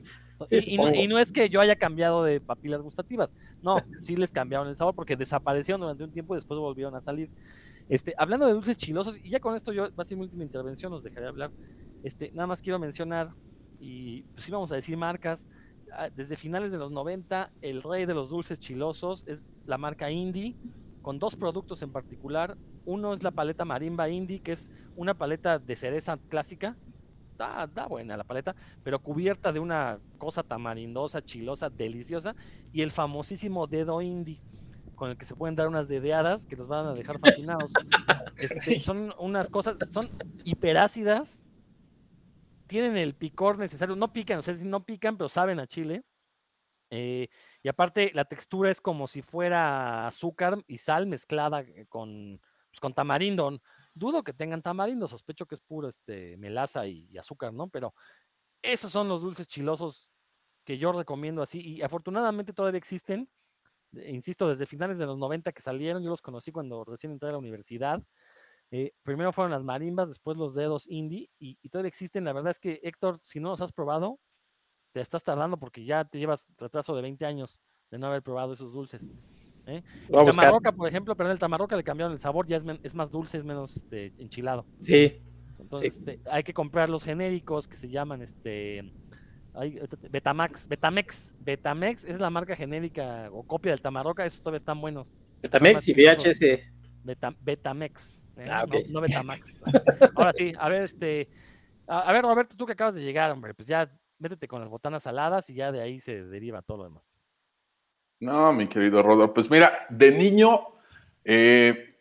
Y, 0.52 0.76
y 0.76 0.78
no, 0.78 0.94
y 0.94 1.06
no 1.10 1.20
es 1.20 1.34
que 1.34 1.50
yo 1.50 1.60
haya 1.60 1.76
cambiado 1.76 2.24
de 2.24 2.40
papilas 2.40 2.82
gustativas, 2.82 3.30
no, 3.62 3.76
sí 4.02 4.16
les 4.16 4.32
cambiaron 4.32 4.70
el 4.70 4.76
sabor 4.78 4.96
porque 4.96 5.18
desaparecieron 5.18 5.82
durante 5.82 6.02
un 6.02 6.12
tiempo 6.12 6.34
y 6.34 6.38
después 6.38 6.58
volvieron 6.58 6.96
a 6.96 7.02
salir. 7.02 7.30
Este, 7.90 8.14
hablando 8.18 8.46
de 8.46 8.54
dulces 8.54 8.78
chilosos, 8.78 9.18
y 9.18 9.30
ya 9.30 9.40
con 9.40 9.56
esto 9.56 9.74
yo 9.74 9.94
va 9.96 10.04
a 10.04 10.06
ser 10.06 10.16
mi 10.16 10.24
última 10.24 10.44
intervención, 10.44 10.94
os 10.94 11.04
dejaré 11.04 11.28
hablar. 11.28 11.52
Este, 12.04 12.32
nada 12.32 12.46
más 12.46 12.62
quiero 12.62 12.78
mencionar, 12.78 13.34
y 13.80 14.22
pues 14.34 14.46
sí 14.46 14.52
vamos 14.52 14.72
a 14.72 14.76
decir 14.76 14.96
marcas, 14.96 15.50
ah, 15.92 16.10
desde 16.16 16.36
finales 16.36 16.72
de 16.72 16.78
los 16.78 16.92
90, 16.92 17.52
el 17.62 17.82
rey 17.82 18.06
de 18.06 18.14
los 18.14 18.30
dulces 18.30 18.60
chilosos 18.60 19.26
es 19.28 19.48
la 19.66 19.80
marca 19.80 20.12
Indie, 20.12 20.56
con 21.02 21.18
dos 21.18 21.36
productos 21.36 21.82
en 21.82 21.92
particular. 21.92 22.58
Uno 22.86 23.14
es 23.14 23.24
la 23.24 23.32
paleta 23.32 23.66
Marimba 23.66 24.08
Indie, 24.10 24.42
que 24.42 24.52
es 24.52 24.72
una 24.96 25.16
paleta 25.16 25.58
de 25.58 25.76
cereza 25.76 26.18
clásica. 26.30 26.78
Da, 27.38 27.68
da 27.68 27.88
buena 27.88 28.18
la 28.18 28.26
paleta, 28.26 28.54
pero 28.84 29.00
cubierta 29.00 29.54
de 29.54 29.62
una 29.62 29.98
cosa 30.18 30.44
tamarindosa, 30.44 31.24
chilosa, 31.24 31.70
deliciosa. 31.70 32.36
Y 32.74 32.82
el 32.82 32.92
famosísimo 32.92 33.66
dedo 33.66 34.02
indie, 34.02 34.42
con 35.00 35.10
el 35.10 35.18
que 35.18 35.24
se 35.24 35.34
pueden 35.34 35.56
dar 35.56 35.70
unas 35.70 35.88
dedeadas 35.88 36.45
que 36.45 36.58
los 36.58 36.68
van 36.68 36.86
a 36.86 36.93
dejar 36.93 37.20
fascinados. 37.20 37.72
Este, 38.36 38.80
son 38.80 39.14
unas 39.18 39.50
cosas, 39.50 39.80
son 39.88 40.10
hiperácidas, 40.43 41.45
tienen 42.68 42.97
el 42.97 43.16
picor 43.16 43.58
necesario, 43.58 43.95
no 43.95 44.12
pican, 44.12 44.39
o 44.39 44.41
sea, 44.41 44.54
no 44.56 44.84
pican, 44.86 45.18
pero 45.18 45.30
saben 45.30 45.62
a 45.62 45.68
chile. 45.68 46.04
Eh, 46.91 47.30
y 47.64 47.70
aparte, 47.70 48.12
la 48.14 48.26
textura 48.26 48.70
es 48.70 48.82
como 48.82 49.08
si 49.08 49.22
fuera 49.22 50.06
azúcar 50.06 50.62
y 50.68 50.80
sal 50.80 51.08
mezclada 51.08 51.62
eh, 51.62 51.86
con, 51.88 52.41
pues, 52.70 52.82
con 52.82 52.93
tamarindo. 52.93 53.62
Dudo 53.93 54.22
que 54.22 54.34
tengan 54.34 54.62
tamarindo, 54.62 55.08
sospecho 55.08 55.45
que 55.45 55.56
es 55.56 55.62
puro 55.62 55.88
este, 55.88 56.36
melaza 56.36 56.86
y, 56.88 57.08
y 57.10 57.18
azúcar, 57.18 57.54
¿no? 57.54 57.70
Pero 57.70 57.93
esos 58.62 58.91
son 58.91 59.08
los 59.08 59.22
dulces 59.22 59.47
chilosos 59.47 60.10
que 60.66 60.78
yo 60.78 60.91
recomiendo 60.91 61.41
así. 61.41 61.62
Y 61.62 61.82
afortunadamente 61.84 62.52
todavía 62.52 62.80
existen. 62.80 63.30
Insisto, 63.94 64.48
desde 64.48 64.66
finales 64.66 64.98
de 64.98 65.06
los 65.06 65.18
90 65.18 65.52
que 65.52 65.62
salieron, 65.62 66.04
yo 66.04 66.10
los 66.10 66.22
conocí 66.22 66.52
cuando 66.52 66.84
recién 66.84 67.12
entré 67.12 67.30
a 67.30 67.34
la 67.34 67.38
universidad. 67.38 68.02
Eh, 68.72 68.94
primero 69.04 69.34
fueron 69.34 69.52
las 69.52 69.64
marimbas, 69.64 70.10
después 70.10 70.38
los 70.38 70.54
dedos 70.54 70.88
indie, 70.88 71.30
y, 71.40 71.58
y 71.62 71.70
todavía 71.70 71.90
existen. 71.90 72.24
La 72.24 72.34
verdad 72.34 72.52
es 72.52 72.60
que, 72.60 72.80
Héctor, 72.84 73.20
si 73.24 73.40
no 73.40 73.50
los 73.50 73.62
has 73.62 73.72
probado, 73.72 74.20
te 74.92 75.02
estás 75.02 75.24
tardando 75.24 75.58
porque 75.58 75.86
ya 75.86 76.06
te 76.06 76.20
llevas 76.20 76.50
retraso 76.58 76.96
de 76.96 77.02
20 77.02 77.26
años 77.26 77.62
de 77.92 77.98
no 77.98 78.08
haber 78.08 78.22
probado 78.22 78.54
esos 78.54 78.72
dulces. 78.72 79.12
¿eh? 79.66 79.84
El 80.10 80.26
tamarroca, 80.26 80.72
por 80.72 80.88
ejemplo, 80.88 81.16
pero 81.16 81.30
en 81.30 81.34
el 81.34 81.40
tamarroca 81.40 81.76
le 81.76 81.84
cambiaron 81.84 82.14
el 82.14 82.20
sabor, 82.20 82.48
ya 82.48 82.58
es, 82.58 82.64
es 82.84 82.94
más 82.94 83.12
dulce, 83.12 83.38
es 83.38 83.44
menos 83.44 83.78
este, 83.78 84.14
enchilado. 84.18 84.66
Sí, 84.82 85.22
Entonces, 85.60 85.98
este, 85.98 86.20
hay 86.30 86.44
que 86.44 86.54
comprar 86.54 86.90
los 86.90 87.04
genéricos 87.04 87.68
que 87.68 87.76
se 87.76 87.90
llaman 87.90 88.22
este 88.22 88.92
hay, 89.54 89.80
te- 89.80 90.10
Betamax, 90.10 90.68
Betamex, 90.68 91.34
Betamex 91.39 92.04
es 92.04 92.20
la 92.20 92.30
marca 92.30 92.56
genérica 92.56 93.30
o 93.32 93.43
copia 93.43 93.72
del 93.72 93.82
Tamarroca, 93.82 94.26
esos 94.26 94.41
todavía 94.41 94.60
están 94.60 94.80
buenos. 94.82 95.16
Betamex 95.41 95.88
y. 95.88 95.93
VHS. 95.93 96.39
Beta- 97.04 97.36
Betamex, 97.41 98.24
¿eh? 98.38 98.43
Ah, 98.50 98.66
no- 98.68 98.80
no, 98.89 99.02
Betamax. 99.02 99.62
Ahora 100.16 100.34
sí, 100.36 100.54
a 100.58 100.70
ver, 100.70 100.84
este, 100.84 101.30
a, 101.88 102.00
a 102.02 102.14
ver, 102.14 102.24
Roberto, 102.24 102.56
tú 102.56 102.66
que 102.66 102.74
acabas 102.74 102.95
de 102.95 103.02
llegar, 103.04 103.32
hombre, 103.32 103.54
pues 103.54 103.68
ya 103.68 103.89
métete 104.20 104.47
con 104.47 104.60
las 104.62 104.70
botanas 104.70 105.04
saladas 105.04 105.50
y 105.50 105.54
ya 105.54 105.72
de 105.72 105.82
ahí 105.82 106.00
se 106.00 106.24
deriva 106.26 106.62
todo 106.62 106.78
lo 106.80 106.84
demás. 106.86 107.18
No, 108.20 108.52
mi 108.52 108.68
querido 108.68 109.02
Rodolfo. 109.02 109.34
Pues 109.34 109.50
mira, 109.50 109.86
de 109.89 110.12
niño, 110.12 110.60
eh, 111.24 111.95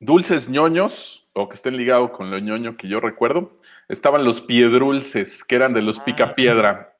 dulces 0.00 0.48
ñoños, 0.48 1.21
o 1.34 1.48
que 1.48 1.54
estén 1.56 1.76
ligados 1.76 2.10
con 2.10 2.30
lo 2.30 2.38
ñoño 2.38 2.76
que 2.76 2.88
yo 2.88 3.00
recuerdo, 3.00 3.56
estaban 3.88 4.24
los 4.24 4.40
piedrulces, 4.40 5.44
que 5.44 5.54
eran 5.56 5.72
de 5.72 5.82
los 5.82 5.98
Ah, 6.00 6.04
picapiedra. 6.04 6.96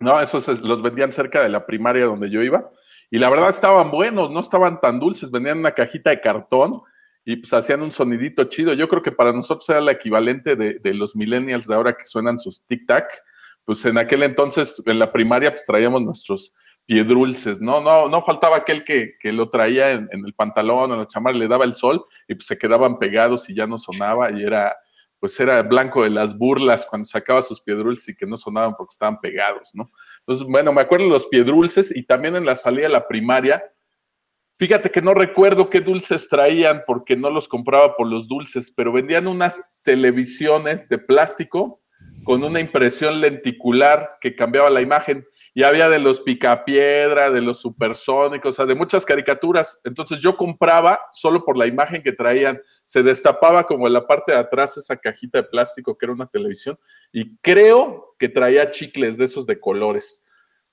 No, 0.00 0.20
esos 0.20 0.48
es- 0.48 0.60
los 0.60 0.82
vendían 0.82 1.12
cerca 1.12 1.42
de 1.42 1.48
la 1.48 1.66
primaria 1.66 2.04
donde 2.06 2.30
yo 2.30 2.42
iba. 2.42 2.70
Y 3.10 3.18
la 3.18 3.30
verdad 3.30 3.48
estaban 3.50 3.90
buenos, 3.90 4.30
no 4.30 4.40
estaban 4.40 4.80
tan 4.80 4.98
dulces, 4.98 5.30
vendían 5.30 5.58
una 5.58 5.72
cajita 5.72 6.10
de 6.10 6.20
cartón 6.20 6.82
y 7.24 7.36
pues 7.36 7.52
hacían 7.52 7.82
un 7.82 7.92
sonidito 7.92 8.44
chido. 8.44 8.72
Yo 8.72 8.88
creo 8.88 9.02
que 9.02 9.12
para 9.12 9.32
nosotros 9.32 9.68
era 9.68 9.80
la 9.80 9.92
equivalente 9.92 10.56
de, 10.56 10.78
de 10.78 10.94
los 10.94 11.14
millennials 11.16 11.66
de 11.66 11.74
ahora 11.74 11.92
que 11.96 12.04
suenan 12.04 12.38
sus 12.38 12.66
tic-tac. 12.66 13.06
Pues 13.64 13.84
en 13.84 13.98
aquel 13.98 14.22
entonces, 14.22 14.82
en 14.86 14.98
la 14.98 15.12
primaria, 15.12 15.50
pues 15.50 15.64
traíamos 15.64 16.02
nuestros 16.02 16.54
piedrulces, 16.86 17.60
¿no? 17.60 17.80
No, 17.80 18.08
no 18.08 18.22
faltaba 18.22 18.58
aquel 18.58 18.84
que, 18.84 19.16
que 19.18 19.32
lo 19.32 19.50
traía 19.50 19.90
en, 19.90 20.08
el 20.12 20.34
pantalón, 20.34 20.92
en 20.92 21.00
la 21.00 21.08
chamarra, 21.08 21.36
le 21.36 21.48
daba 21.48 21.64
el 21.64 21.74
sol 21.74 22.06
y 22.28 22.34
pues 22.34 22.46
se 22.46 22.56
quedaban 22.56 22.98
pegados 22.98 23.50
y 23.50 23.54
ya 23.54 23.66
no 23.66 23.76
sonaba 23.78 24.30
y 24.30 24.42
era, 24.44 24.74
pues 25.18 25.38
era 25.40 25.62
blanco 25.62 26.04
de 26.04 26.10
las 26.10 26.38
burlas 26.38 26.86
cuando 26.88 27.06
sacaba 27.06 27.42
sus 27.42 27.60
piedrulces 27.60 28.10
y 28.10 28.16
que 28.16 28.26
no 28.26 28.36
sonaban 28.36 28.74
porque 28.76 28.92
estaban 28.92 29.20
pegados, 29.20 29.70
¿no? 29.74 29.90
Entonces, 30.20 30.46
bueno, 30.46 30.72
me 30.72 30.80
acuerdo 30.80 31.06
de 31.06 31.12
los 31.12 31.26
piedrulces 31.26 31.94
y 31.94 32.04
también 32.04 32.36
en 32.36 32.46
la 32.46 32.54
salida 32.54 32.84
de 32.84 32.92
la 32.92 33.08
primaria, 33.08 33.64
fíjate 34.56 34.90
que 34.90 35.02
no 35.02 35.12
recuerdo 35.12 35.68
qué 35.68 35.80
dulces 35.80 36.28
traían 36.28 36.84
porque 36.86 37.16
no 37.16 37.30
los 37.30 37.48
compraba 37.48 37.96
por 37.96 38.06
los 38.06 38.28
dulces, 38.28 38.70
pero 38.70 38.92
vendían 38.92 39.26
unas 39.26 39.60
televisiones 39.82 40.88
de 40.88 40.98
plástico 40.98 41.80
con 42.24 42.44
una 42.44 42.60
impresión 42.60 43.20
lenticular 43.20 44.18
que 44.20 44.34
cambiaba 44.34 44.70
la 44.70 44.80
imagen. 44.80 45.26
Y 45.56 45.62
había 45.62 45.88
de 45.88 45.98
los 45.98 46.20
picapiedra, 46.20 47.30
de 47.30 47.40
los 47.40 47.62
supersónicos, 47.62 48.50
o 48.50 48.52
sea, 48.52 48.66
de 48.66 48.74
muchas 48.74 49.06
caricaturas. 49.06 49.80
Entonces 49.84 50.20
yo 50.20 50.36
compraba 50.36 51.00
solo 51.14 51.46
por 51.46 51.56
la 51.56 51.66
imagen 51.66 52.02
que 52.02 52.12
traían. 52.12 52.60
Se 52.84 53.02
destapaba 53.02 53.66
como 53.66 53.86
en 53.86 53.94
la 53.94 54.06
parte 54.06 54.32
de 54.32 54.38
atrás 54.38 54.76
esa 54.76 54.98
cajita 54.98 55.38
de 55.38 55.48
plástico 55.48 55.96
que 55.96 56.04
era 56.04 56.12
una 56.12 56.26
televisión. 56.26 56.78
Y 57.10 57.38
creo 57.38 58.14
que 58.18 58.28
traía 58.28 58.70
chicles 58.70 59.16
de 59.16 59.24
esos 59.24 59.46
de 59.46 59.58
colores. 59.58 60.22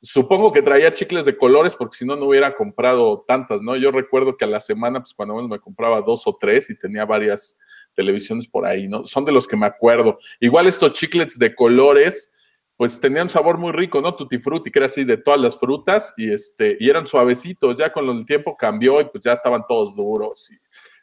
Supongo 0.01 0.51
que 0.51 0.61
traía 0.61 0.93
chicles 0.93 1.23
de 1.23 1.37
colores 1.37 1.75
porque 1.75 1.99
si 1.99 2.05
no, 2.05 2.17
no 2.17 2.25
hubiera 2.25 2.53
comprado 2.53 3.23
tantas, 3.25 3.61
¿no? 3.61 3.77
Yo 3.77 3.89
recuerdo 3.89 4.35
que 4.35 4.43
a 4.43 4.49
la 4.49 4.59
semana, 4.59 4.99
pues 4.99 5.13
cuando 5.13 5.35
menos 5.35 5.49
me 5.49 5.61
compraba 5.61 6.01
dos 6.01 6.27
o 6.27 6.35
tres 6.37 6.69
y 6.69 6.77
tenía 6.77 7.05
varias 7.05 7.57
televisiones 7.95 8.49
por 8.49 8.65
ahí, 8.65 8.89
¿no? 8.89 9.05
Son 9.05 9.23
de 9.23 9.31
los 9.31 9.47
que 9.47 9.55
me 9.55 9.65
acuerdo. 9.65 10.19
Igual 10.41 10.67
estos 10.67 10.91
chiclets 10.91 11.39
de 11.39 11.55
colores, 11.55 12.32
pues 12.77 12.99
tenían 12.99 13.23
un 13.23 13.29
sabor 13.29 13.57
muy 13.57 13.71
rico, 13.71 14.01
¿no? 14.01 14.15
Tutti 14.15 14.37
que 14.39 14.79
era 14.79 14.87
así 14.87 15.03
de 15.03 15.17
todas 15.17 15.39
las 15.39 15.59
frutas 15.59 16.13
y 16.17 16.31
este 16.31 16.77
y 16.79 16.89
eran 16.89 17.07
suavecitos. 17.07 17.75
Ya 17.77 17.91
con 17.91 18.09
el 18.09 18.25
tiempo 18.25 18.57
cambió 18.57 18.99
y 19.01 19.05
pues 19.05 19.23
ya 19.23 19.33
estaban 19.33 19.63
todos 19.67 19.95
duros 19.95 20.49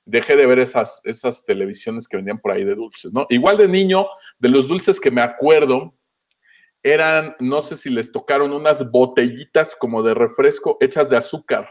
dejé 0.05 0.37
de 0.37 0.47
ver 0.47 0.59
esas 0.59 1.01
esas 1.05 1.45
televisiones 1.45 2.09
que 2.09 2.17
vendían 2.17 2.41
por 2.41 2.53
ahí 2.53 2.65
de 2.65 2.75
dulces, 2.75 3.13
¿no? 3.13 3.27
Igual 3.29 3.59
de 3.59 3.69
niño, 3.69 4.07
de 4.39 4.49
los 4.49 4.67
dulces 4.67 4.99
que 4.99 5.11
me 5.11 5.21
acuerdo 5.21 5.95
eran, 6.83 7.37
no 7.41 7.61
sé 7.61 7.77
si 7.77 7.91
les 7.91 8.11
tocaron 8.11 8.53
unas 8.53 8.91
botellitas 8.91 9.77
como 9.77 10.03
de 10.03 10.15
refresco 10.15 10.79
hechas 10.81 11.11
de 11.11 11.17
azúcar. 11.17 11.69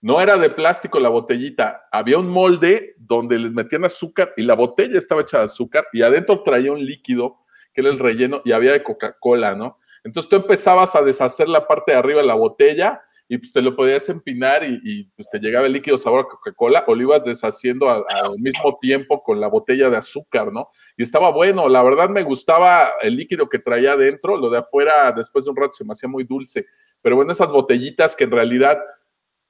No 0.00 0.20
era 0.20 0.36
de 0.36 0.50
plástico 0.50 1.00
la 1.00 1.08
botellita, 1.08 1.88
había 1.90 2.18
un 2.18 2.28
molde 2.28 2.94
donde 2.98 3.36
les 3.36 3.50
metían 3.50 3.84
azúcar 3.84 4.32
y 4.36 4.42
la 4.42 4.54
botella 4.54 4.96
estaba 4.96 5.22
hecha 5.22 5.38
de 5.38 5.44
azúcar 5.46 5.86
y 5.92 6.02
adentro 6.02 6.44
traía 6.44 6.70
un 6.70 6.84
líquido 6.84 7.38
que 7.72 7.80
era 7.80 7.90
el 7.90 7.98
relleno 7.98 8.40
y 8.44 8.52
había 8.52 8.72
de 8.72 8.82
Coca-Cola, 8.82 9.54
¿no? 9.54 9.78
Entonces 10.04 10.30
tú 10.30 10.36
empezabas 10.36 10.94
a 10.96 11.02
deshacer 11.02 11.48
la 11.48 11.66
parte 11.66 11.92
de 11.92 11.98
arriba 11.98 12.20
de 12.20 12.26
la 12.26 12.34
botella 12.34 13.02
y 13.28 13.36
pues 13.36 13.52
te 13.52 13.60
lo 13.60 13.76
podías 13.76 14.08
empinar 14.08 14.62
y, 14.64 15.04
pues 15.14 15.28
te 15.28 15.38
llegaba 15.38 15.66
el 15.66 15.72
líquido 15.74 15.98
sabor 15.98 16.20
a 16.20 16.28
Coca-Cola 16.28 16.84
o 16.86 16.94
lo 16.94 17.02
ibas 17.02 17.24
deshaciendo 17.24 17.90
al, 17.90 18.04
al 18.08 18.38
mismo 18.38 18.78
tiempo 18.80 19.22
con 19.22 19.38
la 19.38 19.48
botella 19.48 19.90
de 19.90 19.98
azúcar, 19.98 20.50
¿no? 20.50 20.70
Y 20.96 21.02
estaba 21.02 21.30
bueno, 21.30 21.68
la 21.68 21.82
verdad 21.82 22.08
me 22.08 22.22
gustaba 22.22 22.88
el 23.02 23.16
líquido 23.16 23.48
que 23.48 23.58
traía 23.58 23.92
adentro, 23.92 24.36
lo 24.36 24.48
de 24.48 24.58
afuera 24.58 25.12
después 25.12 25.44
de 25.44 25.50
un 25.50 25.56
rato 25.56 25.74
se 25.74 25.84
me 25.84 25.92
hacía 25.92 26.08
muy 26.08 26.24
dulce, 26.24 26.66
pero 27.02 27.16
bueno, 27.16 27.32
esas 27.32 27.52
botellitas 27.52 28.16
que 28.16 28.24
en 28.24 28.30
realidad 28.30 28.78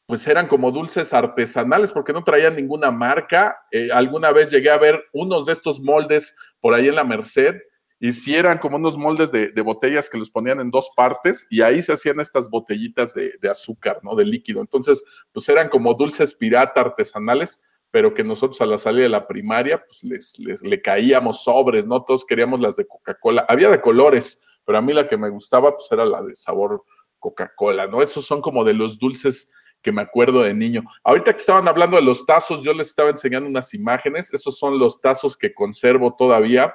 pues 0.07 0.27
eran 0.27 0.49
como 0.49 0.73
dulces 0.73 1.13
artesanales 1.13 1.93
porque 1.93 2.15
no 2.15 2.25
traían 2.25 2.57
ninguna 2.57 2.91
marca. 2.91 3.59
Eh, 3.71 3.91
alguna 3.93 4.33
vez 4.33 4.51
llegué 4.51 4.71
a 4.71 4.79
ver 4.79 5.05
unos 5.13 5.45
de 5.45 5.53
estos 5.53 5.81
moldes 5.81 6.35
por 6.61 6.73
ahí 6.73 6.89
en 6.89 6.95
la 6.95 7.05
Merced 7.05 7.57
y 8.01 8.13
si 8.13 8.35
eran 8.35 8.59
como 8.59 8.77
unos 8.77 8.97
moldes 8.97 9.33
de, 9.33 9.61
botellas 9.63 10.09
que 10.09 10.19
los 10.19 10.31
ponían 10.31 10.61
en 10.61 10.71
dos 10.71 10.91
partes 10.97 11.47
y 11.51 11.63
ahí 11.63 11.83
se 11.83 11.93
hacían 11.93 12.21
estas 12.21 12.49
botellitas 12.49 13.13
de, 13.13 13.35
de, 13.41 13.51
azúcar, 13.51 14.01
¿no? 14.03 14.15
De 14.15 14.25
líquido. 14.25 14.61
Entonces, 14.61 15.03
pues 15.33 15.49
eran 15.49 15.69
como 15.69 15.95
dulces 15.95 16.35
pirata 16.35 16.81
artesanales, 16.81 17.61
pero 17.91 18.15
que 18.15 18.23
nosotros 18.23 18.61
a 18.61 18.67
la 18.67 18.79
salida 18.79 19.05
de 19.05 19.09
la 19.09 19.27
primaria, 19.27 19.85
pues 19.85 20.05
les, 20.05 20.39
les 20.39 20.63
le 20.63 20.81
caíamos 20.81 21.43
sobres, 21.43 21.87
¿no? 21.87 22.05
Todos 22.05 22.25
queríamos 22.25 22.61
las 22.61 22.77
de 22.77 22.87
Coca-Cola. 22.87 23.47
Había 23.49 23.71
de 23.71 23.81
colores, 23.81 24.41
pero 24.65 24.79
a 24.79 24.83
mí 24.83 24.93
la 24.93 25.09
que 25.09 25.17
me 25.17 25.31
gustaba, 25.31 25.75
pues 25.75 25.91
era 25.91 26.05
la 26.05 26.23
de 26.23 26.37
sabor 26.37 26.85
Coca-Cola, 27.19 27.89
¿no? 27.89 28.01
Esos 28.01 28.27
son 28.27 28.41
como 28.41 28.63
de 28.63 28.75
los 28.75 28.99
dulces 28.99 29.51
que 29.83 29.93
me 29.93 30.03
acuerdo 30.03 30.43
de 30.43 30.55
niño. 30.55 30.85
Ahorita 31.05 31.33
que 31.33 31.39
estaban 31.39 31.67
hablando 31.67 31.97
de 31.97 32.03
los 32.03 32.27
tazos, 32.27 32.63
yo 32.63 32.73
les 32.73 32.89
estaba 32.89 33.11
enseñando 33.11 33.49
unas 33.49 33.75
imágenes. 33.75 34.33
Esos 34.33 34.59
son 34.59 34.79
los 34.79 35.01
tazos 35.01 35.37
que 35.37 35.55
conservo 35.55 36.15
todavía. 36.15 36.75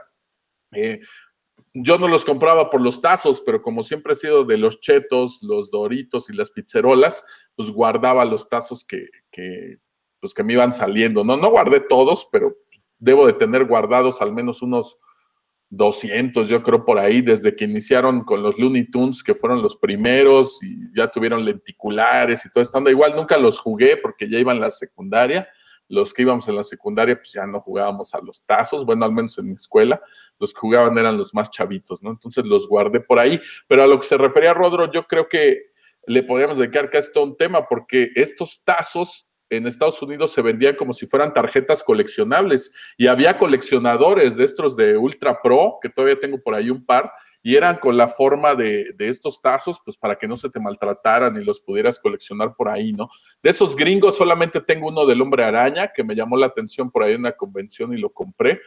Eh, 0.76 1.02
yo 1.74 1.98
no 1.98 2.08
los 2.08 2.24
compraba 2.24 2.70
por 2.70 2.82
los 2.82 3.02
tazos, 3.02 3.42
pero 3.42 3.62
como 3.62 3.84
siempre 3.84 4.14
he 4.14 4.16
sido 4.16 4.44
de 4.44 4.58
los 4.58 4.80
chetos, 4.80 5.40
los 5.42 5.72
doritos 5.72 6.30
y 6.30 6.34
las 6.34 6.52
pizzerolas, 6.52 7.26
pues 7.56 7.72
guardaba 7.72 8.26
los 8.26 8.48
tazos 8.48 8.86
que, 8.86 9.08
que, 9.32 9.78
pues 10.20 10.34
que 10.34 10.44
me 10.44 10.54
iban 10.54 10.72
saliendo. 10.72 11.24
No, 11.24 11.36
no 11.36 11.50
guardé 11.50 11.80
todos, 11.80 12.28
pero 12.32 12.56
debo 13.00 13.26
de 13.26 13.34
tener 13.34 13.66
guardados 13.66 14.22
al 14.22 14.32
menos 14.34 14.62
unos 14.62 14.98
200, 15.76 16.48
yo 16.48 16.62
creo, 16.62 16.86
por 16.86 17.00
ahí, 17.00 17.22
desde 17.22 17.56
que 17.56 17.66
iniciaron 17.66 18.24
con 18.24 18.44
los 18.44 18.60
Looney 18.60 18.92
Tunes, 18.92 19.24
que 19.24 19.34
fueron 19.34 19.64
los 19.64 19.76
primeros, 19.76 20.62
y 20.62 20.96
ya 20.96 21.08
tuvieron 21.10 21.44
lenticulares 21.44 22.46
y 22.46 22.52
todo 22.52 22.62
esto. 22.62 22.90
Igual 22.90 23.16
nunca 23.16 23.38
los 23.38 23.58
jugué 23.58 23.98
porque 23.98 24.30
ya 24.30 24.38
iban 24.38 24.58
a 24.58 24.62
la 24.62 24.70
secundaria. 24.70 25.48
Los 25.90 26.14
que 26.14 26.22
íbamos 26.22 26.48
en 26.48 26.58
la 26.58 26.64
secundaria, 26.64 27.16
pues 27.16 27.34
ya 27.34 27.48
no 27.48 27.60
jugábamos 27.60 28.14
a 28.14 28.22
los 28.22 28.46
tazos, 28.46 28.86
bueno, 28.86 29.04
al 29.04 29.12
menos 29.12 29.38
en 29.40 29.48
mi 29.48 29.56
escuela, 29.56 30.00
los 30.40 30.54
que 30.54 30.60
jugaban 30.60 30.98
eran 30.98 31.18
los 31.18 31.34
más 31.34 31.50
chavitos, 31.50 32.02
¿no? 32.04 32.12
Entonces 32.12 32.46
los 32.46 32.68
guardé 32.68 33.00
por 33.00 33.20
ahí. 33.20 33.40
Pero 33.68 33.84
a 33.84 33.88
lo 33.88 34.00
que 34.00 34.08
se 34.08 34.18
refería 34.18 34.54
Rodro, 34.54 34.92
yo 34.92 35.04
creo 35.08 35.28
que 35.28 35.74
le 36.06 36.24
podríamos 36.24 36.60
dedicar 36.60 36.90
casi 36.90 37.12
todo 37.12 37.24
un 37.24 37.38
tema, 37.38 37.68
porque 37.68 38.12
estos 38.16 38.64
tazos 38.64 39.28
en 39.50 39.68
Estados 39.68 40.02
Unidos 40.02 40.32
se 40.32 40.42
vendían 40.42 40.76
como 40.76 40.94
si 40.94 41.06
fueran 41.06 41.34
tarjetas 41.34 41.84
coleccionables 41.84 42.72
y 42.98 43.08
había 43.08 43.38
coleccionadores 43.38 44.36
de 44.36 44.46
estos 44.46 44.76
de 44.76 44.98
Ultra 44.98 45.42
Pro, 45.42 45.78
que 45.82 45.90
todavía 45.90 46.20
tengo 46.20 46.42
por 46.42 46.56
ahí 46.56 46.70
un 46.70 46.86
par, 46.86 47.12
y 47.46 47.56
eran 47.58 47.78
con 47.78 47.98
la 47.98 48.08
forma 48.08 48.56
de, 48.56 48.94
de, 48.96 49.10
estos 49.10 49.42
tazos, 49.42 49.78
pues 49.84 49.98
para 49.98 50.18
que 50.18 50.30
no 50.30 50.38
se 50.38 50.50
te 50.50 50.62
maltrataran 50.62 51.40
y 51.40 51.44
los 51.44 51.60
pudieras 51.60 52.00
coleccionar 52.00 52.56
por 52.56 52.70
ahí, 52.70 52.94
¿no? 52.94 53.10
De 53.42 53.50
esos 53.50 53.76
gringos 53.76 54.16
solamente 54.16 54.62
tengo 54.62 54.88
uno 54.88 55.06
del 55.06 55.22
hombre 55.22 55.44
araña, 55.44 55.92
que 55.94 56.06
me 56.06 56.16
llamó 56.16 56.38
la 56.38 56.46
atención 56.46 56.90
por 56.90 57.04
ahí 57.04 57.14
en 57.14 57.20
una 57.20 57.34
convención 57.34 57.94
y 57.94 57.98
lo 57.98 58.14
compré, 58.14 58.62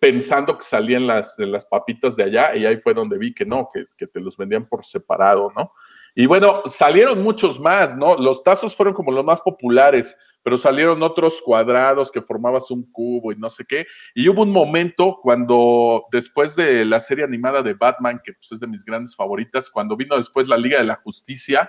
pensando 0.00 0.56
que 0.56 0.64
salían 0.64 1.06
las, 1.06 1.34
las 1.38 1.66
papitas 1.66 2.16
de 2.16 2.24
allá, 2.24 2.56
y 2.56 2.64
ahí 2.66 2.76
fue 2.76 2.94
donde 2.94 3.18
vi 3.18 3.34
que 3.34 3.44
no, 3.44 3.68
que, 3.72 3.86
que 3.96 4.06
te 4.06 4.20
los 4.20 4.36
vendían 4.36 4.66
por 4.66 4.84
separado, 4.84 5.52
¿no? 5.54 5.72
Y 6.16 6.26
bueno, 6.26 6.62
salieron 6.66 7.22
muchos 7.22 7.58
más, 7.58 7.96
¿no? 7.96 8.16
Los 8.16 8.44
tazos 8.44 8.76
fueron 8.76 8.94
como 8.94 9.10
los 9.10 9.24
más 9.24 9.40
populares, 9.40 10.16
pero 10.44 10.56
salieron 10.56 11.02
otros 11.02 11.42
cuadrados 11.42 12.10
que 12.12 12.22
formabas 12.22 12.70
un 12.70 12.88
cubo 12.92 13.32
y 13.32 13.36
no 13.36 13.50
sé 13.50 13.64
qué. 13.64 13.86
Y 14.14 14.28
hubo 14.28 14.42
un 14.42 14.52
momento 14.52 15.18
cuando, 15.20 16.04
después 16.12 16.54
de 16.54 16.84
la 16.84 17.00
serie 17.00 17.24
animada 17.24 17.62
de 17.62 17.74
Batman, 17.74 18.20
que 18.22 18.34
pues, 18.34 18.52
es 18.52 18.60
de 18.60 18.68
mis 18.68 18.84
grandes 18.84 19.16
favoritas, 19.16 19.68
cuando 19.68 19.96
vino 19.96 20.16
después 20.16 20.46
la 20.46 20.56
Liga 20.56 20.78
de 20.78 20.84
la 20.84 20.96
Justicia, 20.96 21.68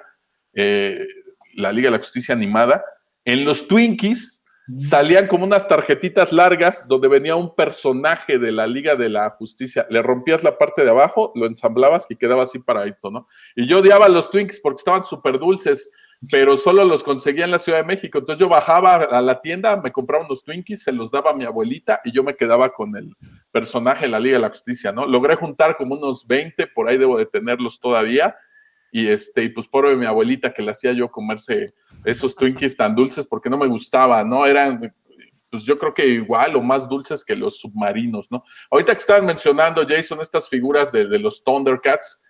eh, 0.53 1.07
la 1.55 1.71
Liga 1.71 1.87
de 1.87 1.97
la 1.97 2.03
Justicia 2.03 2.35
animada, 2.35 2.83
en 3.23 3.45
los 3.45 3.67
Twinkies 3.67 4.44
salían 4.77 5.27
como 5.27 5.45
unas 5.45 5.67
tarjetitas 5.67 6.31
largas 6.31 6.87
donde 6.87 7.07
venía 7.07 7.35
un 7.35 7.53
personaje 7.55 8.39
de 8.39 8.51
la 8.51 8.67
Liga 8.67 8.95
de 8.95 9.09
la 9.09 9.29
Justicia. 9.31 9.85
Le 9.89 10.01
rompías 10.01 10.43
la 10.43 10.57
parte 10.57 10.83
de 10.83 10.89
abajo, 10.89 11.31
lo 11.35 11.45
ensamblabas 11.45 12.07
y 12.09 12.15
quedaba 12.15 12.43
así 12.43 12.59
paradito, 12.59 13.11
¿no? 13.11 13.27
Y 13.55 13.67
yo 13.67 13.79
odiaba 13.79 14.09
los 14.09 14.29
Twinkies 14.31 14.59
porque 14.59 14.79
estaban 14.79 15.03
súper 15.03 15.39
dulces, 15.39 15.91
pero 16.31 16.57
solo 16.57 16.83
los 16.83 17.03
conseguía 17.03 17.45
en 17.45 17.51
la 17.51 17.59
Ciudad 17.59 17.79
de 17.79 17.85
México. 17.85 18.17
Entonces 18.17 18.39
yo 18.39 18.49
bajaba 18.49 18.95
a 18.95 19.21
la 19.21 19.41
tienda, 19.41 19.75
me 19.77 19.91
compraba 19.91 20.25
unos 20.25 20.43
Twinkies, 20.43 20.83
se 20.83 20.91
los 20.91 21.11
daba 21.11 21.31
a 21.31 21.35
mi 21.35 21.45
abuelita 21.45 22.01
y 22.03 22.11
yo 22.11 22.23
me 22.23 22.35
quedaba 22.35 22.73
con 22.73 22.95
el 22.95 23.15
personaje 23.51 24.05
de 24.05 24.11
la 24.11 24.19
Liga 24.19 24.37
de 24.37 24.41
la 24.41 24.49
Justicia, 24.49 24.91
¿no? 24.91 25.05
Logré 25.05 25.35
juntar 25.35 25.77
como 25.77 25.95
unos 25.95 26.25
20, 26.25 26.67
por 26.67 26.89
ahí 26.89 26.97
debo 26.97 27.17
de 27.17 27.25
tenerlos 27.25 27.79
todavía. 27.79 28.35
Y 28.95 29.09
este, 29.09 29.43
y 29.43 29.49
pues 29.49 29.67
pobre 29.67 29.93
mi 29.97 30.05
abuelita 30.05 30.53
que 30.53 30.61
le 30.61 30.71
hacía 30.71 30.93
yo 30.93 31.11
comerse 31.11 31.73
esos 32.05 32.33
Twinkies 32.33 32.77
tan 32.77 32.95
dulces 32.95 33.27
porque 33.27 33.49
no 33.49 33.57
me 33.57 33.67
gustaba, 33.67 34.23
¿no? 34.23 34.45
Eran, 34.45 34.95
pues 35.49 35.65
yo 35.65 35.77
creo 35.77 35.93
que 35.93 36.07
igual 36.07 36.55
o 36.55 36.61
más 36.61 36.87
dulces 36.87 37.25
que 37.25 37.35
los 37.35 37.59
submarinos, 37.59 38.31
¿no? 38.31 38.45
Ahorita 38.71 38.93
que 38.93 38.99
estaban 38.99 39.25
mencionando, 39.25 39.85
Jason, 39.85 40.21
estas 40.21 40.47
figuras 40.47 40.93
de, 40.93 41.09
de 41.09 41.19
los 41.19 41.43
Thundercats, 41.43 42.21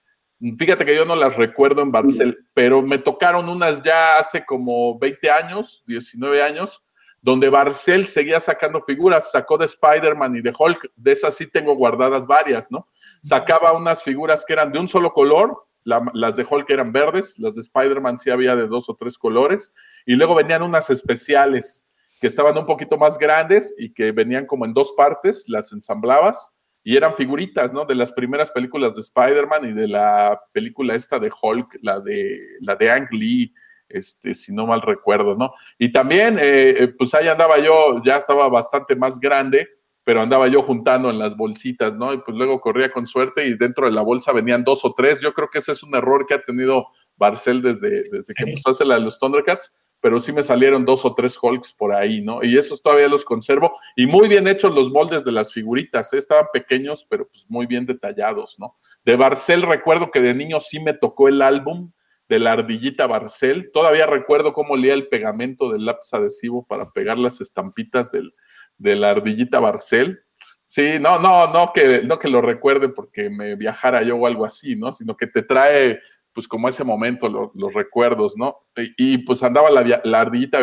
Fíjate 0.57 0.85
que 0.85 0.95
yo 0.95 1.05
no 1.05 1.15
las 1.15 1.35
recuerdo 1.37 1.81
en 1.81 1.91
Barcel, 1.91 2.37
pero 2.53 2.81
me 2.81 2.97
tocaron 2.97 3.47
unas 3.47 3.81
ya 3.81 4.17
hace 4.17 4.43
como 4.43 4.99
20 4.99 5.31
años, 5.31 5.83
19 5.87 6.43
años, 6.43 6.83
donde 7.21 7.49
Barcel 7.49 8.05
seguía 8.05 8.39
sacando 8.39 8.81
figuras, 8.81 9.31
sacó 9.31 9.57
de 9.57 9.65
Spider-Man 9.65 10.35
y 10.35 10.41
de 10.41 10.53
Hulk, 10.57 10.91
de 10.95 11.11
esas 11.13 11.35
sí 11.35 11.49
tengo 11.49 11.73
guardadas 11.75 12.27
varias, 12.27 12.69
¿no? 12.69 12.87
Sacaba 13.21 13.71
unas 13.71 14.03
figuras 14.03 14.43
que 14.45 14.53
eran 14.53 14.71
de 14.71 14.79
un 14.79 14.87
solo 14.89 15.13
color, 15.13 15.64
las 15.85 16.35
de 16.35 16.45
Hulk 16.49 16.69
eran 16.69 16.91
verdes, 16.91 17.37
las 17.37 17.55
de 17.55 17.61
Spider-Man 17.61 18.17
sí 18.17 18.29
había 18.31 18.55
de 18.55 18.67
dos 18.67 18.89
o 18.89 18.95
tres 18.95 19.17
colores, 19.17 19.73
y 20.05 20.15
luego 20.15 20.35
venían 20.35 20.63
unas 20.63 20.89
especiales 20.89 21.87
que 22.19 22.27
estaban 22.27 22.57
un 22.57 22.65
poquito 22.65 22.97
más 22.97 23.17
grandes 23.17 23.73
y 23.77 23.93
que 23.93 24.11
venían 24.11 24.45
como 24.45 24.65
en 24.65 24.73
dos 24.73 24.93
partes, 24.97 25.45
las 25.47 25.71
ensamblabas, 25.71 26.51
y 26.83 26.95
eran 26.95 27.15
figuritas, 27.15 27.73
¿no? 27.73 27.85
De 27.85 27.95
las 27.95 28.11
primeras 28.11 28.51
películas 28.51 28.95
de 28.95 29.01
Spider-Man 29.01 29.69
y 29.69 29.73
de 29.73 29.87
la 29.87 30.39
película 30.51 30.95
esta 30.95 31.19
de 31.19 31.31
Hulk, 31.41 31.79
la 31.81 31.99
de, 31.99 32.39
la 32.61 32.75
de 32.75 32.91
Ang 32.91 33.07
Lee, 33.11 33.53
este, 33.89 34.33
si 34.33 34.53
no 34.53 34.67
mal 34.67 34.81
recuerdo, 34.81 35.35
¿no? 35.35 35.53
Y 35.77 35.91
también, 35.91 36.37
eh, 36.39 36.75
eh, 36.77 36.87
pues 36.97 37.13
ahí 37.13 37.27
andaba 37.27 37.59
yo, 37.59 38.01
ya 38.03 38.17
estaba 38.17 38.49
bastante 38.49 38.95
más 38.95 39.19
grande, 39.19 39.67
pero 40.05 40.21
andaba 40.21 40.47
yo 40.47 40.61
juntando 40.61 41.09
en 41.09 41.17
las 41.17 41.35
bolsitas, 41.35 41.95
¿no? 41.95 42.13
Y 42.13 42.19
pues 42.19 42.37
luego 42.37 42.61
corría 42.61 42.91
con 42.91 43.07
suerte 43.07 43.47
y 43.47 43.57
dentro 43.57 43.87
de 43.87 43.91
la 43.91 44.03
bolsa 44.03 44.31
venían 44.31 44.63
dos 44.63 44.85
o 44.85 44.93
tres. 44.93 45.19
Yo 45.19 45.33
creo 45.33 45.49
que 45.49 45.57
ese 45.57 45.71
es 45.71 45.81
un 45.81 45.95
error 45.95 46.27
que 46.27 46.35
ha 46.35 46.43
tenido 46.43 46.85
Barcel 47.17 47.63
desde, 47.63 48.03
desde 48.11 48.33
que 48.35 48.43
empezó 48.43 48.69
a 48.69 48.71
hacer 48.73 48.85
la 48.85 48.95
de 48.95 49.01
los 49.01 49.17
Thundercats, 49.17 49.73
pero 49.99 50.19
sí 50.19 50.31
me 50.31 50.43
salieron 50.43 50.85
dos 50.85 51.03
o 51.05 51.15
tres 51.15 51.35
Hulks 51.41 51.73
por 51.73 51.91
ahí, 51.91 52.21
¿no? 52.21 52.43
Y 52.43 52.55
esos 52.55 52.83
todavía 52.83 53.07
los 53.07 53.25
conservo. 53.25 53.75
Y 53.95 54.05
muy 54.05 54.27
bien 54.27 54.47
hechos 54.47 54.71
los 54.75 54.91
moldes 54.91 55.25
de 55.25 55.31
las 55.31 55.51
figuritas, 55.51 56.13
¿eh? 56.13 56.19
estaban 56.19 56.45
pequeños, 56.53 57.07
pero 57.09 57.27
pues 57.27 57.43
muy 57.49 57.65
bien 57.65 57.87
detallados, 57.87 58.59
¿no? 58.59 58.75
De 59.03 59.15
Barcel 59.15 59.63
recuerdo 59.63 60.11
que 60.11 60.21
de 60.21 60.35
niño 60.35 60.59
sí 60.59 60.79
me 60.79 60.93
tocó 60.93 61.29
el 61.29 61.41
álbum 61.41 61.91
de 62.29 62.37
la 62.37 62.51
ardillita 62.51 63.07
Barcel. 63.07 63.71
Todavía 63.73 64.05
recuerdo 64.05 64.53
cómo 64.53 64.75
leía 64.75 64.93
el 64.93 65.07
pegamento 65.07 65.71
del 65.71 65.85
lápiz 65.85 66.13
adhesivo 66.13 66.63
para 66.67 66.91
pegar 66.91 67.17
las 67.17 67.41
estampitas 67.41 68.11
del, 68.11 68.35
de 68.77 68.95
la 68.95 69.11
ardillita 69.11 69.59
Barcel. 69.59 70.21
Sí, 70.63 70.97
no, 70.99 71.19
no, 71.19 71.53
no 71.53 71.71
que, 71.73 72.01
no 72.03 72.17
que 72.17 72.27
lo 72.27 72.41
recuerde 72.41 72.89
porque 72.89 73.29
me 73.29 73.55
viajara 73.55 74.01
yo 74.01 74.17
o 74.17 74.25
algo 74.25 74.45
así, 74.45 74.75
¿no? 74.75 74.93
Sino 74.93 75.15
que 75.15 75.27
te 75.27 75.43
trae 75.43 75.99
pues 76.35 76.49
como 76.49 76.67
ese 76.67 76.83
momento, 76.83 77.29
los 77.29 77.73
recuerdos, 77.73 78.35
¿no? 78.35 78.67
Y, 78.97 79.19
pues 79.19 79.41
andaba 79.41 79.69
la, 79.69 80.19
ardillita 80.19 80.59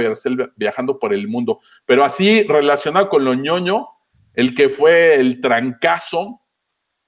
viajando 0.55 0.99
por 0.99 1.15
el 1.15 1.29
mundo. 1.29 1.61
Pero 1.87 2.05
así 2.05 2.43
relacionado 2.43 3.09
con 3.09 3.25
lo 3.25 3.33
ñoño, 3.33 3.89
el 4.35 4.55
que 4.55 4.69
fue 4.69 5.15
el 5.15 5.41
trancazo, 5.41 6.43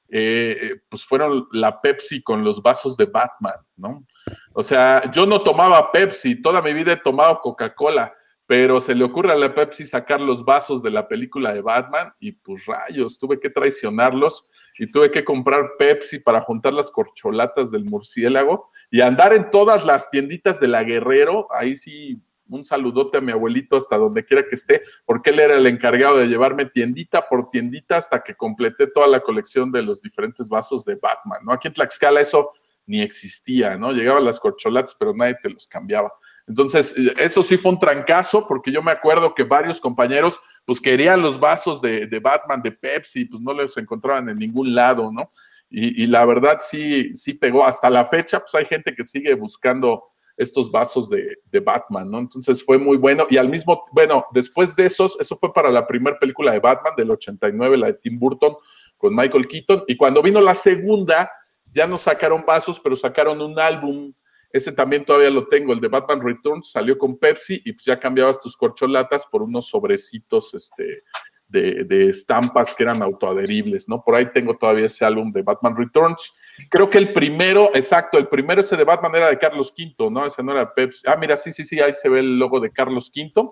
eh, 0.08 0.76
pues 0.88 1.04
fueron 1.04 1.46
la 1.52 1.78
Pepsi 1.78 2.22
con 2.22 2.42
los 2.42 2.62
vasos 2.62 2.96
de 2.96 3.04
Batman, 3.04 3.56
¿no? 3.76 4.06
O 4.54 4.62
sea, 4.62 5.10
yo 5.10 5.26
no 5.26 5.42
tomaba 5.42 5.92
Pepsi, 5.92 6.40
toda 6.40 6.62
mi 6.62 6.72
vida 6.72 6.92
he 6.92 6.96
tomado 6.96 7.40
Coca-Cola, 7.42 8.14
pero 8.46 8.80
se 8.80 8.94
le 8.94 9.04
ocurre 9.04 9.32
a 9.32 9.36
la 9.36 9.54
Pepsi 9.54 9.86
sacar 9.86 10.20
los 10.20 10.44
vasos 10.44 10.82
de 10.82 10.90
la 10.90 11.08
película 11.08 11.54
de 11.54 11.62
Batman 11.62 12.12
y 12.20 12.32
pues 12.32 12.66
rayos, 12.66 13.18
tuve 13.18 13.40
que 13.40 13.48
traicionarlos 13.48 14.50
y 14.78 14.90
tuve 14.90 15.10
que 15.10 15.24
comprar 15.24 15.72
Pepsi 15.78 16.18
para 16.18 16.42
juntar 16.42 16.74
las 16.74 16.90
corcholatas 16.90 17.70
del 17.70 17.84
murciélago 17.84 18.66
y 18.90 19.00
andar 19.00 19.32
en 19.32 19.50
todas 19.50 19.86
las 19.86 20.10
tienditas 20.10 20.60
de 20.60 20.68
la 20.68 20.84
Guerrero. 20.84 21.46
Ahí 21.50 21.74
sí, 21.74 22.20
un 22.48 22.64
saludote 22.64 23.18
a 23.18 23.20
mi 23.22 23.32
abuelito 23.32 23.76
hasta 23.76 23.96
donde 23.96 24.24
quiera 24.24 24.46
que 24.46 24.56
esté, 24.56 24.82
porque 25.06 25.30
él 25.30 25.40
era 25.40 25.56
el 25.56 25.66
encargado 25.66 26.18
de 26.18 26.26
llevarme 26.26 26.66
tiendita 26.66 27.26
por 27.26 27.48
tiendita 27.50 27.96
hasta 27.96 28.22
que 28.22 28.34
completé 28.34 28.88
toda 28.88 29.06
la 29.06 29.20
colección 29.20 29.72
de 29.72 29.82
los 29.82 30.02
diferentes 30.02 30.48
vasos 30.48 30.84
de 30.84 30.96
Batman, 30.96 31.40
¿no? 31.44 31.52
Aquí 31.52 31.68
en 31.68 31.74
Tlaxcala 31.74 32.20
eso 32.20 32.52
ni 32.86 33.00
existía, 33.00 33.78
¿no? 33.78 33.92
Llegaban 33.92 34.24
las 34.24 34.38
corcholatas, 34.38 34.94
pero 34.98 35.14
nadie 35.14 35.36
te 35.42 35.48
los 35.48 35.66
cambiaba. 35.66 36.12
Entonces, 36.46 36.94
eso 37.18 37.42
sí 37.42 37.56
fue 37.56 37.72
un 37.72 37.78
trancazo, 37.78 38.46
porque 38.46 38.70
yo 38.70 38.82
me 38.82 38.90
acuerdo 38.90 39.34
que 39.34 39.44
varios 39.44 39.80
compañeros, 39.80 40.38
pues 40.64 40.80
querían 40.80 41.22
los 41.22 41.40
vasos 41.40 41.80
de, 41.80 42.20
Batman, 42.22 42.60
de 42.60 42.72
Pepsi, 42.72 43.24
pues 43.24 43.42
no 43.42 43.52
los 43.54 43.76
encontraban 43.78 44.28
en 44.28 44.38
ningún 44.38 44.74
lado, 44.74 45.10
¿no? 45.10 45.30
Y, 45.70 46.06
la 46.06 46.24
verdad 46.24 46.58
sí, 46.60 47.16
sí 47.16 47.34
pegó. 47.34 47.64
Hasta 47.64 47.90
la 47.90 48.04
fecha, 48.04 48.38
pues 48.38 48.54
hay 48.54 48.64
gente 48.64 48.94
que 48.94 49.02
sigue 49.02 49.34
buscando 49.34 50.04
estos 50.36 50.70
vasos 50.70 51.08
de, 51.08 51.60
Batman, 51.60 52.10
¿no? 52.10 52.18
Entonces 52.18 52.62
fue 52.62 52.78
muy 52.78 52.96
bueno. 52.96 53.26
Y 53.30 53.38
al 53.38 53.48
mismo, 53.48 53.84
bueno, 53.90 54.26
después 54.32 54.76
de 54.76 54.86
esos, 54.86 55.18
eso 55.18 55.36
fue 55.36 55.52
para 55.52 55.70
la 55.70 55.86
primera 55.86 56.18
película 56.18 56.52
de 56.52 56.60
Batman 56.60 56.92
del 56.96 57.10
89, 57.10 57.78
la 57.78 57.86
de 57.86 57.94
Tim 57.94 58.18
Burton, 58.18 58.54
con 58.98 59.16
Michael 59.16 59.48
Keaton. 59.48 59.84
Y 59.88 59.96
cuando 59.96 60.22
vino 60.22 60.40
la 60.40 60.54
segunda, 60.54 61.30
ya 61.72 61.86
no 61.86 61.96
sacaron 61.98 62.44
vasos, 62.46 62.78
pero 62.78 62.94
sacaron 62.94 63.40
un 63.40 63.58
álbum 63.58 64.12
ese 64.54 64.70
también 64.70 65.04
todavía 65.04 65.30
lo 65.30 65.48
tengo, 65.48 65.72
el 65.72 65.80
de 65.80 65.88
Batman 65.88 66.22
Returns, 66.22 66.70
salió 66.70 66.96
con 66.96 67.18
Pepsi 67.18 67.60
y 67.64 67.72
pues 67.72 67.84
ya 67.84 67.98
cambiabas 67.98 68.38
tus 68.40 68.56
corcholatas 68.56 69.26
por 69.26 69.42
unos 69.42 69.68
sobrecitos 69.68 70.54
este, 70.54 71.02
de, 71.48 72.08
estampas 72.08 72.72
que 72.72 72.84
eran 72.84 73.02
autoadheribles, 73.02 73.88
¿no? 73.88 74.00
Por 74.04 74.14
ahí 74.14 74.30
tengo 74.32 74.56
todavía 74.56 74.86
ese 74.86 75.04
álbum 75.04 75.32
de 75.32 75.42
Batman 75.42 75.76
Returns. 75.76 76.38
Creo 76.70 76.88
que 76.88 76.98
el 76.98 77.12
primero, 77.12 77.72
exacto, 77.74 78.16
el 78.16 78.28
primero 78.28 78.60
ese 78.60 78.76
de 78.76 78.84
Batman 78.84 79.16
era 79.16 79.28
de 79.28 79.38
Carlos 79.38 79.74
V, 79.76 80.08
¿no? 80.08 80.24
Ese 80.24 80.40
no 80.44 80.52
era 80.52 80.72
Pepsi. 80.72 81.02
Ah, 81.04 81.16
mira, 81.16 81.36
sí, 81.36 81.50
sí, 81.50 81.64
sí, 81.64 81.80
ahí 81.80 81.92
se 81.92 82.08
ve 82.08 82.20
el 82.20 82.38
logo 82.38 82.60
de 82.60 82.70
Carlos 82.70 83.10
V. 83.12 83.50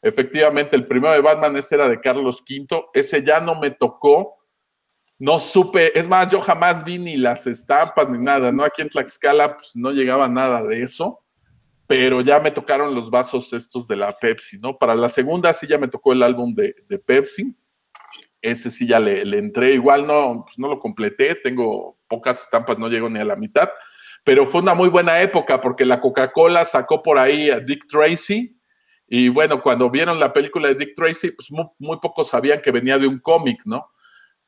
Efectivamente, 0.00 0.76
el 0.76 0.86
primero 0.86 1.12
de 1.12 1.20
Batman 1.20 1.56
ese 1.58 1.74
era 1.74 1.90
de 1.90 2.00
Carlos 2.00 2.42
V. 2.48 2.86
Ese 2.94 3.22
ya 3.22 3.38
no 3.38 3.60
me 3.60 3.72
tocó 3.72 4.37
no 5.18 5.38
supe, 5.38 5.98
es 5.98 6.08
más, 6.08 6.30
yo 6.30 6.40
jamás 6.40 6.84
vi 6.84 6.98
ni 6.98 7.16
las 7.16 7.46
estampas 7.46 8.08
ni 8.08 8.18
nada, 8.18 8.52
¿no? 8.52 8.62
Aquí 8.62 8.82
en 8.82 8.88
Tlaxcala 8.88 9.56
pues, 9.56 9.74
no 9.74 9.90
llegaba 9.90 10.28
nada 10.28 10.62
de 10.62 10.82
eso, 10.82 11.24
pero 11.88 12.20
ya 12.20 12.38
me 12.38 12.52
tocaron 12.52 12.94
los 12.94 13.10
vasos 13.10 13.52
estos 13.52 13.88
de 13.88 13.96
la 13.96 14.12
Pepsi, 14.12 14.58
¿no? 14.58 14.78
Para 14.78 14.94
la 14.94 15.08
segunda 15.08 15.52
sí 15.52 15.66
ya 15.66 15.76
me 15.76 15.88
tocó 15.88 16.12
el 16.12 16.22
álbum 16.22 16.54
de, 16.54 16.74
Pepsi, 17.04 17.56
ese 18.40 18.70
sí 18.70 18.86
ya 18.86 19.00
le, 19.00 19.22
entré, 19.36 19.72
igual 19.72 20.06
no, 20.06 20.44
pues 20.44 20.58
no 20.58 20.68
lo 20.68 20.78
completé, 20.78 21.34
tengo 21.34 21.98
pocas 22.06 22.42
estampas, 22.42 22.78
no 22.78 22.88
llego 22.88 23.10
ni 23.10 23.18
a 23.18 23.24
la 23.24 23.34
mitad, 23.34 23.68
pero 24.22 24.46
fue 24.46 24.60
una 24.60 24.74
muy 24.74 24.88
buena 24.88 25.20
época 25.20 25.60
porque 25.60 25.84
la 25.84 26.00
Coca-Cola 26.00 26.64
sacó 26.64 27.02
por 27.02 27.18
ahí 27.18 27.50
a 27.50 27.58
Dick 27.58 27.88
Tracy, 27.88 28.54
y 29.08 29.30
bueno, 29.30 29.62
cuando 29.62 29.90
vieron 29.90 30.20
la 30.20 30.32
película 30.32 30.68
de 30.68 30.74
Dick 30.74 30.94
Tracy, 30.94 31.32
pues 31.32 31.50
muy, 31.50 31.64
muy 31.78 31.98
pocos 31.98 32.28
sabían 32.28 32.60
que 32.60 32.70
venía 32.70 32.98
de 32.98 33.08
un 33.08 33.18
cómic, 33.18 33.62
¿no? 33.64 33.90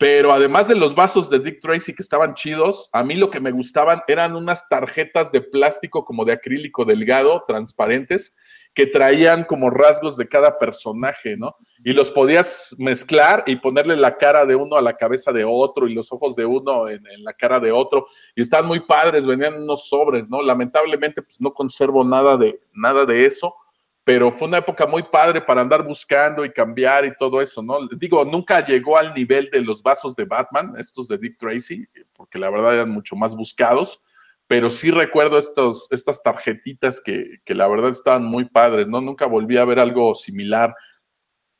Pero 0.00 0.32
además 0.32 0.66
de 0.66 0.76
los 0.76 0.94
vasos 0.94 1.28
de 1.28 1.40
Dick 1.40 1.60
Tracy 1.60 1.94
que 1.94 2.02
estaban 2.02 2.32
chidos, 2.32 2.88
a 2.90 3.04
mí 3.04 3.16
lo 3.16 3.28
que 3.28 3.38
me 3.38 3.50
gustaban 3.50 4.00
eran 4.08 4.34
unas 4.34 4.66
tarjetas 4.66 5.30
de 5.30 5.42
plástico 5.42 6.06
como 6.06 6.24
de 6.24 6.32
acrílico 6.32 6.86
delgado, 6.86 7.44
transparentes, 7.46 8.34
que 8.72 8.86
traían 8.86 9.44
como 9.44 9.68
rasgos 9.68 10.16
de 10.16 10.26
cada 10.26 10.58
personaje, 10.58 11.36
¿no? 11.36 11.54
Y 11.84 11.92
los 11.92 12.10
podías 12.10 12.74
mezclar 12.78 13.44
y 13.46 13.56
ponerle 13.56 13.94
la 13.94 14.16
cara 14.16 14.46
de 14.46 14.56
uno 14.56 14.76
a 14.76 14.80
la 14.80 14.96
cabeza 14.96 15.32
de 15.32 15.44
otro 15.44 15.86
y 15.86 15.92
los 15.92 16.10
ojos 16.12 16.34
de 16.34 16.46
uno 16.46 16.88
en, 16.88 17.02
la 17.18 17.34
cara 17.34 17.60
de 17.60 17.70
otro. 17.70 18.06
Y 18.34 18.40
están 18.40 18.64
muy 18.64 18.80
padres, 18.80 19.26
venían 19.26 19.62
unos 19.62 19.86
sobres, 19.86 20.30
¿no? 20.30 20.40
Lamentablemente, 20.40 21.20
pues 21.20 21.38
no 21.42 21.52
conservo 21.52 22.04
nada 22.04 22.38
de, 22.38 22.58
nada 22.72 23.04
de 23.04 23.26
eso 23.26 23.54
pero 24.04 24.32
fue 24.32 24.48
una 24.48 24.58
época 24.58 24.86
muy 24.86 25.02
padre 25.02 25.40
para 25.40 25.60
andar 25.60 25.84
buscando 25.86 26.44
y 26.44 26.52
cambiar 26.52 27.04
y 27.04 27.14
todo 27.16 27.40
eso, 27.40 27.62
¿no? 27.62 27.86
Digo, 27.88 28.24
nunca 28.24 28.64
llegó 28.64 28.96
al 28.96 29.12
nivel 29.14 29.50
de 29.50 29.60
los 29.60 29.82
vasos 29.82 30.16
de 30.16 30.24
Batman, 30.24 30.72
estos 30.78 31.06
de 31.06 31.18
Dick 31.18 31.38
Tracy, 31.38 31.86
porque 32.14 32.38
la 32.38 32.50
verdad 32.50 32.74
eran 32.74 32.90
mucho 32.90 33.14
más 33.14 33.36
buscados, 33.36 34.00
pero 34.46 34.70
sí 34.70 34.90
recuerdo 34.90 35.38
estos, 35.38 35.86
estas 35.92 36.22
tarjetitas 36.22 37.00
que, 37.00 37.38
que 37.44 37.54
la 37.54 37.68
verdad 37.68 37.90
estaban 37.90 38.24
muy 38.24 38.46
padres, 38.46 38.88
¿no? 38.88 39.00
Nunca 39.00 39.26
volví 39.26 39.56
a 39.58 39.64
ver 39.64 39.78
algo 39.78 40.14
similar. 40.14 40.74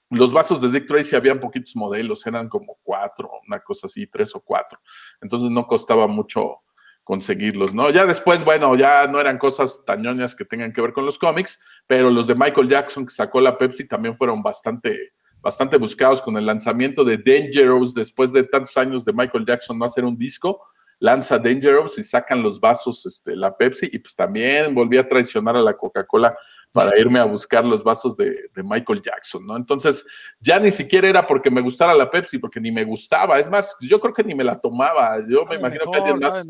Los 0.08 0.32
vasos 0.32 0.60
de 0.60 0.70
Dick 0.70 0.88
Tracy 0.88 1.14
habían 1.14 1.38
poquitos 1.38 1.76
modelos, 1.76 2.26
eran 2.26 2.48
como 2.48 2.78
cuatro, 2.82 3.30
una 3.46 3.60
cosa 3.60 3.86
así, 3.86 4.06
tres 4.08 4.34
o 4.34 4.40
cuatro. 4.40 4.80
Entonces 5.20 5.50
no 5.50 5.66
costaba 5.68 6.08
mucho, 6.08 6.62
conseguirlos, 7.10 7.74
¿no? 7.74 7.90
Ya 7.90 8.06
después, 8.06 8.44
bueno, 8.44 8.76
ya 8.76 9.04
no 9.08 9.18
eran 9.18 9.36
cosas 9.36 9.82
tañoñas 9.84 10.36
que 10.36 10.44
tengan 10.44 10.72
que 10.72 10.80
ver 10.80 10.92
con 10.92 11.04
los 11.04 11.18
cómics, 11.18 11.58
pero 11.88 12.08
los 12.08 12.28
de 12.28 12.36
Michael 12.36 12.68
Jackson 12.68 13.04
que 13.04 13.12
sacó 13.12 13.40
la 13.40 13.58
Pepsi 13.58 13.88
también 13.88 14.16
fueron 14.16 14.44
bastante, 14.44 15.12
bastante 15.40 15.76
buscados 15.76 16.22
con 16.22 16.36
el 16.36 16.46
lanzamiento 16.46 17.02
de 17.02 17.18
Dangerous 17.18 17.94
después 17.94 18.32
de 18.32 18.44
tantos 18.44 18.76
años 18.76 19.04
de 19.04 19.12
Michael 19.12 19.44
Jackson 19.44 19.76
no 19.76 19.86
hacer 19.86 20.04
un 20.04 20.16
disco, 20.16 20.60
lanza 21.00 21.36
Dangerous 21.36 21.98
y 21.98 22.04
sacan 22.04 22.44
los 22.44 22.60
vasos, 22.60 23.04
este, 23.04 23.34
la 23.34 23.56
Pepsi, 23.56 23.90
y 23.92 23.98
pues 23.98 24.14
también 24.14 24.72
volví 24.72 24.96
a 24.96 25.08
traicionar 25.08 25.56
a 25.56 25.62
la 25.62 25.76
Coca-Cola 25.76 26.38
para 26.72 26.96
irme 26.98 27.18
a 27.18 27.24
buscar 27.24 27.64
los 27.64 27.82
vasos 27.82 28.16
de, 28.16 28.48
Michael 28.54 29.02
Jackson, 29.02 29.44
¿no? 29.44 29.56
Entonces, 29.56 30.04
ya 30.38 30.60
ni 30.60 30.70
siquiera 30.70 31.08
era 31.08 31.26
porque 31.26 31.50
me 31.50 31.60
gustara 31.60 31.94
la 31.94 32.10
Pepsi, 32.10 32.38
porque 32.38 32.60
ni 32.60 32.70
me 32.70 32.84
gustaba. 32.84 33.38
Es 33.38 33.50
más, 33.50 33.76
yo 33.80 33.98
creo 33.98 34.14
que 34.14 34.22
ni 34.22 34.34
me 34.34 34.44
la 34.44 34.60
tomaba. 34.60 35.18
Yo 35.28 35.44
me 35.46 35.56
imagino 35.56 35.90
que 35.90 35.98
alguien 35.98 36.18
más. 36.18 36.46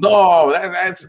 no, 0.00 0.52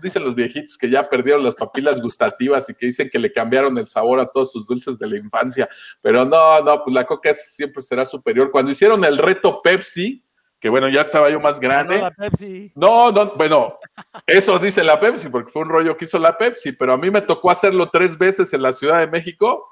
dicen 0.02 0.24
los 0.24 0.36
viejitos 0.36 0.78
que 0.78 0.90
ya 0.90 1.10
perdieron 1.10 1.44
las 1.44 1.56
papilas 1.56 2.02
gustativas 2.02 2.70
y 2.70 2.74
que 2.74 2.86
dicen 2.86 3.10
que 3.10 3.20
le 3.20 3.32
cambiaron 3.32 3.78
el 3.78 3.88
sabor 3.88 4.20
a 4.20 4.28
todos 4.28 4.52
sus 4.52 4.66
dulces 4.66 4.98
de 4.98 5.08
la 5.08 5.18
infancia. 5.18 5.68
Pero 6.02 6.24
no, 6.24 6.62
no, 6.62 6.84
pues 6.84 6.94
la 6.94 7.06
coca 7.06 7.34
siempre 7.34 7.82
será 7.82 8.06
superior. 8.06 8.50
Cuando 8.52 8.72
hicieron 8.72 9.04
el 9.04 9.18
reto 9.18 9.62
Pepsi, 9.62 10.24
que 10.60 10.70
bueno, 10.70 10.90
ya 10.90 11.02
estaba 11.02 11.30
yo 11.30 11.40
más 11.40 11.60
grande. 11.60 12.00
la 12.02 12.12
Pepsi. 12.12 12.72
No, 12.76 13.12
no, 13.12 13.34
bueno, 13.36 13.78
eso 14.26 14.58
dice 14.58 14.84
la 14.84 15.00
Pepsi, 15.00 15.30
porque 15.30 15.52
fue 15.52 15.62
un 15.62 15.70
rollo 15.70 15.96
que 15.96 16.06
hizo 16.06 16.18
la 16.18 16.36
Pepsi, 16.38 16.72
pero 16.72 16.94
a 16.94 16.98
mí 16.98 17.12
me 17.12 17.22
tocó 17.22 17.52
hacerlo 17.52 17.90
tres 17.90 18.18
veces 18.18 18.52
en 18.54 18.64
la 18.64 18.74
Ciudad 18.74 19.00
de 19.00 19.08
México 19.08 19.72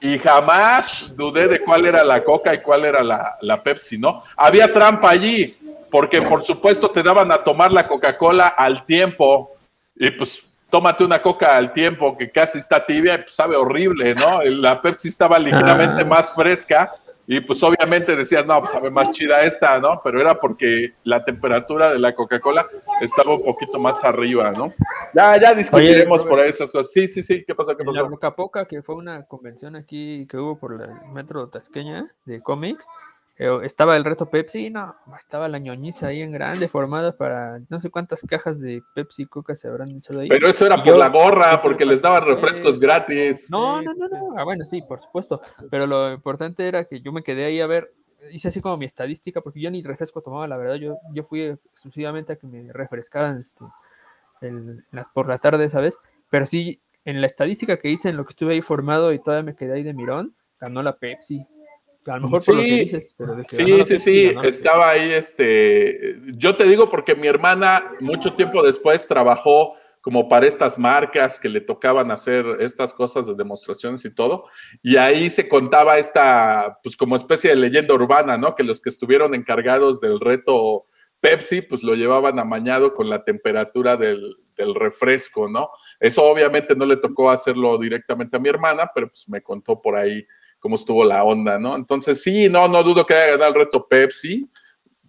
y 0.00 0.18
jamás 0.18 1.14
dudé 1.16 1.46
de 1.46 1.60
cuál 1.60 1.86
era 1.86 2.02
la 2.04 2.24
Coca 2.24 2.52
y 2.54 2.58
cuál 2.62 2.84
era 2.84 3.02
la, 3.04 3.36
la 3.42 3.62
Pepsi, 3.62 3.96
¿no? 3.96 4.22
Había 4.36 4.72
trampa 4.72 5.10
allí, 5.10 5.56
porque 5.90 6.20
por 6.20 6.42
supuesto 6.42 6.90
te 6.90 7.02
daban 7.04 7.30
a 7.30 7.38
tomar 7.44 7.70
la 7.72 7.86
Coca-Cola 7.86 8.48
al 8.48 8.84
tiempo 8.84 9.52
y 9.94 10.10
pues 10.10 10.42
tómate 10.68 11.04
una 11.04 11.22
Coca 11.22 11.56
al 11.56 11.72
tiempo 11.72 12.16
que 12.16 12.32
casi 12.32 12.58
está 12.58 12.84
tibia 12.84 13.14
y 13.14 13.18
pues 13.18 13.34
sabe 13.36 13.54
horrible, 13.54 14.12
¿no? 14.16 14.42
La 14.42 14.82
Pepsi 14.82 15.06
estaba 15.06 15.38
ligeramente 15.38 16.02
Ah. 16.02 16.06
más 16.06 16.34
fresca 16.34 16.92
y 17.26 17.40
pues 17.40 17.62
obviamente 17.62 18.14
decías, 18.14 18.44
no, 18.44 18.58
pues 18.60 18.72
sabe 18.72 18.90
más 18.90 19.12
chida 19.12 19.42
esta, 19.42 19.78
¿no? 19.78 20.00
Pero 20.04 20.20
era 20.20 20.34
porque 20.38 20.92
la 21.04 21.24
temperatura 21.24 21.92
de 21.92 21.98
la 21.98 22.14
Coca-Cola 22.14 22.66
estaba 23.00 23.34
un 23.34 23.44
poquito 23.44 23.78
más 23.78 24.04
arriba, 24.04 24.52
¿no? 24.56 24.70
Ya, 25.14 25.40
ya 25.40 25.54
discutiremos 25.54 26.20
Oye, 26.20 26.30
por 26.30 26.40
esas 26.40 26.70
cosas. 26.70 26.92
Sí, 26.92 27.08
sí, 27.08 27.22
sí, 27.22 27.44
¿qué 27.46 27.54
pasó? 27.54 27.76
¿Qué 27.76 27.82
En 27.82 27.94
la 27.94 28.02
pasó? 28.02 28.10
Boca 28.10 28.36
Poca, 28.36 28.66
que 28.66 28.82
fue 28.82 28.94
una 28.94 29.24
convención 29.24 29.74
aquí 29.74 30.26
que 30.28 30.36
hubo 30.36 30.58
por 30.58 30.74
el 30.74 31.12
metro 31.12 31.48
Tasqueña 31.48 32.12
de 32.26 32.42
cómics, 32.42 32.86
estaba 33.36 33.96
el 33.96 34.04
reto 34.04 34.26
Pepsi, 34.26 34.70
no, 34.70 34.94
estaba 35.18 35.48
la 35.48 35.58
ñoñiza 35.58 36.06
ahí 36.08 36.22
en 36.22 36.30
grande 36.32 36.68
formada 36.68 37.16
para 37.16 37.60
no 37.68 37.80
sé 37.80 37.90
cuántas 37.90 38.22
cajas 38.22 38.60
de 38.60 38.82
Pepsi 38.94 39.22
y 39.22 39.26
Coca 39.26 39.54
se 39.56 39.66
habrán 39.68 39.90
echado 39.90 40.20
ahí. 40.20 40.28
Pero 40.28 40.48
eso 40.48 40.64
era 40.66 40.76
por 40.76 40.86
yo- 40.86 40.96
la 40.98 41.08
gorra, 41.08 41.60
porque 41.60 41.84
les 41.84 42.00
daban 42.00 42.24
refrescos 42.24 42.78
gratis. 42.78 43.50
No, 43.50 43.82
no, 43.82 43.92
no, 43.94 44.08
no. 44.08 44.38
Ah, 44.38 44.44
bueno, 44.44 44.64
sí, 44.64 44.82
por 44.82 45.00
supuesto. 45.00 45.40
Pero 45.70 45.86
lo 45.86 46.12
importante 46.12 46.66
era 46.68 46.84
que 46.84 47.00
yo 47.00 47.10
me 47.12 47.22
quedé 47.24 47.44
ahí 47.46 47.60
a 47.60 47.66
ver, 47.66 47.92
hice 48.30 48.48
así 48.48 48.60
como 48.60 48.76
mi 48.76 48.84
estadística, 48.84 49.40
porque 49.40 49.60
yo 49.60 49.70
ni 49.70 49.82
refresco 49.82 50.22
tomaba, 50.22 50.46
la 50.46 50.56
verdad. 50.56 50.76
Yo, 50.76 50.98
yo 51.12 51.24
fui 51.24 51.42
exclusivamente 51.42 52.34
a 52.34 52.36
que 52.36 52.46
me 52.46 52.72
refrescaran 52.72 53.38
este, 53.38 53.64
el- 54.42 54.84
la- 54.92 55.10
por 55.12 55.28
la 55.28 55.38
tarde, 55.38 55.68
¿sabes? 55.68 55.98
Pero 56.30 56.46
sí, 56.46 56.80
en 57.04 57.20
la 57.20 57.26
estadística 57.26 57.76
que 57.78 57.90
hice, 57.90 58.10
en 58.10 58.16
lo 58.16 58.24
que 58.24 58.30
estuve 58.30 58.54
ahí 58.54 58.62
formado 58.62 59.12
y 59.12 59.18
todavía 59.18 59.42
me 59.44 59.56
quedé 59.56 59.74
ahí 59.74 59.82
de 59.82 59.92
mirón, 59.92 60.34
ganó 60.60 60.82
la 60.82 60.96
Pepsi. 60.96 61.44
A 62.06 62.16
lo 62.16 62.22
mejor 62.22 62.44
por 62.44 62.54
lo 62.56 62.62
que 62.62 62.68
Sí, 62.68 62.84
dices, 62.84 63.14
pero 63.16 63.34
de 63.34 63.44
que 63.44 63.56
ganó 63.56 63.84
Sí, 63.84 63.84
sí, 63.84 63.98
sí, 63.98 64.34
estaba 64.42 64.90
ahí, 64.90 65.12
este, 65.12 66.18
yo 66.36 66.56
te 66.56 66.64
digo 66.64 66.88
porque 66.88 67.14
mi 67.14 67.26
hermana 67.26 67.92
mucho 68.00 68.34
tiempo 68.34 68.62
después 68.62 69.06
trabajó 69.06 69.74
como 70.00 70.28
para 70.28 70.46
estas 70.46 70.78
marcas 70.78 71.40
que 71.40 71.48
le 71.48 71.62
tocaban 71.62 72.10
hacer 72.10 72.44
estas 72.60 72.92
cosas 72.92 73.26
de 73.26 73.34
demostraciones 73.34 74.04
y 74.04 74.14
todo, 74.14 74.44
y 74.82 74.96
ahí 74.96 75.30
se 75.30 75.48
contaba 75.48 75.96
esta, 75.96 76.78
pues 76.82 76.94
como 76.94 77.16
especie 77.16 77.48
de 77.48 77.56
leyenda 77.56 77.94
urbana, 77.94 78.36
¿no? 78.36 78.54
Que 78.54 78.64
los 78.64 78.82
que 78.82 78.90
estuvieron 78.90 79.34
encargados 79.34 80.02
del 80.02 80.20
reto 80.20 80.84
Pepsi, 81.20 81.62
pues 81.62 81.82
lo 81.82 81.94
llevaban 81.94 82.38
amañado 82.38 82.92
con 82.92 83.08
la 83.08 83.24
temperatura 83.24 83.96
del, 83.96 84.36
del 84.56 84.74
refresco, 84.74 85.48
¿no? 85.48 85.70
Eso 85.98 86.22
obviamente 86.22 86.76
no 86.76 86.84
le 86.84 86.98
tocó 86.98 87.30
hacerlo 87.30 87.78
directamente 87.78 88.36
a 88.36 88.40
mi 88.40 88.50
hermana, 88.50 88.90
pero 88.94 89.08
pues 89.08 89.26
me 89.26 89.42
contó 89.42 89.80
por 89.80 89.96
ahí 89.96 90.26
cómo 90.64 90.76
estuvo 90.76 91.04
la 91.04 91.22
onda, 91.24 91.58
¿no? 91.58 91.76
Entonces, 91.76 92.22
sí, 92.22 92.48
no, 92.48 92.66
no 92.68 92.82
dudo 92.82 93.04
que 93.04 93.12
haya 93.12 93.32
ganado 93.32 93.50
el 93.50 93.60
reto 93.66 93.86
Pepsi. 93.86 94.48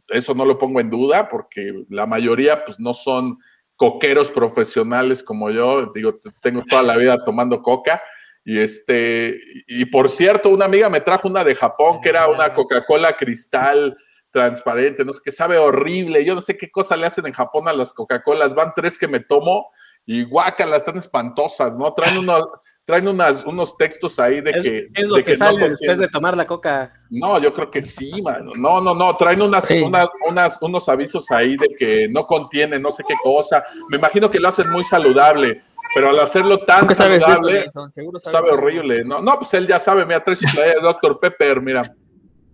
Eso 0.09 0.33
no 0.33 0.43
lo 0.43 0.57
pongo 0.57 0.81
en 0.81 0.89
duda 0.89 1.29
porque 1.29 1.85
la 1.87 2.05
mayoría, 2.05 2.65
pues, 2.65 2.77
no 2.77 2.93
son 2.93 3.37
coqueros 3.77 4.29
profesionales 4.31 5.23
como 5.23 5.49
yo. 5.51 5.93
Digo, 5.95 6.19
tengo 6.41 6.61
toda 6.69 6.83
la 6.83 6.97
vida 6.97 7.23
tomando 7.23 7.61
coca. 7.61 8.03
Y 8.43 8.59
este, 8.59 9.39
y 9.65 9.85
por 9.85 10.09
cierto, 10.09 10.49
una 10.49 10.65
amiga 10.65 10.89
me 10.89 10.99
trajo 10.99 11.29
una 11.29 11.45
de 11.45 11.55
Japón 11.55 12.01
que 12.03 12.09
era 12.09 12.27
una 12.27 12.53
Coca-Cola 12.53 13.13
cristal 13.13 13.95
transparente, 14.31 15.05
no 15.05 15.13
sé 15.13 15.21
qué, 15.23 15.31
sabe 15.31 15.57
horrible. 15.57 16.25
Yo 16.25 16.35
no 16.35 16.41
sé 16.41 16.57
qué 16.57 16.69
cosa 16.69 16.97
le 16.97 17.05
hacen 17.05 17.27
en 17.27 17.31
Japón 17.31 17.69
a 17.69 17.73
las 17.73 17.93
Coca-Colas. 17.93 18.53
Van 18.53 18.73
tres 18.75 18.97
que 18.97 19.07
me 19.07 19.21
tomo 19.21 19.69
y 20.05 20.25
guácalas, 20.25 20.79
están 20.79 20.97
espantosas, 20.97 21.77
¿no? 21.77 21.93
Traen 21.93 22.17
unos, 22.17 22.45
traen 22.85 23.07
unas, 23.07 23.43
unos 23.45 23.75
textos 23.77 24.19
ahí 24.19 24.41
de 24.41 24.51
Es, 24.51 24.63
que. 24.63 24.87
es 24.93 25.07
lo 25.07 25.15
de 25.15 25.23
que, 25.23 25.31
no 25.31 25.37
sale 25.37 25.51
contienen- 25.59 25.69
después 25.71 25.97
de 25.97 26.07
tomar 26.07 26.37
la 26.37 26.45
coca. 26.45 26.93
no, 27.09 27.39
yo 27.39 27.53
creo 27.53 27.71
que 27.71 27.81
sí, 27.81 28.21
mano. 28.21 28.51
No, 28.55 28.79
no, 28.79 28.93
no. 28.93 29.15
Traen 29.17 29.41
unas, 29.41 29.65
Sí. 29.65 29.81
unas, 29.81 30.07
unas- 30.29 30.61
unos 30.61 30.87
avisos 30.87 31.29
ahí 31.31 31.57
de 31.57 31.67
que 31.77 32.07
no 32.09 32.25
contiene 32.27 32.79
no 32.79 32.91
sé 32.91 33.03
qué 33.07 33.15
cosa. 33.23 33.63
Me 33.89 33.97
imagino 33.97 34.29
que 34.29 34.39
lo 34.39 34.49
hacen 34.49 34.69
muy 34.69 34.83
saludable, 34.83 35.63
pero 35.95 36.09
al 36.11 36.19
hacerlo 36.19 36.59
tan 36.59 36.81
¿Tú 36.81 36.87
qué 36.87 36.95
sabes 36.95 37.19
de 37.19 37.25
eso, 37.25 37.27
saludable? 37.35 37.71
Seguro 37.91 38.19
sabe 38.19 38.51
horrible. 38.51 39.03
No, 39.03 39.19
no, 39.21 39.35
pues 39.37 39.53
él 39.55 39.67
ya 39.67 39.79
sabe. 39.79 40.05
Mira, 40.05 40.23
trae 40.23 40.35
su 40.35 40.45
playa 40.53 40.75
de 40.75 40.81
Dr. 40.81 41.19
Pepper, 41.19 41.61
mira. 41.61 41.81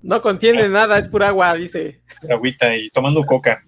No 0.02 0.20
contiene 0.22 0.68
nada, 0.70 0.98
es 0.98 1.08
pura 1.10 1.28
agua, 1.28 1.54
dice. 1.54 2.02
agüita 2.30 2.74
y 2.76 2.90
tomando 2.90 3.22
coca. 3.24 3.62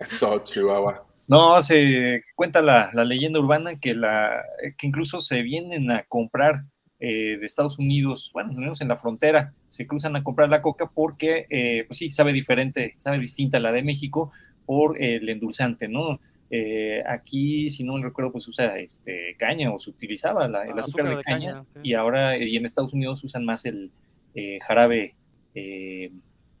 Eso, 0.00 0.38
Chihuahua. 0.44 1.05
No, 1.28 1.60
se 1.62 2.22
cuenta 2.36 2.62
la, 2.62 2.90
la 2.92 3.04
leyenda 3.04 3.40
urbana 3.40 3.78
que, 3.80 3.94
la, 3.94 4.42
que 4.78 4.86
incluso 4.86 5.20
se 5.20 5.42
vienen 5.42 5.90
a 5.90 6.04
comprar 6.04 6.62
eh, 7.00 7.36
de 7.38 7.44
Estados 7.46 7.78
Unidos, 7.78 8.30
bueno, 8.32 8.52
menos 8.52 8.80
en 8.80 8.88
la 8.88 8.96
frontera, 8.96 9.52
se 9.68 9.86
cruzan 9.86 10.14
a 10.16 10.22
comprar 10.22 10.48
la 10.48 10.62
coca 10.62 10.88
porque, 10.94 11.44
eh, 11.50 11.84
pues 11.88 11.98
sí, 11.98 12.10
sabe 12.10 12.32
diferente, 12.32 12.94
sabe 12.98 13.18
distinta 13.18 13.56
a 13.56 13.60
la 13.60 13.72
de 13.72 13.82
México 13.82 14.32
por 14.64 15.00
el 15.02 15.28
endulzante, 15.28 15.88
¿no? 15.88 16.20
Eh, 16.48 17.02
aquí, 17.06 17.70
si 17.70 17.82
no 17.82 17.94
me 17.94 18.04
recuerdo, 18.04 18.30
pues 18.30 18.46
usa 18.46 18.78
este, 18.78 19.34
caña 19.36 19.72
o 19.72 19.78
se 19.80 19.90
utilizaba 19.90 20.46
la- 20.46 20.62
el 20.62 20.70
Ah, 20.70 20.80
azúcar, 20.80 21.06
azúcar 21.06 21.16
de, 21.16 21.22
caña, 21.24 21.52
caña, 21.54 21.64
sí. 21.74 21.80
y 21.82 21.94
ahora 21.94 22.38
y 22.38 22.56
en 22.56 22.64
Estados 22.64 22.94
Unidos 22.94 23.22
usan 23.24 23.44
más 23.44 23.64
el 23.66 23.90
eh, 24.34 24.58
jarabe. 24.62 25.16
eh, 25.56 26.10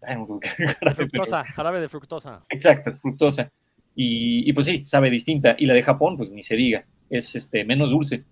ay, 0.02 0.16
no 0.16 0.26
jarabe, 0.42 0.76
pero- 0.80 0.94
Fructosa, 0.96 1.44
jarabe 1.44 1.80
de 1.80 1.88
fructosa. 1.88 2.44
Exacto, 2.48 2.96
fructosa. 3.00 3.48
Y, 3.96 4.48
y, 4.48 4.52
pues 4.52 4.66
sí, 4.66 4.82
sabe 4.86 5.08
distinta. 5.10 5.56
Y 5.58 5.66
la 5.66 5.74
de 5.74 5.82
Japón, 5.82 6.16
pues 6.18 6.30
ni 6.30 6.42
se 6.42 6.54
diga, 6.54 6.84
es 7.10 7.34
este, 7.34 7.64
menos 7.64 7.90
dulce. 7.90 8.24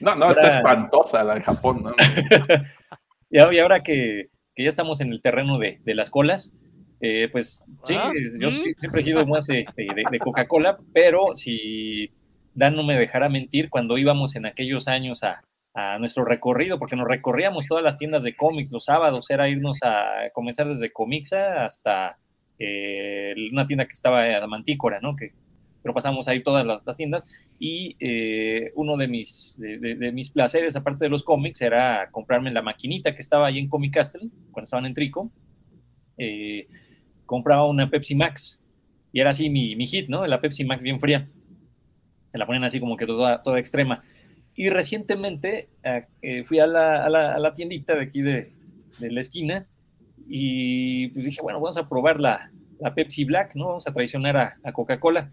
No, 0.00 0.16
no, 0.16 0.30
está 0.30 0.48
espantosa 0.48 1.22
la 1.22 1.34
de 1.34 1.42
Japón. 1.42 1.82
¿no? 1.84 1.94
Y 3.30 3.38
ahora, 3.38 3.82
que, 3.82 4.28
que 4.54 4.62
ya 4.62 4.68
estamos 4.68 5.00
en 5.00 5.12
el 5.12 5.20
terreno 5.20 5.58
de, 5.58 5.80
de 5.84 5.94
las 5.94 6.10
colas, 6.10 6.54
eh, 7.00 7.28
pues 7.30 7.62
sí, 7.84 7.94
Ah, 7.98 8.10
yo 8.40 8.48
¿mm? 8.48 8.74
siempre 8.78 9.00
he 9.00 9.04
sido 9.04 9.26
más 9.26 9.46
de, 9.46 9.66
de- 9.76 10.04
de 10.10 10.18
Coca-Cola, 10.18 10.78
pero 10.94 11.34
si 11.34 12.10
Dan 12.54 12.76
no 12.76 12.84
me 12.84 12.96
dejara 12.96 13.28
mentir, 13.28 13.68
cuando 13.68 13.98
íbamos 13.98 14.36
en 14.36 14.46
aquellos 14.46 14.86
años 14.88 15.24
a, 15.24 15.42
a 15.74 15.98
nuestro 15.98 16.24
recorrido, 16.24 16.78
porque 16.78 16.96
nos 16.96 17.06
recorríamos 17.08 17.66
todas 17.66 17.84
las 17.84 17.98
tiendas 17.98 18.22
de 18.22 18.34
cómics 18.36 18.70
los 18.72 18.84
sábados, 18.84 19.28
era 19.28 19.48
irnos 19.48 19.80
a 19.82 20.30
comenzar 20.32 20.68
desde 20.68 20.92
Comixa 20.92 21.64
hasta 21.66 22.16
eh, 22.58 23.34
una 23.52 23.66
tienda 23.66 23.86
que 23.86 23.92
estaba 23.92 24.36
a 24.36 24.46
Mantícora, 24.46 25.00
¿no? 25.00 25.14
Que, 25.16 25.32
pero 25.82 25.94
pasamos 25.94 26.26
ahí 26.28 26.42
todas 26.42 26.66
las, 26.66 26.84
las 26.84 26.96
tiendas 26.96 27.26
y 27.60 27.96
eh, 28.00 28.72
uno 28.74 28.96
de 28.96 29.06
mis, 29.08 29.56
de, 29.60 29.78
de- 29.78 29.94
de 29.94 30.12
mis 30.12 30.30
placeres, 30.30 30.74
aparte 30.76 31.04
de 31.04 31.10
los 31.10 31.22
cómics, 31.22 31.60
era 31.62 32.10
comprarme 32.10 32.50
la 32.50 32.62
maquinita 32.62 33.14
que 33.14 33.22
estaba 33.22 33.46
ahí 33.46 33.58
en 33.58 33.68
Comic 33.68 33.94
Castle, 33.94 34.28
cuando 34.50 34.64
estaban 34.64 34.86
en 34.86 34.94
Trico, 34.94 35.30
eh, 36.18 36.66
compraba 37.24 37.66
una 37.66 37.88
Pepsi 37.90 38.14
Max 38.14 38.60
y 39.12 39.20
era 39.20 39.30
así 39.30 39.48
mi, 39.50 39.76
mi 39.76 39.86
hit, 39.86 40.08
¿no? 40.08 40.26
La 40.26 40.40
Pepsi 40.40 40.64
Max 40.64 40.82
bien 40.82 40.98
fría. 41.00 41.28
Me 42.32 42.38
la 42.38 42.46
ponen 42.46 42.64
así 42.64 42.80
como 42.80 42.96
que 42.96 43.06
toda, 43.06 43.42
toda 43.42 43.58
extrema. 43.58 44.02
Y 44.54 44.68
recientemente 44.70 45.68
eh, 46.22 46.42
fui 46.44 46.58
a 46.58 46.66
la, 46.66 47.04
a, 47.04 47.08
la, 47.10 47.34
a 47.34 47.38
la 47.38 47.54
tiendita 47.54 47.94
de 47.94 48.02
aquí 48.02 48.22
de, 48.22 48.52
de 48.98 49.10
la 49.12 49.20
esquina 49.20 49.66
y 50.28 51.08
pues 51.08 51.24
dije, 51.24 51.40
bueno, 51.42 51.60
vamos 51.60 51.76
a 51.76 51.88
probar 51.88 52.20
la, 52.20 52.50
la 52.80 52.94
Pepsi 52.94 53.24
Black, 53.24 53.54
¿no? 53.54 53.66
Vamos 53.68 53.86
a 53.86 53.92
traicionar 53.92 54.36
a, 54.36 54.56
a 54.62 54.72
Coca-Cola. 54.72 55.30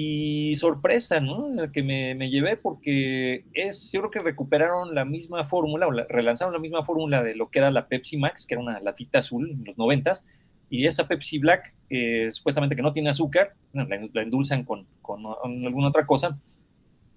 Y 0.00 0.54
sorpresa, 0.56 1.18
¿no? 1.18 1.50
Que 1.72 1.82
me, 1.82 2.14
me 2.14 2.30
llevé 2.30 2.56
porque 2.56 3.44
es, 3.52 3.90
yo 3.90 4.00
creo 4.00 4.10
que 4.10 4.20
recuperaron 4.20 4.94
la 4.94 5.04
misma 5.04 5.42
fórmula, 5.44 5.88
o 5.88 5.90
la- 5.90 6.06
relanzaron 6.08 6.52
la 6.52 6.60
misma 6.60 6.84
fórmula 6.84 7.22
de 7.22 7.34
lo 7.34 7.50
que 7.50 7.58
era 7.58 7.70
la 7.70 7.88
Pepsi 7.88 8.16
Max, 8.16 8.46
que 8.46 8.54
era 8.54 8.62
una 8.62 8.78
latita 8.80 9.18
azul 9.18 9.50
en 9.50 9.64
los 9.64 9.76
noventas, 9.78 10.24
y 10.70 10.86
esa 10.86 11.08
Pepsi 11.08 11.38
Black, 11.38 11.74
eh, 11.90 12.30
supuestamente 12.30 12.76
que 12.76 12.82
no 12.82 12.92
tiene 12.92 13.10
azúcar, 13.10 13.54
la, 13.72 13.86
la 13.86 14.22
endulzan 14.22 14.62
con, 14.62 14.86
con 15.02 15.22
alguna 15.66 15.88
otra 15.88 16.06
cosa, 16.06 16.38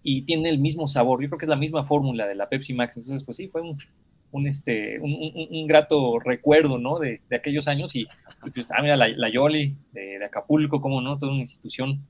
y 0.01 0.23
tiene 0.23 0.49
el 0.49 0.57
mismo 0.57 0.87
sabor, 0.87 1.21
yo 1.21 1.27
creo 1.27 1.37
que 1.37 1.45
es 1.45 1.49
la 1.49 1.57
misma 1.57 1.83
fórmula 1.83 2.25
de 2.25 2.33
la 2.35 2.49
Pepsi 2.49 2.73
Max, 2.73 2.97
entonces 2.97 3.23
pues 3.23 3.37
sí, 3.37 3.47
fue 3.47 3.61
un, 3.61 3.77
un, 4.31 4.47
este, 4.47 4.99
un, 4.99 5.11
un- 5.13 5.47
un 5.51 5.67
grato 5.67 6.19
recuerdo, 6.19 6.77
¿no? 6.77 6.99
De, 6.99 7.21
de 7.29 7.35
aquellos 7.35 7.67
años, 7.67 7.95
y, 7.95 8.07
y, 8.45 8.49
pues, 8.51 8.71
ah, 8.71 8.81
mira, 8.81 8.95
la, 8.95 9.07
la 9.09 9.29
Yoli 9.29 9.75
de, 9.91 10.19
de 10.19 10.25
Acapulco, 10.25 10.79
como 10.81 11.01
no, 11.01 11.17
toda 11.17 11.31
una 11.31 11.41
institución. 11.41 12.01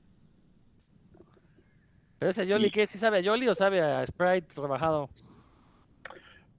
Pero 2.18 2.30
ese 2.30 2.46
Yoli, 2.46 2.68
Y- 2.68 2.70
¿qué? 2.70 2.86
¿Sí 2.86 2.98
sabe 2.98 3.18
a 3.18 3.20
Yoli 3.20 3.48
o 3.48 3.54
sabe 3.54 3.80
a 3.80 4.06
Sprite 4.06 4.60
rebajado? 4.60 5.10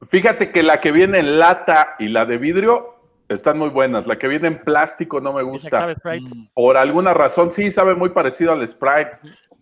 Fíjate 0.01 0.51
que 0.51 0.63
la 0.63 0.81
que 0.81 0.91
viene 0.91 1.19
en 1.19 1.39
lata 1.39 1.95
y 1.97 2.09
la 2.09 2.25
de 2.25 2.37
vidrio 2.37 2.89
están 3.29 3.57
muy 3.57 3.69
buenas. 3.69 4.05
La 4.05 4.17
que 4.17 4.27
viene 4.27 4.49
en 4.49 4.61
plástico 4.61 5.21
no 5.21 5.31
me 5.31 5.39
Esa 5.41 5.49
gusta. 5.49 5.79
sabe 5.79 5.95
Sprite. 5.95 6.35
Mm, 6.35 6.47
Por 6.53 6.75
alguna 6.75 7.13
razón, 7.13 7.51
sí, 7.53 7.71
sabe 7.71 7.95
muy 7.95 8.09
parecido 8.09 8.51
al 8.51 8.67
Sprite 8.67 9.11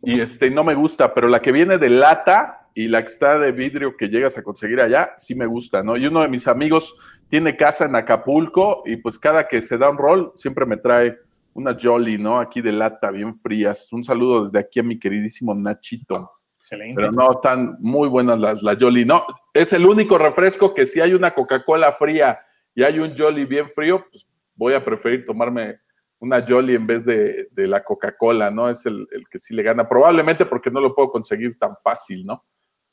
y 0.01 0.19
este 0.19 0.49
no 0.49 0.63
me 0.63 0.73
gusta, 0.73 1.13
pero 1.13 1.27
la 1.27 1.39
que 1.43 1.51
viene 1.51 1.77
de 1.77 1.89
lata 1.91 2.60
y 2.73 2.87
la 2.87 3.01
que 3.03 3.11
está 3.11 3.37
de 3.37 3.51
vidrio 3.51 3.97
que 3.97 4.09
llegas 4.09 4.37
a 4.37 4.43
conseguir 4.43 4.79
allá, 4.79 5.13
sí 5.17 5.35
me 5.35 5.45
gusta, 5.45 5.83
¿no? 5.83 5.97
Y 5.97 6.07
uno 6.07 6.21
de 6.21 6.27
mis 6.27 6.47
amigos 6.47 6.95
tiene 7.27 7.55
casa 7.55 7.85
en 7.85 7.95
Acapulco 7.95 8.83
y 8.85 8.97
pues 8.97 9.17
cada 9.19 9.47
que 9.47 9.61
se 9.61 9.77
da 9.77 9.89
un 9.89 9.97
rol 9.97 10.31
siempre 10.35 10.65
me 10.65 10.77
trae 10.77 11.17
una 11.53 11.77
Jolly, 11.79 12.17
¿no? 12.17 12.39
Aquí 12.39 12.61
de 12.61 12.71
lata, 12.71 13.11
bien 13.11 13.33
frías. 13.33 13.91
Un 13.91 14.03
saludo 14.03 14.43
desde 14.43 14.59
aquí 14.59 14.79
a 14.79 14.83
mi 14.83 14.97
queridísimo 14.97 15.53
Nachito. 15.53 16.31
Excelente. 16.57 16.95
Pero 16.95 17.11
no, 17.11 17.31
están 17.33 17.77
muy 17.79 18.07
buenas 18.07 18.39
las, 18.39 18.61
las 18.61 18.77
Jolly. 18.77 19.03
No, 19.03 19.25
es 19.53 19.73
el 19.73 19.85
único 19.85 20.17
refresco 20.17 20.73
que 20.73 20.85
si 20.85 21.01
hay 21.01 21.13
una 21.13 21.33
Coca-Cola 21.33 21.91
fría 21.91 22.39
y 22.73 22.83
hay 22.83 22.99
un 22.99 23.15
Jolly 23.17 23.45
bien 23.45 23.67
frío, 23.69 24.05
pues 24.09 24.27
voy 24.55 24.73
a 24.73 24.83
preferir 24.83 25.25
tomarme 25.25 25.79
una 26.19 26.45
Jolly 26.47 26.75
en 26.75 26.85
vez 26.85 27.03
de, 27.03 27.47
de 27.51 27.67
la 27.67 27.83
Coca-Cola, 27.83 28.51
¿no? 28.51 28.69
Es 28.69 28.85
el, 28.85 29.07
el, 29.11 29.27
que 29.27 29.39
sí 29.39 29.55
le 29.55 29.63
gana. 29.63 29.89
Probablemente 29.89 30.45
porque 30.45 30.69
no 30.69 30.79
lo 30.79 30.93
puedo 30.93 31.09
conseguir 31.09 31.57
tan 31.57 31.75
fácil, 31.77 32.25
¿no? 32.25 32.45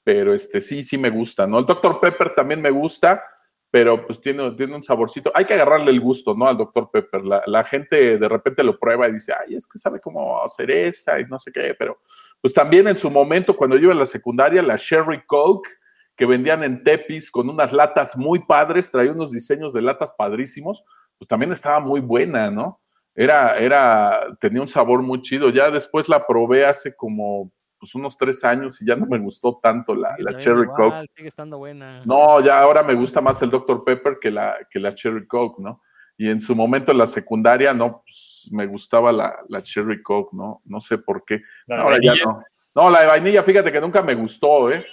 Pero 0.09 0.33
este 0.33 0.63
sí, 0.63 0.83
sí 0.83 0.97
me 0.97 1.11
gusta, 1.11 1.47
¿no? 1.47 1.59
El 1.59 1.67
Dr. 1.67 2.01
Pepper 2.01 2.35
también 2.35 2.63
me 2.63 2.71
gusta, 2.71 3.23
pero 3.71 4.07
pues 4.07 4.19
tiene, 4.19 4.53
tiene 4.53 4.75
un 4.75 4.83
saborcito. 4.83 5.31
Hay 5.35 5.45
que 5.45 5.53
agarrarle 5.53 5.91
el 5.91 6.01
gusto, 6.01 6.35
¿no? 6.35 6.49
Al 6.49 6.57
Dr. 6.57 6.91
Pepper. 6.91 7.23
La, 7.27 7.43
la 7.45 7.63
gente 7.63 8.17
de 8.17 8.27
repente 8.27 8.65
lo 8.65 8.79
prueba 8.79 9.07
y 9.07 9.13
dice, 9.13 9.35
ay, 9.39 9.57
es 9.57 9.67
que 9.67 9.79
sabe 9.79 10.01
como 10.01 10.41
cereza 10.49 11.21
y 11.21 11.27
no 11.27 11.39
sé 11.39 11.53
qué, 11.53 11.75
pero 11.79 12.01
pues 12.41 12.55
también 12.55 12.89
en 12.89 12.97
su 12.97 13.11
momento, 13.11 13.55
cuando 13.55 13.77
yo 13.77 13.83
iba 13.83 13.93
en 13.93 13.99
la 13.99 14.07
secundaria, 14.07 14.63
la 14.63 14.77
Sherry 14.77 15.27
Coke, 15.27 15.69
que 16.17 16.25
vendían 16.25 16.65
en 16.65 16.83
Tepis 16.83 17.31
con 17.31 17.51
unas 17.51 17.75
latas 17.75 18.17
muy 18.17 18.39
padres, 18.47 18.91
traía 18.91 19.13
unos 19.13 19.31
diseños 19.31 19.75
de 19.75 19.83
latas 19.83 20.15
padrísimos, 20.17 20.85
pues 21.19 21.29
también 21.29 21.53
estaba 21.53 21.81
muy 21.81 22.01
buena, 22.01 22.51
¿no? 22.51 22.81
Era, 23.15 23.59
era, 23.59 24.27
tenía 24.41 24.63
un 24.63 24.69
sabor 24.69 25.03
muy 25.03 25.21
chido. 25.21 25.51
Ya 25.51 25.71
después 25.71 26.09
la 26.09 26.27
probé 26.27 26.65
hace 26.65 26.97
como 26.97 27.53
pues, 27.79 27.95
unos 27.95 28.17
tres 28.17 28.45
años 28.45 28.81
y 28.83 28.87
ya 28.87 28.97
no 28.97 29.07
me 29.07 29.19
gustó 29.19 29.59
tanto 29.63 29.95
la, 29.95 30.17
Sí, 30.17 30.23
la 30.23 30.37
Cherry 30.37 30.63
igual, 30.63 30.77
Coke. 30.77 31.07
Sigue 31.17 31.29
estando 31.29 31.59
buena. 31.59 32.03
No, 32.05 32.41
ya 32.41 32.61
ahora 32.61 32.83
me 32.83 32.95
gusta 32.95 33.21
más 33.21 33.41
el 33.43 33.51
Dr. 33.51 33.85
Pepper 33.85 34.19
que 34.21 34.31
la, 34.31 34.57
que 34.71 34.79
la 34.79 34.95
Cherry 34.95 35.27
Coke, 35.27 35.63
¿no? 35.63 35.83
Y 36.17 36.29
en 36.29 36.41
su 36.41 36.57
momento 36.57 36.93
en 36.93 36.99
la 36.99 37.07
secundaria, 37.07 37.73
no, 37.73 38.03
pues, 38.03 38.49
me 38.53 38.67
gustaba 38.67 39.13
la, 39.13 39.37
la 39.49 39.63
Cherry 39.63 40.03
Coke, 40.03 40.37
¿no? 40.37 40.63
No 40.65 40.81
sé 40.81 40.99
por 40.99 41.25
qué. 41.25 41.43
La 41.67 41.83
ahora 41.83 41.99
ya 42.03 42.15
no. 42.25 42.43
No, 42.75 42.91
la 42.91 43.01
de 43.01 43.07
vainilla, 43.07 43.43
fíjate 43.43 43.73
que 43.73 43.81
nunca 43.81 44.03
me 44.03 44.15
gustó, 44.15 44.71
¿eh? 44.71 44.85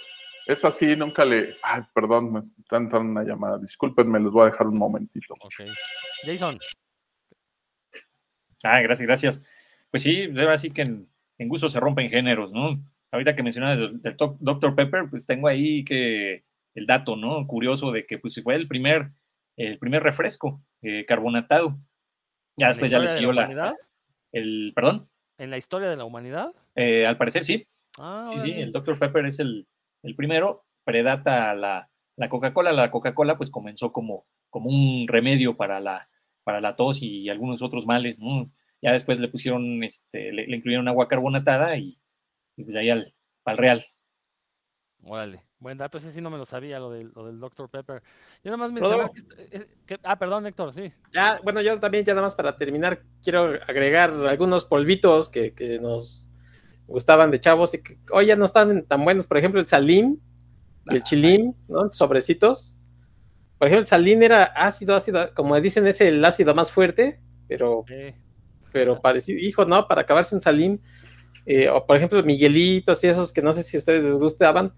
Esa 0.46 0.70
sí, 0.70 0.94
nunca 0.94 1.24
le. 1.24 1.56
Ay, 1.62 1.82
perdón, 1.92 2.32
me 2.32 2.40
están 2.40 2.84
entrando 2.84 3.10
una 3.10 3.24
llamada. 3.24 3.58
Discúlpenme, 3.58 4.20
les 4.20 4.30
voy 4.30 4.42
a 4.42 4.50
dejar 4.50 4.68
un 4.68 4.78
momentito. 4.78 5.34
Ok. 5.34 5.66
Jason, 6.24 6.58
Ah, 8.64 8.80
gracias, 8.80 9.06
gracias. 9.06 9.42
Pues 9.90 10.02
sí, 10.02 10.28
ahora 10.38 10.56
sí 10.56 10.70
que 10.70 10.82
en, 10.82 11.08
en 11.38 11.48
gusto 11.48 11.68
se 11.68 11.80
rompen 11.80 12.10
géneros, 12.10 12.52
¿no? 12.52 12.82
Ahorita 13.12 13.34
que 13.34 13.42
mencionas 13.42 13.78
del, 13.78 14.00
del 14.00 14.16
Dr. 14.16 14.74
Pepper, 14.74 15.04
pues 15.10 15.26
tengo 15.26 15.48
ahí 15.48 15.84
que 15.84 16.44
el 16.74 16.86
dato, 16.86 17.16
¿no? 17.16 17.46
Curioso 17.46 17.92
de 17.92 18.06
que 18.06 18.18
pues 18.18 18.40
fue 18.42 18.54
el 18.54 18.68
primer, 18.68 19.10
el 19.56 19.78
primer 19.78 20.02
refresco 20.02 20.62
eh, 20.82 21.04
carbonatado. 21.06 21.78
Ya 22.56 22.66
¿en 22.66 22.68
la 22.68 22.68
después 22.68 22.90
ya 22.90 22.98
le 22.98 23.08
siguió 23.08 23.32
la, 23.32 23.42
humanidad? 23.42 23.74
el, 24.32 24.72
perdón, 24.74 25.08
¿En 25.38 25.50
la 25.50 25.58
historia 25.58 25.90
de 25.90 25.96
la 25.96 26.04
humanidad? 26.04 26.52
Eh, 26.74 27.06
al 27.06 27.18
parecer 27.18 27.44
sí, 27.44 27.66
Ah, 27.98 28.20
sí, 28.22 28.38
sí, 28.38 28.52
el 28.52 28.72
Dr. 28.72 28.98
Pepper 28.98 29.26
es 29.26 29.38
el, 29.38 29.66
el 30.02 30.14
primero, 30.14 30.64
predata 30.84 31.54
la, 31.54 31.88
la 32.16 32.28
Coca-Cola. 32.28 32.72
La 32.72 32.90
Coca-Cola 32.90 33.36
pues 33.36 33.50
comenzó 33.50 33.92
como, 33.92 34.26
como 34.50 34.68
un 34.68 35.06
remedio 35.08 35.56
para 35.56 35.80
la, 35.80 36.08
para 36.44 36.60
la 36.60 36.76
tos 36.76 37.02
y 37.02 37.28
algunos 37.28 37.62
otros 37.62 37.86
males, 37.86 38.18
¿no? 38.18 38.50
Ya 38.82 38.92
después 38.92 39.18
le 39.20 39.28
pusieron, 39.28 39.82
este, 39.82 40.32
le, 40.32 40.46
le 40.46 40.56
incluyeron 40.56 40.88
agua 40.88 41.08
carbonatada 41.08 41.76
y, 41.76 41.98
y 42.56 42.64
pues 42.64 42.76
ahí 42.76 42.90
al, 42.90 43.14
al 43.44 43.56
real. 43.58 43.84
Órale. 45.02 45.44
Buen 45.58 45.78
dato, 45.78 45.96
ese 45.98 46.12
sí 46.12 46.20
no 46.20 46.30
me 46.30 46.36
lo 46.36 46.44
sabía, 46.44 46.78
lo 46.78 46.90
del, 46.90 47.10
lo 47.14 47.26
del 47.26 47.38
Dr. 47.40 47.70
Pepper. 47.70 48.02
Yo 48.44 48.50
nada 48.50 48.56
más 48.58 48.72
mencionaba 48.72 49.10
que, 49.10 49.18
est- 49.20 49.54
es- 49.54 49.66
que- 49.86 49.98
Ah, 50.02 50.18
perdón, 50.18 50.46
Héctor, 50.46 50.74
sí. 50.74 50.92
Ya, 51.14 51.40
bueno, 51.42 51.62
yo 51.62 51.80
también, 51.80 52.04
ya 52.04 52.12
nada 52.12 52.26
más 52.26 52.34
para 52.34 52.58
terminar, 52.58 53.02
quiero 53.22 53.44
agregar 53.66 54.10
algunos 54.10 54.64
polvitos 54.66 55.28
que, 55.30 55.54
que 55.54 55.78
nos 55.80 56.28
gustaban 56.86 57.30
de 57.30 57.40
chavos 57.40 57.72
y 57.74 57.82
que 57.82 57.98
hoy 58.12 58.26
ya 58.26 58.36
no 58.36 58.44
están 58.44 58.84
tan 58.84 59.02
buenos. 59.04 59.26
Por 59.26 59.38
ejemplo, 59.38 59.58
el 59.60 59.66
salín 59.66 60.20
y 60.90 60.96
el 60.96 61.02
chilín, 61.04 61.56
¿no? 61.68 61.90
Sobrecitos. 61.92 62.76
Por 63.58 63.68
ejemplo, 63.68 63.80
el 63.82 63.86
salín 63.88 64.22
era 64.22 64.44
ácido, 64.44 64.94
ácido, 64.94 65.32
como 65.34 65.58
dicen, 65.60 65.86
es 65.86 66.00
el 66.02 66.22
ácido 66.22 66.54
más 66.54 66.70
fuerte, 66.70 67.20
pero, 67.48 67.84
Eh, 67.88 68.14
pero 68.76 69.00
parecido, 69.00 69.38
hijo, 69.38 69.64
¿no? 69.64 69.88
Para 69.88 70.02
acabarse 70.02 70.34
un 70.34 70.40
salín. 70.42 70.80
eh, 71.46 71.68
o 71.70 71.86
por 71.86 71.96
ejemplo, 71.96 72.22
Miguelitos 72.22 73.02
y 73.04 73.06
esos 73.06 73.32
que 73.32 73.40
no 73.40 73.52
sé 73.54 73.62
si 73.62 73.76
a 73.76 73.80
ustedes 73.80 74.04
les 74.04 74.18
gustaban. 74.18 74.72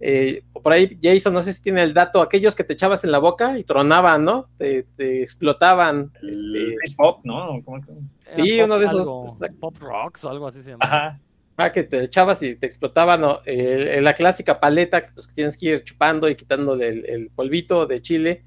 eh, 0.00 0.42
o 0.52 0.62
por 0.62 0.72
ahí, 0.72 0.98
Jason, 1.02 1.32
no 1.34 1.42
sé 1.42 1.52
si 1.52 1.62
tiene 1.62 1.82
el 1.82 1.92
dato, 1.92 2.22
aquellos 2.22 2.56
que 2.56 2.64
te 2.64 2.72
echabas 2.72 3.04
en 3.04 3.12
la 3.12 3.18
boca 3.18 3.58
y 3.58 3.64
tronaban, 3.64 4.24
¿no? 4.24 4.48
Te, 4.58 4.84
te 4.96 5.22
explotaban. 5.22 6.10
El 6.22 6.30
este, 6.30 6.76
Chris 6.76 6.94
Pop, 6.94 7.20
¿no? 7.24 7.60
¿Cómo 7.64 7.80
que- 7.84 7.92
era 8.24 8.34
Sí, 8.44 8.56
pop 8.56 8.64
uno 8.64 8.78
de 8.78 8.86
esos, 8.86 8.98
algo. 9.00 9.38
Pop 9.60 9.76
Rocks 9.80 10.24
o 10.24 10.30
algo 10.30 10.46
así 10.48 10.62
se 10.62 10.70
llama. 10.70 10.84
Ajá. 10.84 11.20
Ah, 11.58 11.70
que 11.70 11.82
te 11.82 12.02
echabas 12.04 12.42
y 12.42 12.56
te 12.56 12.66
explotaban, 12.66 13.20
¿no? 13.20 13.40
Eh, 13.44 14.00
la 14.02 14.14
clásica 14.14 14.58
paleta, 14.58 15.10
pues 15.14 15.26
que 15.28 15.34
tienes 15.34 15.56
que 15.58 15.66
ir 15.66 15.84
chupando 15.84 16.28
y 16.28 16.34
quitándole 16.34 16.88
el, 16.88 17.04
el 17.06 17.30
polvito 17.30 17.86
de 17.86 18.00
chile. 18.00 18.42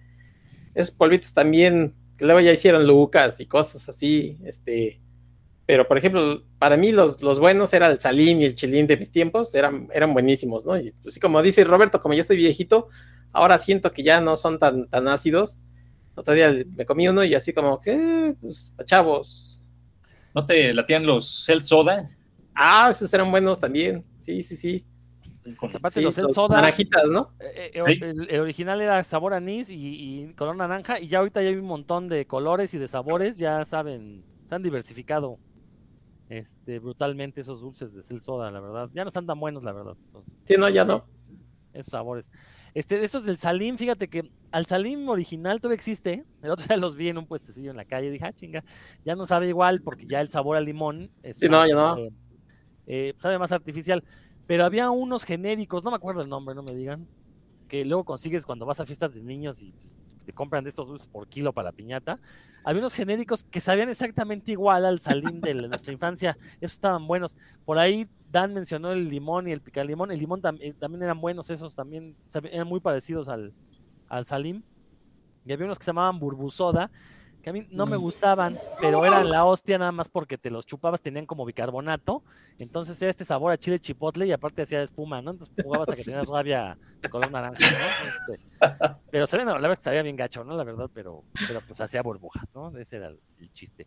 Esos 0.74 0.94
polvitos 0.96 1.34
también, 1.34 1.94
que 2.18 2.26
luego 2.26 2.40
ya 2.40 2.52
hicieron 2.52 2.86
lucas 2.88 3.40
y 3.40 3.46
cosas 3.46 3.88
así, 3.90 4.38
este. 4.46 5.02
Pero, 5.66 5.88
por 5.88 5.98
ejemplo, 5.98 6.44
para 6.60 6.78
mí 6.78 6.92
los, 6.92 7.22
los 7.24 7.40
buenos 7.40 7.74
era 7.74 7.90
el 7.90 8.00
salín 8.00 8.40
y 8.40 8.46
el 8.46 8.56
chilín 8.56 8.86
de 8.86 8.98
mis 8.98 9.12
tiempos, 9.12 9.56
eran, 9.56 9.90
eran 9.94 10.14
buenísimos, 10.14 10.64
¿no? 10.64 10.78
Y 10.78 10.92
pues 11.02 11.18
como 11.18 11.42
dice 11.42 11.64
Roberto, 11.64 12.00
como 12.00 12.14
ya 12.14 12.22
estoy 12.22 12.38
viejito, 12.38 12.90
ahora 13.32 13.58
siento 13.58 13.92
que 13.92 14.04
ya 14.04 14.22
no 14.22 14.38
son 14.38 14.60
tan, 14.60 14.88
tan 14.90 15.08
ácidos. 15.08 15.60
Otro 16.14 16.34
día 16.34 16.54
me 16.76 16.86
comí 16.86 17.08
uno 17.08 17.24
y 17.24 17.34
así 17.34 17.52
como 17.52 17.82
que, 17.82 18.36
pues, 18.40 18.74
chavos. 18.86 19.60
¿No 20.36 20.46
te 20.46 20.74
latían 20.74 21.06
los 21.06 21.46
Cell 21.46 21.62
Soda? 21.62 22.12
Ah, 22.54 22.90
esos 22.92 23.14
eran 23.14 23.32
buenos 23.32 23.60
también. 23.60 24.06
Sí, 24.20 24.42
sí, 24.44 24.56
sí. 24.56 24.86
Aparte, 25.74 26.00
Sí, 26.00 26.04
los 26.04 26.18
El 26.18 26.24
los 26.26 26.34
Soda. 26.34 26.56
naranjitas, 26.56 27.06
¿no? 27.08 27.34
eh, 27.40 27.72
eh, 27.76 27.82
Sí. 27.86 28.00
el, 28.02 28.30
el 28.30 28.40
original 28.42 28.82
era 28.82 29.04
sabor 29.04 29.34
anís 29.34 29.70
y, 29.70 29.76
y 29.76 30.34
color 30.34 30.56
naranja, 30.56 31.00
y 31.00 31.08
ya 31.08 31.20
ahorita 31.20 31.42
ya 31.44 31.50
hay 31.50 31.56
un 31.56 31.66
montón 31.66 32.08
de 32.10 32.26
colores 32.26 32.74
y 32.74 32.78
de 32.80 32.88
sabores, 32.88 33.38
ya 33.38 33.64
saben, 33.66 34.24
se 34.50 34.56
han 34.56 34.64
diversificado 34.64 35.38
este, 36.30 36.80
brutalmente 36.80 37.42
esos 37.42 37.62
dulces 37.62 37.94
de 37.94 38.02
Cel 38.02 38.22
Soda, 38.22 38.50
la 38.50 38.60
verdad. 38.60 38.90
Ya 38.94 39.04
no 39.04 39.10
están 39.10 39.28
tan 39.28 39.40
buenos, 39.40 39.64
la 39.64 39.74
verdad. 39.74 39.96
entonces, 40.08 40.40
Sí, 40.46 40.56
no, 40.58 40.68
ya 40.70 40.84
no. 40.86 41.06
esos 41.74 41.92
sabores. 41.92 42.32
Este, 42.74 43.04
estos 43.04 43.24
del 43.26 43.38
Salim, 43.38 43.78
fíjate 43.78 44.10
que 44.10 44.30
al 44.52 44.66
Salim 44.66 45.08
original 45.08 45.62
todavía 45.62 45.76
existe. 45.76 46.12
¿eh? 46.14 46.24
El 46.42 46.50
otro 46.52 46.66
día 46.68 46.76
los 46.78 46.96
vi 46.96 47.08
en 47.10 47.18
un 47.18 47.26
puestecillo 47.28 47.70
en 47.72 47.78
la 47.78 47.86
calle 47.86 48.08
y 48.08 48.12
dije, 48.12 48.26
ah, 48.26 48.34
chinga, 48.34 48.64
ya 49.06 49.16
no 49.16 49.26
sabe 49.26 49.48
igual 49.48 49.82
porque 49.82 50.06
ya 50.08 50.20
el 50.20 50.28
sabor 50.30 50.58
al 50.58 50.66
limón 50.66 51.10
Sí, 51.34 51.48
no, 51.48 51.66
ya 51.66 51.76
no. 51.76 51.98
eh, 52.00 52.12
eh, 52.88 53.14
sabe 53.18 53.38
más 53.40 53.52
artificial. 53.52 54.04
Pero 54.48 54.66
había 54.66 54.90
unos 54.92 55.24
genéricos, 55.24 55.84
no 55.84 55.92
me 55.92 55.98
acuerdo 55.98 56.22
el 56.22 56.30
nombre, 56.30 56.56
no 56.56 56.64
me 56.64 56.74
digan, 56.74 57.08
que 57.68 57.84
luego 57.86 58.04
consigues 58.04 58.46
cuando 58.46 58.66
vas 58.66 58.80
a 58.80 58.86
fiestas 58.86 59.14
de 59.14 59.22
niños 59.22 59.62
y 59.62 59.72
pues, 59.72 59.98
te 60.26 60.34
compran 60.34 60.64
de 60.64 60.70
estos 60.70 60.88
dulces 60.88 61.08
por 61.08 61.28
kilo 61.28 61.54
para 61.54 61.70
la 61.70 61.72
piñata. 61.72 62.20
Había 62.64 62.82
unos 62.82 62.94
genéricos 62.94 63.44
que 63.44 63.62
sabían 63.62 63.90
exactamente 63.90 64.52
igual 64.52 64.86
al 64.86 65.00
Salim 65.00 65.40
de 65.40 65.54
nuestra 65.54 65.94
infancia. 65.94 66.38
Esos 66.60 66.76
estaban 66.76 67.08
buenos. 67.08 67.38
Por 67.64 67.78
ahí 67.78 68.08
Dan 68.32 68.54
mencionó 68.54 68.92
el 68.92 69.08
limón 69.08 69.48
y 69.48 69.52
el 69.52 69.62
picalimón. 69.62 70.12
El 70.12 70.20
limón 70.20 70.42
eh, 70.60 70.74
también 70.74 71.04
eran 71.04 71.22
buenos, 71.22 71.50
esos 71.50 71.76
también, 71.76 72.16
también 72.32 72.56
eran 72.56 72.68
muy 72.68 72.80
parecidos 72.80 73.30
al, 73.30 73.54
al 74.10 74.26
Salim. 74.26 74.62
Y 75.46 75.54
había 75.54 75.66
unos 75.66 75.78
que 75.78 75.86
se 75.86 75.90
llamaban 75.90 76.20
burbusoda, 76.20 76.92
que 77.46 77.52
a 77.52 77.54
mí 77.54 77.68
no 77.70 77.86
me 77.86 77.96
gustaban, 77.96 78.58
pero 78.82 79.06
eran 79.06 79.30
la 79.30 79.46
hostia 79.46 79.78
nada 79.78 79.92
más 79.92 80.10
porque 80.10 80.36
te 80.36 80.50
los 80.50 80.66
chupabas, 80.66 81.00
tenían 81.00 81.28
como 81.28 81.46
bicarbonato. 81.46 82.24
Entonces 82.58 83.00
era 83.00 83.12
este 83.12 83.24
sabor 83.24 83.52
a 83.52 83.58
chile 83.60 83.80
chipotle 83.80 84.26
y 84.26 84.32
aparte 84.32 84.64
hacía 84.64 84.82
espuma, 84.82 85.22
¿no? 85.22 85.30
Entonces 85.30 85.56
jugabas 85.64 85.90
a 85.90 85.96
que 85.96 86.04
tenías 86.04 86.26
rabia 86.26 86.76
de 87.04 87.08
color 87.08 87.30
naranja, 87.30 87.60
¿no? 87.60 88.34
Este, 88.34 89.00
pero 89.12 89.28
sabía, 89.28 89.46
no, 89.46 89.60
la 89.60 89.68
verdad 89.68 89.78
que 89.78 89.84
sabía 89.84 90.02
bien 90.02 90.16
gacho, 90.16 90.44
¿no? 90.44 90.58
La 90.58 90.64
verdad, 90.64 90.90
pero, 90.92 91.24
pero 91.48 91.62
pues 91.62 91.80
hacía 91.82 92.02
burbujas, 92.02 92.52
¿no? 92.56 92.76
Ese 92.80 92.96
era 92.96 93.10
el, 93.10 93.20
el 93.38 93.54
chiste. 93.54 93.86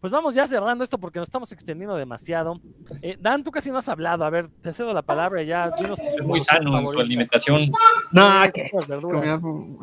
Pues 0.00 0.10
vamos 0.12 0.34
ya 0.34 0.46
cerrando 0.46 0.82
esto 0.82 0.96
porque 0.98 1.18
nos 1.18 1.28
estamos 1.28 1.52
extendiendo 1.52 1.94
demasiado. 1.94 2.58
Eh, 3.02 3.16
Dan, 3.20 3.44
tú 3.44 3.50
casi 3.50 3.70
no 3.70 3.78
has 3.78 3.88
hablado. 3.88 4.24
A 4.24 4.30
ver, 4.30 4.48
te 4.62 4.72
cedo 4.72 4.94
la 4.94 5.02
palabra 5.02 5.42
ya. 5.42 5.70
dinos 5.78 5.98
Es 5.98 6.24
muy 6.24 6.40
sano 6.40 6.78
en 6.78 6.86
su 6.86 6.98
alimentación. 6.98 7.70
No, 8.10 8.40
que 8.52 8.70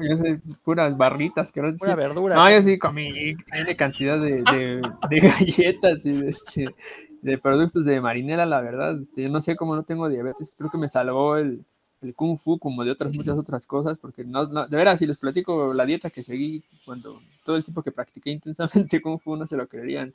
yo 0.09 0.17
sé, 0.17 0.41
puras 0.63 0.97
barritas, 0.97 1.51
que 1.51 1.61
pura 1.61 1.95
verdura. 1.95 2.35
No, 2.35 2.49
yo 2.49 2.61
sí 2.63 2.79
comí 2.79 3.33
una 3.61 3.75
cantidad 3.75 4.19
de, 4.19 4.41
de- 4.41 4.81
de 5.09 5.19
galletas 5.19 6.05
y 6.05 6.13
de, 6.13 6.29
este, 6.29 6.75
de 7.21 7.37
productos 7.37 7.85
de 7.85 8.01
marinera, 8.01 8.45
la 8.47 8.61
verdad. 8.61 8.99
Este, 8.99 9.21
yo 9.23 9.29
no 9.29 9.39
sé 9.39 9.55
cómo 9.55 9.75
no 9.75 9.83
tengo 9.83 10.09
diabetes, 10.09 10.51
creo 10.57 10.71
que 10.71 10.79
me 10.79 10.89
salvó 10.89 11.37
el, 11.37 11.63
el 12.01 12.13
kung 12.13 12.37
fu 12.37 12.59
como 12.59 12.83
de 12.83 12.91
otras 12.91 13.13
muchas 13.13 13.37
otras 13.37 13.65
cosas, 13.67 13.97
porque 13.99 14.23
no, 14.23 14.45
no- 14.47 14.67
de 14.67 14.77
veras, 14.77 14.99
si 14.99 15.07
les 15.07 15.17
platico 15.17 15.73
la 15.73 15.85
dieta 15.85 16.09
que 16.09 16.23
seguí 16.23 16.63
cuando 16.85 17.19
todo 17.45 17.55
el 17.55 17.63
tiempo 17.63 17.81
que 17.81 17.91
practiqué 17.91 18.29
intensamente 18.91 19.01
kung 19.01 19.19
fu, 19.19 19.35
no 19.35 19.47
se 19.47 19.57
lo 19.57 19.67
creerían. 19.67 20.13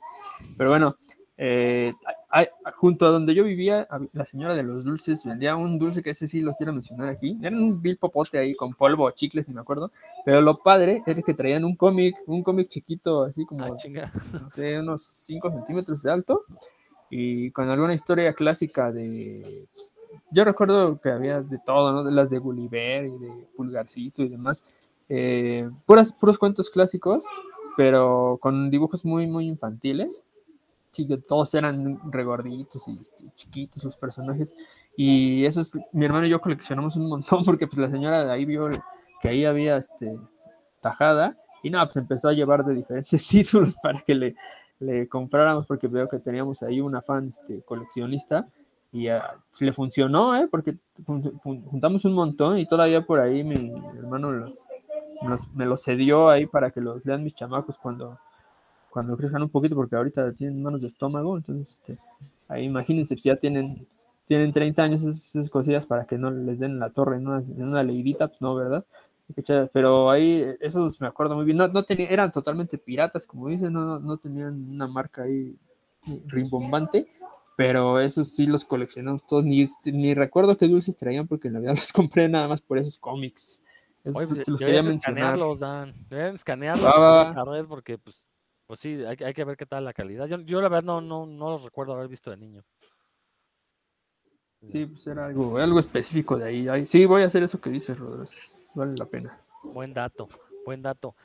Pero 0.57 0.69
bueno, 0.69 0.95
eh, 1.35 1.93
hay- 2.29 2.47
junto 2.75 3.05
a 3.07 3.09
donde 3.09 3.33
yo 3.35 3.43
vivía, 3.43 3.87
la 4.13 4.23
señora 4.23 4.55
de 4.55 4.63
los 4.63 4.83
dulces 4.85 5.23
vendía 5.25 5.55
un 5.55 5.79
dulce 5.79 6.03
que 6.03 6.11
ese 6.11 6.27
sí 6.27 6.41
lo 6.41 6.53
quiero 6.55 6.71
mencionar 6.73 7.09
aquí. 7.09 7.37
Era 7.41 7.55
un 7.57 7.81
vil 7.81 7.97
popote 7.97 8.37
ahí 8.37 8.53
con 8.55 8.73
polvo 8.73 9.05
o 9.05 9.11
chicles, 9.11 9.47
ni 9.47 9.53
me 9.55 9.61
acuerdo. 9.61 9.91
Pero 10.25 10.41
lo 10.41 10.59
padre 10.59 11.01
era 11.05 11.21
que 11.21 11.33
traían 11.33 11.65
un 11.65 11.75
cómic, 11.75 12.15
un 12.27 12.43
cómic 12.43 12.69
chiquito, 12.69 13.23
así 13.23 13.45
como 13.45 13.63
Ah, 13.65 13.69
no 14.41 14.49
sé, 14.49 14.79
unos 14.79 15.01
5 15.03 15.49
centímetros 15.51 16.01
de 16.03 16.11
alto 16.11 16.43
y 17.15 17.51
con 17.51 17.69
alguna 17.69 17.93
historia 17.93 18.33
clásica 18.33 18.91
de... 18.91 19.67
pues, 19.71 19.95
yo 20.31 20.43
recuerdo 20.43 20.99
que 20.99 21.11
había 21.11 21.41
de 21.41 21.59
todo, 21.59 21.93
¿no? 21.93 22.03
De 22.03 22.11
las 22.11 22.31
de 22.31 22.39
Gulliver 22.39 23.05
y 23.05 23.11
de 23.19 23.47
Pulgarcito 23.55 24.23
y 24.23 24.29
demás. 24.29 24.63
eh, 25.09 25.69
puras, 25.85 26.11
puros 26.11 26.39
cuentos 26.39 26.71
clásicos, 26.71 27.25
pero 27.77 28.39
con 28.41 28.71
dibujos 28.71 29.05
muy, 29.05 29.27
muy 29.27 29.45
infantiles. 29.45 30.25
Sí, 30.89 31.05
que 31.05 31.17
todos 31.17 31.53
eran 31.53 31.99
regorditos 32.11 32.87
y 32.87 32.97
este, 32.99 33.25
chiquitos 33.35 33.83
los 33.83 33.95
personajes. 33.95 34.55
Y 34.97 35.45
eso 35.45 35.61
es, 35.61 35.71
mi 35.91 36.05
hermano 36.05 36.25
y 36.25 36.31
yo 36.31 36.41
coleccionamos 36.41 36.95
un 36.95 37.09
montón 37.09 37.43
porque 37.45 37.67
pues 37.67 37.77
la 37.77 37.91
señora 37.91 38.25
de 38.25 38.31
ahí 38.31 38.45
vio 38.45 38.71
que 39.21 39.29
ahí 39.29 39.45
había 39.45 39.77
este, 39.77 40.17
tajada 40.81 41.37
y 41.61 41.69
nada, 41.69 41.85
pues 41.85 41.97
empezó 41.97 42.29
a 42.29 42.33
llevar 42.33 42.65
de 42.65 42.73
diferentes 42.73 43.27
títulos 43.29 43.75
para 43.83 44.01
que 44.01 44.15
le, 44.15 44.35
le 44.85 45.07
compráramos 45.07 45.65
porque 45.67 45.87
veo 45.87 46.07
que 46.09 46.19
teníamos 46.19 46.63
ahí 46.63 46.81
una 46.81 47.01
fan 47.01 47.27
este, 47.29 47.61
coleccionista 47.63 48.47
y 48.91 49.07
ah, 49.07 49.35
le 49.59 49.73
funcionó, 49.73 50.35
¿eh? 50.35 50.47
porque 50.49 50.75
fun- 51.03 51.39
fun- 51.41 51.63
juntamos 51.65 52.05
un 52.05 52.13
montón 52.13 52.59
y 52.59 52.67
todavía 52.67 53.01
por 53.05 53.19
ahí 53.19 53.43
mi 53.43 53.71
hermano 53.97 54.29
me 54.29 55.29
los- 55.29 55.47
me 55.53 55.65
los 55.65 55.83
cedió 55.83 56.29
ahí 56.29 56.45
para 56.45 56.71
que 56.71 56.81
los 56.81 57.03
lean 57.05 57.23
mis 57.23 57.33
chamacos 57.35 57.77
cuando, 57.77 58.19
cuando 58.89 59.17
crezcan 59.17 59.43
un 59.43 59.49
poquito 59.49 59.75
porque 59.75 59.95
ahorita 59.95 60.33
tienen 60.33 60.61
manos 60.61 60.81
de 60.81 60.87
estómago, 60.87 61.37
entonces 61.37 61.75
este, 61.79 61.97
ahí 62.47 62.65
imagínense 62.65 63.15
si 63.17 63.29
ya 63.29 63.35
tienen, 63.37 63.87
tienen 64.25 64.51
30 64.53 64.83
años 64.83 65.01
esas, 65.01 65.35
esas 65.35 65.49
cosillas 65.49 65.85
para 65.85 66.05
que 66.05 66.17
no 66.17 66.31
les 66.31 66.59
den 66.59 66.79
la 66.79 66.89
torre 66.91 67.17
en 67.17 67.27
una, 67.27 67.39
en 67.39 67.63
una 67.63 67.83
leidita, 67.83 68.27
pues 68.27 68.41
no, 68.41 68.55
¿verdad? 68.55 68.85
Pero 69.73 70.09
ahí, 70.09 70.45
esos 70.59 70.99
me 71.01 71.07
acuerdo 71.07 71.35
muy 71.35 71.45
bien. 71.45 71.57
No, 71.57 71.67
no 71.67 71.83
tenía, 71.83 72.07
eran 72.09 72.31
totalmente 72.31 72.77
piratas, 72.77 73.25
como 73.27 73.47
dicen, 73.49 73.73
no, 73.73 73.99
no, 73.99 74.17
tenían 74.17 74.69
una 74.69 74.87
marca 74.87 75.23
ahí 75.23 75.55
rimbombante, 76.27 77.07
pero 77.55 77.99
esos 77.99 78.27
sí 78.29 78.45
los 78.45 78.65
coleccionamos 78.65 79.25
todos. 79.25 79.43
Ni, 79.45 79.65
ni 79.85 80.13
recuerdo 80.13 80.57
qué 80.57 80.67
dulces 80.67 80.95
traían 80.97 81.27
porque 81.27 81.47
en 81.47 81.55
la 81.55 81.59
vida 81.59 81.71
los 81.75 81.91
compré 81.91 82.27
nada 82.29 82.47
más 82.47 82.61
por 82.61 82.77
esos 82.77 82.97
cómics. 82.97 83.61
Esos 84.03 84.17
Oye, 84.17 84.27
pues, 84.27 84.37
los 84.39 84.59
quería 84.59 84.65
deberías 84.65 84.85
mencionar. 84.85 85.23
escanearlos, 85.23 85.59
Dan. 85.59 85.95
Deberían 86.09 86.35
escanearlos 86.35 86.93
subirlos 86.93 87.35
a 87.35 87.45
la 87.45 87.51
red 87.51 87.65
porque, 87.65 87.97
pues, 87.97 88.21
pues 88.67 88.79
sí, 88.79 89.03
hay, 89.05 89.15
que- 89.17 89.25
hay 89.25 89.33
que 89.33 89.43
ver 89.45 89.57
qué 89.57 89.65
tal 89.65 89.85
la 89.85 89.93
calidad. 89.93 90.27
Yo, 90.27 90.39
yo 90.41 90.61
la 90.61 90.69
verdad 90.69 90.83
no, 90.83 91.01
no, 91.01 91.25
no 91.25 91.49
los 91.51 91.63
recuerdo 91.63 91.93
haber 91.93 92.07
visto 92.09 92.29
de 92.31 92.37
niño. 92.37 92.63
Sí, 94.65 94.85
pues 94.85 95.05
era 95.07 95.25
algo, 95.25 95.57
algo 95.57 95.79
específico 95.79 96.37
de 96.37 96.45
ahí. 96.45 96.85
Sí, 96.85 97.05
voy 97.05 97.23
a 97.23 97.25
hacer 97.25 97.43
eso 97.43 97.59
que 97.59 97.69
dices, 97.69 97.97
Rodríguez. 97.99 98.55
Vale 98.73 98.95
la 98.97 99.05
pena. 99.05 99.39
Buen 99.63 99.93
dato, 99.93 100.27
buen 100.65 100.81
dato. 100.81 101.15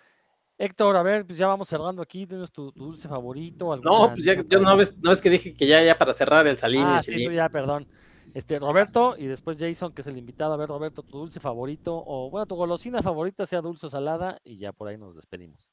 Héctor, 0.58 0.96
a 0.96 1.02
ver, 1.04 1.24
pues 1.24 1.38
ya 1.38 1.46
vamos 1.46 1.68
cerrando 1.68 2.02
aquí. 2.02 2.26
¿Tienes 2.26 2.50
tu, 2.50 2.72
tu 2.72 2.86
dulce 2.86 3.08
favorito? 3.08 3.76
No, 3.76 4.10
pues 4.10 4.24
ya, 4.24 4.34
yo 4.34 4.58
no 4.58 4.76
ves, 4.76 4.98
no 4.98 5.10
ves 5.10 5.22
que 5.22 5.30
dije 5.30 5.54
que 5.54 5.66
ya, 5.66 5.82
ya 5.84 5.96
para 5.96 6.12
cerrar 6.12 6.46
el 6.48 6.58
salín 6.58 6.82
Ah, 6.84 6.96
el 6.98 7.02
sí, 7.04 7.24
tú 7.24 7.30
ya, 7.30 7.48
perdón. 7.48 7.86
Este, 8.34 8.58
Roberto 8.58 9.14
y 9.16 9.26
después 9.26 9.56
Jason, 9.58 9.92
que 9.92 10.02
es 10.02 10.06
el 10.08 10.18
invitado. 10.18 10.52
A 10.52 10.56
ver, 10.56 10.68
Roberto, 10.68 11.04
tu 11.04 11.18
dulce 11.18 11.38
favorito 11.38 12.02
o, 12.04 12.28
bueno, 12.30 12.44
tu 12.46 12.56
golosina 12.56 13.02
favorita, 13.02 13.46
sea 13.46 13.60
dulce 13.60 13.86
o 13.86 13.88
salada, 13.88 14.38
y 14.42 14.58
ya 14.58 14.72
por 14.72 14.88
ahí 14.88 14.98
nos 14.98 15.14
despedimos. 15.14 15.68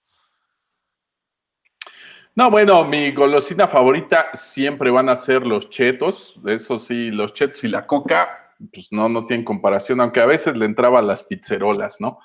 No, 2.36 2.52
bueno, 2.52 2.84
mi 2.84 3.12
golosina 3.12 3.68
favorita 3.68 4.28
siempre 4.34 4.92
van 4.92 5.10
a 5.10 5.16
ser 5.16 5.48
los 5.48 5.70
chetos. 5.70 6.40
Eso 6.46 6.78
sí, 6.78 7.10
los 7.10 7.34
chetos 7.34 7.64
y 7.64 7.70
la 7.70 7.88
coca, 7.88 8.45
pues 8.72 8.88
no, 8.92 9.10
no 9.10 9.26
tienen 9.26 9.46
comparación, 9.46 10.02
aunque 10.02 10.22
a 10.22 10.26
veces 10.26 10.56
le 10.56 10.66
entraba 10.66 11.02
las 11.02 11.24
pizzerolas, 11.24 12.00
¿no? 12.00 12.20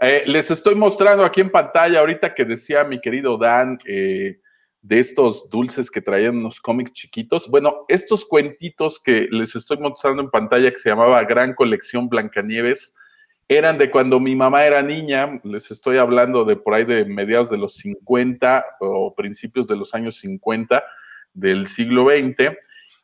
Eh, 0.00 0.24
les 0.26 0.50
estoy 0.50 0.74
mostrando 0.74 1.24
aquí 1.24 1.40
en 1.40 1.50
pantalla 1.50 2.00
ahorita 2.00 2.34
que 2.34 2.44
decía 2.44 2.84
mi 2.84 3.00
querido 3.00 3.38
Dan 3.38 3.78
eh, 3.86 4.40
de 4.82 4.98
estos 4.98 5.48
dulces 5.48 5.90
que 5.90 6.02
traían 6.02 6.36
unos 6.36 6.60
cómics 6.60 6.92
chiquitos. 6.92 7.48
Bueno, 7.48 7.86
estos 7.88 8.24
cuentitos 8.26 9.00
que 9.00 9.26
les 9.30 9.56
estoy 9.56 9.78
mostrando 9.78 10.22
en 10.22 10.30
pantalla 10.30 10.70
que 10.70 10.78
se 10.78 10.90
llamaba 10.90 11.24
Gran 11.24 11.54
Colección 11.54 12.08
Blancanieves 12.08 12.94
eran 13.48 13.78
de 13.78 13.90
cuando 13.90 14.18
mi 14.18 14.34
mamá 14.34 14.64
era 14.64 14.82
niña, 14.82 15.40
les 15.44 15.70
estoy 15.70 15.98
hablando 15.98 16.44
de 16.44 16.56
por 16.56 16.74
ahí 16.74 16.84
de 16.84 17.04
mediados 17.04 17.48
de 17.48 17.58
los 17.58 17.74
50 17.76 18.64
o 18.80 19.14
principios 19.14 19.68
de 19.68 19.76
los 19.76 19.94
años 19.94 20.16
50 20.16 20.82
del 21.32 21.68
siglo 21.68 22.06
XX, 22.08 22.56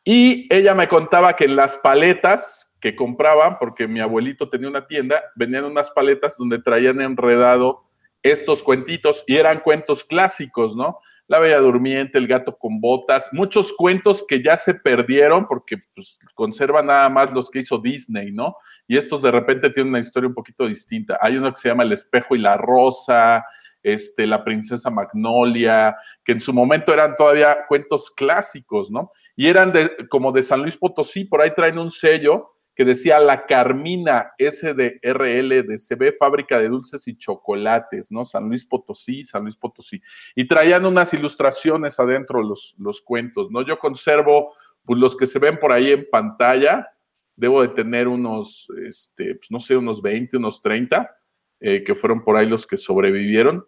y 0.03 0.53
ella 0.53 0.75
me 0.75 0.89
contaba 0.89 1.35
que 1.35 1.45
en 1.45 1.55
las 1.55 1.77
paletas 1.77 2.72
que 2.83 2.97
compraban, 2.97 3.59
porque 3.59 3.87
mi 3.87 4.01
abuelito 4.01 4.49
tenía 4.49 4.67
una 4.67 4.85
tienda, 4.85 5.23
venían 5.35 5.63
unas 5.63 5.89
paletas 5.91 6.35
donde 6.37 6.61
traían 6.61 6.99
enredado 6.99 7.85
estos 8.21 8.61
cuentitos 8.61 9.23
y 9.25 9.37
eran 9.37 9.61
cuentos 9.61 10.03
clásicos, 10.03 10.75
¿no? 10.75 10.99
La 11.27 11.39
Bella 11.39 11.59
Durmiente, 11.59 12.17
El 12.17 12.27
Gato 12.27 12.57
con 12.57 12.81
Botas, 12.81 13.29
muchos 13.31 13.71
cuentos 13.71 14.25
que 14.27 14.43
ya 14.43 14.57
se 14.57 14.73
perdieron 14.73 15.47
porque 15.47 15.77
pues, 15.95 16.19
conservan 16.33 16.87
nada 16.87 17.07
más 17.07 17.31
los 17.31 17.49
que 17.49 17.59
hizo 17.59 17.77
Disney, 17.77 18.33
¿no? 18.33 18.57
Y 18.85 18.97
estos 18.97 19.21
de 19.21 19.31
repente 19.31 19.69
tienen 19.69 19.91
una 19.91 20.01
historia 20.01 20.27
un 20.27 20.35
poquito 20.35 20.67
distinta. 20.67 21.17
Hay 21.21 21.37
uno 21.37 21.53
que 21.53 21.61
se 21.61 21.69
llama 21.69 21.83
El 21.83 21.93
espejo 21.93 22.35
y 22.35 22.39
la 22.39 22.57
rosa, 22.57 23.45
este, 23.81 24.27
La 24.27 24.43
princesa 24.43 24.89
Magnolia, 24.89 25.95
que 26.25 26.33
en 26.33 26.41
su 26.41 26.51
momento 26.51 26.91
eran 26.93 27.15
todavía 27.15 27.59
cuentos 27.65 28.11
clásicos, 28.11 28.91
¿no? 28.91 29.13
Y 29.37 29.47
eran 29.47 29.71
de, 29.71 29.89
como 30.09 30.33
de 30.33 30.43
San 30.43 30.61
Luis 30.61 30.75
Potosí, 30.75 31.23
por 31.23 31.41
ahí 31.41 31.51
traen 31.55 31.79
un 31.79 31.89
sello 31.89 32.52
que 32.75 32.85
decía 32.85 33.19
La 33.19 33.45
Carmina 33.45 34.33
SDRL 34.37 35.67
de 35.67 35.77
CB, 35.77 36.17
fábrica 36.17 36.59
de 36.59 36.69
dulces 36.69 37.07
y 37.07 37.17
chocolates, 37.17 38.11
¿no? 38.11 38.25
San 38.25 38.47
Luis 38.47 38.65
Potosí, 38.65 39.25
San 39.25 39.43
Luis 39.43 39.55
Potosí. 39.55 40.01
Y 40.35 40.47
traían 40.47 40.85
unas 40.85 41.13
ilustraciones 41.13 41.99
adentro 41.99 42.41
los, 42.41 42.75
los 42.79 43.01
cuentos, 43.01 43.51
¿no? 43.51 43.61
Yo 43.61 43.77
conservo 43.77 44.53
pues, 44.85 44.99
los 44.99 45.15
que 45.15 45.27
se 45.27 45.39
ven 45.39 45.59
por 45.59 45.71
ahí 45.71 45.91
en 45.91 46.07
pantalla, 46.09 46.87
debo 47.35 47.61
de 47.61 47.69
tener 47.69 48.07
unos, 48.07 48.67
este, 48.87 49.35
pues, 49.35 49.51
no 49.51 49.59
sé, 49.59 49.77
unos 49.77 50.01
20, 50.01 50.37
unos 50.37 50.61
30, 50.61 51.15
eh, 51.59 51.83
que 51.83 51.95
fueron 51.95 52.23
por 52.23 52.37
ahí 52.37 52.47
los 52.47 52.65
que 52.65 52.77
sobrevivieron. 52.77 53.65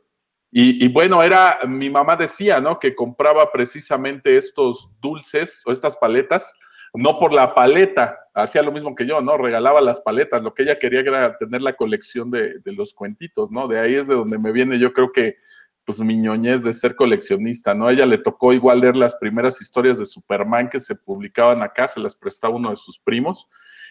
Y, 0.52 0.84
y, 0.84 0.88
bueno, 0.88 1.22
era, 1.22 1.60
mi 1.68 1.90
mamá 1.90 2.16
decía, 2.16 2.60
¿no? 2.60 2.80
Que 2.80 2.96
compraba 2.96 3.52
precisamente 3.52 4.38
estos 4.38 4.90
dulces 5.02 5.62
o 5.66 5.72
estas 5.72 5.98
paletas, 5.98 6.54
no 6.98 7.20
por 7.20 7.34
la 7.34 7.54
paleta, 7.54 8.20
hacía 8.34 8.62
lo 8.62 8.72
mismo 8.72 8.96
que 8.96 9.06
yo, 9.06 9.22
¿no? 9.22 9.38
Regalaba 9.38 9.82
las 9.82 10.02
paletas, 10.02 10.44
lo 10.44 10.54
que 10.54 10.64
ella 10.64 10.78
quería 10.80 11.00
era 11.00 11.38
tener 11.38 11.62
la 11.62 11.74
colección 11.74 12.32
de, 12.32 12.60
de 12.60 12.74
los 12.74 12.94
cuentitos, 12.94 13.52
¿no? 13.52 13.68
De 13.68 13.80
ahí 13.80 13.96
es 13.96 14.08
de 14.08 14.16
donde 14.16 14.38
me 14.38 14.52
viene, 14.52 14.78
yo 14.80 14.94
creo 14.94 15.12
que, 15.12 15.38
pues 15.86 16.00
mi 16.00 16.18
ñoñez 16.18 16.64
de 16.64 16.74
ser 16.74 16.96
coleccionista, 16.96 17.74
¿no? 17.74 17.88
A 17.88 17.94
ella 17.94 18.06
le 18.06 18.18
tocó 18.18 18.54
igual 18.54 18.82
leer 18.82 18.96
las 18.96 19.16
primeras 19.16 19.62
historias 19.62 20.00
de 20.00 20.06
Superman 20.06 20.68
que 20.68 20.80
se 20.80 20.96
publicaban 20.96 21.62
acá, 21.62 21.88
se 21.88 22.00
las 22.00 22.16
prestaba 22.16 22.56
uno 22.56 22.72
de 22.72 22.78
sus 22.78 23.00
primos, 23.00 23.48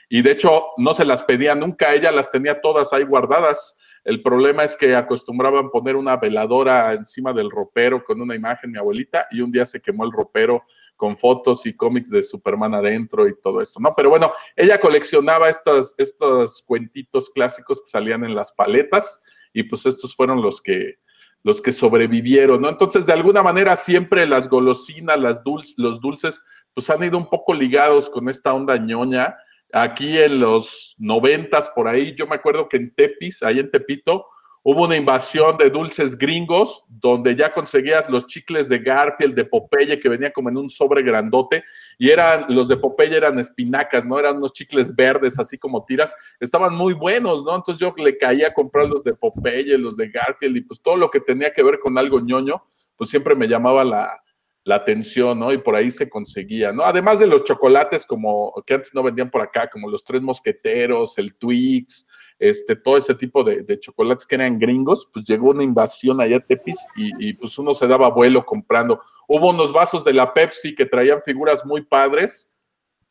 y 0.09 0.23
de 0.23 0.33
hecho 0.33 0.65
no 0.77 0.93
se 0.93 1.05
las 1.05 1.23
pedía 1.23 1.55
nunca, 1.55 1.95
ella 1.95 2.11
las 2.13 2.31
tenía 2.31 2.61
todas 2.61 2.93
ahí 2.93 3.05
guardadas. 3.05 3.77
El 4.05 4.23
problema 4.23 4.65
es 4.65 4.77
que 4.77 4.95
acostumbraban 4.95 5.71
poner 5.71 5.97
una 5.97 6.17
veladora 6.17 6.93
encima 6.93 7.33
del 7.33 7.51
ropero 7.51 8.05
con 8.05 8.21
una 8.21 8.35
imagen, 8.35 8.73
mi 8.73 8.79
abuelita, 8.79 9.27
y 9.31 9.41
un 9.41 9.51
día 9.51 9.65
se 9.65 9.81
quemó 9.81 10.05
el 10.05 10.13
ropero 10.13 10.65
con 11.05 11.19
fotos 11.19 11.67
y 11.67 11.77
cómics 11.77 12.09
de 12.09 12.23
Superman 12.23 12.75
adentro 12.75 13.29
y 13.29 13.39
todo 13.39 13.61
esto, 13.61 13.79
¿no? 13.79 13.93
Pero 13.95 14.09
bueno, 14.09 14.33
ella 14.57 14.81
coleccionaba 14.81 15.51
estos, 15.51 15.95
estos 15.99 16.63
cuentitos 16.63 17.29
clásicos 17.29 17.83
que 17.83 17.91
salían 17.91 18.25
en 18.25 18.35
las 18.35 18.53
paletas 18.53 19.23
y 19.53 19.65
pues 19.65 19.85
estos 19.85 20.17
fueron 20.17 20.41
los 20.41 20.63
que, 20.63 20.95
los 21.43 21.61
que 21.61 21.75
sobrevivieron, 21.75 22.63
¿no? 22.63 22.71
Entonces, 22.71 23.05
de 23.05 23.13
alguna 23.13 23.43
manera, 23.43 23.77
siempre 23.77 24.27
las 24.27 24.49
golosinas, 24.49 25.21
las 25.21 25.43
los 25.77 26.01
dulces, 26.01 26.41
pues 26.73 26.89
han 26.89 27.05
ido 27.05 27.19
un 27.19 27.29
poco 27.29 27.53
ligados 27.53 28.09
con 28.09 28.31
esta 28.31 28.55
onda 28.55 28.79
ñoña. 28.79 29.37
Aquí 29.75 30.17
en 30.17 30.41
los 30.41 30.95
noventas, 30.97 31.69
por 31.69 31.87
ahí, 31.87 32.15
yo 32.17 32.27
me 32.27 32.37
acuerdo 32.37 32.67
que 32.67 32.79
en 32.79 32.95
Tepis, 32.95 33.43
ahí 33.43 33.59
en 33.59 33.71
Tepito, 33.71 34.25
hubo 34.67 34.85
una 34.85 34.97
invasión 34.97 35.59
de 35.59 35.69
dulces 35.69 36.17
gringos, 36.17 36.85
donde 36.89 37.37
ya 37.37 37.53
conseguías 37.53 38.09
los 38.09 38.27
chicles 38.27 38.67
de 38.71 38.79
Garfield, 38.79 39.35
de 39.35 39.45
Popeye, 39.45 40.01
que 40.01 40.09
venía 40.09 40.33
como 40.33 40.49
en 40.49 40.57
un 40.57 40.71
sobre 40.71 41.03
grandote, 41.03 41.63
y 41.99 42.09
eran, 42.09 42.47
los 42.49 42.67
de 42.69 42.79
Popeye 42.79 43.15
eran 43.15 43.39
espinacas, 43.39 44.07
¿no? 44.07 44.19
Eran 44.19 44.39
unos 44.39 44.55
chicles 44.55 44.97
verdes, 44.97 45.39
así 45.39 45.59
como 45.59 45.85
tiras, 45.85 46.15
estaban 46.41 46.75
muy 46.75 46.95
buenos, 46.95 47.45
¿no? 47.45 47.55
Entonces 47.55 47.79
yo 47.79 47.95
le 48.03 48.17
caía 48.17 48.49
a 48.49 48.55
comprar 48.55 48.89
los 48.89 49.05
de 49.05 49.13
Popeye, 49.13 49.77
los 49.77 49.99
de 49.99 50.09
Garfield, 50.09 50.57
y 50.57 50.63
pues 50.63 50.81
todo 50.81 50.97
lo 50.97 51.11
que 51.11 51.21
tenía 51.21 51.53
que 51.53 51.63
ver 51.63 51.79
con 51.79 51.99
algo 51.99 52.21
ñoño, 52.21 52.65
pues 52.97 53.11
siempre 53.11 53.35
me 53.35 53.47
llamaba 53.47 53.85
la, 53.85 54.19
la 54.65 54.77
atención, 54.77 55.39
¿no? 55.39 55.53
Y 55.53 55.59
por 55.59 55.77
ahí 55.77 55.91
se 55.91 56.09
conseguía, 56.09 56.73
¿no? 56.73 56.85
Además 56.85 57.19
de 57.19 57.27
los 57.27 57.45
chocolates 57.45 58.07
como 58.07 58.55
que 58.67 58.73
antes 58.73 58.95
no 58.95 59.03
vendían 59.03 59.31
por 59.31 59.43
acá, 59.43 59.69
como 59.69 59.91
los 59.91 60.03
tres 60.03 60.23
mosqueteros, 60.23 61.19
el 61.19 61.35
Twix, 61.35 62.07
este, 62.39 62.77
todo 62.77 62.97
ese 62.97 63.15
tipo 63.15 63.45
de, 63.45 63.79
chocolates 63.79 64.27
que 64.27 64.35
eran 64.35 64.59
gringos, 64.59 65.09
pues 65.13 65.25
llegó 65.25 65.51
una 65.51 65.63
invasión 65.63 66.21
allá 66.21 66.37
a 66.37 66.41
Tepis 66.41 66.79
y, 66.97 67.29
y, 67.29 67.33
pues 67.35 67.59
uno 67.59 67.75
se 67.75 67.87
daba 67.87 68.11
vuelo 68.11 68.45
comprando. 68.45 69.01
Hubo 69.29 69.51
unos 69.51 69.73
vasos 69.73 70.05
de 70.05 70.13
la 70.13 70.33
Pepsi 70.35 70.75
que 70.75 70.87
traían 70.87 71.23
figuras 71.23 71.65
muy 71.65 71.83
padres, 71.83 72.51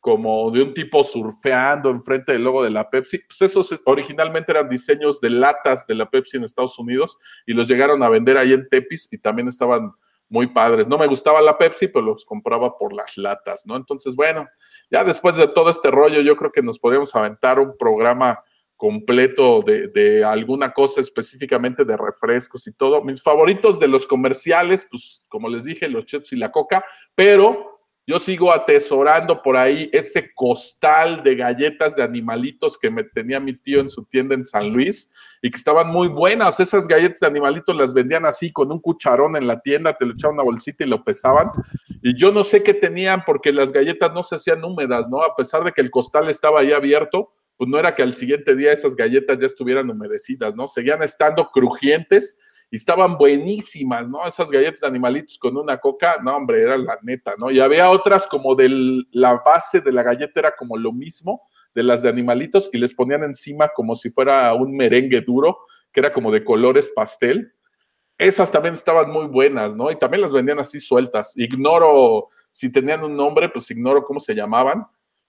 como 0.04 0.50
de 0.50 0.62
un 0.62 0.74
tipo 0.74 1.02
surfeando 1.02 1.88
enfrente 1.88 2.32
del 2.32 2.44
logo 2.44 2.62
de 2.62 2.68
la 2.68 2.90
Pepsi. 2.90 3.20
Pues 3.20 3.40
esos 3.40 3.80
originalmente 3.86 4.52
eran 4.52 4.68
diseños 4.68 5.18
de 5.18 5.30
latas 5.30 5.86
de 5.86 5.94
la 5.94 6.10
Pepsi 6.10 6.36
en 6.36 6.44
Estados 6.44 6.78
Unidos 6.78 7.16
y 7.46 7.54
los 7.54 7.66
llegaron 7.66 8.02
a 8.02 8.10
vender 8.10 8.36
ahí 8.36 8.52
en 8.52 8.68
Tepis 8.68 9.08
y 9.10 9.16
también 9.16 9.48
estaban 9.48 9.92
muy 10.28 10.48
padres. 10.48 10.86
No 10.86 10.98
me 10.98 11.06
gustaba 11.06 11.40
la 11.40 11.56
Pepsi, 11.56 11.88
pero 11.88 12.04
los 12.04 12.26
compraba 12.26 12.76
por 12.76 12.92
las 12.92 13.16
latas, 13.16 13.64
¿no? 13.64 13.76
Entonces, 13.76 14.14
bueno, 14.14 14.46
ya 14.90 15.04
después 15.04 15.38
de 15.38 15.48
todo 15.48 15.70
este 15.70 15.90
rollo, 15.90 16.20
yo 16.20 16.36
creo 16.36 16.52
que 16.52 16.60
nos 16.60 16.78
podríamos 16.78 17.16
aventar 17.16 17.58
un 17.58 17.74
programa 17.78 18.44
completo 18.76 19.62
de, 19.62 19.88
de, 19.88 20.24
alguna 20.24 20.72
cosa 20.72 21.00
específicamente 21.00 21.84
de 21.84 21.96
refrescos 21.96 22.66
y 22.66 22.72
todo. 22.72 23.02
Mis 23.02 23.22
favoritos 23.22 23.78
de 23.78 23.88
los 23.88 24.06
comerciales, 24.06 24.86
pues 24.90 25.24
como 25.28 25.48
les 25.48 25.64
dije, 25.64 25.88
los 25.88 26.04
chetos 26.06 26.32
y 26.32 26.36
la 26.36 26.50
coca, 26.50 26.84
pero 27.14 27.74
yo 28.06 28.18
sigo 28.18 28.54
atesorando 28.54 29.40
por 29.42 29.56
ahí 29.56 29.88
ese 29.90 30.34
costal 30.34 31.22
de 31.22 31.36
galletas 31.36 31.96
de 31.96 32.02
animalitos 32.02 32.76
que 32.76 32.90
me 32.90 33.02
tenía 33.02 33.40
mi 33.40 33.54
tío 33.56 33.80
en 33.80 33.88
su 33.88 34.04
tienda 34.04 34.34
en 34.34 34.44
San 34.44 34.70
Luis 34.74 35.10
y 35.40 35.50
que 35.50 35.56
estaban 35.56 35.88
muy 35.88 36.08
buenas. 36.08 36.60
Esas 36.60 36.86
galletas 36.86 37.20
de 37.20 37.26
animalitos 37.26 37.74
las 37.74 37.94
vendían 37.94 38.26
así 38.26 38.52
con 38.52 38.70
un 38.70 38.80
cucharón 38.80 39.36
en 39.36 39.46
la 39.46 39.60
tienda, 39.60 39.96
te 39.96 40.04
lo 40.04 40.12
echaban 40.12 40.34
una 40.34 40.42
bolsita 40.42 40.84
y 40.84 40.88
lo 40.88 41.02
pesaban. 41.02 41.50
Y 42.02 42.14
yo 42.14 42.30
no 42.30 42.44
sé 42.44 42.62
qué 42.62 42.74
tenían 42.74 43.22
porque 43.24 43.52
las 43.52 43.72
galletas 43.72 44.12
no 44.12 44.22
se 44.22 44.34
hacían 44.34 44.62
húmedas, 44.62 45.08
¿no? 45.08 45.22
A 45.22 45.34
pesar 45.34 45.64
de 45.64 45.72
que 45.72 45.80
el 45.80 45.90
costal 45.90 46.28
estaba 46.28 46.60
ahí 46.60 46.72
abierto, 46.72 47.32
pues 47.56 47.70
no 47.70 47.78
era 47.78 47.94
que 47.94 48.02
al 48.02 48.14
siguiente 48.14 48.54
día 48.56 48.72
esas 48.72 48.96
galletas 48.96 49.38
ya 49.38 49.46
estuvieran 49.46 49.88
humedecidas, 49.90 50.54
¿no? 50.54 50.68
Seguían 50.68 51.02
estando 51.02 51.48
crujientes 51.48 52.38
y 52.70 52.76
estaban 52.76 53.16
buenísimas, 53.16 54.08
¿no? 54.08 54.26
Esas 54.26 54.50
galletas 54.50 54.80
de 54.80 54.86
animalitos 54.88 55.38
con 55.38 55.56
una 55.56 55.78
coca, 55.78 56.18
no, 56.22 56.36
hombre, 56.36 56.62
era 56.62 56.76
la 56.76 56.98
neta, 57.02 57.34
¿no? 57.38 57.50
Y 57.50 57.60
había 57.60 57.90
otras 57.90 58.26
como 58.26 58.54
de 58.54 59.04
la 59.12 59.34
base 59.44 59.80
de 59.80 59.92
la 59.92 60.02
galleta 60.02 60.40
era 60.40 60.56
como 60.56 60.76
lo 60.76 60.92
mismo 60.92 61.42
de 61.74 61.82
las 61.82 62.02
de 62.02 62.08
animalitos 62.08 62.70
y 62.72 62.78
les 62.78 62.94
ponían 62.94 63.24
encima 63.24 63.68
como 63.68 63.96
si 63.96 64.10
fuera 64.10 64.52
un 64.54 64.76
merengue 64.76 65.20
duro, 65.20 65.58
que 65.92 66.00
era 66.00 66.12
como 66.12 66.32
de 66.32 66.44
colores 66.44 66.90
pastel. 66.94 67.52
Esas 68.16 68.50
también 68.50 68.74
estaban 68.74 69.10
muy 69.10 69.26
buenas, 69.26 69.74
¿no? 69.74 69.90
Y 69.90 69.96
también 69.96 70.20
las 70.20 70.32
vendían 70.32 70.60
así 70.60 70.80
sueltas. 70.80 71.32
Ignoro 71.36 72.28
si 72.50 72.70
tenían 72.70 73.02
un 73.02 73.16
nombre, 73.16 73.48
pues 73.48 73.70
ignoro 73.70 74.04
cómo 74.04 74.20
se 74.20 74.34
llamaban, 74.34 74.86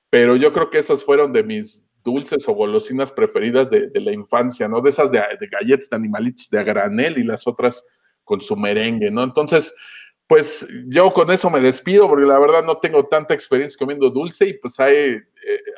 pero 0.09 0.35
yo 0.35 0.53
creo 0.53 0.69
que 0.69 0.77
esas 0.77 1.03
fueron 1.03 1.33
de 1.33 1.43
mis 1.43 1.84
dulces 2.05 2.47
o 2.47 2.53
golosinas 2.53 3.11
preferidas 3.11 3.69
de, 3.69 3.89
la 3.95 4.13
infancia, 4.13 4.69
¿no? 4.69 4.79
De 4.79 4.91
esas 4.91 5.11
de, 5.11 5.21
galletas 5.51 5.89
de 5.89 5.95
animalitos 5.97 6.49
de 6.49 6.63
granel 6.63 7.17
y 7.17 7.23
las 7.23 7.45
otras 7.47 7.83
con 8.23 8.39
su 8.39 8.55
merengue, 8.55 9.09
¿no? 9.11 9.23
Entonces, 9.23 9.75
pues 10.27 10.67
yo 10.87 11.11
con 11.11 11.31
eso 11.31 11.49
me 11.49 11.59
despido 11.59 12.07
porque 12.07 12.25
la 12.25 12.39
verdad 12.39 12.63
no 12.63 12.77
tengo 12.77 13.05
tanta 13.07 13.33
experiencia 13.33 13.77
comiendo 13.77 14.09
dulce 14.09 14.47
y 14.47 14.53
pues 14.53 14.79
hay 14.79 14.95
eh, 14.95 15.23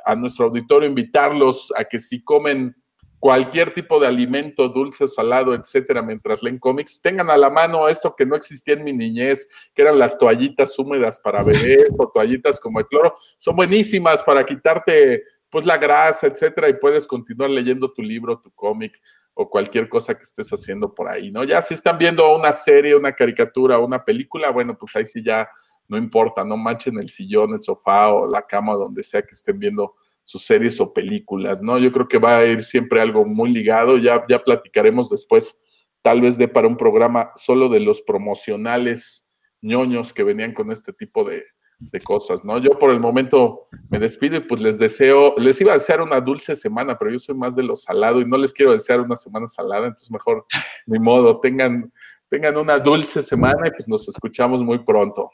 a 0.05 0.15
nuestro 0.15 0.45
auditorio 0.45 0.87
invitarlos 0.87 1.73
a 1.75 1.83
que 1.85 1.99
si 1.99 2.23
comen 2.23 2.75
cualquier 3.19 3.73
tipo 3.73 3.99
de 3.99 4.07
alimento, 4.07 4.69
dulce, 4.69 5.07
salado, 5.07 5.53
etcétera, 5.53 6.01
mientras 6.01 6.43
leen 6.43 6.59
cómics, 6.59 7.01
tengan 7.01 7.29
a 7.29 7.37
la 7.37 7.49
mano 7.49 7.87
esto 7.87 8.15
que 8.15 8.25
no 8.25 8.35
existía 8.35 8.75
en 8.75 8.83
mi 8.83 8.93
niñez, 8.93 9.49
que 9.73 9.81
eran 9.81 9.97
las 9.97 10.17
toallitas 10.17 10.77
húmedas 10.77 11.19
para 11.19 11.43
bebés 11.43 11.89
o 11.97 12.09
toallitas 12.09 12.59
como 12.59 12.79
el 12.79 12.87
cloro, 12.87 13.15
son 13.37 13.55
buenísimas 13.55 14.23
para 14.23 14.45
quitarte 14.45 15.23
pues 15.49 15.65
la 15.65 15.77
grasa, 15.77 16.27
etcétera, 16.27 16.69
y 16.69 16.73
puedes 16.73 17.07
continuar 17.07 17.49
leyendo 17.49 17.91
tu 17.91 18.01
libro, 18.01 18.39
tu 18.39 18.51
cómic 18.51 18.99
o 19.33 19.49
cualquier 19.49 19.87
cosa 19.87 20.15
que 20.15 20.23
estés 20.23 20.49
haciendo 20.49 20.93
por 20.93 21.07
ahí, 21.07 21.31
¿no? 21.31 21.43
Ya 21.43 21.61
si 21.61 21.73
están 21.73 21.97
viendo 21.97 22.35
una 22.35 22.51
serie, 22.51 22.95
una 22.95 23.13
caricatura, 23.13 23.77
una 23.77 24.03
película, 24.03 24.49
bueno, 24.49 24.77
pues 24.77 24.95
ahí 24.95 25.05
sí 25.05 25.23
ya 25.23 25.47
no 25.87 25.97
importa, 25.97 26.43
no 26.43 26.57
manchen 26.57 26.97
el 26.97 27.09
sillón, 27.09 27.53
el 27.53 27.61
sofá 27.61 28.11
o 28.11 28.27
la 28.27 28.41
cama, 28.41 28.73
donde 28.73 29.03
sea 29.03 29.21
que 29.21 29.33
estén 29.33 29.59
viendo 29.59 29.95
sus 30.23 30.43
series 30.45 30.81
o 30.81 30.91
películas, 30.91 31.61
¿no? 31.61 31.77
Yo 31.77 31.91
creo 31.93 32.07
que 32.07 32.17
va 32.17 32.39
a 32.39 32.45
ir 32.45 32.61
siempre 32.63 32.99
algo 32.99 33.25
muy 33.25 33.51
ligado, 33.53 33.97
ya, 33.97 34.25
ya 34.27 34.43
platicaremos 34.43 35.09
después, 35.09 35.57
tal 36.01 36.19
vez 36.19 36.37
de 36.37 36.47
para 36.47 36.67
un 36.67 36.75
programa 36.75 37.31
solo 37.35 37.69
de 37.69 37.79
los 37.79 38.01
promocionales 38.01 39.25
ñoños 39.61 40.13
que 40.13 40.23
venían 40.23 40.53
con 40.53 40.71
este 40.71 40.91
tipo 40.91 41.23
de, 41.23 41.45
de 41.79 42.01
cosas, 42.01 42.43
¿no? 42.43 42.57
Yo 42.57 42.77
por 42.79 42.91
el 42.91 42.99
momento 42.99 43.67
me 43.89 43.99
despido 43.99 44.37
y 44.37 44.39
pues 44.41 44.61
les 44.61 44.79
deseo, 44.79 45.35
les 45.37 45.61
iba 45.61 45.71
a 45.71 45.75
desear 45.75 46.01
una 46.01 46.19
dulce 46.19 46.55
semana, 46.55 46.97
pero 46.97 47.11
yo 47.11 47.19
soy 47.19 47.35
más 47.35 47.55
de 47.55 47.63
lo 47.63 47.75
salado 47.75 48.19
y 48.19 48.25
no 48.25 48.37
les 48.37 48.51
quiero 48.51 48.71
desear 48.71 49.01
una 49.01 49.15
semana 49.15 49.47
salada, 49.47 49.87
entonces 49.87 50.09
mejor, 50.11 50.45
ni 50.87 50.99
modo, 50.99 51.39
tengan, 51.39 51.91
tengan 52.29 52.57
una 52.57 52.79
dulce 52.79 53.21
semana 53.21 53.67
y 53.67 53.71
pues 53.71 53.87
nos 53.87 54.07
escuchamos 54.07 54.63
muy 54.63 54.79
pronto. 54.79 55.29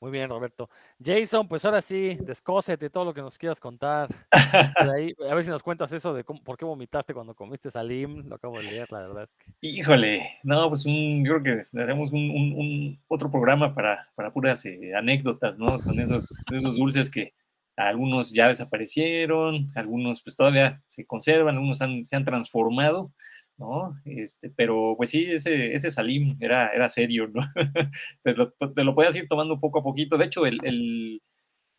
Muy 0.00 0.10
bien, 0.10 0.30
Roberto. 0.30 0.70
Jason, 1.02 1.46
pues 1.46 1.62
ahora 1.66 1.82
sí, 1.82 2.16
descósete 2.22 2.88
todo 2.88 3.04
lo 3.04 3.12
que 3.12 3.20
nos 3.20 3.36
quieras 3.36 3.60
contar. 3.60 4.08
Ahí, 4.96 5.14
a 5.30 5.34
ver 5.34 5.44
si 5.44 5.50
nos 5.50 5.62
cuentas 5.62 5.92
eso 5.92 6.14
de 6.14 6.24
cómo, 6.24 6.42
por 6.42 6.56
qué 6.56 6.64
vomitaste 6.64 7.12
cuando 7.12 7.34
comiste 7.34 7.70
salim. 7.70 8.26
Lo 8.26 8.36
acabo 8.36 8.56
de 8.58 8.64
leer, 8.64 8.90
la 8.90 9.00
verdad. 9.00 9.22
Es 9.24 9.36
que... 9.36 9.52
Híjole, 9.60 10.38
no, 10.42 10.70
pues 10.70 10.86
un, 10.86 11.22
yo 11.22 11.38
creo 11.38 11.42
que 11.42 11.60
hacemos 11.60 12.12
un, 12.12 12.30
un, 12.30 12.54
un 12.56 13.00
otro 13.08 13.30
programa 13.30 13.74
para, 13.74 14.08
para 14.14 14.32
puras 14.32 14.64
eh, 14.64 14.94
anécdotas, 14.96 15.58
¿no? 15.58 15.78
Con 15.80 16.00
esos, 16.00 16.46
esos 16.50 16.76
dulces 16.76 17.10
que 17.10 17.34
algunos 17.76 18.32
ya 18.32 18.48
desaparecieron, 18.48 19.70
algunos 19.74 20.22
pues 20.22 20.34
todavía 20.34 20.82
se 20.86 21.06
conservan, 21.06 21.56
algunos 21.56 21.82
han, 21.82 22.06
se 22.06 22.16
han 22.16 22.24
transformado. 22.24 23.12
¿No? 23.60 24.00
Este, 24.06 24.50
pero 24.50 24.94
pues 24.96 25.10
sí, 25.10 25.26
ese, 25.30 25.74
ese 25.74 25.90
Salim 25.90 26.36
era, 26.40 26.70
era 26.70 26.88
serio, 26.88 27.28
¿no? 27.28 27.42
te, 28.22 28.34
lo, 28.34 28.52
te, 28.52 28.82
lo, 28.82 28.94
puedes 28.94 29.14
ir 29.14 29.28
tomando 29.28 29.60
poco 29.60 29.80
a 29.80 29.82
poquito. 29.82 30.16
De 30.16 30.24
hecho, 30.24 30.46
el, 30.46 30.58
el, 30.64 31.22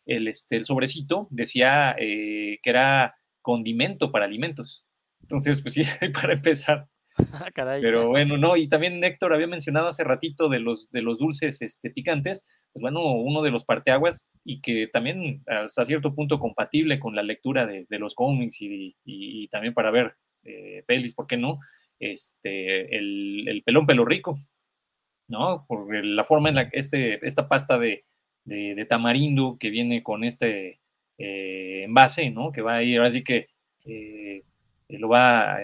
el, 0.06 0.28
este, 0.28 0.56
el 0.56 0.64
sobrecito 0.64 1.26
decía 1.30 1.94
eh, 1.98 2.58
que 2.62 2.70
era 2.70 3.16
condimento 3.42 4.12
para 4.12 4.26
alimentos. 4.26 4.86
Entonces, 5.22 5.60
pues 5.60 5.74
sí, 5.74 5.82
para 6.14 6.34
empezar. 6.34 6.86
Caray. 7.54 7.82
Pero 7.82 8.08
bueno, 8.08 8.38
no, 8.38 8.56
y 8.56 8.68
también 8.68 9.04
Héctor 9.04 9.34
había 9.34 9.46
mencionado 9.46 9.88
hace 9.88 10.02
ratito 10.02 10.48
de 10.48 10.60
los, 10.60 10.88
de 10.90 11.02
los 11.02 11.18
dulces 11.18 11.60
este, 11.60 11.90
picantes, 11.90 12.42
pues 12.72 12.80
bueno, 12.80 13.00
uno 13.02 13.42
de 13.42 13.50
los 13.50 13.66
parteaguas 13.66 14.30
y 14.44 14.62
que 14.62 14.86
también 14.86 15.42
hasta 15.46 15.84
cierto 15.84 16.14
punto 16.14 16.38
compatible 16.38 16.98
con 16.98 17.14
la 17.14 17.22
lectura 17.22 17.66
de, 17.66 17.86
de 17.90 17.98
los 17.98 18.14
cómics 18.14 18.62
y, 18.62 18.96
y, 19.04 19.42
y, 19.44 19.48
también 19.48 19.74
para 19.74 19.90
ver 19.90 20.16
eh, 20.44 20.82
pelis, 20.86 21.14
¿por 21.14 21.26
qué 21.26 21.36
no? 21.36 21.60
Este, 21.98 22.96
el, 22.96 23.46
el, 23.48 23.62
pelón 23.62 23.86
pelo 23.86 24.04
rico, 24.04 24.36
¿no? 25.28 25.64
Por 25.66 26.04
la 26.04 26.24
forma 26.24 26.48
en 26.48 26.54
la 26.56 26.70
que 26.70 26.78
este, 26.78 27.24
esta 27.26 27.48
pasta 27.48 27.78
de, 27.78 28.04
de, 28.44 28.84
tamarindo 28.88 29.56
que 29.58 29.70
viene 29.70 30.02
con 30.02 30.24
este 30.24 30.80
eh, 31.18 31.84
envase, 31.84 32.30
¿no? 32.30 32.50
Que 32.52 32.62
va 32.62 32.76
a 32.76 32.82
ir, 32.82 33.00
así 33.00 33.22
que 33.22 33.48
eh, 33.84 34.42
lo 34.88 35.08
va 35.08 35.58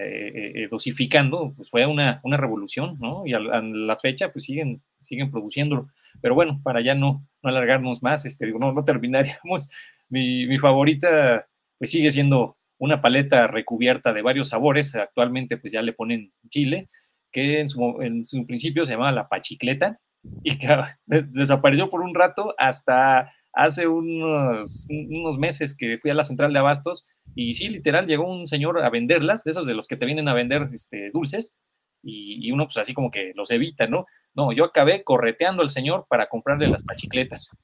dosificando, 0.71 1.53
pues 1.55 1.69
fue 1.69 1.85
una, 1.85 2.19
una 2.23 2.37
revolución, 2.37 2.97
¿no? 2.99 3.25
Y 3.25 3.33
a, 3.33 3.37
a, 3.37 3.61
la 3.61 3.95
fecha, 3.95 4.31
pues 4.31 4.45
siguen, 4.45 4.81
siguen 4.99 5.29
produciéndolo. 5.29 5.89
Pero 6.21 6.35
bueno, 6.35 6.59
para 6.63 6.81
ya 6.81 6.95
no, 6.95 7.27
no 7.41 7.49
alargarnos 7.49 8.03
más, 8.03 8.25
este, 8.25 8.45
digo, 8.45 8.59
no, 8.59 8.71
no 8.73 8.83
terminaríamos. 8.85 9.69
Mi, 10.09 10.47
mi 10.47 10.57
favorita, 10.57 11.47
pues 11.77 11.91
sigue 11.91 12.11
siendo 12.11 12.57
una 12.79 13.01
paleta 13.01 13.45
recubierta 13.47 14.13
de 14.13 14.21
varios 14.21 14.49
sabores, 14.49 14.95
actualmente 14.95 15.57
pues 15.57 15.73
ya 15.73 15.81
le 15.81 15.93
ponen 15.93 16.31
chile, 16.49 16.89
que 17.31 17.59
en 17.59 17.67
su, 17.67 18.45
principio 18.47 18.85
se 18.85 18.93
llamaba 18.93 19.11
la 19.11 19.27
pachicleta 19.27 19.99
y 20.43 20.57
que 20.57 20.67
desapareció 21.05 21.89
por 21.89 22.01
un 22.01 22.15
rato 22.15 22.55
hasta 22.57 23.31
hace 23.53 23.87
unos, 23.87 24.87
unos 24.89 25.37
meses 25.37 25.75
que 25.75 25.97
fui 25.97 26.09
a 26.09 26.13
la 26.13 26.23
central 26.23 26.53
de 26.53 26.59
abastos 26.59 27.05
y 27.35 27.53
sí, 27.53 27.69
literal, 27.69 28.07
llegó 28.07 28.31
un 28.31 28.47
señor 28.47 28.81
a 28.81 28.89
venderlas, 28.89 29.43
de 29.43 29.51
esos 29.51 29.67
de 29.67 29.75
los 29.75 29.87
que 29.87 29.97
te 29.97 30.05
vienen 30.05 30.27
a 30.27 30.33
vender 30.33 30.69
este, 30.73 31.11
dulces, 31.11 31.53
y, 32.01 32.47
y, 32.47 32.51
uno 32.51 32.65
pues 32.65 32.77
así 32.77 32.93
como 32.93 33.11
que 33.11 33.33
los 33.35 33.51
evita, 33.51 33.85
¿no? 33.87 34.05
No, 34.33 34.53
yo 34.53 34.63
acabé 34.63 35.03
correteando 35.03 35.61
al 35.61 35.69
señor 35.69 36.05
para 36.07 36.27
comprarle 36.27 36.67
las 36.67 36.83
pachicletas, 36.83 37.57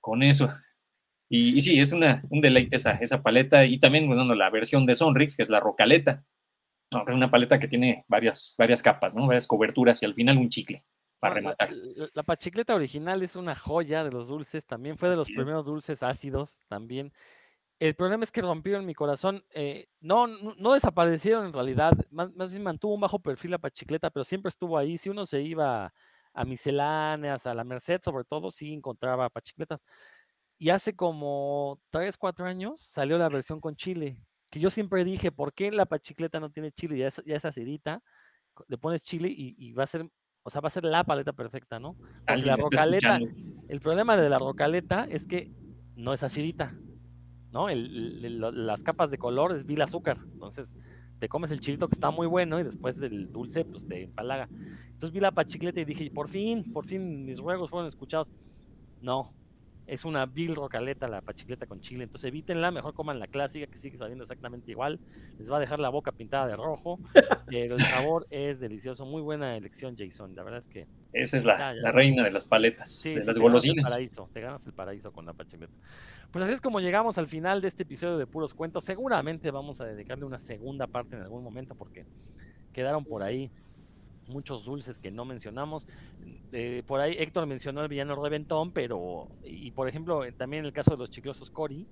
con 0.00 0.22
eso. 0.22 0.54
Y, 1.32 1.56
y, 1.56 1.60
sí, 1.60 1.78
es 1.78 1.92
una, 1.92 2.22
un 2.28 2.40
deleite 2.40 2.76
esa, 2.76 2.92
esa 2.94 3.22
paleta. 3.22 3.64
Y 3.64 3.78
también, 3.78 4.06
bueno, 4.08 4.34
la 4.34 4.50
versión 4.50 4.84
de 4.84 4.96
Sonrix, 4.96 5.36
que 5.36 5.44
es 5.44 5.48
la 5.48 5.60
rocaleta. 5.60 6.24
No, 6.92 7.04
es 7.06 7.14
una 7.14 7.30
paleta 7.30 7.60
que 7.60 7.68
tiene 7.68 8.04
varias, 8.08 8.56
varias 8.58 8.82
capas, 8.82 9.14
¿no? 9.14 9.28
Varias 9.28 9.46
coberturas 9.46 10.02
y 10.02 10.06
al 10.06 10.14
final 10.14 10.38
un 10.38 10.48
chicle 10.48 10.84
para 11.20 11.36
rematar. 11.36 11.70
La, 11.70 12.08
la, 12.12 12.22
pachicleta 12.24 12.74
original 12.74 13.22
es 13.22 13.36
una 13.36 13.54
joya 13.54 14.02
de 14.02 14.10
los 14.10 14.26
dulces. 14.26 14.66
También 14.66 14.98
fue 14.98 15.08
de 15.08 15.16
los 15.16 15.28
sí. 15.28 15.34
primeros 15.34 15.64
dulces 15.64 16.02
ácidos. 16.02 16.58
También. 16.66 17.12
El 17.78 17.94
problema 17.94 18.24
es 18.24 18.32
que 18.32 18.42
rompieron 18.42 18.84
mi 18.84 18.94
corazón. 18.94 19.44
Eh, 19.54 19.86
no, 20.00 20.26
no, 20.26 20.54
no, 20.58 20.72
desaparecieron 20.72 21.46
en 21.46 21.52
realidad. 21.52 21.92
Más, 22.10 22.34
más, 22.34 22.50
bien 22.50 22.64
mantuvo 22.64 22.94
un 22.94 23.00
bajo 23.00 23.20
perfil 23.20 23.52
la 23.52 23.58
pachicleta, 23.58 24.10
pero 24.10 24.24
siempre 24.24 24.48
estuvo 24.48 24.76
ahí. 24.76 24.98
Si 24.98 25.08
uno 25.08 25.24
se 25.24 25.40
iba 25.42 25.94
a 26.32 26.44
misceláneas, 26.44 27.46
a 27.46 27.54
la 27.54 27.64
Merced, 27.64 28.00
sobre 28.02 28.24
todo, 28.24 28.50
sí 28.50 28.72
encontraba 28.72 29.30
pachicletas. 29.30 29.84
Y 30.60 30.68
hace 30.70 30.94
como 30.94 31.80
3, 31.90 32.18
4 32.18 32.44
años 32.44 32.82
salió 32.82 33.16
la 33.16 33.30
versión 33.30 33.60
con 33.62 33.76
chile, 33.76 34.22
que 34.50 34.60
yo 34.60 34.68
siempre 34.68 35.04
dije, 35.04 35.32
¿por 35.32 35.54
qué 35.54 35.72
la 35.72 35.86
pachicleta 35.86 36.38
no 36.38 36.50
tiene 36.50 36.70
chile? 36.70 36.98
Ya 36.98 37.06
es, 37.08 37.22
ya 37.24 37.36
es 37.36 37.46
acidita, 37.46 38.02
le 38.68 38.78
pones 38.78 39.02
chile 39.02 39.28
y, 39.30 39.54
y, 39.58 39.72
va 39.72 39.84
a 39.84 39.86
ser 39.86 40.06
O 40.42 40.50
sea, 40.50 40.60
va 40.60 40.68
a 40.68 40.70
ser 40.70 40.84
la 40.84 41.04
paleta 41.04 41.32
perfecta, 41.32 41.78
¿no? 41.80 41.96
Porque 42.26 42.42
la 42.44 42.56
rocaleta, 42.56 43.18
el 43.68 43.80
problema 43.80 44.16
de 44.18 44.28
la 44.28 44.38
rocaleta 44.38 45.06
es 45.10 45.26
que 45.26 45.50
no 45.96 46.12
es 46.12 46.22
acidita, 46.22 46.78
¿no? 47.52 47.68
El- 47.70 48.24
el- 48.24 48.38
lo- 48.38 48.52
las 48.52 48.82
capas 48.82 49.10
de 49.10 49.18
color 49.18 49.54
es 49.56 49.66
vil 49.66 49.82
azúcar. 49.82 50.18
Entonces, 50.32 50.76
te 51.18 51.28
comes 51.28 51.50
el 51.52 51.60
chilito 51.60 51.88
que 51.88 51.94
está 51.94 52.10
muy 52.10 52.26
bueno 52.26 52.60
y 52.60 52.64
después 52.64 52.98
del 52.98 53.32
dulce, 53.32 53.64
pues 53.64 53.86
te 53.86 54.04
empalaga. 54.04 54.48
Entonces 54.92 55.12
vi 55.12 55.20
la 55.20 55.32
pachicleta 55.32 55.80
y 55.80 55.84
dije, 55.86 56.10
por 56.10 56.28
fin, 56.28 56.70
por 56.72 56.86
fin 56.86 57.24
mis 57.24 57.38
ruegos 57.38 57.70
fueron 57.70 57.88
escuchados. 57.88 58.30
No, 59.00 59.34
es 59.90 60.04
una 60.04 60.24
vil 60.26 60.54
rocaleta 60.54 61.08
la 61.08 61.20
pachicleta 61.20 61.66
con 61.66 61.80
chile. 61.80 62.04
Entonces 62.04 62.28
evítenla, 62.28 62.70
mejor 62.70 62.94
coman 62.94 63.18
la 63.18 63.26
clásica 63.26 63.66
que 63.66 63.76
sigue 63.76 63.96
sabiendo 63.96 64.22
exactamente 64.24 64.70
igual. 64.70 65.00
Les 65.38 65.50
va 65.50 65.56
a 65.56 65.60
dejar 65.60 65.80
la 65.80 65.88
boca 65.88 66.12
pintada 66.12 66.46
de 66.46 66.56
rojo, 66.56 66.98
pero 67.46 67.74
el 67.74 67.80
sabor 67.80 68.26
es 68.30 68.60
delicioso. 68.60 69.04
Muy 69.04 69.20
buena 69.22 69.56
elección, 69.56 69.96
Jason. 69.98 70.34
La 70.36 70.44
verdad 70.44 70.60
es 70.60 70.68
que 70.68 70.86
Esa 71.12 71.36
es 71.38 71.44
la, 71.44 71.58
Ya, 71.58 71.74
ya. 71.74 71.80
la 71.82 71.92
reina 71.92 72.22
de 72.22 72.30
las 72.30 72.44
paletas, 72.44 72.90
Sí, 72.90 73.14
de 73.14 73.22
sí, 73.22 73.26
las 73.26 73.26
te 73.26 73.26
ganas 73.26 73.36
el 73.36 73.42
golosinas. 73.42 73.90
paraíso, 73.90 74.30
te 74.32 74.40
ganas 74.40 74.66
el 74.66 74.72
paraíso 74.72 75.12
con 75.12 75.26
la 75.26 75.32
pachimeta. 75.32 75.72
Pues 76.30 76.44
así 76.44 76.52
es 76.54 76.60
como 76.60 76.78
llegamos 76.80 77.18
al 77.18 77.26
final 77.26 77.60
de 77.60 77.66
este 77.68 77.82
episodio 77.82 78.16
de 78.16 78.26
Puros 78.26 78.54
Cuentos. 78.54 78.84
Seguramente 78.84 79.50
vamos 79.50 79.80
a 79.80 79.84
dedicarle 79.86 80.24
una 80.24 80.38
segunda 80.38 80.86
parte 80.86 81.16
en 81.16 81.22
algún 81.22 81.42
momento 81.42 81.74
porque 81.74 82.06
quedaron 82.72 83.04
por 83.04 83.24
ahí 83.24 83.50
muchos 84.30 84.64
dulces 84.64 84.98
que 84.98 85.10
no 85.10 85.24
mencionamos. 85.24 85.86
Eh, 86.52 86.82
por 86.86 87.00
ahí 87.00 87.16
Héctor 87.18 87.46
mencionó 87.46 87.82
el 87.82 87.88
villano 87.88 88.14
Reventón, 88.22 88.72
pero, 88.72 89.28
y 89.44 89.70
por 89.72 89.88
ejemplo, 89.88 90.24
eh, 90.24 90.32
también 90.32 90.60
en 90.60 90.66
el 90.66 90.72
caso 90.72 90.92
de 90.92 90.96
los 90.96 91.10
chiclosos 91.10 91.50
Cory, 91.50 91.86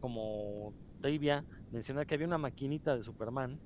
como 0.00 0.72
trivia, 1.00 1.44
mencionar 1.72 2.06
que 2.06 2.14
había 2.14 2.26
una 2.26 2.38
maquinita 2.38 2.96
de 2.96 3.02
Superman. 3.02 3.58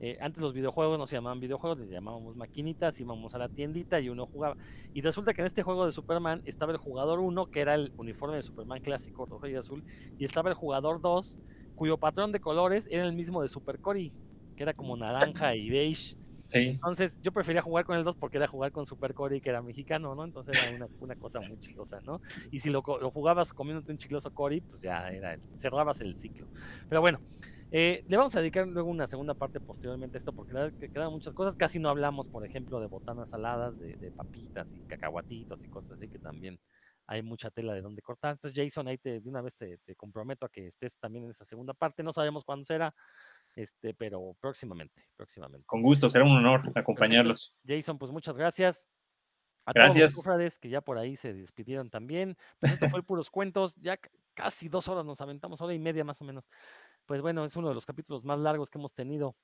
Eh, 0.00 0.18
antes 0.20 0.42
los 0.42 0.52
videojuegos 0.52 0.98
no 0.98 1.06
se 1.06 1.16
llamaban 1.16 1.40
videojuegos, 1.40 1.78
les 1.78 1.88
llamábamos 1.88 2.36
maquinitas, 2.36 3.00
íbamos 3.00 3.34
a 3.34 3.38
la 3.38 3.48
tiendita 3.48 4.00
y 4.00 4.08
uno 4.08 4.26
jugaba. 4.26 4.56
Y 4.92 5.00
resulta 5.00 5.32
que 5.32 5.40
en 5.40 5.46
este 5.46 5.62
juego 5.62 5.86
de 5.86 5.92
Superman 5.92 6.42
estaba 6.44 6.72
el 6.72 6.78
jugador 6.78 7.20
1, 7.20 7.50
que 7.50 7.60
era 7.60 7.74
el 7.74 7.92
uniforme 7.96 8.36
de 8.36 8.42
Superman 8.42 8.80
clásico, 8.82 9.24
rojo 9.24 9.46
y 9.46 9.54
azul, 9.54 9.84
y 10.18 10.24
estaba 10.24 10.50
el 10.50 10.56
jugador 10.56 11.00
2, 11.00 11.38
cuyo 11.74 11.96
patrón 11.98 12.32
de 12.32 12.40
colores 12.40 12.88
era 12.90 13.04
el 13.04 13.14
mismo 13.14 13.40
de 13.40 13.48
Super 13.48 13.78
Cory, 13.80 14.12
que 14.56 14.62
era 14.62 14.74
como 14.74 14.96
naranja 14.96 15.54
y 15.54 15.70
beige. 15.70 16.16
Sí, 16.54 16.68
Entonces 16.68 17.16
yo 17.20 17.32
prefería 17.32 17.62
jugar 17.62 17.84
con 17.84 17.96
el 17.96 18.04
2 18.04 18.16
porque 18.16 18.36
era 18.36 18.46
jugar 18.46 18.70
con 18.70 18.86
Super 18.86 19.12
Cory, 19.12 19.40
que 19.40 19.50
era 19.50 19.60
mexicano, 19.60 20.14
¿no? 20.14 20.24
Entonces 20.24 20.56
era 20.62 20.76
una, 20.76 20.86
una 21.00 21.16
cosa 21.16 21.40
muy 21.40 21.58
chistosa, 21.58 22.00
¿no? 22.02 22.20
Y 22.52 22.60
si 22.60 22.70
lo, 22.70 22.82
lo 22.86 23.10
jugabas 23.10 23.52
comiéndote 23.52 23.90
un 23.90 23.98
chicloso 23.98 24.32
Cory, 24.32 24.60
pues 24.60 24.80
ya 24.80 25.08
era, 25.10 25.36
cerrabas 25.56 26.00
el 26.00 26.16
ciclo. 26.18 26.46
Pero 26.88 27.00
bueno, 27.00 27.20
eh, 27.72 28.04
le 28.06 28.16
vamos 28.16 28.36
a 28.36 28.40
dedicar 28.40 28.68
luego 28.68 28.88
una 28.88 29.08
segunda 29.08 29.34
parte 29.34 29.58
posteriormente 29.58 30.16
a 30.16 30.20
esto 30.20 30.32
porque 30.32 30.52
quedan 30.92 31.10
muchas 31.10 31.34
cosas. 31.34 31.56
Casi 31.56 31.80
no 31.80 31.88
hablamos, 31.88 32.28
por 32.28 32.46
ejemplo, 32.46 32.78
de 32.78 32.86
botanas 32.86 33.30
saladas, 33.30 33.76
de, 33.78 33.96
de 33.96 34.12
papitas 34.12 34.72
y 34.74 34.80
cacahuatitos 34.82 35.64
y 35.64 35.68
cosas 35.68 35.98
así 35.98 36.08
que 36.08 36.20
también 36.20 36.60
hay 37.06 37.22
mucha 37.22 37.50
tela 37.50 37.74
de 37.74 37.82
donde 37.82 38.02
cortar. 38.02 38.32
Entonces, 38.32 38.56
Jason, 38.56 38.88
ahí 38.88 38.98
te, 38.98 39.20
de 39.20 39.28
una 39.28 39.42
vez 39.42 39.54
te, 39.54 39.78
te 39.78 39.94
comprometo 39.94 40.46
a 40.46 40.48
que 40.48 40.68
estés 40.68 40.98
también 40.98 41.24
en 41.24 41.30
esa 41.32 41.44
segunda 41.44 41.74
parte. 41.74 42.02
No 42.02 42.12
sabemos 42.12 42.44
cuándo 42.44 42.64
será, 42.64 42.94
este, 43.54 43.94
pero 43.94 44.36
próximamente, 44.40 45.08
próximamente. 45.16 45.66
con 45.66 45.82
gusto, 45.82 46.08
será 46.08 46.24
un 46.24 46.36
honor 46.36 46.62
acompañarlos. 46.74 47.54
Jason, 47.66 47.98
pues 47.98 48.10
muchas 48.12 48.36
gracias. 48.36 48.88
A 49.66 49.72
Gracias. 49.72 49.94
todos 49.94 50.02
los 50.02 50.14
cofrades 50.16 50.58
que 50.58 50.68
ya 50.68 50.82
por 50.82 50.98
ahí 50.98 51.16
se 51.16 51.32
despidieron 51.32 51.88
también. 51.88 52.36
Pues 52.60 52.72
esto 52.72 52.88
fue 52.90 52.98
el 52.98 53.04
Puros 53.04 53.30
Cuentos. 53.30 53.74
Ya 53.76 53.98
casi 54.34 54.68
dos 54.68 54.88
horas 54.88 55.06
nos 55.06 55.22
aventamos, 55.22 55.60
hora 55.62 55.72
y 55.72 55.78
media 55.78 56.04
más 56.04 56.20
o 56.20 56.24
menos. 56.24 56.50
Pues 57.06 57.22
bueno, 57.22 57.46
es 57.46 57.56
uno 57.56 57.68
de 57.68 57.74
los 57.74 57.86
capítulos 57.86 58.24
más 58.24 58.38
largos 58.38 58.68
que 58.68 58.76
hemos 58.76 58.92
tenido 58.92 59.36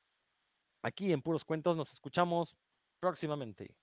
aquí 0.82 1.10
en 1.12 1.22
Puros 1.22 1.46
Cuentos. 1.46 1.74
Nos 1.74 1.94
escuchamos 1.94 2.54
próximamente. 3.00 3.74